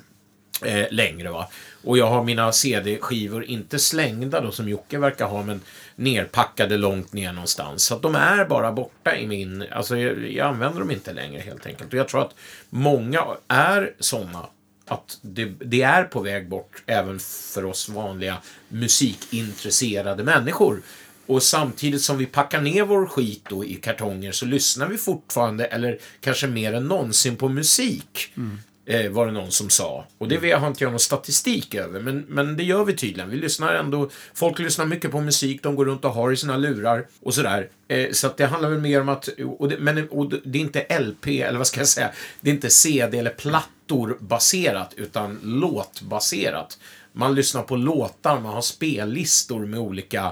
eh, 0.65 0.87
längre. 0.91 1.29
Va? 1.29 1.49
Och 1.83 1.97
jag 1.97 2.09
har 2.09 2.23
mina 2.23 2.51
CD-skivor 2.51 3.43
inte 3.43 3.79
slängda 3.79 4.41
då 4.41 4.51
som 4.51 4.69
Jocke 4.69 4.97
verkar 4.97 5.27
ha, 5.27 5.43
men 5.43 5.61
nerpackade 5.95 6.77
långt 6.77 7.13
ner 7.13 7.33
någonstans. 7.33 7.83
Så 7.83 7.95
att 7.95 8.01
de 8.01 8.15
är 8.15 8.45
bara 8.45 8.71
borta 8.71 9.17
i 9.17 9.27
min... 9.27 9.65
Alltså 9.71 9.97
jag, 9.97 10.31
jag 10.31 10.47
använder 10.47 10.79
dem 10.79 10.91
inte 10.91 11.13
längre 11.13 11.41
helt 11.41 11.65
enkelt. 11.65 11.93
Och 11.93 11.99
jag 11.99 12.07
tror 12.07 12.21
att 12.21 12.35
många 12.69 13.25
är 13.47 13.93
sådana. 13.99 14.45
Att 14.85 15.17
det, 15.21 15.45
det 15.45 15.81
är 15.81 16.03
på 16.03 16.19
väg 16.19 16.49
bort 16.49 16.83
även 16.85 17.19
för 17.53 17.65
oss 17.65 17.89
vanliga 17.89 18.37
musikintresserade 18.69 20.23
människor. 20.23 20.81
Och 21.25 21.43
samtidigt 21.43 22.01
som 22.01 22.17
vi 22.17 22.25
packar 22.25 22.61
ner 22.61 22.83
vår 22.83 23.05
skit 23.05 23.45
då 23.49 23.65
i 23.65 23.75
kartonger 23.75 24.31
så 24.31 24.45
lyssnar 24.45 24.87
vi 24.87 24.97
fortfarande, 24.97 25.65
eller 25.65 25.99
kanske 26.21 26.47
mer 26.47 26.73
än 26.73 26.87
någonsin, 26.87 27.35
på 27.35 27.49
musik. 27.49 28.33
Mm. 28.37 28.59
Eh, 28.85 29.11
var 29.11 29.25
det 29.25 29.31
någon 29.31 29.51
som 29.51 29.69
sa. 29.69 30.05
Och 30.17 30.27
det 30.27 30.51
har 30.51 30.67
inte 30.67 30.83
jag 30.83 30.91
någon 30.91 30.99
statistik 30.99 31.75
över, 31.75 31.99
men, 31.99 32.25
men 32.27 32.57
det 32.57 32.63
gör 32.63 32.85
vi 32.85 32.93
tydligen. 32.95 33.29
Vi 33.29 33.37
lyssnar 33.37 33.75
ändå, 33.75 34.09
folk 34.33 34.59
lyssnar 34.59 34.85
mycket 34.85 35.11
på 35.11 35.21
musik, 35.21 35.63
de 35.63 35.75
går 35.75 35.85
runt 35.85 36.05
och 36.05 36.11
har 36.11 36.31
i 36.31 36.37
sina 36.37 36.57
lurar 36.57 37.07
och 37.21 37.33
sådär. 37.33 37.69
Eh, 37.87 38.11
så 38.11 38.27
att 38.27 38.37
det 38.37 38.45
handlar 38.45 38.69
väl 38.69 38.79
mer 38.79 39.01
om 39.01 39.09
att, 39.09 39.29
och 39.57 39.69
det, 39.69 39.77
men 39.79 40.09
och 40.09 40.29
det 40.29 40.39
det 40.43 40.57
är 40.57 40.61
inte 40.61 40.99
LP, 40.99 41.27
eller 41.27 41.57
vad 41.57 41.67
ska 41.67 41.79
jag 41.79 41.87
säga, 41.87 42.11
det 42.41 42.49
är 42.49 42.53
inte 42.53 42.69
CD 42.69 43.17
eller 43.17 43.31
plattor 43.31 44.17
baserat, 44.19 44.93
utan 44.97 45.39
låtbaserat. 45.43 46.79
Man 47.11 47.35
lyssnar 47.35 47.61
på 47.61 47.75
låtar, 47.75 48.39
man 48.39 48.53
har 48.53 48.61
spellistor 48.61 49.65
med 49.65 49.79
olika 49.79 50.31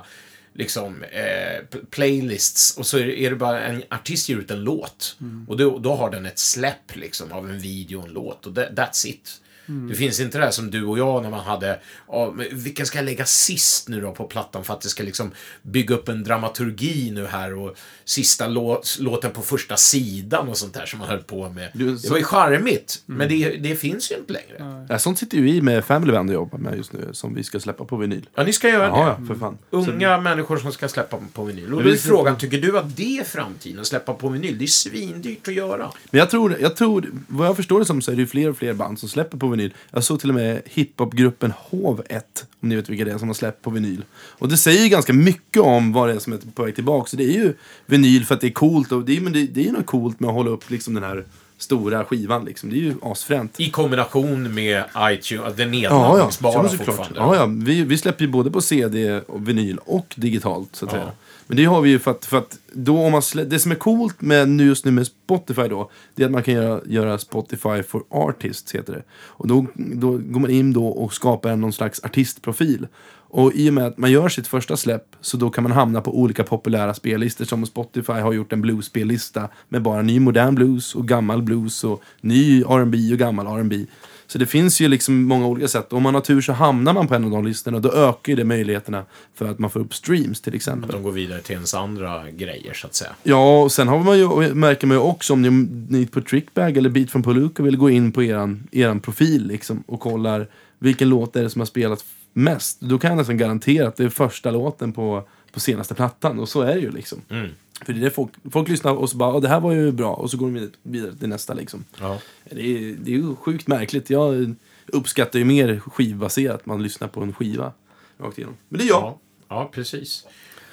liksom, 0.54 1.04
eh, 1.04 1.80
playlists 1.90 2.78
och 2.78 2.86
så 2.88 2.98
är 2.98 3.30
det, 3.30 3.36
bara 3.36 3.62
en 3.62 3.84
artist 3.90 4.30
ger 4.30 4.38
ut 4.38 4.52
en 4.52 4.64
låt. 4.64 5.18
Och 5.48 5.58
då, 5.58 5.80
då 5.80 5.96
har 5.96 6.12
den 6.12 6.26
ett 6.26 6.40
släpp 6.40 6.96
liksom, 6.96 7.32
av 7.32 7.50
en 7.50 7.60
video 7.60 8.00
och 8.00 8.08
en 8.08 8.14
låt 8.14 8.46
och 8.46 8.56
that, 8.56 8.70
that's 8.70 9.08
it. 9.08 9.42
Det 9.90 9.96
finns 9.96 10.20
inte 10.20 10.38
det 10.38 10.44
här 10.44 10.52
som 10.52 10.72
du 10.72 10.84
och 10.86 11.00
jag 11.00 11.24
när 11.24 11.30
man 11.30 11.40
hade, 11.40 11.80
ja, 12.08 12.34
vilken 12.52 12.86
ska 12.86 12.98
jag 12.98 13.06
lägga 13.06 13.26
sist 13.26 13.90
nu 13.90 14.02
då 14.02 14.12
på 14.12 14.24
plattan 14.24 14.64
för 14.64 14.74
att 14.74 14.82
det 14.82 14.90
ska 14.90 15.04
liksom 15.04 15.32
bygga 15.62 15.96
upp 15.96 16.10
en 16.10 16.24
dramaturgi 16.24 17.12
nu 17.12 17.26
här 17.26 17.54
och 17.58 17.76
sista 18.06 18.48
låt, 18.48 18.98
låten 19.00 19.32
på 19.32 19.42
första 19.42 19.78
sidan 19.78 20.48
och 20.48 20.58
sånt 20.58 20.74
där 20.74 20.86
som 20.86 21.00
man 21.00 21.08
höll 21.08 21.24
på 21.24 21.50
med. 21.50 21.70
Du, 21.74 21.92
Det 21.92 21.98
så- 22.00 22.10
var 22.10 22.18
ju 22.18 22.24
charmigt, 22.24 23.02
men 23.06 23.30
det, 23.30 23.50
det 23.58 23.76
finns 23.76 24.12
ju 24.12 24.16
inte 24.16 24.34
längre. 24.34 24.86
Ja, 24.90 25.00
sånt 25.00 25.20
sitter 25.20 25.38
ju 25.38 25.44
vi 25.44 25.62
med 25.62 25.86
Family 25.86 26.12
Band 26.12 26.30
och 26.30 26.34
jobbar 26.34 26.58
med 26.58 26.78
just 26.78 26.94
nu, 26.94 27.10
som 27.12 27.34
vi 27.34 27.44
ska 27.44 27.60
släppa 27.60 27.86
på 27.86 27.98
vinyl. 27.98 28.30
Ja, 28.36 28.44
ni 28.44 28.54
ska 28.54 28.70
göra 28.70 28.84
det. 28.84 28.88
Ja, 29.00 29.20
för 29.28 29.36
fan. 29.36 29.58
Unga 29.70 30.18
människor 30.22 30.58
som 30.58 30.72
ska 30.72 30.88
släppa 30.88 31.18
på 31.34 31.44
vinyl. 31.44 31.74
Och 31.74 31.84
då 31.84 31.90
är 31.90 31.96
frågan, 31.96 32.38
tycker 32.38 32.58
du 32.62 32.78
att 32.78 32.96
det 32.98 33.18
är 33.18 33.24
framtiden, 33.24 33.80
att 33.80 33.88
släppa 33.88 34.14
på 34.14 34.30
vinyl? 34.30 34.58
Det 34.58 34.66
är 34.66 34.68
svindyrt 34.68 35.48
att 35.48 35.54
göra. 35.54 35.92
Men 36.12 36.20
jag 36.20 36.30
tror, 36.30 36.58
jag 36.62 36.76
tror, 36.76 37.12
vad 37.28 37.48
jag 37.48 37.56
förstår 37.56 37.80
det 37.80 37.86
som 37.86 38.02
så 38.02 38.12
är 38.12 38.16
det 38.16 38.22
ju 38.22 38.28
fler 38.28 38.50
och 38.50 38.58
fler 38.58 38.74
band 38.74 39.00
som 39.00 39.10
släpper 39.10 39.38
på 39.38 39.48
vinyl. 39.48 39.61
Jag 39.92 40.04
såg 40.04 40.20
till 40.20 40.30
och 40.30 40.36
med 40.36 40.62
hiphopgruppen 40.66 41.54
Hov 41.58 42.02
1, 42.10 42.46
om 42.62 42.70
ni 42.70 42.76
vet 42.76 42.90
vilka 42.90 43.06
det 43.06 43.12
är, 43.12 43.18
som 43.18 43.30
har 43.30 43.34
släppt 43.36 43.62
på 43.62 43.70
vinyl. 43.70 44.04
Och 44.14 44.50
det 44.50 44.58
säger 44.58 44.84
ju 44.84 44.90
ganska 44.90 45.14
mycket 45.14 45.62
om 45.62 45.94
vad 45.94 46.10
det 46.10 46.14
är 46.16 46.20
som 46.20 46.34
är 46.34 46.38
på 46.56 46.64
väg 46.64 46.76
tillbaka. 46.76 47.10
Så 47.10 47.16
det 47.18 47.24
är 47.24 47.34
ju 47.34 47.54
vinyl 47.86 48.26
för 48.26 48.36
att 48.36 48.42
det 48.42 48.48
är 48.48 48.52
coolt, 48.52 48.92
och 48.92 49.06
det 49.06 49.18
är, 49.18 49.22
men 49.22 49.34
det, 49.34 49.44
det 49.48 49.62
är 49.62 49.66
ju 49.66 49.72
något 49.72 49.86
coolt 49.86 50.20
med 50.20 50.28
att 50.28 50.34
hålla 50.36 50.50
upp 50.50 50.70
liksom 50.70 50.94
den 50.94 51.04
här 51.04 51.26
stora 51.58 52.06
skivan 52.06 52.46
liksom. 52.46 52.70
Det 52.70 52.76
är 52.76 52.78
ju 52.78 52.96
asfränt. 53.02 53.60
I 53.60 53.70
kombination 53.70 54.54
med 54.54 54.84
iTunes, 55.00 55.56
den 55.56 55.74
Ja, 55.74 55.80
ja. 55.82 55.98
nedladdningsbara 56.00 56.54
Ja, 56.64 56.70
såklart. 56.70 56.86
fortfarande. 56.88 57.20
Ja, 57.20 57.36
ja. 57.36 57.46
Vi, 57.46 57.84
vi 57.84 57.98
släpper 57.98 58.26
ju 58.26 58.32
både 58.32 58.52
på 58.52 58.62
CD 58.62 59.22
och 59.22 59.48
vinyl 59.50 59.78
och 59.86 60.14
digitalt, 60.18 60.76
så 60.76 60.86
att 60.86 60.92
Ja. 60.94 60.98
säga. 61.00 61.12
Men 61.52 61.58
det 61.58 61.66
har 61.66 61.82
vi 61.82 61.90
ju 61.90 62.00
för 62.00 62.12
att, 62.12 62.26
för 62.26 62.38
att 62.38 62.60
då 62.74 62.98
om 62.98 63.12
man 63.12 63.22
slä, 63.22 63.44
det 63.44 63.60
som 63.60 63.72
är 63.72 63.76
coolt 63.76 64.22
med 64.22 64.50
nu 64.50 64.66
just 64.66 64.86
nu 64.86 64.92
med 64.92 65.08
Spotify 65.08 65.68
då, 65.68 65.92
det 66.16 66.24
är 66.24 66.26
att 66.26 66.32
man 66.32 66.44
kan 66.44 66.54
göra, 66.54 66.82
göra 66.86 67.18
Spotify 67.18 67.84
for 67.84 68.04
Artists, 68.10 68.76
heter 68.76 68.94
det. 68.94 69.04
Och 69.12 69.48
då, 69.48 69.66
då 69.76 70.12
går 70.12 70.40
man 70.40 70.50
in 70.50 70.74
då 70.74 70.88
och 70.88 71.14
skapar 71.14 71.56
någon 71.56 71.74
slags 71.74 72.04
artistprofil. 72.04 72.88
Och 73.14 73.54
i 73.54 73.70
och 73.70 73.74
med 73.74 73.86
att 73.86 73.98
man 73.98 74.12
gör 74.12 74.30
sitt 74.30 74.48
första 74.48 74.78
släpp 74.78 75.16
så 75.22 75.38
då 75.38 75.50
kan 75.50 75.64
man 75.64 75.72
hamna 75.72 76.02
på 76.02 76.20
olika 76.20 76.44
populära 76.44 76.94
spellistor 76.94 77.46
som 77.46 77.66
Spotify 77.66 78.14
har 78.14 78.34
gjort 78.34 78.54
en 78.54 78.62
blues-spellista 78.62 79.50
med 79.70 79.82
bara 79.82 80.02
ny 80.02 80.20
modern 80.20 80.56
blues 80.56 80.96
och 80.96 81.08
gammal 81.08 81.42
blues 81.42 81.84
och 81.84 82.04
ny 82.22 82.62
R&B 82.62 82.98
och 83.12 83.20
gammal 83.20 83.48
R&B. 83.48 83.86
Så 84.32 84.38
det 84.38 84.46
finns 84.46 84.82
ju 84.82 84.88
liksom 84.88 85.24
många 85.24 85.48
olika 85.48 85.68
sätt. 85.68 85.94
Om 85.94 86.04
man 86.04 86.14
har 86.14 86.22
tur 86.22 86.42
så 86.42 86.54
hamnar 86.54 86.94
man 86.94 87.08
på 87.08 87.16
en 87.16 87.26
av 87.26 87.32
de 87.32 87.46
listorna. 87.46 87.80
Då 87.80 87.92
ökar 87.92 88.32
ju 88.32 88.36
det 88.36 88.44
möjligheterna 88.44 89.06
för 89.36 89.50
att 89.50 89.60
man 89.60 89.70
får 89.70 89.80
upp 89.80 89.94
streams 89.94 90.42
till 90.42 90.56
exempel. 90.56 90.92
De 90.92 91.04
går 91.04 91.12
vidare 91.12 91.42
till 91.42 91.54
ens 91.54 91.74
andra 91.74 92.32
grejer, 92.32 92.74
så 92.74 92.88
att 92.88 92.94
säga. 92.94 93.12
Ja, 93.24 93.62
och 93.62 93.72
sen 93.72 93.88
har 93.88 94.00
man 94.00 94.20
ju, 94.20 94.54
märker 94.54 94.88
man 94.88 94.98
ju 94.98 95.02
också 95.02 95.34
om 95.34 95.42
ni, 95.42 95.50
ni 95.90 96.06
på 96.06 96.22
Trickbag 96.22 96.78
eller 96.78 96.90
Beat 96.90 97.12
from 97.12 97.24
Palooka 97.24 97.64
vill 97.64 97.78
gå 97.78 97.90
in 97.90 98.12
på 98.12 98.24
eran, 98.24 98.68
eran 98.72 99.00
profil 99.00 99.48
liksom, 99.48 99.84
och 99.88 100.00
kollar 100.00 100.48
vilken 100.80 101.10
låt 101.10 101.36
är 101.36 101.44
det 101.44 101.50
som 101.50 101.62
har 101.62 101.66
spelat 101.66 102.06
mest. 102.34 102.82
Då 102.82 102.98
kan 102.98 103.10
jag 103.10 103.18
nästan 103.18 103.38
garantera 103.38 103.88
att 103.88 103.96
det 103.96 104.04
är 104.04 104.10
första 104.10 104.52
låten 104.52 104.94
på, 104.94 105.24
på 105.52 105.60
senaste 105.60 105.94
plattan. 105.94 106.40
Och 106.40 106.50
så 106.50 106.62
är 106.62 106.76
det 106.76 106.82
ju 106.82 106.92
liksom. 106.92 107.22
Mm. 107.30 107.50
För 107.86 107.94
det 107.94 108.00
är 108.00 108.04
det 108.04 108.12
folk, 108.12 108.32
folk 108.52 108.70
lyssnar 108.70 108.92
och 108.94 109.10
så 109.10 109.18
bara, 109.18 109.34
"Åh, 109.34 109.42
det 109.42 109.48
här 109.48 109.60
var 109.60 109.72
ju 109.72 109.92
bra. 109.92 110.14
Och 110.14 110.32
så 110.32 110.38
går 110.38 110.48
de 110.52 110.70
vidare- 110.84 111.16
till 111.16 111.30
nästa 111.30 111.54
liksom. 111.54 111.84
Ja. 112.00 112.20
Det 112.52 112.62
är, 112.62 112.96
det 113.00 113.12
är 113.12 113.16
ju 113.16 113.36
sjukt 113.36 113.68
märkligt. 113.68 114.10
Jag 114.10 114.56
uppskattar 114.88 115.40
ju 115.40 115.46
mer 115.46 115.80
skivbaserat. 115.80 116.66
Man 116.66 116.84
lyssnar 116.84 117.08
på 117.08 117.22
en 117.22 117.34
skiva 117.34 117.72
rakt 118.20 118.38
igenom. 118.38 118.56
Men 118.70 118.78
det 118.80 118.86
är 118.86 118.88
jag. 118.88 119.02
Ja, 119.04 119.20
ja 119.50 119.70
precis. 119.74 120.26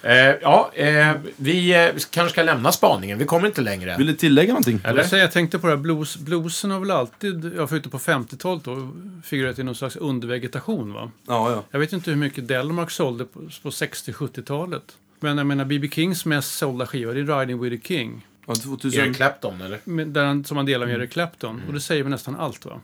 Eh, 0.02 0.12
ja, 0.42 0.70
eh, 0.74 1.12
vi 1.36 1.74
eh, 1.86 1.90
kanske 2.10 2.32
ska 2.32 2.42
lämna 2.42 2.72
spaningen. 2.72 3.18
Vi 3.18 3.24
kommer 3.24 3.46
inte 3.46 3.60
längre. 3.60 3.96
Vill 3.98 4.06
du 4.06 4.14
tillägga 4.14 4.48
någonting? 4.52 4.80
Eller? 4.84 5.00
Jag, 5.00 5.08
säger, 5.10 5.22
jag 5.24 5.32
tänkte 5.32 5.58
på 5.58 5.66
det 5.66 5.72
här, 5.72 5.80
blues, 5.82 6.16
bluesen 6.16 6.70
har 6.70 6.80
väl 6.80 6.90
alltid, 6.90 7.52
jag 7.56 7.68
förutom 7.68 7.90
på 7.90 7.98
50-talet 7.98 8.64
då, 8.64 8.90
figurerat 9.24 9.58
i 9.58 9.62
någon 9.62 9.74
slags 9.74 9.96
undervegetation 9.96 10.92
va? 10.92 11.10
Ja, 11.26 11.50
ja. 11.50 11.64
Jag 11.70 11.78
vet 11.80 11.92
inte 11.92 12.10
hur 12.10 12.16
mycket 12.18 12.48
Delmark 12.48 12.90
sålde 12.90 13.24
på, 13.24 13.40
på 13.62 13.70
60-70-talet. 13.70 14.82
Men 15.20 15.38
jag 15.38 15.46
menar, 15.46 15.64
B.B. 15.64 15.88
Kings 15.92 16.24
mest 16.24 16.58
sålda 16.58 16.86
skiva, 16.86 17.12
det 17.12 17.20
är 17.20 17.38
Riding 17.40 17.60
with 17.60 17.76
the 17.82 17.88
King. 17.88 18.26
ja 18.46 18.54
2000... 18.54 19.00
Eric 19.00 19.16
Clapton, 19.16 19.60
eller? 19.60 19.80
Med, 19.84 20.08
där 20.08 20.24
han, 20.24 20.44
som 20.44 20.56
han 20.56 20.66
delar 20.66 20.86
med 20.86 20.94
Eric 20.94 21.10
Clapton. 21.12 21.62
Och 21.68 21.72
det 21.74 21.80
säger 21.80 22.02
väl 22.02 22.10
nästan 22.10 22.36
allt 22.36 22.64
va? 22.66 22.80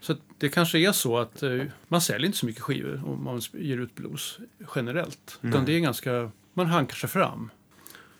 Så 0.00 0.12
att 0.12 0.18
det 0.38 0.48
kanske 0.48 0.78
är 0.78 0.92
så 0.92 1.18
att 1.18 1.42
eh, 1.42 1.50
man 1.88 2.00
säljer 2.00 2.26
inte 2.26 2.38
så 2.38 2.46
mycket 2.46 2.62
skivor 2.62 3.02
om 3.06 3.24
man 3.24 3.40
ger 3.52 3.78
ut 3.78 3.94
blues 3.94 4.38
generellt. 4.74 5.38
Utan 5.42 5.64
det 5.64 5.72
är 5.76 5.80
ganska, 5.80 6.30
man 6.54 6.66
hankar 6.66 6.94
sig 6.96 7.08
fram. 7.10 7.50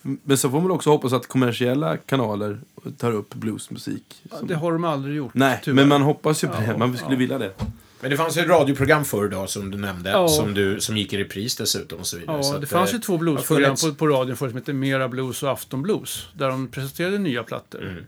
Men 0.02 0.39
så 0.39 0.51
får 0.51 0.60
man 0.60 0.70
också 0.70 0.90
hoppas 0.90 1.12
att 1.12 1.27
kommersiella 1.27 1.97
kanaler 1.97 2.60
tar 2.98 3.12
upp 3.12 3.35
bluesmusik. 3.35 4.22
som- 4.39 4.47
Det 4.48 4.55
har 4.55 4.72
de 4.72 4.85
aldrig 4.85 5.16
gjort. 5.16 5.35
Nej, 5.35 5.60
tyvärr. 5.64 5.77
men 5.77 5.89
man 5.89 6.02
hoppas 6.02 6.44
ju 6.44 6.48
på 6.48 6.55
Ja, 6.66 6.72
det. 6.72 6.78
Man 6.78 6.97
skulle 6.97 7.12
ja. 7.14 7.18
vilja 7.18 7.39
det. 7.39 7.52
Men 8.01 8.10
det 8.10 8.16
fanns 8.16 8.36
ju 8.36 8.40
ett 8.43 8.48
radioprogram 8.48 9.05
förr 9.05 9.28
då, 9.28 9.47
som 9.47 9.70
du 9.70 9.78
nämnde, 9.78 10.10
Ja. 10.10 10.28
som, 10.28 10.55
du, 10.55 10.81
som 10.81 10.97
gick 10.97 11.12
i 11.12 11.18
repris 11.18 11.56
dessutom 11.56 11.98
och 12.01 12.06
så 12.06 12.18
vidare. 12.18 12.43
så 12.43 12.51
Ja, 12.52 12.55
att, 12.55 12.60
det 12.60 12.66
fanns 12.66 12.90
eh, 12.90 12.94
ju 12.97 13.01
två 13.01 13.12
har 13.12 13.18
bluesprogram 13.18 13.77
funnits- 13.77 13.89
på, 13.89 13.94
på 13.94 14.06
radion 14.09 14.36
förut 14.36 14.51
som 14.51 14.59
hette 14.59 14.72
Mera 14.72 15.09
Blues 15.09 15.43
och 15.43 15.51
Afton 15.52 15.82
Blues. 15.82 16.27
Där 16.35 16.48
de 16.48 16.68
presenterade 16.68 17.18
nya 17.18 17.43
plattor 17.43 17.82
Mm. 17.82 18.05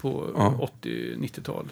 på 0.00 0.30
Ja. 0.36 0.68
80-90-tal. 0.82 1.68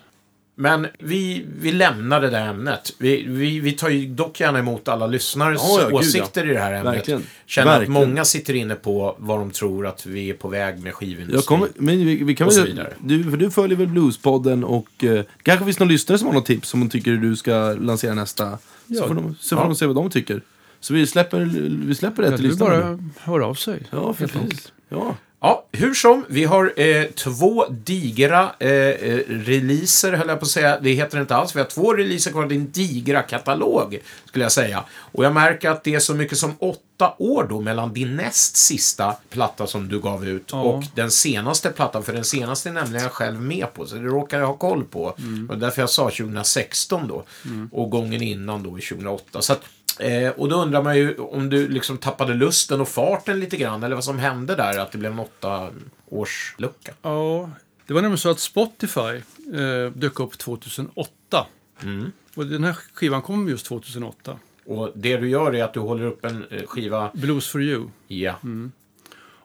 Men 0.56 0.86
vi, 0.98 1.46
vi 1.60 1.72
lämnar 1.72 2.20
det 2.20 2.30
där 2.30 2.46
ämnet. 2.48 2.94
Vi, 2.98 3.24
vi, 3.28 3.60
vi 3.60 3.72
tar 3.72 3.88
ju 3.88 4.06
dock 4.14 4.40
gärna 4.40 4.58
emot 4.58 4.88
alla 4.88 5.06
lyssnares 5.06 5.60
Ja, 5.62 5.78
ja, 5.80 5.86
gud, 5.86 5.94
åsikter 5.96 6.50
i 6.50 6.54
det 6.54 6.60
här 6.60 6.72
ämnet. 6.72 6.94
Verkligen. 6.94 7.22
Känner 7.46 7.70
Verkligen. 7.78 8.02
att 8.02 8.08
många 8.08 8.24
sitter 8.24 8.54
inne 8.54 8.74
på 8.74 9.16
vad 9.18 9.38
de 9.38 9.50
tror 9.50 9.86
att 9.86 10.06
vi 10.06 10.30
är 10.30 10.34
på 10.34 10.48
väg 10.48 10.78
med 10.82 10.94
skivindustrin. 10.94 11.34
Jag 11.36 11.44
kommer, 11.44 11.68
men 11.76 12.06
vi, 12.06 12.24
vi 12.24 12.34
kan 12.36 12.46
Och 12.46 12.52
så 12.52 12.62
vidare. 12.64 12.92
du, 12.98 13.24
för 13.30 13.36
du 13.36 13.50
följer 13.50 13.78
väl 13.78 13.86
Bluespodden 13.86 14.64
och 14.64 15.04
eh, 15.04 15.24
kanske 15.42 15.64
finns 15.64 15.78
någon 15.78 15.88
lyssnare 15.88 16.18
som 16.18 16.26
har 16.28 16.34
något 16.34 16.46
tips 16.46 16.68
som 16.68 16.80
de 16.80 16.88
tycker 16.88 17.12
du 17.12 17.36
ska 17.36 17.72
lansera 17.80 18.14
nästa. 18.14 18.58
Ja. 18.86 19.00
Så 19.02 19.08
får 19.08 19.14
de, 19.14 19.34
så 19.40 19.56
får 19.56 19.64
Ja. 19.64 19.68
de 19.68 19.74
se 19.76 19.86
vad 19.86 19.96
de 19.96 20.10
tycker. 20.10 20.40
Så 20.80 20.94
vi 20.94 21.06
släpper, 21.06 21.40
vi 21.86 21.94
släpper 21.94 22.22
det 22.22 22.28
Ja, 22.30 22.36
till 22.36 22.46
lyssnarna. 22.46 22.70
bara 22.80 22.90
nu. 22.90 23.02
hör 23.20 23.40
av 23.40 23.54
sig. 23.54 23.82
Ja, 23.90 24.06
helt 24.06 24.18
precis. 24.18 24.36
enkelt. 24.36 24.72
Ja. 24.88 25.16
Ja, 25.44 25.64
hur 25.72 25.94
som, 25.94 26.24
vi 26.28 26.44
har 26.44 26.72
eh, 26.76 27.04
två 27.04 27.66
digra 27.68 28.50
eh, 28.58 28.70
eh, 28.70 29.18
releaser, 29.28 30.12
höll 30.12 30.28
jag 30.28 30.38
på 30.38 30.44
att 30.44 30.50
säga. 30.50 30.80
Det 30.80 30.92
heter 30.92 31.16
det 31.16 31.20
inte 31.20 31.36
alls. 31.36 31.56
Vi 31.56 31.60
har 31.60 31.66
två 31.66 31.94
releaser 31.94 32.30
kvar. 32.30 32.46
Det 32.46 32.54
är 32.54 32.56
en 32.56 32.70
digra 32.70 33.22
katalog, 33.22 33.98
skulle 34.24 34.44
jag 34.44 34.52
säga. 34.52 34.84
Och 34.92 35.24
jag 35.24 35.34
märker 35.34 35.70
att 35.70 35.84
det 35.84 35.94
är 35.94 35.98
så 35.98 36.14
mycket 36.14 36.38
som 36.38 36.54
åtta 36.58 37.14
år 37.18 37.46
då 37.50 37.60
mellan 37.60 37.92
din 37.92 38.16
näst 38.16 38.56
sista 38.56 39.16
platta 39.30 39.66
som 39.66 39.88
du 39.88 40.00
gav 40.00 40.28
ut 40.28 40.48
Ja. 40.52 40.62
och 40.62 40.84
den 40.94 41.10
senaste 41.10 41.70
plattan. 41.70 42.02
För 42.02 42.12
den 42.12 42.24
senaste 42.24 42.68
är 42.68 42.72
nämligen 42.72 43.02
jag 43.02 43.12
själv 43.12 43.40
med 43.40 43.74
på, 43.74 43.86
så 43.86 43.94
det 43.94 44.02
råkar 44.02 44.38
jag 44.38 44.46
ha 44.46 44.56
koll 44.56 44.84
på. 44.84 45.14
Mm. 45.18 45.50
Och 45.50 45.58
därför 45.58 45.82
jag 45.82 45.90
sa 45.90 46.10
2016 46.10 47.08
då. 47.08 47.24
Och 47.72 47.90
gången 47.90 48.22
innan 48.22 48.62
då 48.62 48.78
i 48.78 48.82
2008. 48.82 49.42
Så 49.42 49.52
att, 49.52 49.62
Eh, 50.00 50.30
och 50.30 50.48
då 50.48 50.56
undrar 50.56 50.82
man 50.82 50.96
ju 50.96 51.16
om 51.16 51.50
du 51.50 51.68
liksom 51.68 51.98
tappade 51.98 52.34
lusten 52.34 52.80
och 52.80 52.88
farten 52.88 53.40
lite 53.40 53.56
grann, 53.56 53.82
eller 53.82 53.94
vad 53.94 54.04
som 54.04 54.18
hände 54.18 54.54
där, 54.54 54.78
att 54.78 54.92
det 54.92 54.98
blev 54.98 55.12
en 55.12 55.18
åtta 55.18 55.70
års 56.08 56.54
lucka. 56.58 56.92
Ja, 57.02 57.50
det 57.86 57.94
var 57.94 58.02
nämligen 58.02 58.18
så 58.18 58.30
att 58.30 58.40
Spotify 58.40 59.22
eh, 59.54 59.92
dök 59.94 60.20
upp 60.20 60.38
2008. 60.38 61.46
Mm. 61.82 62.12
Och 62.34 62.46
den 62.46 62.64
här 62.64 62.72
skivan 62.72 63.22
kom 63.22 63.48
just 63.48 63.66
2008. 63.66 64.38
Och 64.66 64.90
det 64.94 65.16
du 65.16 65.28
gör 65.28 65.54
är 65.54 65.64
att 65.64 65.74
du 65.74 65.80
håller 65.80 66.04
upp 66.04 66.24
en 66.24 66.44
eh, 66.50 66.62
skiva, 66.66 67.10
Blues 67.14 67.48
for 67.48 67.62
you. 67.62 67.88
ja, 68.06 68.36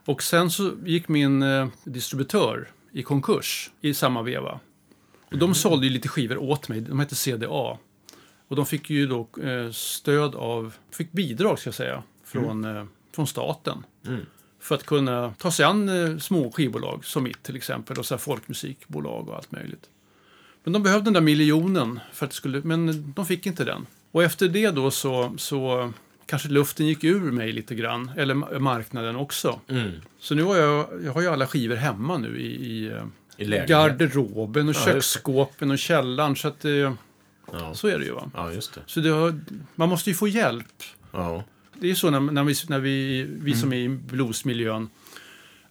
Och 0.06 0.24
sen 0.24 0.52
så 0.52 0.72
gick 0.86 1.08
min 1.08 1.44
eh, 1.44 1.68
distributör 1.84 2.68
i 2.92 3.04
konkurs 3.04 3.72
i 3.82 3.94
samma 3.94 4.22
veva. 4.22 4.60
Och 5.32 5.38
de 5.38 5.56
sålde 5.56 5.88
ju 5.88 5.94
lite 5.94 6.08
skivor 6.08 6.38
åt 6.38 6.70
mig. 6.70 6.82
De 6.82 7.00
hette 7.00 7.16
CDA. 7.16 7.78
Och 8.50 8.56
de 8.56 8.66
fick 8.66 8.90
ju 8.90 9.08
då 9.08 9.28
eh, 9.44 9.72
stöd 9.72 10.36
av, 10.36 10.74
fick 10.92 11.12
bidrag 11.12 11.60
ska 11.60 11.68
jag 11.68 11.76
säga, 11.76 12.04
från, 12.26 12.64
eh, 12.66 12.86
från 13.16 13.28
staten. 13.28 13.84
Mm. 14.08 14.26
För 14.60 14.76
att 14.76 14.86
kunna 14.86 15.34
ta 15.38 15.52
sig 15.52 15.66
an 15.66 15.90
eh, 15.90 16.18
små 16.18 16.52
skivbolag 16.52 17.06
som 17.06 17.24
mitt 17.24 17.44
till 17.44 17.56
exempel. 17.56 17.98
Och 17.98 18.06
så 18.06 18.18
folkmusikbolag 18.18 19.30
och 19.30 19.36
allt 19.36 19.52
möjligt. 19.52 19.90
Men 20.64 20.74
de 20.74 20.84
behövde 20.84 21.06
den 21.06 21.14
där 21.14 21.22
miljonen, 21.22 22.00
för 22.14 22.26
att 22.26 22.32
det 22.32 22.36
skulle, 22.36 22.62
men 22.64 23.14
de 23.16 23.26
fick 23.26 23.46
inte 23.46 23.64
den. 23.64 23.86
Och 24.12 24.24
efter 24.24 24.48
det 24.48 24.72
då 24.72 24.92
så, 24.92 25.34
så 25.38 25.92
kanske 26.26 26.50
luften 26.50 26.88
gick 26.88 27.04
ur 27.04 27.32
mig 27.32 27.52
lite 27.52 27.76
grann. 27.76 28.12
Eller 28.18 28.34
ma- 28.36 28.60
marknaden 28.60 29.16
också. 29.16 29.60
mm. 29.68 29.92
Så 30.20 30.36
nu 30.36 30.44
har 30.44 30.56
jag, 30.58 30.88
jag 31.04 31.14
har 31.14 31.22
ju 31.22 31.28
alla 31.28 31.48
skivor 31.48 31.76
hemma 31.76 32.18
nu 32.18 32.40
i, 32.42 32.46
i, 32.66 32.92
i 33.38 33.46
garderoben 33.68 34.70
och 34.70 34.76
Ja, 34.76 34.86
köksskåpen 34.86 35.72
och 35.72 35.80
källaren. 35.80 36.36
Så, 36.36 36.48
att, 36.48 36.66
Ja. 37.54 37.74
så 37.74 37.88
är 37.88 38.00
det 38.00 38.06
ju. 38.06 38.12
Va? 38.12 38.32
ja, 38.34 38.52
just 38.54 38.74
det. 38.74 38.82
Så 38.86 39.00
det 39.00 39.10
har, 39.10 39.40
man 39.76 39.90
måste 39.90 40.10
ju 40.10 40.16
få 40.16 40.28
hjälp. 40.28 40.84
Ja. 41.12 41.44
Det 41.74 41.86
är 41.86 41.90
ju 41.90 41.96
så 41.96 42.10
när, 42.10 42.20
när, 42.20 42.44
vi, 42.44 42.56
när 42.68 42.80
vi, 42.80 43.24
vi 43.30 43.56
som 43.56 43.74
är 43.74 43.78
i 43.78 43.90
bluesmiljön. 43.90 44.90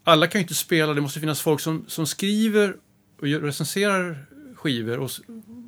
Alla 0.05 0.27
kan 0.27 0.39
ju 0.39 0.43
inte 0.43 0.55
spela, 0.55 0.95
det 0.95 1.01
måste 1.01 1.21
finnas 1.21 1.41
folk 1.41 1.61
som, 1.61 1.85
som 1.89 2.07
skriver 2.07 2.77
och 3.21 3.29
gör, 3.29 3.41
recenserar 3.41 4.27
skivor 4.55 4.99
och 4.99 5.11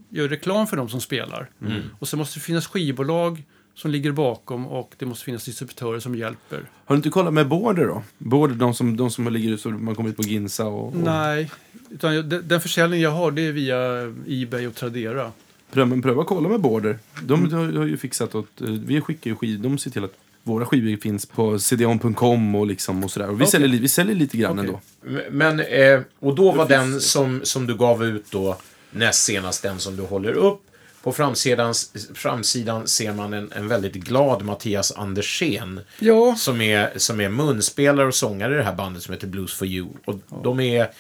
gör 0.09 0.29
reklam 0.29 0.67
för 0.67 0.77
de 0.77 0.89
som 0.89 1.01
spelar. 1.01 1.51
Och 1.99 2.09
så 2.09 2.17
måste 2.17 2.39
det 2.39 2.43
finnas 2.43 2.67
skivbolag 2.67 3.45
som 3.75 3.91
ligger 3.91 4.13
bakom 4.13 4.67
och 4.67 4.95
det 4.99 5.07
måste 5.07 5.25
finnas 5.25 5.45
distributörer 5.45 6.01
som 6.01 6.15
hjälper. 6.15 6.63
Har 6.85 6.95
du 6.95 6.97
inte 6.97 7.11
kollat 7.11 7.35
med 7.35 7.49
Border 7.49 7.87
då? 7.87 8.03
Border, 8.19 8.55
de 8.55 8.75
som, 8.75 8.97
de 8.97 9.11
som 9.11 9.33
ligger 9.33 9.51
ut 9.51 9.61
så 9.61 9.71
man 9.71 9.95
kommer 9.95 10.11
ut 10.11 10.17
på 10.17 10.23
Ginsa 10.23 10.67
och... 10.67 10.87
och 10.87 10.97
Nej, 10.97 11.51
utan 11.91 12.15
jag, 12.15 12.25
den, 12.25 12.49
den 12.49 12.61
försäljning 12.61 13.01
jag 13.01 13.11
har 13.11 13.31
det 13.31 13.43
är 13.43 13.53
via 13.53 13.79
Ebay 14.27 14.67
och 14.67 14.75
Tradera. 14.75 15.33
Pröva, 15.73 16.03
pröva 16.03 16.25
kolla 16.25 16.49
med 16.49 16.61
Border. 16.61 16.99
De 17.23 17.53
har, 17.53 17.73
har 17.79 17.87
ju 17.87 17.97
fixat 17.97 18.35
åt... 18.35 18.61
eh, 18.61 18.67
Vi 18.69 19.01
skickar 19.01 19.31
ju 19.31 19.37
skivor, 19.37 19.63
de 19.63 19.79
ser 19.79 19.91
till 19.91 20.05
att 20.05 20.15
våra 20.43 20.67
skivor 20.67 20.97
finns 21.01 21.27
på 21.27 21.59
cdon.com 21.59 22.55
och 22.55 22.67
liksom 22.67 23.05
och 23.05 23.11
sådär. 23.11 23.29
Och 23.31 23.41
vi, 23.41 23.45
Okej. 23.45 23.51
säljer, 23.51 23.81
vi 23.81 23.89
säljer 23.89 24.15
lite 24.17 24.37
grann 24.37 24.59
Okej. 24.59 24.75
ändå. 25.05 25.21
Men, 25.31 25.61
eh, 25.61 26.01
och 26.19 26.35
då 26.35 26.53
var 26.53 26.69
Det 26.69 26.75
den 26.77 26.91
finns- 26.93 27.11
som, 27.11 27.41
som 27.45 27.67
du 27.67 27.77
gav 27.77 28.05
ut 28.05 28.25
då, 28.31 28.57
näst 28.91 29.23
senast 29.25 29.63
den 29.63 29.79
som 29.79 29.97
du 29.97 30.03
håller 30.03 30.33
upp. 30.33 30.61
På 31.03 31.13
framsidan, 31.13 31.75
framsidan 32.15 32.87
ser 32.89 33.13
man 33.13 33.33
en, 33.33 33.53
en 33.53 33.69
väldigt 33.69 33.93
glad 33.95 34.45
Mattias 34.45 34.93
Andersén. 34.93 35.81
Ja. 35.99 36.35
Som 36.39 36.61
är, 36.61 36.93
som 36.97 37.21
är 37.21 37.29
munspelare 37.29 38.07
och 38.07 38.15
sångare 38.15 38.55
i 38.55 38.57
det 38.57 38.63
här 38.63 38.75
bandet 38.75 39.03
som 39.03 39.15
heter 39.15 39.27
Blues 39.27 39.55
for 39.55 39.69
you. 39.69 39.89
Och 40.05 40.21
de 40.43 40.61
är, 40.61 40.91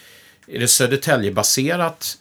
är 0.47 0.59
det 0.59 0.68
Södertälje-baserat 0.68 2.18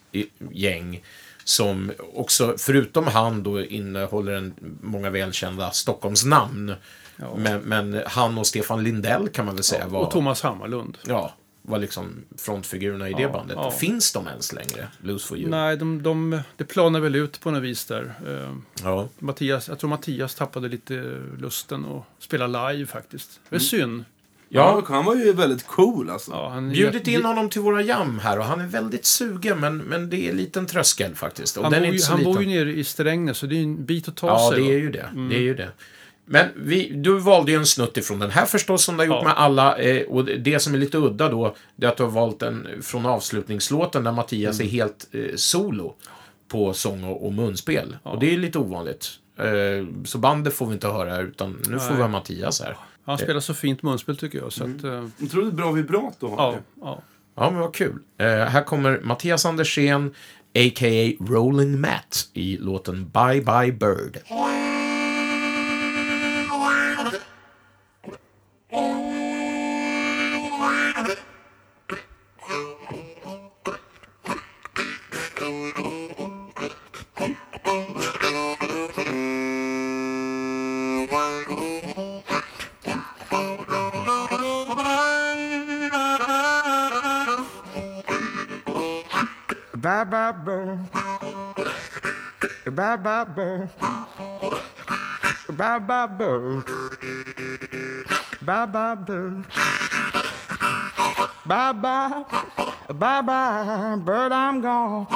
gäng. 0.52 1.02
Som 1.50 1.92
också, 2.14 2.56
förutom 2.58 3.08
han 3.08 3.44
då, 3.44 3.62
innehåller 3.64 4.32
en, 4.34 4.54
många 4.82 5.10
välkända 5.10 5.72
Stockholmsnamn. 5.72 6.74
Men, 7.38 7.62
men 7.62 8.02
han 8.08 8.38
och 8.38 8.48
Stefan 8.48 8.84
Lindell 8.84 9.30
kan 9.30 9.46
man 9.46 9.56
väl 9.56 9.64
säga 9.64 9.88
var... 9.88 10.00
Och 10.06 10.12
Thomas 10.12 10.42
Hammarlund. 10.42 10.98
Ja, 11.08 11.34
var 11.62 11.78
liksom 11.80 12.24
frontfigurerna 12.38 13.10
i 13.10 13.14
det 13.14 13.22
Ja, 13.22 13.30
bandet. 13.32 13.58
ja. 13.62 13.72
Finns 13.72 14.14
de 14.14 14.28
ens 14.28 14.54
längre? 14.54 14.88
Blues 15.02 15.26
for 15.26 15.38
you? 15.38 15.50
Nej, 15.50 15.78
de, 15.78 16.04
de, 16.04 16.42
det 16.58 16.64
planar 16.64 17.00
väl 17.00 17.16
ut 17.16 17.40
på 17.40 17.52
något 17.52 17.64
vis 17.64 17.86
där. 17.86 18.14
Eh, 18.28 18.56
Ja. 18.84 19.08
Mattias, 19.20 19.68
jag 19.68 19.80
tror 19.80 19.90
Mattias 19.90 20.36
tappade 20.36 20.68
lite 20.68 21.22
lusten 21.40 21.86
att 21.86 22.24
spela 22.24 22.48
live 22.72 22.86
faktiskt. 22.86 23.40
Det 23.50 23.56
är 23.56 23.60
synd. 23.60 24.06
Ja, 24.52 24.84
han 24.88 25.06
var 25.06 25.16
ju 25.16 25.34
väldigt 25.34 25.68
cool 25.68 26.10
alltså. 26.10 26.32
Ja, 26.32 26.50
han, 26.50 26.70
Bjudit 26.70 27.08
in 27.08 27.26
honom 27.26 27.50
till 27.50 27.62
våra 27.62 27.82
jam 27.82 28.20
här 28.20 28.40
och 28.40 28.46
han 28.46 28.62
är 28.62 28.68
väldigt 28.68 29.06
sugen 29.06 29.60
men, 29.60 29.78
men 29.78 30.10
det 30.10 30.26
är 30.26 30.30
en 30.32 30.38
liten 30.38 30.66
tröskel 30.66 31.16
faktiskt. 31.16 31.58
Och 31.58 31.64
Han, 31.64 31.72
den 31.72 31.82
bor, 31.82 31.86
är 31.88 31.92
ju, 31.92 31.94
inte 31.96 32.06
så 32.06 32.12
han 32.12 32.20
liten. 32.20 32.34
bor 32.34 32.44
ju 32.44 32.50
nere 32.50 32.72
i 32.74 32.84
Strängnäs 32.84 33.38
så 33.38 33.46
det 33.46 33.56
är 33.56 33.64
en 33.64 33.86
bit 33.86 34.08
att 34.08 34.16
ta 34.18 34.28
Ja, 34.28 34.50
sig. 34.52 34.62
det 34.62 34.68
va? 34.68 34.74
är 34.74 34.78
ju 34.80 34.92
det. 34.92 35.10
det, 35.30 35.36
är 35.36 35.40
ju 35.42 35.56
det. 35.56 35.70
Men 36.26 36.48
vi, 36.56 36.90
du 36.96 37.20
valde 37.20 37.52
ju 37.52 37.58
en 37.58 37.66
snutt 37.66 37.98
ifrån 37.98 38.20
den 38.20 38.32
här 38.32 38.46
förstås, 38.46 38.84
som 38.84 38.98
du 38.98 39.02
har 39.02 39.08
gjort 39.08 39.16
Ja. 39.22 39.24
med 39.28 39.38
alla. 39.38 39.78
Eh, 39.78 40.02
och 40.08 40.26
det 40.26 40.60
som 40.60 40.74
är 40.74 40.78
lite 40.78 40.98
udda 40.98 41.30
då, 41.30 41.56
det 41.76 41.86
är 41.86 41.90
att 41.92 41.98
du 41.98 42.04
har 42.04 42.10
valt 42.10 42.42
en 42.42 42.68
från 42.82 43.06
avslutningslåten 43.06 44.04
där 44.04 44.12
Mattias 44.12 44.60
är 44.60 44.66
helt 44.66 45.08
eh, 45.12 45.22
solo 45.36 45.94
på 46.48 46.74
sång 46.74 47.04
och, 47.04 47.26
och 47.26 47.34
munspel. 47.34 47.98
Och 48.04 48.20
det 48.20 48.34
är 48.34 48.38
lite 48.38 48.58
ovanligt. 48.60 49.10
Eh, 49.38 49.46
så 50.06 50.18
bandet 50.18 50.54
får 50.54 50.66
vi 50.66 50.74
inte 50.74 50.88
höra 50.88 51.10
här, 51.12 51.24
utan 51.24 51.62
nu 51.70 51.80
får 51.80 51.96
vi 51.96 52.02
ha 52.02 52.08
Mattias 52.08 52.62
här. 52.62 52.78
Han 53.06 53.18
spelar 53.18 53.40
så 53.40 53.54
fint 53.54 53.84
munspel 53.84 54.18
tycker 54.18 54.38
jag. 54.38 54.54
Så 54.54 54.64
att, 54.64 54.84
eh, 54.84 55.08
Jag 55.18 55.32
tror 55.32 55.42
det 55.42 55.48
är 55.48 55.52
bra 55.52 55.72
vibrato 55.72 56.34
ja, 56.38 56.56
ja. 56.82 57.02
Ja, 57.36 57.52
men 57.52 57.60
vad 57.60 57.76
kul. 57.76 58.00
Eh, 58.18 58.26
här 58.28 58.64
kommer 58.64 59.00
Mattias 59.04 59.46
Andersén, 59.46 60.08
a.k.a. 60.56 61.26
Rolling 61.30 61.82
Matt, 61.82 62.30
i 62.34 62.58
låten 62.58 63.10
Bye 63.14 63.42
Bye 63.42 63.72
Bird. 63.72 64.18
Bye 92.80 92.96
bye 92.96 93.26
bird. 93.26 93.70
Bye 95.50 95.80
bye 95.80 96.08
bird. 96.08 96.64
Bye 98.42 98.66
bye 98.68 98.96
bird. 98.96 99.44
Bye 101.46 101.74
bye. 101.74 102.24
Bye 102.94 103.22
bye 103.22 103.98
bird, 103.98 104.32
I'm 104.32 104.62
gone. 104.62 105.08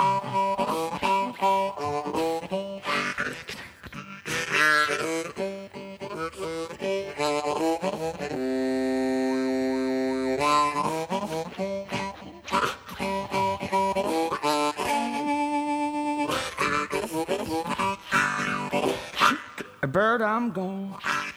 Bird, 19.94 20.22
I'm 20.22 20.54
gone. 20.54 20.90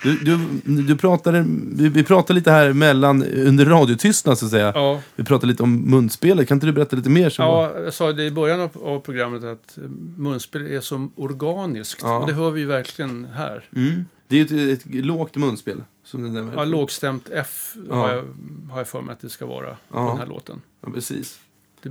Du, 0.03 0.17
du, 0.19 0.39
du 0.83 0.97
pratade, 0.97 1.45
vi, 1.73 1.89
vi 1.89 2.05
pratade 2.05 2.35
lite 2.35 2.51
här 2.51 2.73
mellan, 2.73 3.23
under 3.23 3.65
radiotystnad 3.65 4.39
så 4.39 4.45
att 4.45 4.51
säga. 4.51 4.73
Ja. 4.75 5.01
Vi 5.17 5.25
pratade 5.25 5.47
lite 5.51 5.63
om 5.63 5.91
munspelet. 5.91 6.49
Kan 6.49 6.57
inte 6.57 6.67
du 6.67 6.73
berätta 6.73 6.97
lite 6.97 7.11
mer? 7.11 7.31
Som 7.31 7.45
ja, 7.45 7.79
jag 7.79 7.95
sa 7.95 8.13
det 8.13 8.25
i 8.25 8.31
början 8.31 8.61
av, 8.61 8.71
av 8.85 9.01
programmet 9.01 9.45
att 9.45 9.79
munspel 10.17 10.67
är 10.67 10.81
så 10.81 11.09
organiskt. 11.17 12.01
Ja. 12.03 12.19
Och 12.19 12.27
det 12.27 12.33
hör 12.33 12.51
vi 12.51 12.61
ju 12.61 12.67
verkligen 12.67 13.25
här. 13.35 13.65
Mm. 13.77 14.05
Det 14.29 14.41
är 14.41 14.45
ju 14.45 14.73
ett, 14.73 14.87
ett 14.87 14.95
lågt 15.05 15.37
munspel. 15.37 15.83
Som 16.05 16.35
den. 16.35 16.53
Ja, 16.57 16.65
lågstämt 16.65 17.29
F 17.33 17.75
Ja. 17.89 17.95
har, 17.95 18.09
jag, 18.15 18.25
har 18.71 18.79
jag 18.79 18.89
för 18.89 19.01
mig 19.03 19.13
att 19.13 19.21
det 19.21 19.29
ska 19.29 19.47
vara 19.47 19.77
på 19.89 19.99
den 20.09 20.19
här 20.19 20.27
låten. 20.27 20.61
Ja, 20.81 20.91
precis. 20.95 21.39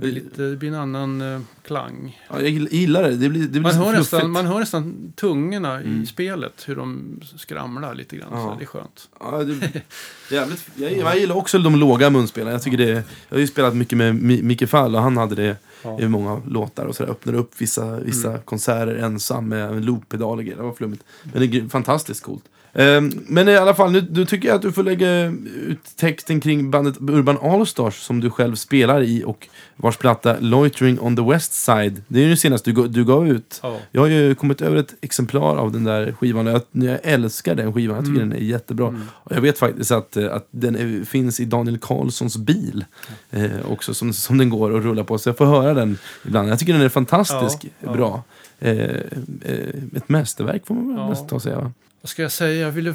blir, 0.00 0.12
lite, 0.12 0.42
det 0.42 0.56
blir 0.56 0.68
en 0.68 0.74
annan 0.74 1.20
eh, 1.34 1.40
klang. 1.66 2.22
Ja, 2.30 2.40
jag 2.40 2.48
gill- 2.50 2.68
gillar 2.70 3.02
det. 3.02 3.16
Det 3.16 3.28
blir, 3.28 3.40
det 3.42 3.48
blir 3.48 3.60
Man 3.60 3.74
hör, 3.74 3.92
nästan, 3.92 4.30
man 4.30 4.46
hör 4.46 4.60
nästan 4.60 5.12
tungorna 5.16 5.74
Mm. 5.80 6.02
i 6.02 6.06
spelet, 6.06 6.64
hur 6.66 6.76
de 6.76 7.20
skramlar 7.36 7.94
lite 7.94 8.16
grann. 8.16 8.28
Ja. 8.32 8.38
Så 8.52 8.56
det 8.58 8.64
är 8.64 8.66
skönt. 8.66 9.08
Ja, 9.20 9.44
det, 9.44 9.82
jävligt, 10.30 10.68
jag, 10.76 10.92
jag 10.96 11.18
gillar 11.18 11.36
också 11.36 11.58
de 11.58 11.76
låga 11.76 12.10
munspelen. 12.10 12.52
Jag, 12.52 12.62
tycker 12.62 12.78
det, 12.78 12.90
jag 13.28 13.36
har 13.36 13.38
ju 13.38 13.46
spelat 13.46 13.76
mycket 13.76 13.98
med 13.98 14.14
Mi- 14.14 14.42
Micke 14.42 14.68
Fall 14.68 14.94
och 14.96 15.02
han 15.02 15.16
hade 15.16 15.34
det 15.34 15.56
Ja. 15.82 16.00
i 16.00 16.08
många 16.08 16.42
låtar. 16.48 16.84
Och 16.86 16.96
så 16.96 17.02
där, 17.04 17.10
öppnade 17.10 17.38
upp 17.38 17.50
vissa, 17.58 18.00
vissa 18.00 18.38
konserter 18.38 18.94
ensam 18.96 19.48
med 19.48 19.70
en 19.70 19.84
loop-pedal 19.84 20.38
och 20.38 20.44
grejer. 20.44 20.56
Det 20.56 20.62
var 20.62 20.72
flummigt. 20.72 21.04
Men 21.22 21.50
det 21.50 21.58
är 21.58 21.68
fantastiskt 21.68 22.22
coolt. 22.22 22.44
Ehm, 22.78 23.12
men 23.28 23.48
i 23.48 23.56
alla 23.56 23.74
fall, 23.74 23.92
nu, 23.92 24.06
nu 24.10 24.24
tycker 24.24 24.48
jag 24.48 24.54
att 24.54 24.62
du 24.62 24.72
får 24.72 24.82
lägga 24.82 25.24
ut 25.66 25.78
texten 25.96 26.40
kring 26.40 26.70
bandet 26.70 26.96
Urban 27.00 27.38
Allstars 27.42 27.94
som 28.00 28.20
du 28.20 28.30
själv 28.30 28.54
spelar 28.54 29.02
i 29.02 29.22
och 29.26 29.48
vars 29.76 29.96
platta 29.96 30.36
Loitering 30.40 31.00
on 31.00 31.16
the 31.16 31.22
West 31.22 31.52
Side. 31.52 32.02
Det 32.08 32.18
är 32.18 32.22
ju 32.22 32.28
den 32.28 32.36
senaste 32.36 32.72
du, 32.72 32.88
du 32.88 33.04
gav 33.04 33.28
ut. 33.28 33.60
Ja. 33.62 33.76
Jag 33.92 34.00
har 34.00 34.08
ju 34.08 34.34
kommit 34.34 34.60
över 34.62 34.76
ett 34.76 34.94
exemplar 35.00 35.56
av 35.56 35.72
den 35.72 35.84
där 35.84 36.12
skivan 36.12 36.46
och 36.46 36.52
jag, 36.52 36.62
jag 36.90 36.98
älskar 37.02 37.54
den 37.54 37.72
skivan. 37.72 37.96
Jag 37.96 38.04
tycker 38.04 38.16
Mm. 38.20 38.28
den 38.30 38.38
är 38.38 38.42
jättebra. 38.44 38.94
Och 39.10 39.32
jag 39.36 39.40
vet 39.40 39.58
faktiskt 39.58 39.90
att, 39.90 40.16
eh, 40.16 40.34
att 40.34 40.48
den 40.50 40.76
är, 40.76 41.04
finns 41.04 41.40
i 41.40 41.44
Daniel 41.44 41.78
Karlssons 41.78 42.36
bil 42.36 42.84
eh, 43.30 43.50
också 43.70 43.94
som, 43.94 44.12
som 44.12 44.38
den 44.38 44.50
går 44.50 44.70
och 44.70 44.82
rullar 44.82 45.02
på. 45.04 45.18
Så 45.18 45.28
jag 45.28 45.36
får 45.36 45.46
höra 45.46 45.74
den 45.74 45.98
ibland. 46.26 46.48
Jag 46.48 46.58
tycker 46.58 46.72
den 46.72 46.82
är 46.82 46.88
fantastiskt 46.88 47.64
ja. 47.80 47.92
bra. 47.92 48.22
Eh, 48.58 48.72
eh, 48.80 49.68
ett 49.96 50.08
mästerverk 50.08 50.66
får 50.66 50.74
man 50.74 50.88
väl 50.88 50.96
Ja. 50.96 51.08
nästan 51.08 51.40
säga. 51.40 51.72
Va? 52.06 52.08
Vad 52.08 52.10
ska 52.10 52.22
jag 52.22 52.32
säga? 52.32 52.60
Jag 52.66 52.72
ville 52.72 52.94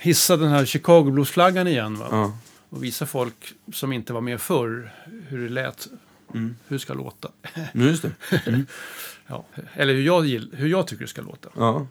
hissa 0.00 0.36
den 0.36 0.48
här 0.48 0.64
Chicago 0.64 1.10
Blues-flaggan 1.10 1.68
igen. 1.68 1.98
Va? 1.98 2.06
Ja. 2.10 2.32
Och 2.70 2.82
visa 2.84 3.06
folk 3.06 3.54
som 3.72 3.92
inte 3.92 4.12
var 4.12 4.20
med 4.20 4.40
förr 4.40 4.92
hur 5.28 5.42
det 5.42 5.48
lät. 5.48 5.88
Mm. 6.34 6.56
Hur 6.68 6.76
det 6.76 6.80
ska 6.80 6.94
låta. 6.94 7.28
Men 7.72 7.86
Just 7.86 8.02
det. 8.02 8.12
Ja. 9.26 9.44
Eller 9.74 9.94
hur 9.94 10.02
jag, 10.02 10.22
hur 10.52 10.68
jag 10.68 10.86
tycker 10.86 11.04
det 11.04 11.08
ska 11.10 11.22
låta. 11.22 11.48
Ja. 11.56 11.86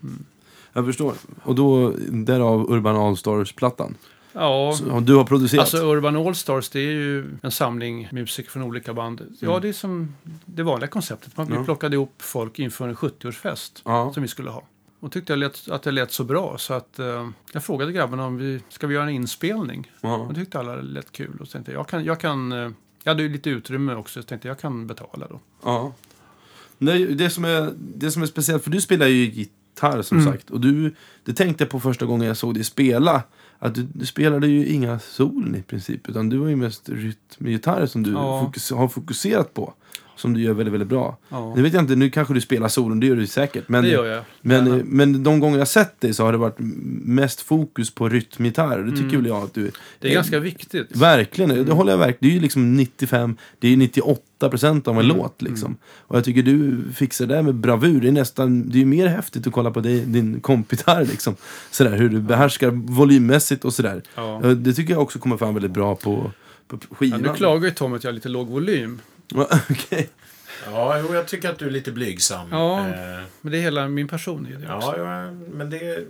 Jag 0.73 0.85
förstår. 0.85 1.13
Och 1.43 1.55
då, 1.55 1.93
därav 2.09 2.71
Urban 2.71 2.95
Allstars-plattan. 2.95 3.95
Ja, 4.33 4.73
Som 4.77 5.05
Du 5.05 5.15
har 5.15 5.23
producerat. 5.23 5.59
alltså 5.61 5.77
Urban 5.77 6.15
Allstars 6.15 6.69
det 6.69 6.79
är 6.79 6.91
ju 6.91 7.25
en 7.43 7.51
samling 7.51 8.09
musiker 8.11 8.51
från 8.51 8.63
olika 8.63 8.93
band. 8.93 9.21
Ja, 9.39 9.47
Mm. 9.49 9.61
det 9.61 9.69
är 9.69 9.73
som 9.73 10.15
det 10.45 10.63
vanliga 10.63 10.87
konceptet. 10.87 11.37
Man, 11.37 11.47
Vi 11.47 11.53
Ja. 11.55 11.63
plockade 11.63 11.95
ihop 11.95 12.13
folk 12.21 12.59
inför 12.59 12.87
en 12.87 12.95
70-årsfest 12.95 13.81
ja. 13.85 14.13
som 14.13 14.23
vi 14.23 14.27
skulle 14.29 14.49
ha. 14.49 14.63
Och 15.03 15.11
tyckte 15.11 15.31
jag 15.33 15.37
lät, 15.39 15.69
att 15.69 15.83
det 15.83 15.91
lät 15.91 16.11
så 16.11 16.23
bra 16.23 16.57
så 16.57 16.73
att 16.73 16.99
eh, 16.99 17.29
jag 17.53 17.63
frågade 17.63 17.91
grabbarna 17.91 18.25
om 18.25 18.37
vi 18.37 18.61
ska 18.69 18.87
vi 18.87 18.93
göra 18.95 19.03
en 19.03 19.09
inspelning. 19.09 19.91
Ja. 20.01 20.15
Och 20.17 20.35
tyckte 20.35 20.59
alla 20.59 20.75
lät 20.75 21.11
kul. 21.11 21.37
Och 21.41 21.47
så 21.47 21.51
tänkte 21.51 21.71
jag, 21.71 21.79
jag 21.79 21.87
kan, 21.87 22.03
jag 22.03 22.19
kan 22.19 22.51
eh, 22.51 22.69
jag 23.03 23.11
hade 23.11 23.23
ju 23.23 23.29
lite 23.29 23.49
utrymme 23.49 23.95
också, 23.95 24.21
så 24.21 24.27
tänkte 24.27 24.47
jag, 24.47 24.53
jag 24.55 24.59
kan 24.61 24.87
betala 24.87 25.27
då. 25.27 25.39
Ja. 25.63 25.93
Det, 26.77 27.05
det, 27.05 27.29
som 27.29 27.45
är, 27.45 27.73
det 27.77 28.11
som 28.11 28.21
är 28.21 28.25
speciellt, 28.25 28.63
för 28.63 28.71
du 28.71 28.81
spelar 28.81 29.07
ju 29.07 29.25
gitarr 29.25 30.01
som 30.01 30.17
Mm. 30.19 30.31
sagt. 30.33 30.49
Och 30.49 30.61
du, 30.61 30.95
det 31.25 31.33
tänkte 31.33 31.63
jag 31.63 31.71
på 31.71 31.79
första 31.79 32.05
gången 32.05 32.27
jag 32.27 32.37
såg 32.37 32.53
dig 32.53 32.63
spela. 32.63 33.23
Att 33.59 33.75
du, 33.75 33.87
du 33.93 34.05
spelade 34.05 34.47
ju 34.47 34.65
inga 34.65 34.99
solen 34.99 35.55
i 35.55 35.61
princip. 35.61 36.09
Utan 36.09 36.29
du 36.29 36.37
var 36.37 36.47
ju 36.47 36.55
mest 36.55 36.89
rytmgitarr 36.89 37.85
som 37.85 38.03
du 38.03 38.11
Ja. 38.11 38.41
fokus, 38.45 38.71
har 38.71 38.87
fokuserat 38.87 39.53
på. 39.53 39.73
Som 40.21 40.33
du 40.33 40.41
gör 40.41 40.53
väldigt, 40.53 40.73
väldigt 40.73 40.89
bra. 40.89 41.17
Ja. 41.29 41.53
Nu 41.55 41.61
vet 41.61 41.73
jag 41.73 41.83
inte, 41.83 41.95
nu 41.95 42.09
kanske 42.09 42.33
du 42.33 42.41
spelar 42.41 42.67
solen, 42.67 42.99
det 42.99 43.07
gör 43.07 43.15
du 43.15 43.27
säkert. 43.27 43.69
Men, 43.69 43.83
det 43.83 43.89
gör 43.89 44.05
jag. 44.05 44.23
men, 44.41 44.77
men 44.85 45.23
de 45.23 45.39
gånger 45.39 45.57
jag 45.57 45.67
sett 45.67 46.01
dig 46.01 46.13
så 46.13 46.23
har 46.25 46.31
det 46.31 46.37
varit 46.37 46.55
mest 47.05 47.41
fokus 47.41 47.91
på 47.95 48.09
rytmgitarr. 48.09 48.79
Det 48.79 48.91
tycker 48.91 49.03
Mm. 49.03 49.21
väl 49.21 49.25
jag 49.27 49.43
att 49.43 49.53
du... 49.53 49.71
Det 49.99 50.09
är 50.09 50.13
ganska 50.13 50.39
viktigt. 50.39 50.95
Verkligen, 50.97 51.51
Mm. 51.51 51.65
det 51.65 51.71
håller 51.73 51.91
jag 51.91 51.97
verkligen. 51.97 52.17
Det 52.19 52.27
är 52.27 52.35
ju 52.35 52.39
liksom 52.41 52.75
95, 52.77 53.37
det 53.59 53.67
är 53.67 53.71
ju 53.71 53.77
98 53.77 54.49
procent 54.49 54.87
av 54.87 54.99
en 54.99 55.05
Mm. 55.05 55.17
låt 55.17 55.41
liksom. 55.41 55.77
Och 56.07 56.17
jag 56.17 56.23
tycker 56.23 56.43
du 56.43 56.77
fixar 56.95 57.25
det 57.25 57.43
med 57.43 57.55
bravur. 57.55 58.01
Det 58.01 58.07
är 58.07 58.11
nästan, 58.11 58.69
det 58.69 58.75
är 58.77 58.79
ju 58.79 58.85
mer 58.85 59.07
häftigt 59.07 59.47
att 59.47 59.53
kolla 59.53 59.71
på 59.71 59.79
dig, 59.81 59.99
din 60.05 60.39
kompgitarr 60.39 61.05
liksom. 61.05 61.35
Sådär, 61.71 61.97
hur 61.97 62.09
du 62.09 62.19
behärskar 62.21 62.69
volymmässigt 62.71 63.65
och 63.65 63.73
sådär. 63.73 64.01
Ja. 64.15 64.41
Det 64.57 64.73
tycker 64.73 64.93
jag 64.93 65.01
också 65.01 65.19
kommer 65.19 65.37
fram 65.37 65.53
väldigt 65.53 65.71
bra 65.71 65.95
på, 65.95 66.31
på 66.67 66.77
Ja, 66.89 66.95
skivan. 66.95 67.21
nu 67.21 67.29
klagar 67.35 67.65
ju 67.65 67.71
Tom 67.71 67.93
att 67.93 68.03
jag 68.03 68.11
har 68.11 68.13
lite 68.13 68.29
låg 68.29 68.47
volym. 68.47 68.99
Ja, 69.35 69.47
Okej. 69.69 70.09
Ja, 70.65 70.99
jo, 70.99 71.13
jag 71.15 71.27
tycker 71.27 71.49
att 71.49 71.59
du 71.59 71.67
är 71.67 71.71
lite 71.71 71.91
blygsam. 71.91 72.47
Ja. 72.51 72.79
Eh, 72.79 73.23
Men 73.41 73.51
det 73.51 73.57
är 73.57 73.61
hela 73.61 73.87
min 73.87 74.07
person 74.07 74.47
i 74.47 74.65
det 74.65 74.73
också. 74.75 74.93
Ja, 74.97 75.21
ja, 75.23 75.31
men 75.31 75.69
det, 75.69 76.03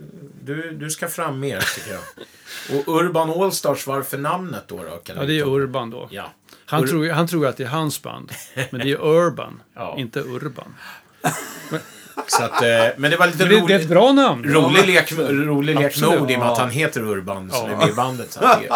du, 0.44 0.70
du 0.70 0.90
ska 0.90 1.08
fram 1.08 1.40
mer 1.40 1.60
tycker 1.74 1.92
jag. 1.92 2.02
Och 2.78 2.96
Urban 3.00 3.30
Allstars, 3.30 3.86
varför 3.86 4.18
namnet 4.18 4.64
då? 4.68 4.76
då 4.76 4.96
kan 4.96 5.16
Ja, 5.16 5.22
det 5.24 5.38
är? 5.38 5.46
Urban 5.48 5.90
då. 5.90 6.08
Ja. 6.10 6.32
Han, 6.66 6.82
Ur- 6.84 6.88
tror, 6.88 7.08
han 7.10 7.26
tror 7.28 7.46
att 7.46 7.56
det 7.56 7.64
är 7.64 7.68
hans 7.68 8.02
band. 8.02 8.32
Men 8.70 8.80
det 8.80 8.90
är 8.92 9.04
Urban, 9.26 9.62
Ja. 9.74 9.94
inte 9.98 10.20
Urban. 10.20 10.74
Så 12.26 12.44
att, 12.44 12.62
eh, 12.62 12.68
men 12.96 13.10
det 13.10 13.16
var 13.16 13.26
lite 13.26 13.38
Men 13.38 13.48
det, 13.48 13.56
är 13.56 13.60
roligt. 13.62 13.80
ett 13.80 13.88
bra 13.88 14.12
namn. 14.12 14.44
Rolig 14.44 14.86
lek, 14.86 15.12
rolig 15.18 15.74
lek 15.76 16.00
med 16.00 16.08
ord 16.22 16.30
i 16.30 16.34
och 16.34 16.38
med 16.38 16.48
att 16.48 16.58
han 16.58 16.70
heter 16.70 17.00
Urban, 17.00 17.50
så 17.50 17.66
det 17.66 17.72
är 17.72 17.76
med 17.76 17.88
i 17.88 17.92
bandet. 17.92 18.32
Så 18.32 18.40
att 18.44 18.62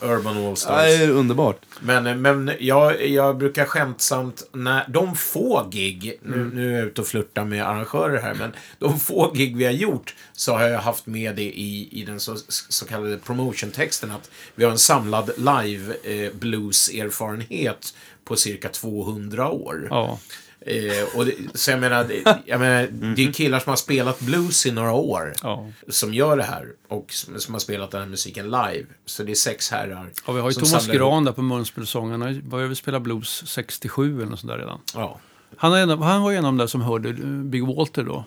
det 0.00 0.06
Urban, 0.06 0.18
Urban 0.18 0.42
Det 0.42 0.48
Allstars. 0.48 0.86
är 1.00 1.10
underbart. 1.10 1.56
Men, 1.80 2.22
men 2.22 2.50
jag, 2.60 3.06
jag 3.08 3.36
brukar 3.38 3.64
skämtsamt, 3.64 4.48
när 4.52 4.84
de 4.88 5.16
få 5.16 5.68
gig, 5.70 6.18
nu, 6.22 6.34
Mm. 6.36 6.48
nu 6.48 6.74
är 6.74 6.78
jag 6.78 6.86
ute 6.86 7.00
och 7.00 7.06
flörtar 7.06 7.44
med 7.44 7.68
arrangörer 7.68 8.22
här, 8.22 8.34
men 8.34 8.52
de 8.78 9.00
få 9.00 9.32
gig 9.34 9.56
vi 9.56 9.64
har 9.64 9.72
gjort 9.72 10.14
så 10.32 10.52
har 10.52 10.68
jag 10.68 10.78
haft 10.80 11.06
med 11.06 11.36
det 11.36 11.42
i, 11.58 11.88
i 12.00 12.04
den 12.04 12.20
så, 12.20 12.36
så 12.48 12.84
kallade 12.86 13.18
promotion-texten 13.18 14.10
att 14.10 14.30
vi 14.54 14.64
har 14.64 14.70
en 14.72 14.78
samlad 14.78 15.30
live 15.36 15.94
eh, 16.04 16.32
blues-erfarenhet 16.32 17.94
på 18.24 18.36
cirka 18.36 18.68
200 18.68 19.50
år. 19.50 19.86
Ja. 19.90 20.18
Eh, 20.66 21.16
och 21.16 21.26
det, 21.26 21.34
så 21.54 21.70
jag 21.70 21.80
menar, 21.80 22.04
det, 22.04 22.42
jag 22.46 22.60
menar 22.60 22.88
det 23.16 23.24
är 23.24 23.32
killar 23.32 23.60
som 23.60 23.70
har 23.70 23.76
spelat 23.76 24.20
blues 24.20 24.66
i 24.66 24.72
några 24.72 24.92
år 24.92 25.32
ja. 25.42 25.68
som 25.88 26.14
gör 26.14 26.36
det 26.36 26.42
här 26.42 26.68
och 26.88 27.12
som, 27.12 27.40
som 27.40 27.54
har 27.54 27.58
spelat 27.60 27.90
den 27.90 28.00
här 28.00 28.08
musiken 28.08 28.44
live. 28.44 28.86
Så 29.06 29.22
det 29.22 29.32
är 29.32 29.34
sex 29.34 29.70
herrar. 29.70 30.10
ja 30.26 30.32
vi 30.32 30.40
har 30.40 30.50
ju 30.50 30.54
Thomas 30.54 30.86
Gran 30.86 31.24
där 31.24 31.32
på 31.32 31.42
Munspelsång. 31.42 32.10
Han 32.10 32.34
ju 32.34 32.42
börjat 32.42 32.78
spela 32.78 33.00
blues 33.00 33.46
67 33.46 34.16
eller 34.16 34.30
något 34.30 34.40
sånt 34.40 34.50
där 34.50 34.58
redan. 34.58 34.80
Ja. 34.94 35.20
Han, 35.56 35.74
en, 35.74 36.02
han 36.02 36.22
var 36.22 36.32
en 36.32 36.38
av 36.38 36.52
de 36.52 36.56
där 36.56 36.66
som 36.66 36.80
hörde 36.80 37.08
eh, 37.08 37.14
Big 37.26 37.66
Walter 37.66 38.02
då. 38.04 38.24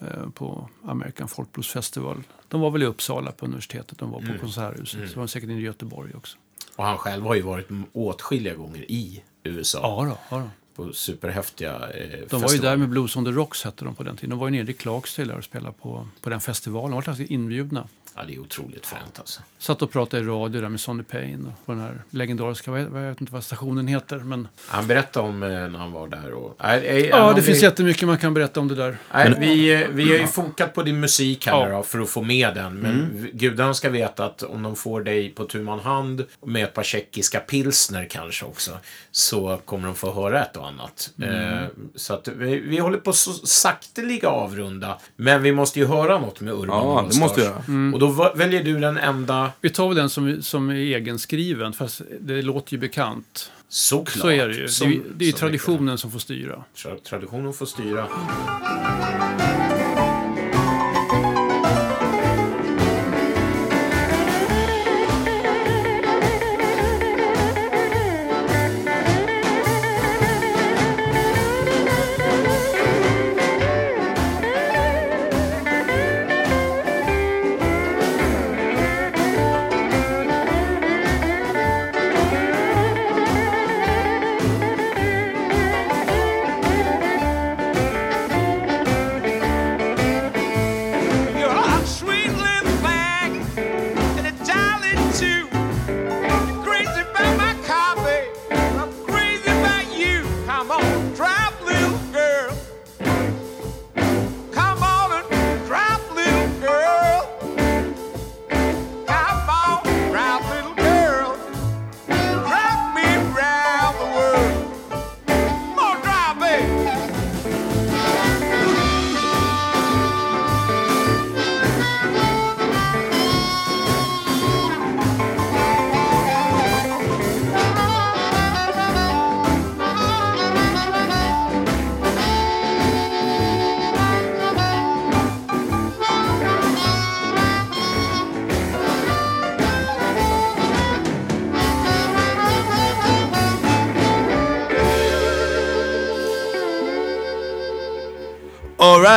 eh, 0.00 0.30
På 0.34 0.68
American 0.84 1.28
Folk 1.28 1.52
Blues 1.52 1.68
Festival. 1.68 2.22
De 2.48 2.60
var 2.60 2.70
väl 2.70 2.82
i 2.82 2.86
Uppsala 2.86 3.32
på 3.32 3.44
universitetet. 3.46 3.98
De 3.98 4.10
var 4.10 4.20
på 4.20 4.38
Konserthuset. 4.40 5.10
Så 5.10 5.16
var 5.16 5.22
de 5.22 5.28
säkert 5.28 5.50
i 5.50 5.52
Göteborg 5.52 6.10
också. 6.14 6.36
Och 6.76 6.84
han 6.84 6.98
själv 6.98 7.24
har 7.24 7.34
ju 7.34 7.42
varit 7.42 7.68
åtskilliga 7.92 8.54
gånger 8.54 8.90
i 8.90 9.22
USA. 9.42 9.78
Ja 9.82 10.04
då, 10.04 10.36
ja 10.36 10.42
då. 10.42 10.50
På 10.76 10.92
superhäftiga 10.92 11.72
eh, 11.72 12.20
De 12.30 12.40
var 12.40 12.52
ju 12.52 12.58
där 12.58 12.76
med 12.76 12.88
Blues 12.88 13.16
on 13.16 13.24
the 13.24 13.30
Rocks 13.30 13.64
hette 13.64 13.84
de 13.84 13.94
på 13.94 14.02
den 14.02 14.16
tiden. 14.16 14.30
De 14.30 14.38
var 14.38 14.48
ju 14.48 14.50
nere 14.50 14.70
i 14.70 14.74
Clarksdale 14.74 15.34
och 15.34 15.44
spelade 15.44 15.74
på, 15.82 16.06
på 16.20 16.30
den 16.30 16.40
festivalen. 16.40 17.02
De 17.04 17.12
var 17.12 17.32
inbjudna. 17.32 17.88
Ja, 18.16 18.22
det 18.26 18.34
är 18.34 18.38
otroligt 18.38 18.86
fränt 18.86 19.18
alltså. 19.18 19.40
Satt 19.58 19.82
och 19.82 19.90
pratade 19.92 20.22
i 20.22 20.26
radio 20.26 20.60
där 20.60 20.68
med 20.68 20.80
Sonny 20.80 21.02
Payne 21.02 21.48
och 21.48 21.66
på 21.66 21.72
den 21.72 21.80
här 21.80 22.02
legendariska, 22.10 22.70
vad- 22.70 22.80
jag 22.80 22.86
vet 22.90 23.20
inte 23.20 23.32
vad 23.32 23.44
stationen 23.44 23.86
heter, 23.88 24.18
men... 24.18 24.48
Han 24.68 24.86
berättade 24.86 25.28
om 25.28 25.42
eh, 25.42 25.48
när 25.48 25.78
han 25.78 25.92
var 25.92 26.08
där 26.08 26.32
och... 26.32 26.56
Nej, 26.62 26.80
nej, 26.80 27.06
Ja, 27.06 27.28
det 27.32 27.40
vi, 27.40 27.46
finns 27.46 27.62
jättemycket 27.62 28.08
man 28.08 28.18
kan 28.18 28.34
berätta 28.34 28.60
om 28.60 28.68
det 28.68 28.74
där. 28.74 28.96
Nej, 29.14 29.34
vi, 29.38 29.82
eh, 29.82 29.88
vi 29.88 30.08
har 30.12 30.18
ju 30.18 30.26
fokat 30.26 30.74
på 30.74 30.82
din 30.82 31.00
musik 31.00 31.46
här 31.46 31.68
Ja. 31.70 31.76
då, 31.76 31.82
för 31.82 32.00
att 32.00 32.10
få 32.10 32.22
med 32.22 32.54
den. 32.54 32.74
Men 32.74 32.92
mm. 33.00 33.28
gudarna 33.32 33.74
ska 33.74 33.90
veta 33.90 34.24
att 34.26 34.42
om 34.42 34.62
de 34.62 34.76
får 34.76 35.00
dig 35.00 35.30
på 35.30 35.44
tu 35.44 35.62
man 35.62 35.80
hand 35.80 36.24
med 36.46 36.64
ett 36.64 36.74
par 36.74 36.82
tjeckiska 36.82 37.40
pilsner 37.40 38.06
kanske 38.10 38.44
också, 38.44 38.78
så 39.10 39.60
kommer 39.64 39.86
de 39.86 39.94
få 39.94 40.12
höra 40.14 40.44
ett 40.44 40.56
och 40.56 40.68
annat. 40.68 41.10
Eh, 41.22 41.66
så 41.94 42.14
att 42.14 42.28
vi, 42.28 42.60
vi 42.60 42.78
håller 42.78 42.98
på 42.98 43.12
så 43.12 43.32
sakteliga 43.32 44.28
avrunda, 44.28 44.98
men 45.16 45.42
vi 45.42 45.52
måste 45.52 45.78
ju 45.78 45.86
höra 45.86 46.18
något 46.18 46.40
med 46.40 46.52
Urban 46.54 46.86
Ja, 46.86 47.06
det 47.10 47.18
måste 47.18 47.40
jag 47.40 47.50
göra. 47.50 47.92
Och 47.94 47.98
då 48.06 48.32
väljer 48.34 48.64
du 48.64 48.80
den 48.80 48.96
enda, 48.98 49.50
Vi 49.60 49.70
tar 49.70 49.88
väl 49.88 49.96
den 49.96 50.10
som, 50.10 50.42
som 50.42 50.70
är 50.70 50.74
egenskriven, 50.74 51.72
fast 51.72 52.00
det 52.20 52.42
låter 52.42 52.72
ju 52.72 52.78
bekant. 52.78 53.50
såklart. 53.68 54.22
Så 54.22 54.28
är 54.30 54.48
det 54.48 54.54
ju. 54.56 54.68
som- 54.68 54.90
det 54.90 54.96
är, 54.96 55.02
det 55.16 55.28
är 55.28 55.32
traditionen 55.32 55.98
som 55.98 56.10
får 56.10 56.18
styra. 56.18 56.64
Traditionen 57.08 57.52
får 57.52 57.66
styra. 57.66 58.06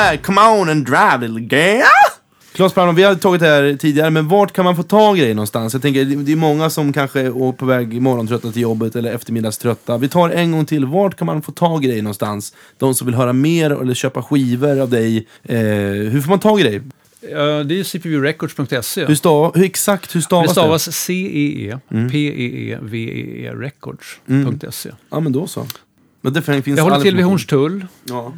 Alright, 0.07 0.23
come 0.25 0.41
on 0.41 0.69
and 0.69 0.85
drive 0.85 1.27
little 1.27 1.57
girl. 1.57 1.83
Claes 2.53 2.73
Palman, 2.73 2.95
vi 2.95 3.03
har 3.03 3.15
tagit 3.15 3.41
det 3.41 3.47
här 3.47 3.77
tidigare, 3.79 4.09
men 4.09 4.27
vart 4.27 4.53
kan 4.53 4.65
man 4.65 4.75
få 4.75 4.83
tag 4.83 5.19
i 5.19 5.21
dig 5.21 5.33
någonstans? 5.33 5.73
Jag 5.73 5.81
tänker, 5.81 6.05
det 6.05 6.31
är 6.31 6.35
många 6.35 6.69
som 6.69 6.93
kanske 6.93 7.21
är 7.21 7.51
på 7.51 7.65
väg 7.65 8.01
morgontrötta 8.01 8.51
till 8.51 8.61
jobbet 8.61 8.95
eller 8.95 9.11
eftermiddagströtta. 9.11 9.97
Vi 9.97 10.09
tar 10.09 10.29
en 10.29 10.51
gång 10.51 10.65
till, 10.65 10.85
vart 10.85 11.15
kan 11.17 11.25
man 11.25 11.41
få 11.41 11.51
tag 11.51 11.85
i 11.85 11.87
dig 11.87 12.01
någonstans? 12.01 12.53
De 12.77 12.95
som 12.95 13.05
vill 13.07 13.15
höra 13.15 13.33
mer 13.33 13.81
eller 13.81 13.93
köpa 13.93 14.23
skivor 14.23 14.79
av 14.79 14.89
dig. 14.89 15.27
Eh, 15.43 15.57
hur 16.11 16.21
får 16.21 16.29
man 16.29 16.39
tag 16.39 16.59
i 16.59 16.63
dig? 16.63 16.81
Ja, 17.31 17.63
det 17.63 17.79
är 17.79 17.83
cpurecords.se. 17.83 19.05
Hur, 19.05 19.15
stav, 19.15 19.55
hur 19.55 19.65
exakt, 19.65 20.15
hur 20.15 20.19
Det 20.19 20.23
stavas 20.25 20.47
det? 20.47 20.51
stavas 20.51 20.95
C-E-E, 20.95 21.77
P-E-E-V-E-E, 22.11 23.51
records.se. 23.55 24.89
Ja, 25.09 25.19
men 25.19 25.31
då 25.31 25.47
så. 25.47 25.65
Men 26.21 26.33
det 26.33 26.41
finns 26.41 26.67
Jag 26.77 26.83
håller 26.83 26.99
till 27.01 27.15
vid. 27.15 27.25
Hornstull, 27.25 27.85
Ja. 28.03 28.33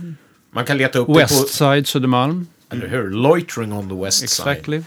Man 0.51 0.65
kan 0.65 0.77
leta 0.77 0.99
upp 0.99 1.07
det 1.07 1.13
på... 1.13 1.19
Westside, 1.19 1.87
Södermalm. 1.87 2.47
Eller 2.71 2.87
hur? 2.87 3.09
Loitering 3.09 3.73
on 3.73 3.89
the 3.89 3.95
west 3.95 4.17
side. 4.17 4.47
Exactly. 4.47 4.83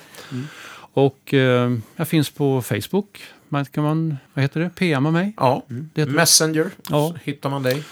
Och 0.95 1.35
eh, 1.35 1.73
jag 1.97 2.09
finns 2.09 2.31
på 2.31 2.63
Facebook. 2.63 3.23
Man 3.49 3.65
kan 3.65 3.85
man, 3.85 4.17
vad 4.35 4.43
heter 4.43 4.61
det, 4.61 4.71
PMa 4.71 5.11
mig. 5.11 5.33
Ja, 5.37 5.65
det. 5.69 6.07
Messenger. 6.07 6.71
Ja. 6.89 7.15
Hittar 7.25 7.51
man 7.51 7.63
dig. 7.63 7.83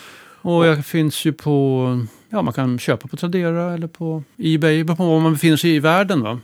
Och 0.42 0.66
jag 0.66 0.86
finns 0.86 1.24
ju 1.24 1.32
på, 1.32 2.06
ja 2.28 2.42
man 2.42 2.54
kan 2.54 2.78
köpa 2.78 3.08
på 3.08 3.16
Tradera 3.16 3.74
eller 3.74 3.86
på 3.86 4.22
Ebay, 4.38 4.84
på 4.84 4.94
var 4.94 5.20
man 5.20 5.32
befinner 5.32 5.56
sig 5.56 5.74
i 5.74 5.78
världen 5.78 6.22
va. 6.22 6.40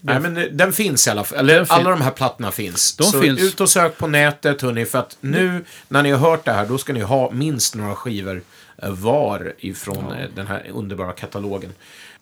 Nej, 0.00 0.20
men 0.20 0.36
eh, 0.36 0.44
den 0.52 0.72
finns 0.72 1.06
i 1.06 1.10
alla 1.10 1.24
fall. 1.24 1.38
Eller 1.38 1.64
fin- 1.64 1.74
alla 1.74 1.90
de 1.90 2.00
här 2.00 2.10
plattorna 2.10 2.50
finns. 2.50 2.96
De 2.96 3.04
så 3.04 3.20
finns. 3.20 3.40
ut 3.40 3.60
och 3.60 3.68
sök 3.68 3.98
på 3.98 4.06
nätet, 4.06 4.62
hörni, 4.62 4.84
för 4.84 4.98
att 4.98 5.16
nu 5.20 5.64
när 5.88 6.02
ni 6.02 6.10
har 6.10 6.30
hört 6.30 6.44
det 6.44 6.52
här, 6.52 6.66
då 6.66 6.78
ska 6.78 6.92
ni 6.92 7.00
ha 7.00 7.30
minst 7.30 7.74
några 7.74 7.94
skivor 7.94 8.42
var 8.82 9.52
ifrån 9.58 10.12
eh, 10.12 10.28
den 10.34 10.46
här 10.46 10.66
underbara 10.74 11.12
katalogen. 11.12 11.70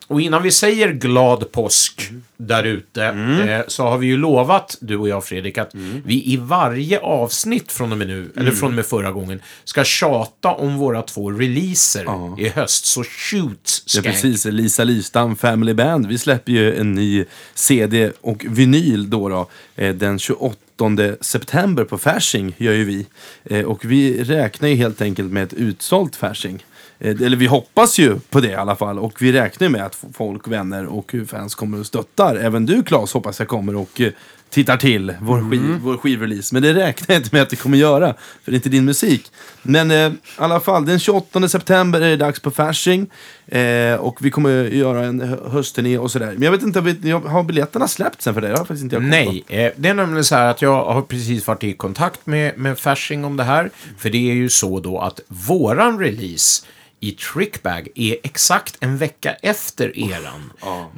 Och 0.09 0.21
innan 0.21 0.43
vi 0.43 0.51
säger 0.51 0.93
glad 0.93 1.53
påsk 1.53 2.11
där 2.37 2.65
ute, 2.65 3.05
eh, 3.05 3.61
så 3.69 3.83
har 3.83 3.99
vi 3.99 4.07
ju 4.07 4.17
lovat, 4.17 4.77
du 4.81 4.97
och 4.97 5.09
jag 5.09 5.25
Fredrik, 5.25 5.59
att 5.59 5.71
vi 6.05 6.33
i 6.33 6.37
varje 6.37 6.99
avsnitt 7.01 7.73
från 7.73 7.93
och 7.93 7.99
med 7.99 8.07
nu, 8.07 8.33
eller 8.37 8.51
från 8.51 8.69
och 8.69 8.75
med 8.75 8.87
förra 8.87 9.13
gången, 9.13 9.41
ska 9.65 9.85
tjata 9.85 10.49
om 10.51 10.77
våra 10.77 11.03
två 11.03 11.31
releaser 11.31 12.07
i 12.41 12.49
höst. 12.49 12.85
Så 12.85 13.05
shoot, 13.05 13.83
Ja, 13.87 13.91
skank. 13.91 14.07
precis. 14.07 14.45
Lisa 14.45 14.85
Lystam 14.85 15.37
Family 15.37 15.75
Band. 15.75 16.07
Vi 16.07 16.19
släpper 16.19 16.53
ju 16.53 16.77
en 16.81 16.95
ny 16.95 17.25
CD 17.55 18.13
och 18.21 18.47
vinyl 18.49 19.11
då, 19.11 19.29
då 19.29 19.49
eh, 19.77 19.95
den 19.95 20.19
28 20.19 20.57
september 21.21 21.85
på 21.85 21.99
Fasching 21.99 22.55
gör 22.59 22.73
ju 22.73 22.85
vi. 22.85 23.07
Eh, 23.45 23.65
Och 23.65 23.85
vi 23.85 24.25
räknar 24.25 24.69
ju 24.69 24.75
helt 24.75 25.03
enkelt 25.03 25.33
med 25.33 25.43
ett 25.43 25.53
utsålt 25.55 26.17
Fasching. 26.17 26.65
Eh, 26.99 27.11
Eller 27.23 27.37
vi 27.37 27.47
hoppas 27.47 27.99
ju 27.99 28.19
på 28.31 28.41
det 28.41 28.49
i 28.51 28.55
alla 28.55 28.77
fall. 28.77 28.99
Och 28.99 29.23
vi 29.23 29.33
räknar 29.33 29.69
med 29.69 29.85
att 29.87 30.05
folk, 30.13 30.49
vänner 30.49 30.87
och 30.87 31.15
fans 31.29 31.55
kommer 31.55 31.81
och 31.81 31.87
stöttar. 31.87 32.37
Även 32.37 32.67
du 32.67 32.83
Claes 32.83 33.13
hoppas 33.13 33.39
jag 33.39 33.49
kommer 33.49 33.77
och 33.77 34.01
eh, 34.01 34.13
tittar 34.51 34.77
till 34.77 35.15
vår, 35.21 35.51
skiv, 35.51 35.79
vår 35.83 35.97
skivrelease. 35.97 36.55
Men 36.55 36.63
det 36.63 36.75
räknar 36.75 37.15
jag 37.15 37.21
inte 37.23 37.29
med 37.33 37.43
att 37.43 37.51
det 37.51 37.57
kommer 37.57 37.79
göra. 37.79 38.15
För 38.45 38.51
det 38.51 38.55
är 38.55 38.57
inte 38.57 38.69
din 38.69 38.85
musik. 38.85 39.33
Men 39.63 39.91
eh, 39.91 39.97
i 39.97 40.13
alla 40.37 40.61
fall, 40.61 40.85
den 40.87 40.99
28 40.99 41.49
september 41.49 42.01
är 42.01 42.11
det 42.11 42.17
dags 42.17 42.41
på 42.41 42.51
Fasching. 42.51 43.07
Eh, 43.47 43.95
och 43.95 44.19
vi 44.21 44.31
kommer 44.31 44.65
göra 44.65 45.05
en 45.05 45.21
hö- 45.21 45.49
höstturné 45.51 45.99
och 45.99 46.11
sådär. 46.11 46.33
Men 46.33 46.43
jag 46.43 46.53
vet 46.53 46.63
inte, 46.63 46.81
har 47.29 47.43
biljetterna 47.43 47.89
släppts 47.89 48.25
sen 48.25 48.35
för 48.35 48.41
det? 48.41 48.65
Det 48.69 48.81
inte 48.81 48.97
jag. 48.97 49.03
Nej, 49.03 49.45
eh, 49.49 49.73
det 49.77 49.89
är 49.89 49.95
nämligen 49.95 50.25
så 50.25 50.35
här 50.35 50.47
att 50.47 50.63
jag 50.63 50.85
har 50.85 51.03
precis 51.03 51.47
varit 51.47 51.65
i 51.65 51.73
kontakt 51.73 52.27
med, 52.27 52.59
med 52.59 52.79
Fasching 52.79 53.25
om 53.25 53.37
det 53.37 53.45
här. 53.45 53.71
För 53.99 54.11
det 54.11 54.31
är 54.31 54.35
ju 54.35 54.49
så 54.49 54.81
då 54.81 54.99
att 54.99 55.21
våran 55.29 55.99
release 55.99 56.67
i 57.01 57.13
Trickbag 57.13 57.89
är 57.95 58.17
exakt 58.23 58.77
en 58.81 58.97
vecka 58.97 59.35
efter 59.35 59.99
eran. 59.99 60.53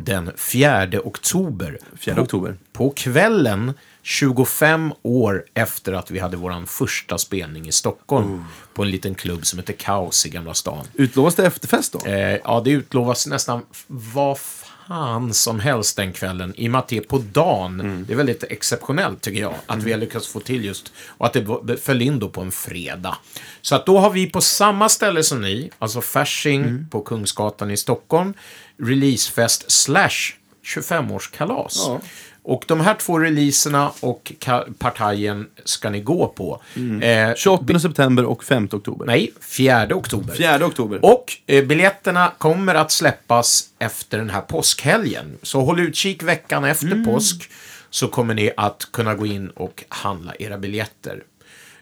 Den 0.05 0.33
4 0.37 0.89
oktober. 1.05 1.79
4 1.99 2.15
På- 2.15 2.21
oktober. 2.23 2.57
På 2.73 2.91
kvällen 2.91 3.73
25 4.03 4.93
år 5.03 5.45
efter 5.55 5.93
att 5.93 6.11
vi 6.11 6.19
hade 6.19 6.37
våran 6.37 6.67
första 6.67 7.19
spelning 7.19 7.69
i 7.69 7.73
Stockholm. 7.73 8.45
På 8.75 8.83
en 8.83 8.91
liten 8.91 9.15
klubb 9.15 9.47
som 9.47 9.59
heter 9.59 9.73
Kaos 9.73 10.27
i 10.27 10.29
Gamla 10.29 10.55
stan. 10.55 10.87
Utlovas 10.95 11.35
det 11.35 11.47
efterfest 11.47 11.93
då? 11.93 12.07
Eh, 12.11 12.37
ja, 12.45 12.61
det 12.65 12.71
utlovas 12.71 13.27
nästan 13.27 13.63
vad 13.87 14.39
fan 14.89 15.35
som 15.35 15.61
helst 15.61 15.97
den 15.97 16.13
kvällen. 16.13 16.55
I 16.57 16.67
och 16.69 16.71
med 16.71 16.79
att 16.79 16.89
det 16.89 16.97
är 16.97 17.01
på 17.01 17.19
dagen. 17.19 18.05
Det 18.07 18.13
är 18.13 18.17
väldigt 18.17 18.43
exceptionellt 18.43 19.21
tycker 19.21 19.41
jag. 19.41 19.55
Att 19.67 19.83
vi 19.83 19.93
har 19.93 19.99
lyckats 19.99 20.29
få 20.29 20.41
till 20.41 20.65
just. 20.65 20.93
Och 21.07 21.27
att 21.27 21.37
det 21.63 21.77
föll 21.77 22.03
in 22.03 22.19
då 22.19 22.29
på 22.29 22.41
en 22.41 22.53
fredag. 22.53 23.17
Så 23.63 23.75
att 23.75 23.87
då 23.87 23.99
har 23.99 24.11
vi 24.11 24.31
på 24.31 24.41
samma 24.41 24.89
ställe 24.89 25.23
som 25.23 25.41
ni, 25.41 25.71
alltså 25.79 26.01
Fasching 26.01 26.87
på 26.91 27.01
Kungsgatan 27.01 27.71
i 27.71 27.77
Stockholm, 27.77 28.35
releasefest 28.83 29.71
slash 29.71 30.35
25-årskalas. 30.65 31.75
Ja. 31.87 32.01
Och 32.49 32.65
de 32.69 32.81
här 32.81 32.95
två 32.95 33.19
releaserna 33.19 33.93
och 34.01 34.33
partajen 34.79 35.47
ska 35.65 35.91
ni 35.91 36.01
gå 36.01 36.29
på. 36.29 36.61
Eh, 37.03 37.35
28 37.37 37.79
september 37.81 38.25
och 38.25 38.45
5 38.45 38.69
oktober. 38.73 39.07
nej, 39.07 39.33
4 39.41 39.89
oktober. 39.95 40.35
4 40.35 40.67
oktober. 40.67 40.99
Och 41.05 41.33
eh, 41.47 41.65
biljetterna 41.65 42.33
kommer 42.39 42.75
att 42.75 42.91
släppas 42.91 43.65
efter 43.79 44.19
den 44.19 44.31
här 44.31 44.41
påskhelgen. 44.41 45.39
Så 45.43 45.61
håll 45.61 45.81
utkik 45.81 46.23
veckan 46.23 46.65
efter 46.65 46.87
Mm. 46.87 47.05
påsk 47.05 47.51
så 47.91 48.09
kommer 48.09 48.35
ni 48.35 48.51
att 48.57 48.89
kunna 48.93 49.15
gå 49.15 49.27
in 49.27 49.49
och 49.51 49.85
handla 49.89 50.35
era 50.39 50.59
biljetter. 50.59 51.23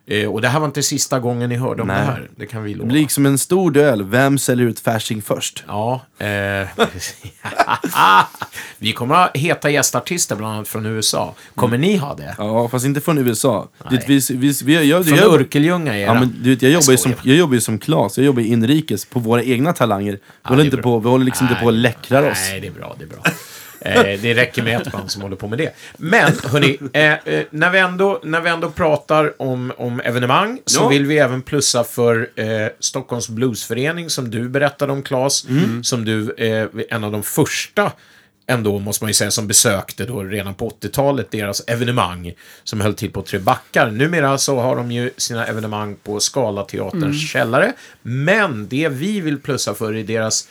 Eh, 0.08 0.32
och 0.32 0.40
det 0.40 0.48
här 0.48 0.60
var 0.60 0.66
inte 0.66 0.82
sista 0.82 1.18
gången 1.20 1.48
ni 1.48 1.56
hörde 1.56 1.82
om 1.82 1.88
Nej. 1.88 1.96
det 1.96 2.04
här. 2.04 2.28
Det 2.36 2.46
kan 2.46 2.62
vi 2.62 2.72
Det 2.72 2.78
lova. 2.78 2.88
blir 2.90 3.08
som 3.08 3.26
en 3.26 3.38
stor 3.38 3.70
duell. 3.70 4.02
Vem 4.04 4.38
säljer 4.38 4.66
ut 4.66 4.80
Fasching 4.80 5.22
först? 5.22 5.64
Ja, 5.68 6.00
eh, 6.18 6.26
vi 8.78 8.92
kommer 8.92 9.14
ha 9.14 9.30
heta 9.34 9.70
gästartister, 9.70 10.36
bland 10.36 10.54
annat 10.54 10.68
från 10.68 10.86
USA. 10.86 11.34
Kommer 11.54 11.78
ni 11.78 11.96
ha 11.96 12.14
det? 12.14 12.34
Ja, 12.38 12.68
fast 12.68 12.84
inte 12.86 13.00
från 13.00 13.18
USA. 13.18 13.68
Nej. 13.90 13.98
Det, 14.06 14.08
vi, 14.08 14.36
vi, 14.38 14.52
vi, 14.64 14.88
jag, 14.88 15.06
Från 15.06 15.18
jag, 15.18 15.34
Örkelljunga 15.34 15.94
är 15.94 15.98
Ja, 16.06 16.14
det. 16.14 16.20
men 16.20 16.34
du 16.42 16.50
vet, 16.50 16.62
jag 16.62 16.72
jobbar 16.72 16.90
ju 16.90 16.96
som, 16.96 17.14
jag 17.22 17.36
jobbar 17.36 17.54
ju 17.54 17.60
som 17.60 17.78
Klas, 17.78 18.18
jag 18.18 18.26
jobbar 18.26 18.42
inrikes 18.42 19.04
på 19.04 19.20
våra 19.20 19.42
egna 19.42 19.72
talanger. 19.72 20.12
Vi, 20.12 20.18
håller, 20.42 20.56
det 20.56 20.62
är 20.62 20.64
inte 20.64 20.76
bra. 20.76 20.82
på, 20.82 20.98
vi 20.98 21.08
håller 21.08 21.24
liksom 21.24 21.46
inte 21.48 21.60
på 21.62 21.68
att 21.68 21.74
Nej, 21.74 21.82
läckra 21.82 22.30
oss. 22.30 22.38
Nej, 22.50 22.60
det 22.60 22.66
är 22.66 22.70
bra. 22.72 22.94
Det 22.98 23.04
är 23.04 23.08
bra. 23.08 23.18
Eh, 23.80 24.02
det 24.02 24.34
räcker 24.34 24.62
med 24.62 24.80
ett 24.80 24.92
band 24.92 25.10
som 25.10 25.22
håller 25.22 25.36
på 25.36 25.48
med 25.48 25.58
det. 25.58 25.74
Men, 25.96 26.32
hörni, 26.44 26.78
eh, 26.92 27.12
eh, 27.12 27.44
när, 27.50 27.70
vi 27.70 27.78
ändå, 27.78 28.20
när 28.24 28.40
vi 28.40 28.50
ändå 28.50 28.70
pratar 28.70 29.42
om, 29.42 29.72
om 29.76 30.00
evenemang 30.00 30.58
så 30.66 30.82
Ja. 30.82 30.88
vill 30.88 31.06
vi 31.06 31.18
även 31.18 31.42
plussa 31.42 31.84
för 31.84 32.30
eh, 32.36 32.68
Stockholms 32.80 33.28
Bluesförening 33.28 34.10
som 34.10 34.30
du 34.30 34.48
berättade 34.48 34.92
om, 34.92 35.02
Claes. 35.02 35.48
Mm. 35.48 35.84
Som 35.84 36.04
du, 36.04 36.34
eh, 36.34 36.68
en 36.90 37.04
av 37.04 37.12
de 37.12 37.22
första 37.22 37.92
ändå, 38.48 38.78
måste 38.78 39.04
man 39.04 39.10
ju 39.10 39.14
säga, 39.14 39.30
som 39.30 39.46
besökte 39.48 40.04
då 40.04 40.22
redan 40.22 40.54
på 40.54 40.68
80-talet 40.70 41.30
deras 41.30 41.62
evenemang 41.66 42.32
som 42.64 42.80
höll 42.80 42.94
till 42.94 43.10
på 43.10 43.22
Tre 43.22 43.38
Backar. 43.38 43.90
Numera 43.90 44.38
så 44.38 44.60
har 44.60 44.76
de 44.76 44.92
ju 44.92 45.10
sina 45.16 45.46
evenemang 45.46 45.96
på 46.02 46.20
Scalateaterns 46.20 47.30
källare. 47.30 47.72
Men 48.02 48.68
det 48.68 48.88
vi 48.88 49.20
vill 49.20 49.38
plussa 49.38 49.74
för 49.74 49.94
är 49.94 50.02
deras 50.04 50.48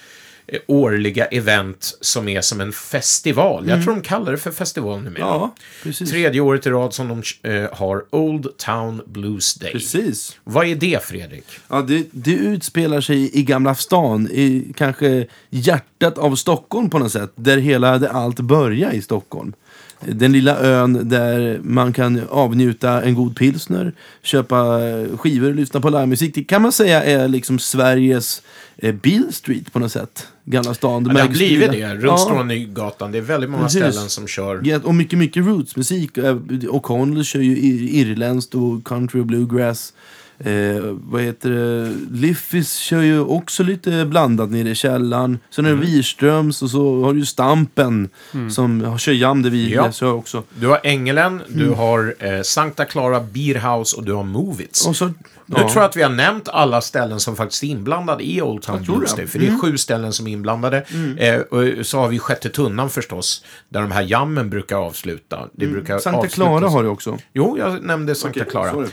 årliga 0.68 1.26
event 1.26 1.98
som 2.02 2.28
är 2.28 2.42
som 2.42 2.62
en 2.62 2.72
festival. 2.72 3.68
Jag 3.68 3.84
tror 3.84 3.94
de 3.94 4.02
kallar 4.02 4.32
det 4.32 4.38
för 4.38 4.52
festival 4.52 5.02
numera. 5.02 5.22
Ja, 5.22 5.56
precis. 5.84 6.12
Tredje 6.12 6.42
året 6.42 6.66
i 6.66 6.70
rad 6.70 6.94
som 6.94 7.08
de 7.42 7.50
eh, 7.50 7.74
har 7.74 8.06
Old 8.10 8.58
Town 8.58 9.02
Blues 9.06 9.56
Day. 9.56 9.72
Precis. 9.72 10.40
Vad 10.44 10.68
är 10.68 10.76
det, 10.76 11.04
Fredrik? 11.04 11.46
Ja, 11.68 11.82
det, 11.82 12.08
det 12.12 12.34
utspelar 12.34 13.02
sig 13.02 13.40
i 13.40 13.44
Gamla 13.44 13.76
stan, 13.76 14.28
i 14.32 14.74
kanske 14.76 15.28
hjärtat 15.50 16.18
av 16.18 16.36
Stockholm 16.36 16.90
på 16.90 17.00
något 17.00 17.12
sätt. 17.12 17.32
Där 17.36 17.58
hela, 17.58 17.98
där 17.98 18.10
allt 18.10 18.40
börjar 18.40 18.92
i 18.92 19.02
Stockholm. 19.02 19.54
Den 20.00 20.32
lilla 20.32 20.60
ön 20.60 21.10
där 21.10 21.60
man 21.64 21.94
kan 21.94 22.22
avnjuta 22.30 23.02
en 23.04 23.16
god 23.16 23.36
pilsner, 23.38 23.94
köpa 24.24 24.80
skivor, 25.18 25.54
lyssna 25.54 25.80
på 25.82 25.90
livemusik. 25.90 26.36
Det 26.36 26.44
kan 26.44 26.62
man 26.62 26.72
säga 26.72 27.04
är 27.04 27.28
liksom 27.28 27.60
Sveriges 27.60 28.42
eh, 28.78 28.96
Beale 28.96 29.32
Street 29.32 29.74
på 29.74 29.80
något 29.80 29.92
sätt. 29.92 30.28
Gamla 30.46 30.74
stan. 30.74 31.06
Ja, 31.08 31.14
det 31.14 31.22
har 31.22 31.28
blivit 31.28 31.72
det. 31.72 31.94
Runt 31.94 32.04
Ja. 32.04 32.18
Stora 32.18 32.44
Nygatan. 32.44 33.12
Det 33.12 33.18
är 33.18 33.22
väldigt 33.22 33.50
många 33.50 33.64
Precis. 33.64 33.80
ställen 33.82 34.10
som 34.10 34.28
kör. 34.28 34.62
Ja, 34.64 34.80
och 34.84 34.96
mycket, 34.96 35.20
mycket 35.20 35.46
rootsmusik. 35.46 36.18
Eh, 36.18 36.36
O'Connell 36.50 37.24
kör 37.24 37.40
ju 37.40 37.56
ir- 37.56 37.90
irländskt 37.90 38.56
och 38.56 38.84
country 38.88 39.22
och 39.22 39.26
bluegrass. 39.26 39.94
Eh, 40.40 40.82
vad 40.94 41.22
heter 41.22 41.50
det? 41.50 41.92
Liffis 42.12 42.76
kör 42.78 43.02
ju 43.02 43.20
också 43.20 43.64
lite 43.64 44.06
blandat 44.06 44.50
nere 44.52 44.70
i 44.70 44.76
källaren. 44.76 45.40
Sen 45.50 45.66
är 45.66 45.70
Mm. 45.70 45.82
det 45.86 45.92
Wirströms 45.92 46.62
och 46.62 46.70
så 46.70 47.04
har 47.04 47.14
du 47.14 47.20
ju 47.20 47.26
Stampen 47.26 48.10
som 48.52 48.98
kör 49.00 49.12
jam 49.12 49.42
där 49.42 49.50
vi 49.50 49.74
Ja. 49.74 49.92
kör 49.92 50.14
också. 50.14 50.44
Du 50.60 50.68
har 50.68 50.80
Ängelen, 50.84 51.42
du 51.48 51.64
Mm. 51.64 51.76
har 51.78 52.16
eh, 52.20 52.42
Sankta 52.42 52.86
Clara 52.86 53.20
Beer 53.20 53.78
House 53.78 53.98
och 53.98 54.04
du 54.04 54.14
har 54.14 54.24
Movits. 54.24 54.88
Och 54.88 54.96
så, 54.96 55.06
Nu 55.06 55.14
ja. 55.48 55.70
tror 55.70 55.82
jag 55.84 55.90
att 55.90 55.96
vi 55.96 56.02
har 56.04 56.10
nämnt 56.10 56.50
alla 56.50 56.82
ställen 56.82 57.20
som 57.20 57.36
faktiskt 57.36 57.64
är 57.64 57.68
inblandade 57.68 58.24
i 58.24 58.42
Old 58.42 58.62
Town 58.62 58.84
Blues 58.84 59.12
det. 59.12 59.18
Day. 59.18 59.28
För 59.28 59.40
det 59.40 59.48
är 59.48 59.60
sju 59.60 59.78
ställen 59.78 60.14
som 60.14 60.28
är 60.28 60.32
inblandade. 60.32 60.78
Eh, 61.18 61.40
och 61.40 61.86
så 61.86 62.00
har 62.00 62.08
vi 62.08 62.20
Sjätte 62.20 62.50
Tunnan 62.50 62.90
förstås, 62.90 63.44
där 63.70 63.82
de 63.82 63.92
här 63.92 64.02
jammen 64.02 64.50
brukar 64.50 64.76
avsluta. 64.78 65.40
Det 65.54 65.68
brukar 65.68 66.00
Sankta 66.00 66.20
avslutas- 66.22 66.34
Clara 66.36 66.68
har 66.70 66.84
du 66.84 66.90
också. 66.90 67.18
Jo, 67.34 67.58
jag 67.58 67.84
nämnde 67.84 68.16
Sankta 68.16 68.40
Okej, 68.40 68.52
Clara. 68.52 68.72
sorry. 68.72 68.88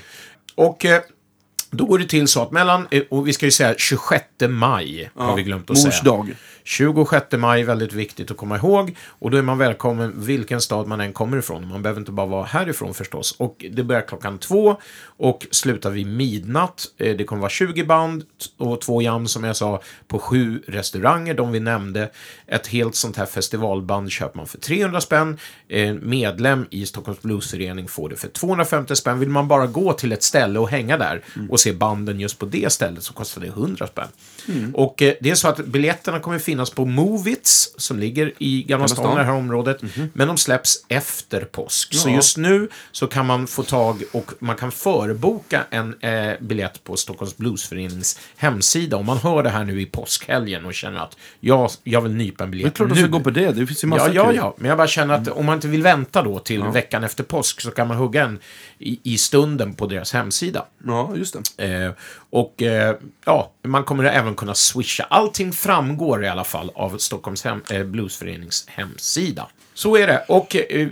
Och 0.55 0.85
eh, 0.85 1.01
Då 1.75 1.85
går 1.85 1.99
det 1.99 2.05
till 2.05 2.29
så 2.29 2.43
att 2.43 2.53
mellan, 2.53 2.87
eh, 2.91 3.03
och 3.11 3.29
vi 3.29 3.33
ska 3.33 3.47
ju 3.47 3.53
säga 3.53 3.75
26 3.79 4.25
maj, 4.49 5.11
har 5.15 5.37
vi 5.37 5.43
glömt 5.43 5.71
att 5.71 5.79
säga. 5.79 6.03
dag. 6.05 6.35
26 6.65 7.37
maj, 7.37 7.63
väldigt 7.63 7.93
viktigt 7.93 8.31
att 8.31 8.37
komma 8.37 8.57
ihåg. 8.57 8.97
Och 9.07 9.31
då 9.31 9.37
är 9.37 9.43
man 9.43 9.59
välkommen 9.59 10.13
vilken 10.17 10.61
stad 10.61 10.87
man 10.87 11.01
än 11.01 11.13
kommer 11.13 11.39
ifrån. 11.39 11.69
Man 11.69 11.83
behöver 11.83 12.01
inte 12.01 12.13
bara 12.13 12.27
vara 12.27 12.45
härifrån 12.45 12.95
förstås. 12.95 13.35
Och 13.39 13.65
det 13.71 13.83
börjar 13.83 14.03
klockan 14.03 14.39
två 14.39 14.77
och 15.23 15.47
slutar 15.51 15.91
vid 15.91 16.07
midnatt. 16.07 16.87
Eh, 16.99 17.17
Det 17.17 17.25
kommer 17.25 17.41
vara 17.41 17.51
20 17.51 17.85
band 17.85 18.25
och 18.59 18.81
två 18.81 19.03
jam 19.03 19.29
som 19.29 19.45
jag 19.45 19.57
sa 19.57 19.83
på 20.09 20.19
sju 20.19 20.63
restauranger, 20.69 21.35
de 21.35 21.53
vi 21.53 21.61
nämnde. 21.61 22.11
Ett 22.47 22.67
helt 22.67 22.95
sånt 22.95 23.17
här 23.17 23.27
festivalband 23.27 24.11
köper 24.11 24.37
man 24.37 24.47
för 24.47 24.59
300 24.59 25.01
spänn. 25.01 25.39
En 25.69 26.09
medlem 26.09 26.67
i 26.71 26.87
Stockholms 26.87 27.23
Bluesförening 27.23 27.89
får 27.89 28.09
det 28.09 28.17
för 28.17 28.29
250 28.29 28.97
spänn. 28.97 29.19
Vill 29.19 29.29
man 29.29 29.49
bara 29.49 29.67
gå 29.67 29.93
till 29.93 30.13
ett 30.13 30.23
ställe 30.23 30.59
och 30.59 30.69
hänga 30.69 30.99
där 30.99 31.23
och 31.51 31.61
se 31.61 31.73
banden 31.73 32.21
just 32.21 32.39
på 32.39 32.47
det 32.47 32.73
stället 32.73 33.03
så 33.03 33.13
kostar 33.13 33.41
det 33.41 33.47
100 33.47 33.87
spänn. 33.87 34.09
Och 34.75 35.03
eh, 35.03 35.15
det 35.21 35.31
är 35.31 35.35
så 35.35 35.49
att 35.49 35.67
biljetterna 35.67 36.21
kommer 36.21 36.39
finnas 36.39 36.71
på 36.71 36.85
Movits 36.85 37.75
som 37.77 37.99
ligger 37.99 38.33
i 38.39 38.63
Gamla 38.63 38.89
stan, 38.89 39.17
det 39.17 39.25
här 39.25 39.33
området. 39.33 39.83
Men 40.13 40.29
de 40.29 40.37
släpps 40.37 40.85
efter 40.89 41.45
påsk. 41.45 41.95
Så 41.95 42.09
just 42.09 42.37
nu 42.37 42.69
så 42.93 43.07
kan 43.07 43.27
man 43.27 43.47
få 43.47 43.63
tag 43.63 44.03
och 44.13 44.31
man 44.39 44.57
kan 44.57 44.73
förboka 45.13 45.65
en 45.71 45.95
eh, 46.01 46.33
biljett 46.41 46.85
på 46.85 46.97
Stockholms 46.97 47.37
Bluesförenings 47.37 48.21
hemsida. 48.37 48.97
Om 48.97 49.07
man 49.07 49.19
hör 49.19 49.43
det 49.43 49.51
här 49.51 49.65
nu 49.65 49.81
i 49.81 49.87
påskhelgen 49.87 50.65
och 50.67 50.75
känner 50.75 51.01
att 51.01 51.17
jag, 51.41 51.71
jag 51.85 52.01
vill 52.01 52.13
nypa 52.13 52.45
en 52.45 52.51
Det 52.51 52.55
är 52.55 52.59
biljett 52.59 52.75
klart 52.75 52.89
du 52.89 52.95
nu. 52.95 53.01
ska 53.01 53.11
gå 53.11 53.21
på 53.21 53.31
det. 53.31 53.53
Det 53.53 53.67
finns 53.67 53.85
ju 53.85 53.89
massa 53.89 54.13
Ja, 54.13 54.13
ja, 54.13 54.33
ja. 54.33 54.55
Men 54.59 54.69
jag 54.69 54.79
bara 54.79 54.87
känner 54.87 55.15
att 55.15 55.29
om 55.29 55.47
man 55.47 55.55
inte 55.55 55.69
vill 55.69 55.83
vänta 55.83 56.23
då 56.23 56.39
till 56.39 56.63
veckan 56.63 57.05
efter 57.05 57.25
påsk 57.25 57.61
så 57.61 57.71
kan 57.71 57.89
man 57.89 57.97
hugga 57.97 58.25
en 58.25 58.39
i, 58.79 59.01
i 59.03 59.19
stunden 59.19 59.75
på 59.75 59.87
deras 59.87 60.13
hemsida. 60.13 60.65
Ja, 60.87 61.13
just 61.17 61.37
det. 61.57 61.65
Eh, 61.85 61.93
och 62.31 62.63
eh, 62.63 62.97
ja, 63.25 63.53
man 63.63 63.85
kommer 63.85 64.05
även 64.05 64.35
kunna 64.35 64.55
swisha. 64.55 65.05
Allting 65.05 65.53
framgår 65.53 66.25
i 66.25 66.29
alla 66.29 66.45
fall 66.45 66.71
av 66.75 66.99
Stockholms 66.99 67.45
hem, 67.45 67.63
eh, 67.71 67.85
Bluesförenings 67.85 68.65
hemsida. 68.69 69.49
Så 69.75 69.97
är 69.97 70.07
det. 70.07 70.25
Och 70.29 70.57
eh, 70.57 70.89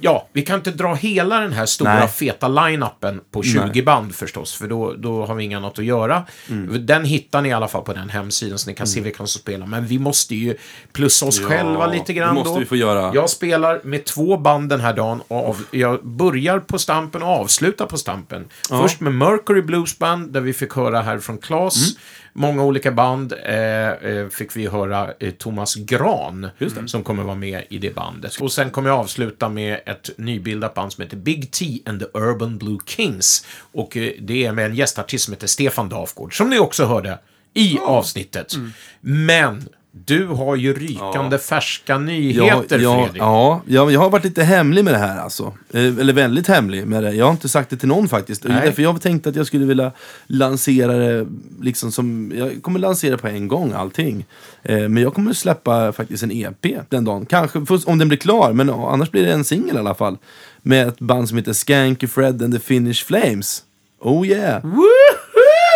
ja, 0.00 0.28
vi 0.32 0.42
kan 0.42 0.56
inte 0.56 0.70
dra 0.70 0.94
hela 0.94 1.40
den 1.40 1.52
här 1.52 1.66
stora 1.66 1.98
Nej. 1.98 2.08
feta 2.08 2.48
line-upen 2.48 3.20
på 3.30 3.42
20 3.42 3.60
Nej. 3.60 3.82
band 3.82 4.14
förstås, 4.14 4.54
för 4.54 4.68
då, 4.68 4.92
då 4.92 5.26
har 5.26 5.34
vi 5.34 5.44
inget 5.44 5.56
annat 5.56 5.78
att 5.78 5.84
göra. 5.84 6.24
Mm. 6.50 6.86
Den 6.86 7.04
hittar 7.04 7.42
ni 7.42 7.48
i 7.48 7.52
alla 7.52 7.68
fall 7.68 7.82
på 7.82 7.92
den 7.92 8.10
hemsidan, 8.10 8.58
så 8.58 8.70
ni 8.70 8.76
kan 8.76 8.86
se 8.86 9.00
vilka 9.00 9.16
som 9.16 9.26
spelar. 9.26 9.66
Men 9.66 9.86
vi 9.86 9.98
måste 9.98 10.34
ju 10.34 10.56
plussa 10.92 11.26
oss 11.26 11.40
Ja, 11.40 11.48
själva 11.48 11.86
lite 11.86 12.12
grann 12.12 12.34
måste 12.34 12.50
då. 12.50 12.58
vi 12.58 12.64
få 12.64 12.76
göra. 12.76 13.14
Jag 13.14 13.30
spelar 13.30 13.80
med 13.84 14.04
två 14.04 14.36
band 14.36 14.68
den 14.68 14.80
här 14.80 14.92
dagen. 14.92 15.22
Av, 15.28 15.64
jag 15.70 16.06
börjar 16.06 16.58
på 16.58 16.78
Stampen 16.78 17.22
och 17.22 17.28
avslutar 17.28 17.86
på 17.86 17.98
Stampen. 17.98 18.44
Först 18.68 19.00
med 19.00 19.14
Mercury 19.14 19.62
Blues 19.62 19.98
Band, 19.98 20.32
där 20.32 20.40
vi 20.40 20.52
fick 20.52 20.72
höra 20.72 21.02
här 21.02 21.18
från 21.18 21.38
Klas. 21.38 21.76
Mm. 21.76 21.96
Många 22.38 22.64
olika 22.64 22.92
band 22.92 23.32
eh, 23.44 23.90
eh, 23.90 24.28
fick 24.28 24.56
vi 24.56 24.66
höra 24.66 25.12
eh, 25.20 25.30
Thomas 25.30 25.74
Gran, 25.74 26.48
som 26.86 27.02
kommer 27.02 27.22
vara 27.22 27.34
med 27.34 27.64
i 27.68 27.78
det 27.78 27.94
bandet. 27.94 28.36
Och 28.40 28.52
sen 28.52 28.70
kommer 28.70 28.88
jag 28.88 28.98
avsluta 28.98 29.48
med 29.48 29.80
ett 29.86 30.10
nybildat 30.18 30.74
band 30.74 30.92
som 30.92 31.02
heter 31.02 31.16
Big 31.16 31.50
T 31.50 31.80
and 31.86 32.00
the 32.00 32.18
Urban 32.18 32.58
Blue 32.58 32.78
Kings. 32.86 33.46
Och 33.72 33.96
eh, 33.96 34.12
det 34.20 34.44
är 34.44 34.52
med 34.52 34.66
en 34.66 34.74
gästartist 34.74 35.24
som 35.24 35.34
heter 35.34 35.46
Stefan 35.46 35.88
Dafgård, 35.88 36.36
som 36.36 36.50
ni 36.50 36.58
också 36.58 36.84
hörde 36.84 37.18
i 37.54 37.78
avsnittet. 37.78 38.54
Men 39.00 39.68
du 40.04 40.26
har 40.26 40.56
ju 40.56 40.72
rykande 40.74 41.38
färska 41.38 41.98
nyheter, 41.98 42.78
ja, 42.78 42.94
Fredrik. 43.04 43.22
ja, 43.22 43.62
ja, 43.66 43.90
jag 43.90 44.00
har 44.00 44.10
varit 44.10 44.24
lite 44.24 44.42
hemlig 44.42 44.84
med 44.84 44.94
det 44.94 44.98
här 44.98 45.18
alltså. 45.18 45.52
Eh, 45.72 45.80
Eller 45.84 46.12
väldigt 46.12 46.48
hemlig 46.48 46.86
med 46.86 47.02
det. 47.02 47.12
Jag 47.12 47.24
har 47.24 47.32
inte 47.32 47.48
sagt 47.48 47.70
det 47.70 47.76
till 47.76 47.88
någon 47.88 48.08
faktiskt. 48.08 48.44
Nej. 48.44 48.60
Därför 48.66 48.82
jag 48.82 49.00
tänkte 49.02 49.28
att 49.28 49.36
jag 49.36 49.46
skulle 49.46 49.64
vilja 49.66 49.92
lansera 50.26 50.92
det 50.92 51.26
liksom 51.60 51.92
som... 51.92 52.32
Jag 52.36 52.62
kommer 52.62 52.78
lansera 52.78 53.18
på 53.18 53.28
en 53.28 53.48
gång 53.48 53.72
allting. 53.72 54.26
Eh, 54.62 54.88
Men 54.88 54.96
jag 55.02 55.14
kommer 55.14 55.32
släppa 55.32 55.92
faktiskt 55.92 56.22
en 56.22 56.30
EP 56.32 56.66
den 56.88 57.04
dagen. 57.04 57.26
Kanske 57.26 57.58
om 57.86 57.98
den 57.98 58.08
blir 58.08 58.18
klar, 58.18 58.52
men 58.52 58.68
ja, 58.68 58.90
annars 58.92 59.10
blir 59.10 59.22
det 59.26 59.32
en 59.32 59.44
singel 59.44 59.76
i 59.76 59.78
alla 59.78 59.94
fall. 59.94 60.18
Med 60.62 60.88
ett 60.88 60.98
band 60.98 61.28
som 61.28 61.38
heter 61.38 61.52
Skanky 61.52 62.06
Fred 62.06 62.42
and 62.42 62.54
the 62.54 62.60
Finnish 62.60 63.04
Flames. 63.06 63.62
Oh 64.00 64.26
yeah! 64.26 64.62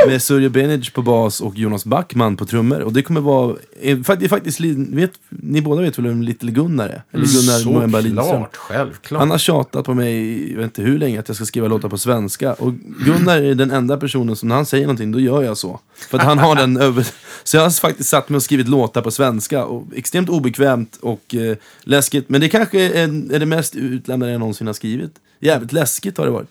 Med 0.07 0.23
Surya 0.23 0.49
Benic 0.49 0.91
på 0.91 1.03
bas 1.03 1.41
och 1.41 1.57
Jonas 1.59 1.85
Backman 1.85 2.37
på 2.37 2.47
trummor. 2.47 2.81
Och 2.81 2.93
det 2.93 3.03
kommer 3.03 3.21
vara... 3.21 3.57
eh, 3.81 3.99
Det 3.99 4.25
är 4.25 4.29
faktiskt... 4.29 4.61
Vet, 4.61 5.11
ni 5.29 5.63
båda 5.63 5.83
vet 5.83 5.99
väl 5.99 6.07
vem 6.07 6.23
Little 6.23 6.51
Gunnar 6.51 6.89
är? 6.89 7.03
Eller 7.13 7.25
Gunnar 7.27 7.59
Lidström. 8.03 8.25
Såklart, 8.25 8.57
självklart. 8.57 9.19
Han 9.21 9.31
har 9.31 9.39
tjatat 9.39 9.85
på 9.87 9.95
mig, 9.95 10.49
jag 10.51 10.57
vet 10.57 10.65
inte 10.65 10.83
hur 10.83 10.99
länge, 10.99 11.21
att 11.21 11.29
jag 11.29 11.37
ska 11.37 11.45
skriva 11.45 11.69
låtar 11.69 11.89
på 11.89 11.99
svenska. 11.99 12.55
Och 12.55 12.73
Gunnar 13.05 13.39
är 13.43 13.55
den 13.55 13.71
enda 13.71 13.97
personen 13.97 14.37
som 14.37 14.49
när 14.49 14.57
han 14.57 14.67
säger 14.67 14.85
någonting, 14.87 15.13
då 15.13 15.21
gör 15.21 15.43
jag 15.43 15.57
så. 15.57 15.81
För 16.11 16.19
att 16.19 16.25
han 16.25 16.39
har 16.39 16.57
den 16.57 16.77
över... 16.81 17.07
Så 17.45 17.57
jag 17.57 17.63
har 17.63 17.71
faktiskt 17.71 18.09
satt 18.09 18.29
mig 18.29 18.37
och 18.37 18.43
skrivit 18.43 18.69
låtar 18.69 19.03
på 19.03 19.11
svenska. 19.11 19.65
Och 19.65 19.85
extremt 19.95 20.29
obekvämt 20.29 20.99
och 21.01 21.35
eh, 21.35 21.57
läskigt. 21.83 22.29
Men 22.29 22.41
det 22.41 22.49
kanske 22.49 22.81
är, 22.83 23.33
är 23.35 23.39
det 23.39 23.47
mest 23.47 23.75
utlämnade 23.77 24.33
jag 24.33 24.39
någonsin 24.39 24.67
har 24.67 24.75
skrivit. 24.75 25.13
Jävligt 25.41 25.73
läskigt 25.73 26.19
har 26.19 26.25
det 26.25 26.31
varit. 26.33 26.49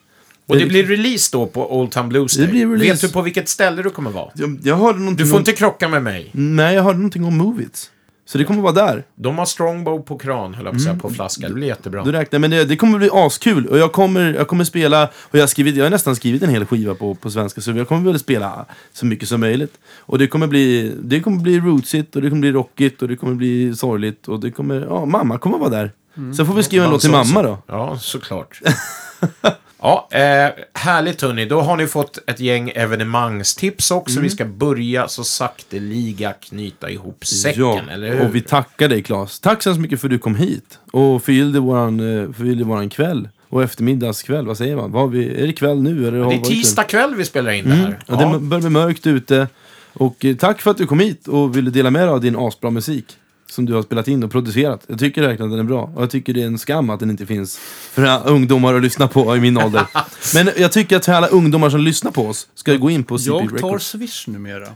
Och 0.50 0.58
det 0.58 0.66
blir 0.66 0.84
release 0.84 1.30
då 1.32 1.46
på 1.46 1.80
Old 1.80 1.92
Town 1.92 2.10
Blues 2.10 2.34
Det 2.34 2.42
Day. 2.44 2.52
blir 2.52 2.68
release. 2.68 2.92
Vet 2.92 3.02
du 3.02 3.10
på 3.10 3.22
vilket 3.22 3.50
ställe 3.50 3.82
du 3.82 3.90
kommer 3.90 4.12
vara? 4.12 4.30
Jag, 4.36 4.60
jag 4.64 4.76
hörde 4.76 5.00
någonting 5.00 5.26
Du 5.26 5.30
får 5.30 5.38
om... 5.38 5.42
inte 5.42 5.52
krocka 5.52 5.88
med 5.88 6.04
mig. 6.04 6.30
Nej, 6.34 6.76
jag 6.76 6.84
hörde 6.84 6.98
någonting 6.98 7.24
om 7.24 7.38
Movits. 7.38 7.92
Så 8.26 8.38
det 8.38 8.44
kommer 8.44 8.62
vara 8.62 8.74
där. 8.74 9.04
De 9.16 9.38
har 9.38 9.46
Strongbow 9.46 10.02
på 10.02 10.18
kran, 10.18 10.54
höll 10.54 10.66
jag 10.66 10.74
på 10.74 10.78
att 10.78 10.84
säga, 10.84 10.96
på 10.96 11.10
flaska. 11.10 11.48
Det 11.48 11.54
blir 11.54 11.68
jättebra. 11.68 12.04
Du 12.04 12.12
räknar, 12.12 12.40
men 12.40 12.52
det, 12.52 12.66
det 12.66 12.76
kommer 12.76 12.98
bli 12.98 13.10
askul. 13.14 13.66
Och 13.68 13.78
jag 13.78 13.92
kommer, 13.92 14.34
jag 14.34 14.48
kommer 14.48 14.64
spela, 14.64 15.04
och 15.08 15.36
jag 15.36 15.40
har, 15.42 15.48
skrivit, 15.48 15.76
jag 15.76 15.86
har 15.86 15.90
nästan 15.90 16.16
skrivit 16.16 16.44
en 16.44 16.50
hel 16.50 16.66
skiva 16.66 16.96
på, 16.96 17.16
på 17.16 17.32
svenska, 17.32 17.62
så 17.62 17.72
jag 17.72 17.88
kommer 17.88 18.12
väl 18.12 18.20
spela 18.20 18.66
så 18.94 19.06
mycket 19.06 19.30
som 19.30 19.40
möjligt. 19.40 19.74
Och 20.00 20.18
det 20.18 20.28
kommer 20.28 20.48
bli, 20.48 20.94
det 21.04 21.20
kommer 21.20 21.38
bli 21.42 21.60
rootsigt, 21.60 22.16
och 22.16 22.22
det 22.22 22.30
kommer 22.30 22.42
bli 22.42 22.52
rockigt, 22.52 23.02
och 23.02 23.08
det 23.08 23.16
kommer 23.16 23.36
bli 23.36 23.76
sorgligt, 23.76 24.28
och 24.28 24.40
det 24.40 24.52
kommer, 24.52 24.82
ja, 24.90 25.06
mamma 25.06 25.38
kommer 25.38 25.58
vara 25.58 25.70
där. 25.70 25.92
Sen 26.38 26.46
får 26.46 26.54
vi 26.54 26.64
skriva 26.64 26.86
en 26.86 26.92
låt 26.92 27.02
till 27.02 27.12
mamma 27.12 27.42
då. 27.44 27.58
Ja, 27.68 27.98
såklart. 28.00 28.62
ja, 29.82 30.08
eh, 30.12 30.50
härligt 30.74 31.22
hörni. 31.22 31.46
Då 31.46 31.62
har 31.62 31.78
ni 31.78 31.88
fått 31.88 32.20
ett 32.28 32.40
gäng 32.40 32.72
evenemangstips 32.76 33.92
också. 33.92 34.12
Mm. 34.12 34.24
Vi 34.24 34.30
ska 34.30 34.46
börja 34.46 35.08
så 35.08 35.24
sakteliga 35.24 36.34
knyta 36.34 36.90
ihop 36.90 37.26
säcken, 37.26 37.90
eller 37.90 38.10
hur? 38.10 38.22
och 38.22 38.36
vi 38.36 38.42
tackar 38.42 38.90
dig 38.90 39.04
Claes. 39.04 39.40
Tack 39.40 39.64
så 39.64 39.70
hemskt 39.70 39.82
mycket 39.82 40.02
för 40.02 40.08
att 40.08 40.12
du 40.12 40.20
kom 40.20 40.36
hit. 40.36 40.80
Och 40.92 41.24
förgyllde 41.24 41.60
våran, 41.60 42.00
eh, 42.00 42.32
förgyllde 42.32 42.64
våran 42.64 42.90
kväll. 42.90 43.30
Och 43.50 43.64
eftermiddagskväll, 43.64 44.46
vad 44.46 44.58
säger 44.58 44.76
man? 44.76 44.92
Vad 44.92 45.12
vi, 45.12 45.44
är 45.44 45.48
det 45.48 45.54
kväll 45.54 45.82
nu? 45.82 46.08
Eller 46.08 46.20
har 46.20 46.32
det 46.32 46.38
är 46.38 46.42
tisdag 46.42 46.84
kväll 46.84 47.16
vi 47.16 47.26
spelar 47.26 47.52
in 47.52 47.70
det 47.70 47.76
här. 47.76 47.86
Mm. 47.86 48.00
Ja, 48.08 48.16
det 48.16 48.40
börjar 48.40 48.62
bli 48.62 48.70
mörkt 48.70 49.08
ute. 49.08 49.48
Och 49.94 50.26
eh, 50.26 50.36
tack 50.36 50.62
för 50.62 50.72
att 50.72 50.78
du 50.78 50.86
kom 50.86 51.00
hit 51.00 51.28
och 51.28 51.58
ville 51.58 51.70
dela 51.70 51.92
med 51.92 52.02
dig 52.02 52.10
av 52.10 52.22
din 52.22 52.36
asbra 52.36 52.70
musik. 52.70 53.06
Som 53.50 53.66
du 53.66 53.74
har 53.74 53.82
spelat 53.82 54.08
in 54.08 54.24
och 54.24 54.32
producerat. 54.32 54.82
Jag 54.88 55.00
tycker 55.00 55.22
verkligen 55.22 55.52
att 55.52 55.58
den 55.58 55.66
är 55.66 55.70
bra. 55.70 55.92
Och 55.96 56.02
jag 56.04 56.10
tycker 56.10 56.34
det 56.34 56.42
är 56.42 56.46
en 56.46 56.58
skam 56.58 56.90
att 56.90 57.00
den 57.00 57.10
inte 57.10 57.26
finns 57.26 57.58
för 57.92 58.28
ungdomar 58.28 58.74
att 58.74 58.82
lyssna 58.82 59.08
på 59.08 59.36
i 59.36 59.40
min 59.40 59.58
ålder. 59.58 59.86
Men 60.34 60.50
jag 60.58 60.72
tycker 60.72 60.98
att 60.98 61.10
alla 61.10 61.28
ungdomar 61.28 61.70
som 61.70 61.82
lyssnar 61.82 62.12
på 62.12 62.28
oss 62.28 62.48
ska 62.56 62.76
gå 62.76 62.90
in 62.90 63.04
på 63.04 63.18
CP 63.18 63.30
Jag 63.32 63.50
tar 63.50 63.56
Records. 63.56 63.88
Swish 63.88 64.28
numera. 64.28 64.68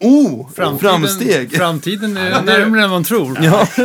Oh! 0.00 0.48
Framsteg! 0.80 1.52
Framtiden 1.52 2.16
är 2.16 2.42
närmare 2.42 2.84
än 2.84 2.90
man 2.90 3.04
tror. 3.04 3.38
Ja, 3.42 3.66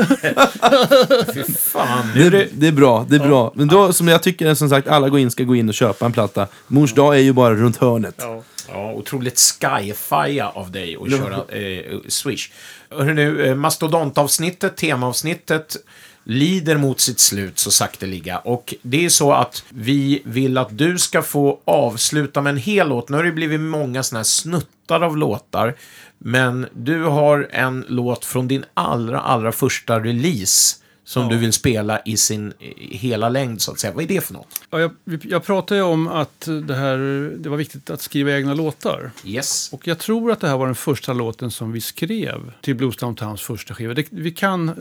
Fan, 1.59 2.11
det, 2.13 2.23
är 2.23 2.49
det... 2.51 2.68
är- 2.68 2.72
bra. 2.72 3.05
Det 3.09 3.15
är 3.15 3.19
bra. 3.19 3.51
Men 3.55 3.68
då, 3.68 3.93
som 3.93 4.07
jag 4.07 4.23
tycker 4.23 4.53
som 4.53 4.69
sagt, 4.69 4.88
alla 4.88 5.09
går 5.09 5.19
in, 5.19 5.31
ska 5.31 5.43
gå 5.43 5.55
in 5.55 5.69
och 5.69 5.76
köpa 5.76 6.05
en 6.05 6.11
platta. 6.11 6.47
Mors 6.68 6.93
dag 6.93 7.15
är 7.15 7.19
ju 7.19 7.34
bara 7.34 7.55
runt 7.55 7.77
hörnet. 7.77 8.15
Ja. 8.18 8.43
Ja, 8.73 8.91
otroligt 8.93 9.38
sci-fi 9.38 10.41
av 10.41 10.72
dig 10.72 10.97
att 11.01 11.11
köra 11.11 11.35
eh, 11.35 11.97
Swish. 12.07 12.49
Hörru 12.91 13.13
nu, 13.13 13.45
eh, 13.45 13.55
mastodontavsnittet, 13.55 14.77
temaavsnittet, 14.77 15.77
lider 16.23 16.77
mot 16.77 16.99
sitt 16.99 17.19
slut 17.19 17.59
så 17.59 17.72
sakteliga. 17.72 18.38
Och 18.38 18.76
det 18.81 19.05
är 19.05 19.09
så 19.09 19.34
att 19.34 19.63
vi 19.69 20.22
vill 20.26 20.57
att 20.57 20.77
du 20.77 20.97
ska 20.99 21.22
få 21.22 21.59
avsluta 21.65 22.41
med 22.41 22.51
en 22.51 22.57
hel 22.57 22.89
låt. 22.89 23.09
Nu 23.09 23.18
har 23.18 23.23
det 23.23 23.31
blivit 23.31 23.59
många 23.59 24.03
sådana 24.03 24.19
här 24.19 24.23
snuttar 24.23 25.01
av 25.01 25.18
låtar. 25.18 25.76
Men 26.18 26.68
du 26.73 27.03
har 27.03 27.47
en 27.51 27.85
låt 27.88 28.26
från 28.26 28.47
din 28.47 28.65
allra, 28.73 29.19
allra 29.19 29.51
första 29.51 29.99
release 29.99 30.81
som 31.12 31.30
du 31.30 31.38
vill 31.38 31.54
spela 31.54 32.02
i 32.06 32.18
sin 32.18 32.54
hela 32.78 33.30
längd, 33.30 33.62
så 33.62 33.72
att 33.72 33.80
säga. 33.80 33.94
Vad 33.94 34.04
är 34.04 34.08
det 34.08 34.22
för 34.22 34.34
något? 34.34 34.62
Ja, 34.70 34.80
jag, 34.80 34.92
jag 35.24 35.44
pratade 35.44 35.80
ju 35.80 35.86
om 35.86 36.08
att 36.08 36.48
det, 36.68 36.76
här, 36.76 36.98
det 37.38 37.50
var 37.50 37.58
viktigt 37.58 37.90
att 37.90 38.02
skriva 38.02 38.32
egna 38.32 38.54
låtar. 38.54 39.12
Yes. 39.26 39.70
Och 39.74 39.88
jag 39.88 40.00
tror 40.00 40.32
att 40.32 40.40
det 40.40 40.48
här 40.48 40.58
var 40.58 40.66
den 40.66 40.76
första 40.76 41.14
låten 41.14 41.52
som 41.52 41.72
vi 41.72 41.82
skrev 41.82 42.52
till 42.62 42.76
Blues 42.76 42.98
Downtowns 42.98 43.42
första 43.42 43.74
skiva. 43.74 43.94
Det, 43.94 44.06
vi 44.10 44.32
kan... 44.32 44.70
eh, 44.70 44.76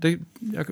Det, 0.00 0.18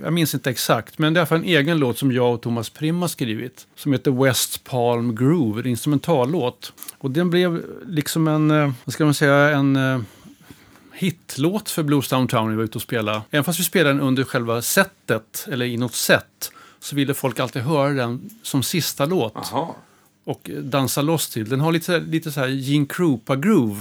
jag, 0.03 0.12
minns 0.12 0.35
inte 0.35 0.51
exakt, 0.51 0.98
men 0.98 1.15
det 1.15 1.19
är 1.19 1.20
i 1.20 1.23
alla 1.23 1.27
fall 1.27 1.39
en 1.39 1.44
egen 1.44 1.78
låt 1.78 1.98
som 1.98 2.12
jag 2.12 2.35
och 2.35 2.40
Thomas 2.43 2.70
Prim 2.70 3.01
har 3.01 3.09
skrivit. 3.09 3.66
Som 3.77 3.93
heter 3.93 4.24
West 4.24 4.65
Palm 4.65 5.15
Groove, 5.16 5.61
en 5.61 5.66
instrumentallåt. 5.66 6.73
Och 6.98 7.11
den 7.11 7.31
blev 7.31 7.62
liksom 7.89 8.28
en, 8.28 8.51
eh, 8.51 8.73
vad 8.85 8.93
ska 8.93 9.05
man 9.05 9.15
säga, 9.15 9.35
en 9.51 9.77
eh, 9.77 10.01
hitlåt 10.97 11.70
för 11.70 11.82
Blues 11.82 12.09
Downtown 12.09 12.44
när 12.44 12.51
vi 12.51 12.56
var 12.56 12.64
ute 12.64 12.78
och 12.78 12.82
spelade. 12.82 13.23
Även 13.31 13.44
fast 13.44 13.60
vi 13.60 13.64
spelade 13.64 13.90
den 13.94 14.01
under 14.02 14.24
själva 14.24 14.62
setet, 14.62 15.47
eller 15.52 15.66
i 15.66 15.77
något 15.77 15.94
set, 15.94 16.52
så 16.81 16.97
ville 16.97 17.14
folk 17.14 17.40
alltid 17.40 17.62
höra 17.62 17.89
den 17.90 18.31
som 18.43 18.62
sista 18.62 19.06
låt. 19.06 19.32
Jaha. 19.52 19.68
och 20.24 20.51
dansa 20.62 21.02
loss 21.02 21.28
till. 21.28 21.48
Den 21.48 21.60
har 21.60 21.73
lite, 21.73 21.98
lite 22.01 22.32
så 22.32 22.40
här 22.40 22.48
Gene 22.48 22.86
Krupa-groove. 22.86 23.81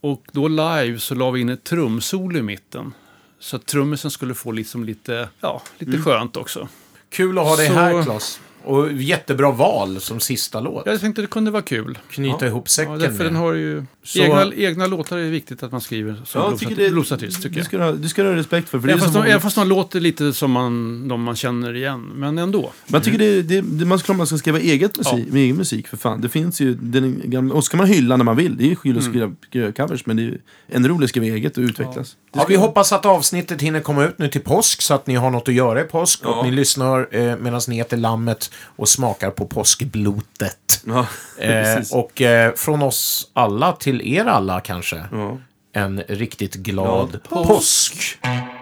Och 0.00 0.22
då 0.32 0.48
live 0.48 0.98
så 0.98 1.14
la 1.14 1.30
vi 1.30 1.40
in 1.40 1.48
ett 1.48 1.64
trumsolo 1.64 2.38
i 2.38 2.42
mitten. 2.42 2.92
Så 3.38 3.56
att 3.56 3.66
trummisen 3.66 4.10
skulle 4.10 4.34
få 4.34 4.52
liksom 4.52 4.84
lite, 4.84 5.28
ja, 5.40 5.62
lite 5.78 5.98
skönt 5.98 6.36
också. 6.36 6.68
Kul 7.10 7.38
att 7.38 7.44
ha 7.44 7.56
dig 7.56 7.66
Så- 7.68 7.72
här, 7.74 8.02
Klas. 8.02 8.40
Och 8.68 8.92
jättebra 8.92 9.50
val 9.50 10.00
som 10.00 10.20
sista 10.20 10.60
låt. 10.60 10.86
Jag 10.86 11.00
tänkte 11.00 11.20
det 11.22 11.26
kunde 11.28 11.50
vara 11.50 11.62
kul. 11.62 11.98
Knyta 12.10 12.46
ihop 12.46 12.64
Ja, 12.66 12.70
säcken 12.70 12.98
därför 12.98 13.24
den 13.24 13.36
har 13.36 13.52
ju... 13.52 13.84
Så- 14.04 14.18
Egna, 14.18 14.52
egna 14.56 14.86
låtar 14.86 15.16
är 15.18 15.30
viktigt 15.30 15.62
att 15.62 15.72
man 15.72 15.80
skriver 15.80 16.12
som 16.24 16.40
Ja, 16.40 16.48
bluesart- 16.48 16.58
tycker 16.58 16.76
det- 16.84 16.90
bluesartist, 16.90 17.36
tycker 17.42 17.50
Du 17.54 17.58
jag. 17.58 17.66
ska, 17.66 17.78
ha, 17.82 17.92
du 17.92 18.08
ska 18.08 18.22
ha 18.22 18.32
respekt 18.34 18.68
för, 18.68 18.80
för 18.80 18.86
det 18.86 18.92
är 18.92 18.96
Även 18.96 19.04
fast, 19.04 19.14
de, 19.14 19.22
även 19.24 19.40
fast 19.40 19.56
de 19.56 19.68
låter 19.68 20.00
lite 20.00 20.32
som 20.32 20.50
man, 20.50 21.08
de 21.08 21.22
man 21.22 21.36
känner 21.36 21.74
igen. 21.76 22.10
Men 22.14 22.38
ändå. 22.38 22.72
Man 22.86 23.02
tycker 23.02 23.18
det, 23.18 23.42
det, 23.42 23.60
det, 23.60 23.84
man 23.84 23.98
ska, 23.98 24.12
man 24.12 24.26
ska 24.26 24.38
skriva 24.38 24.58
eget 24.60 24.96
musik, 24.98 25.26
med 25.32 25.42
egen 25.42 25.56
musik 25.56 25.88
för 25.88 25.96
fan. 25.96 26.20
Det 26.20 26.28
finns 26.28 26.60
ju, 26.60 26.74
den 26.74 27.20
gamla, 27.24 27.54
och 27.54 27.64
så 27.64 27.70
kan 27.70 27.78
man 27.78 27.86
hylla 27.86 28.16
när 28.16 28.24
man 28.24 28.36
vill. 28.36 28.56
Det 28.56 28.64
är 28.64 28.68
ju 28.68 28.76
kul 28.76 28.98
att 28.98 29.04
skriva 29.04 29.32
skriva 29.48 29.72
covers, 29.72 30.06
men 30.06 30.16
det 30.16 30.22
är 30.22 30.38
ännu 30.68 30.88
roligare 30.88 31.04
att 31.04 31.10
skriva 31.10 31.26
eget 31.26 31.56
och 31.58 31.62
utvecklas. 31.62 32.16
Ja, 32.32 32.40
ska- 32.40 32.48
vi 32.48 32.56
hoppas 32.56 32.92
att 32.92 33.06
avsnittet 33.06 33.62
hinner 33.62 33.80
komma 33.80 34.04
ut 34.04 34.18
nu 34.18 34.28
till 34.28 34.40
påsk 34.40 34.82
så 34.82 34.94
att 34.94 35.06
ni 35.06 35.14
har 35.14 35.30
något 35.30 35.48
att 35.48 35.54
göra 35.54 35.80
i 35.80 35.84
påsk. 35.84 36.20
Ja. 36.22 36.28
Och 36.34 36.44
ni 36.44 36.50
lyssnar 36.52 37.08
eh, 37.10 37.36
medan 37.38 37.60
ni 37.68 37.78
äter 37.78 37.96
lammet 37.96 38.50
och 38.60 38.88
smakar 38.88 39.30
på 39.30 39.46
påskblotet. 39.46 40.82
Ja, 40.86 41.06
Eh, 41.38 41.78
och 41.92 42.22
eh, 42.22 42.54
från 42.54 42.82
oss 42.82 43.30
alla 43.32 43.72
till 43.72 44.14
er 44.14 44.24
alla 44.24 44.60
kanske. 44.60 45.04
Ja. 45.12 45.38
En 45.72 46.02
riktigt 46.08 46.54
glad 46.54 47.10
Glad 47.28 47.46
påsk. 47.46 48.18
You 48.24 48.57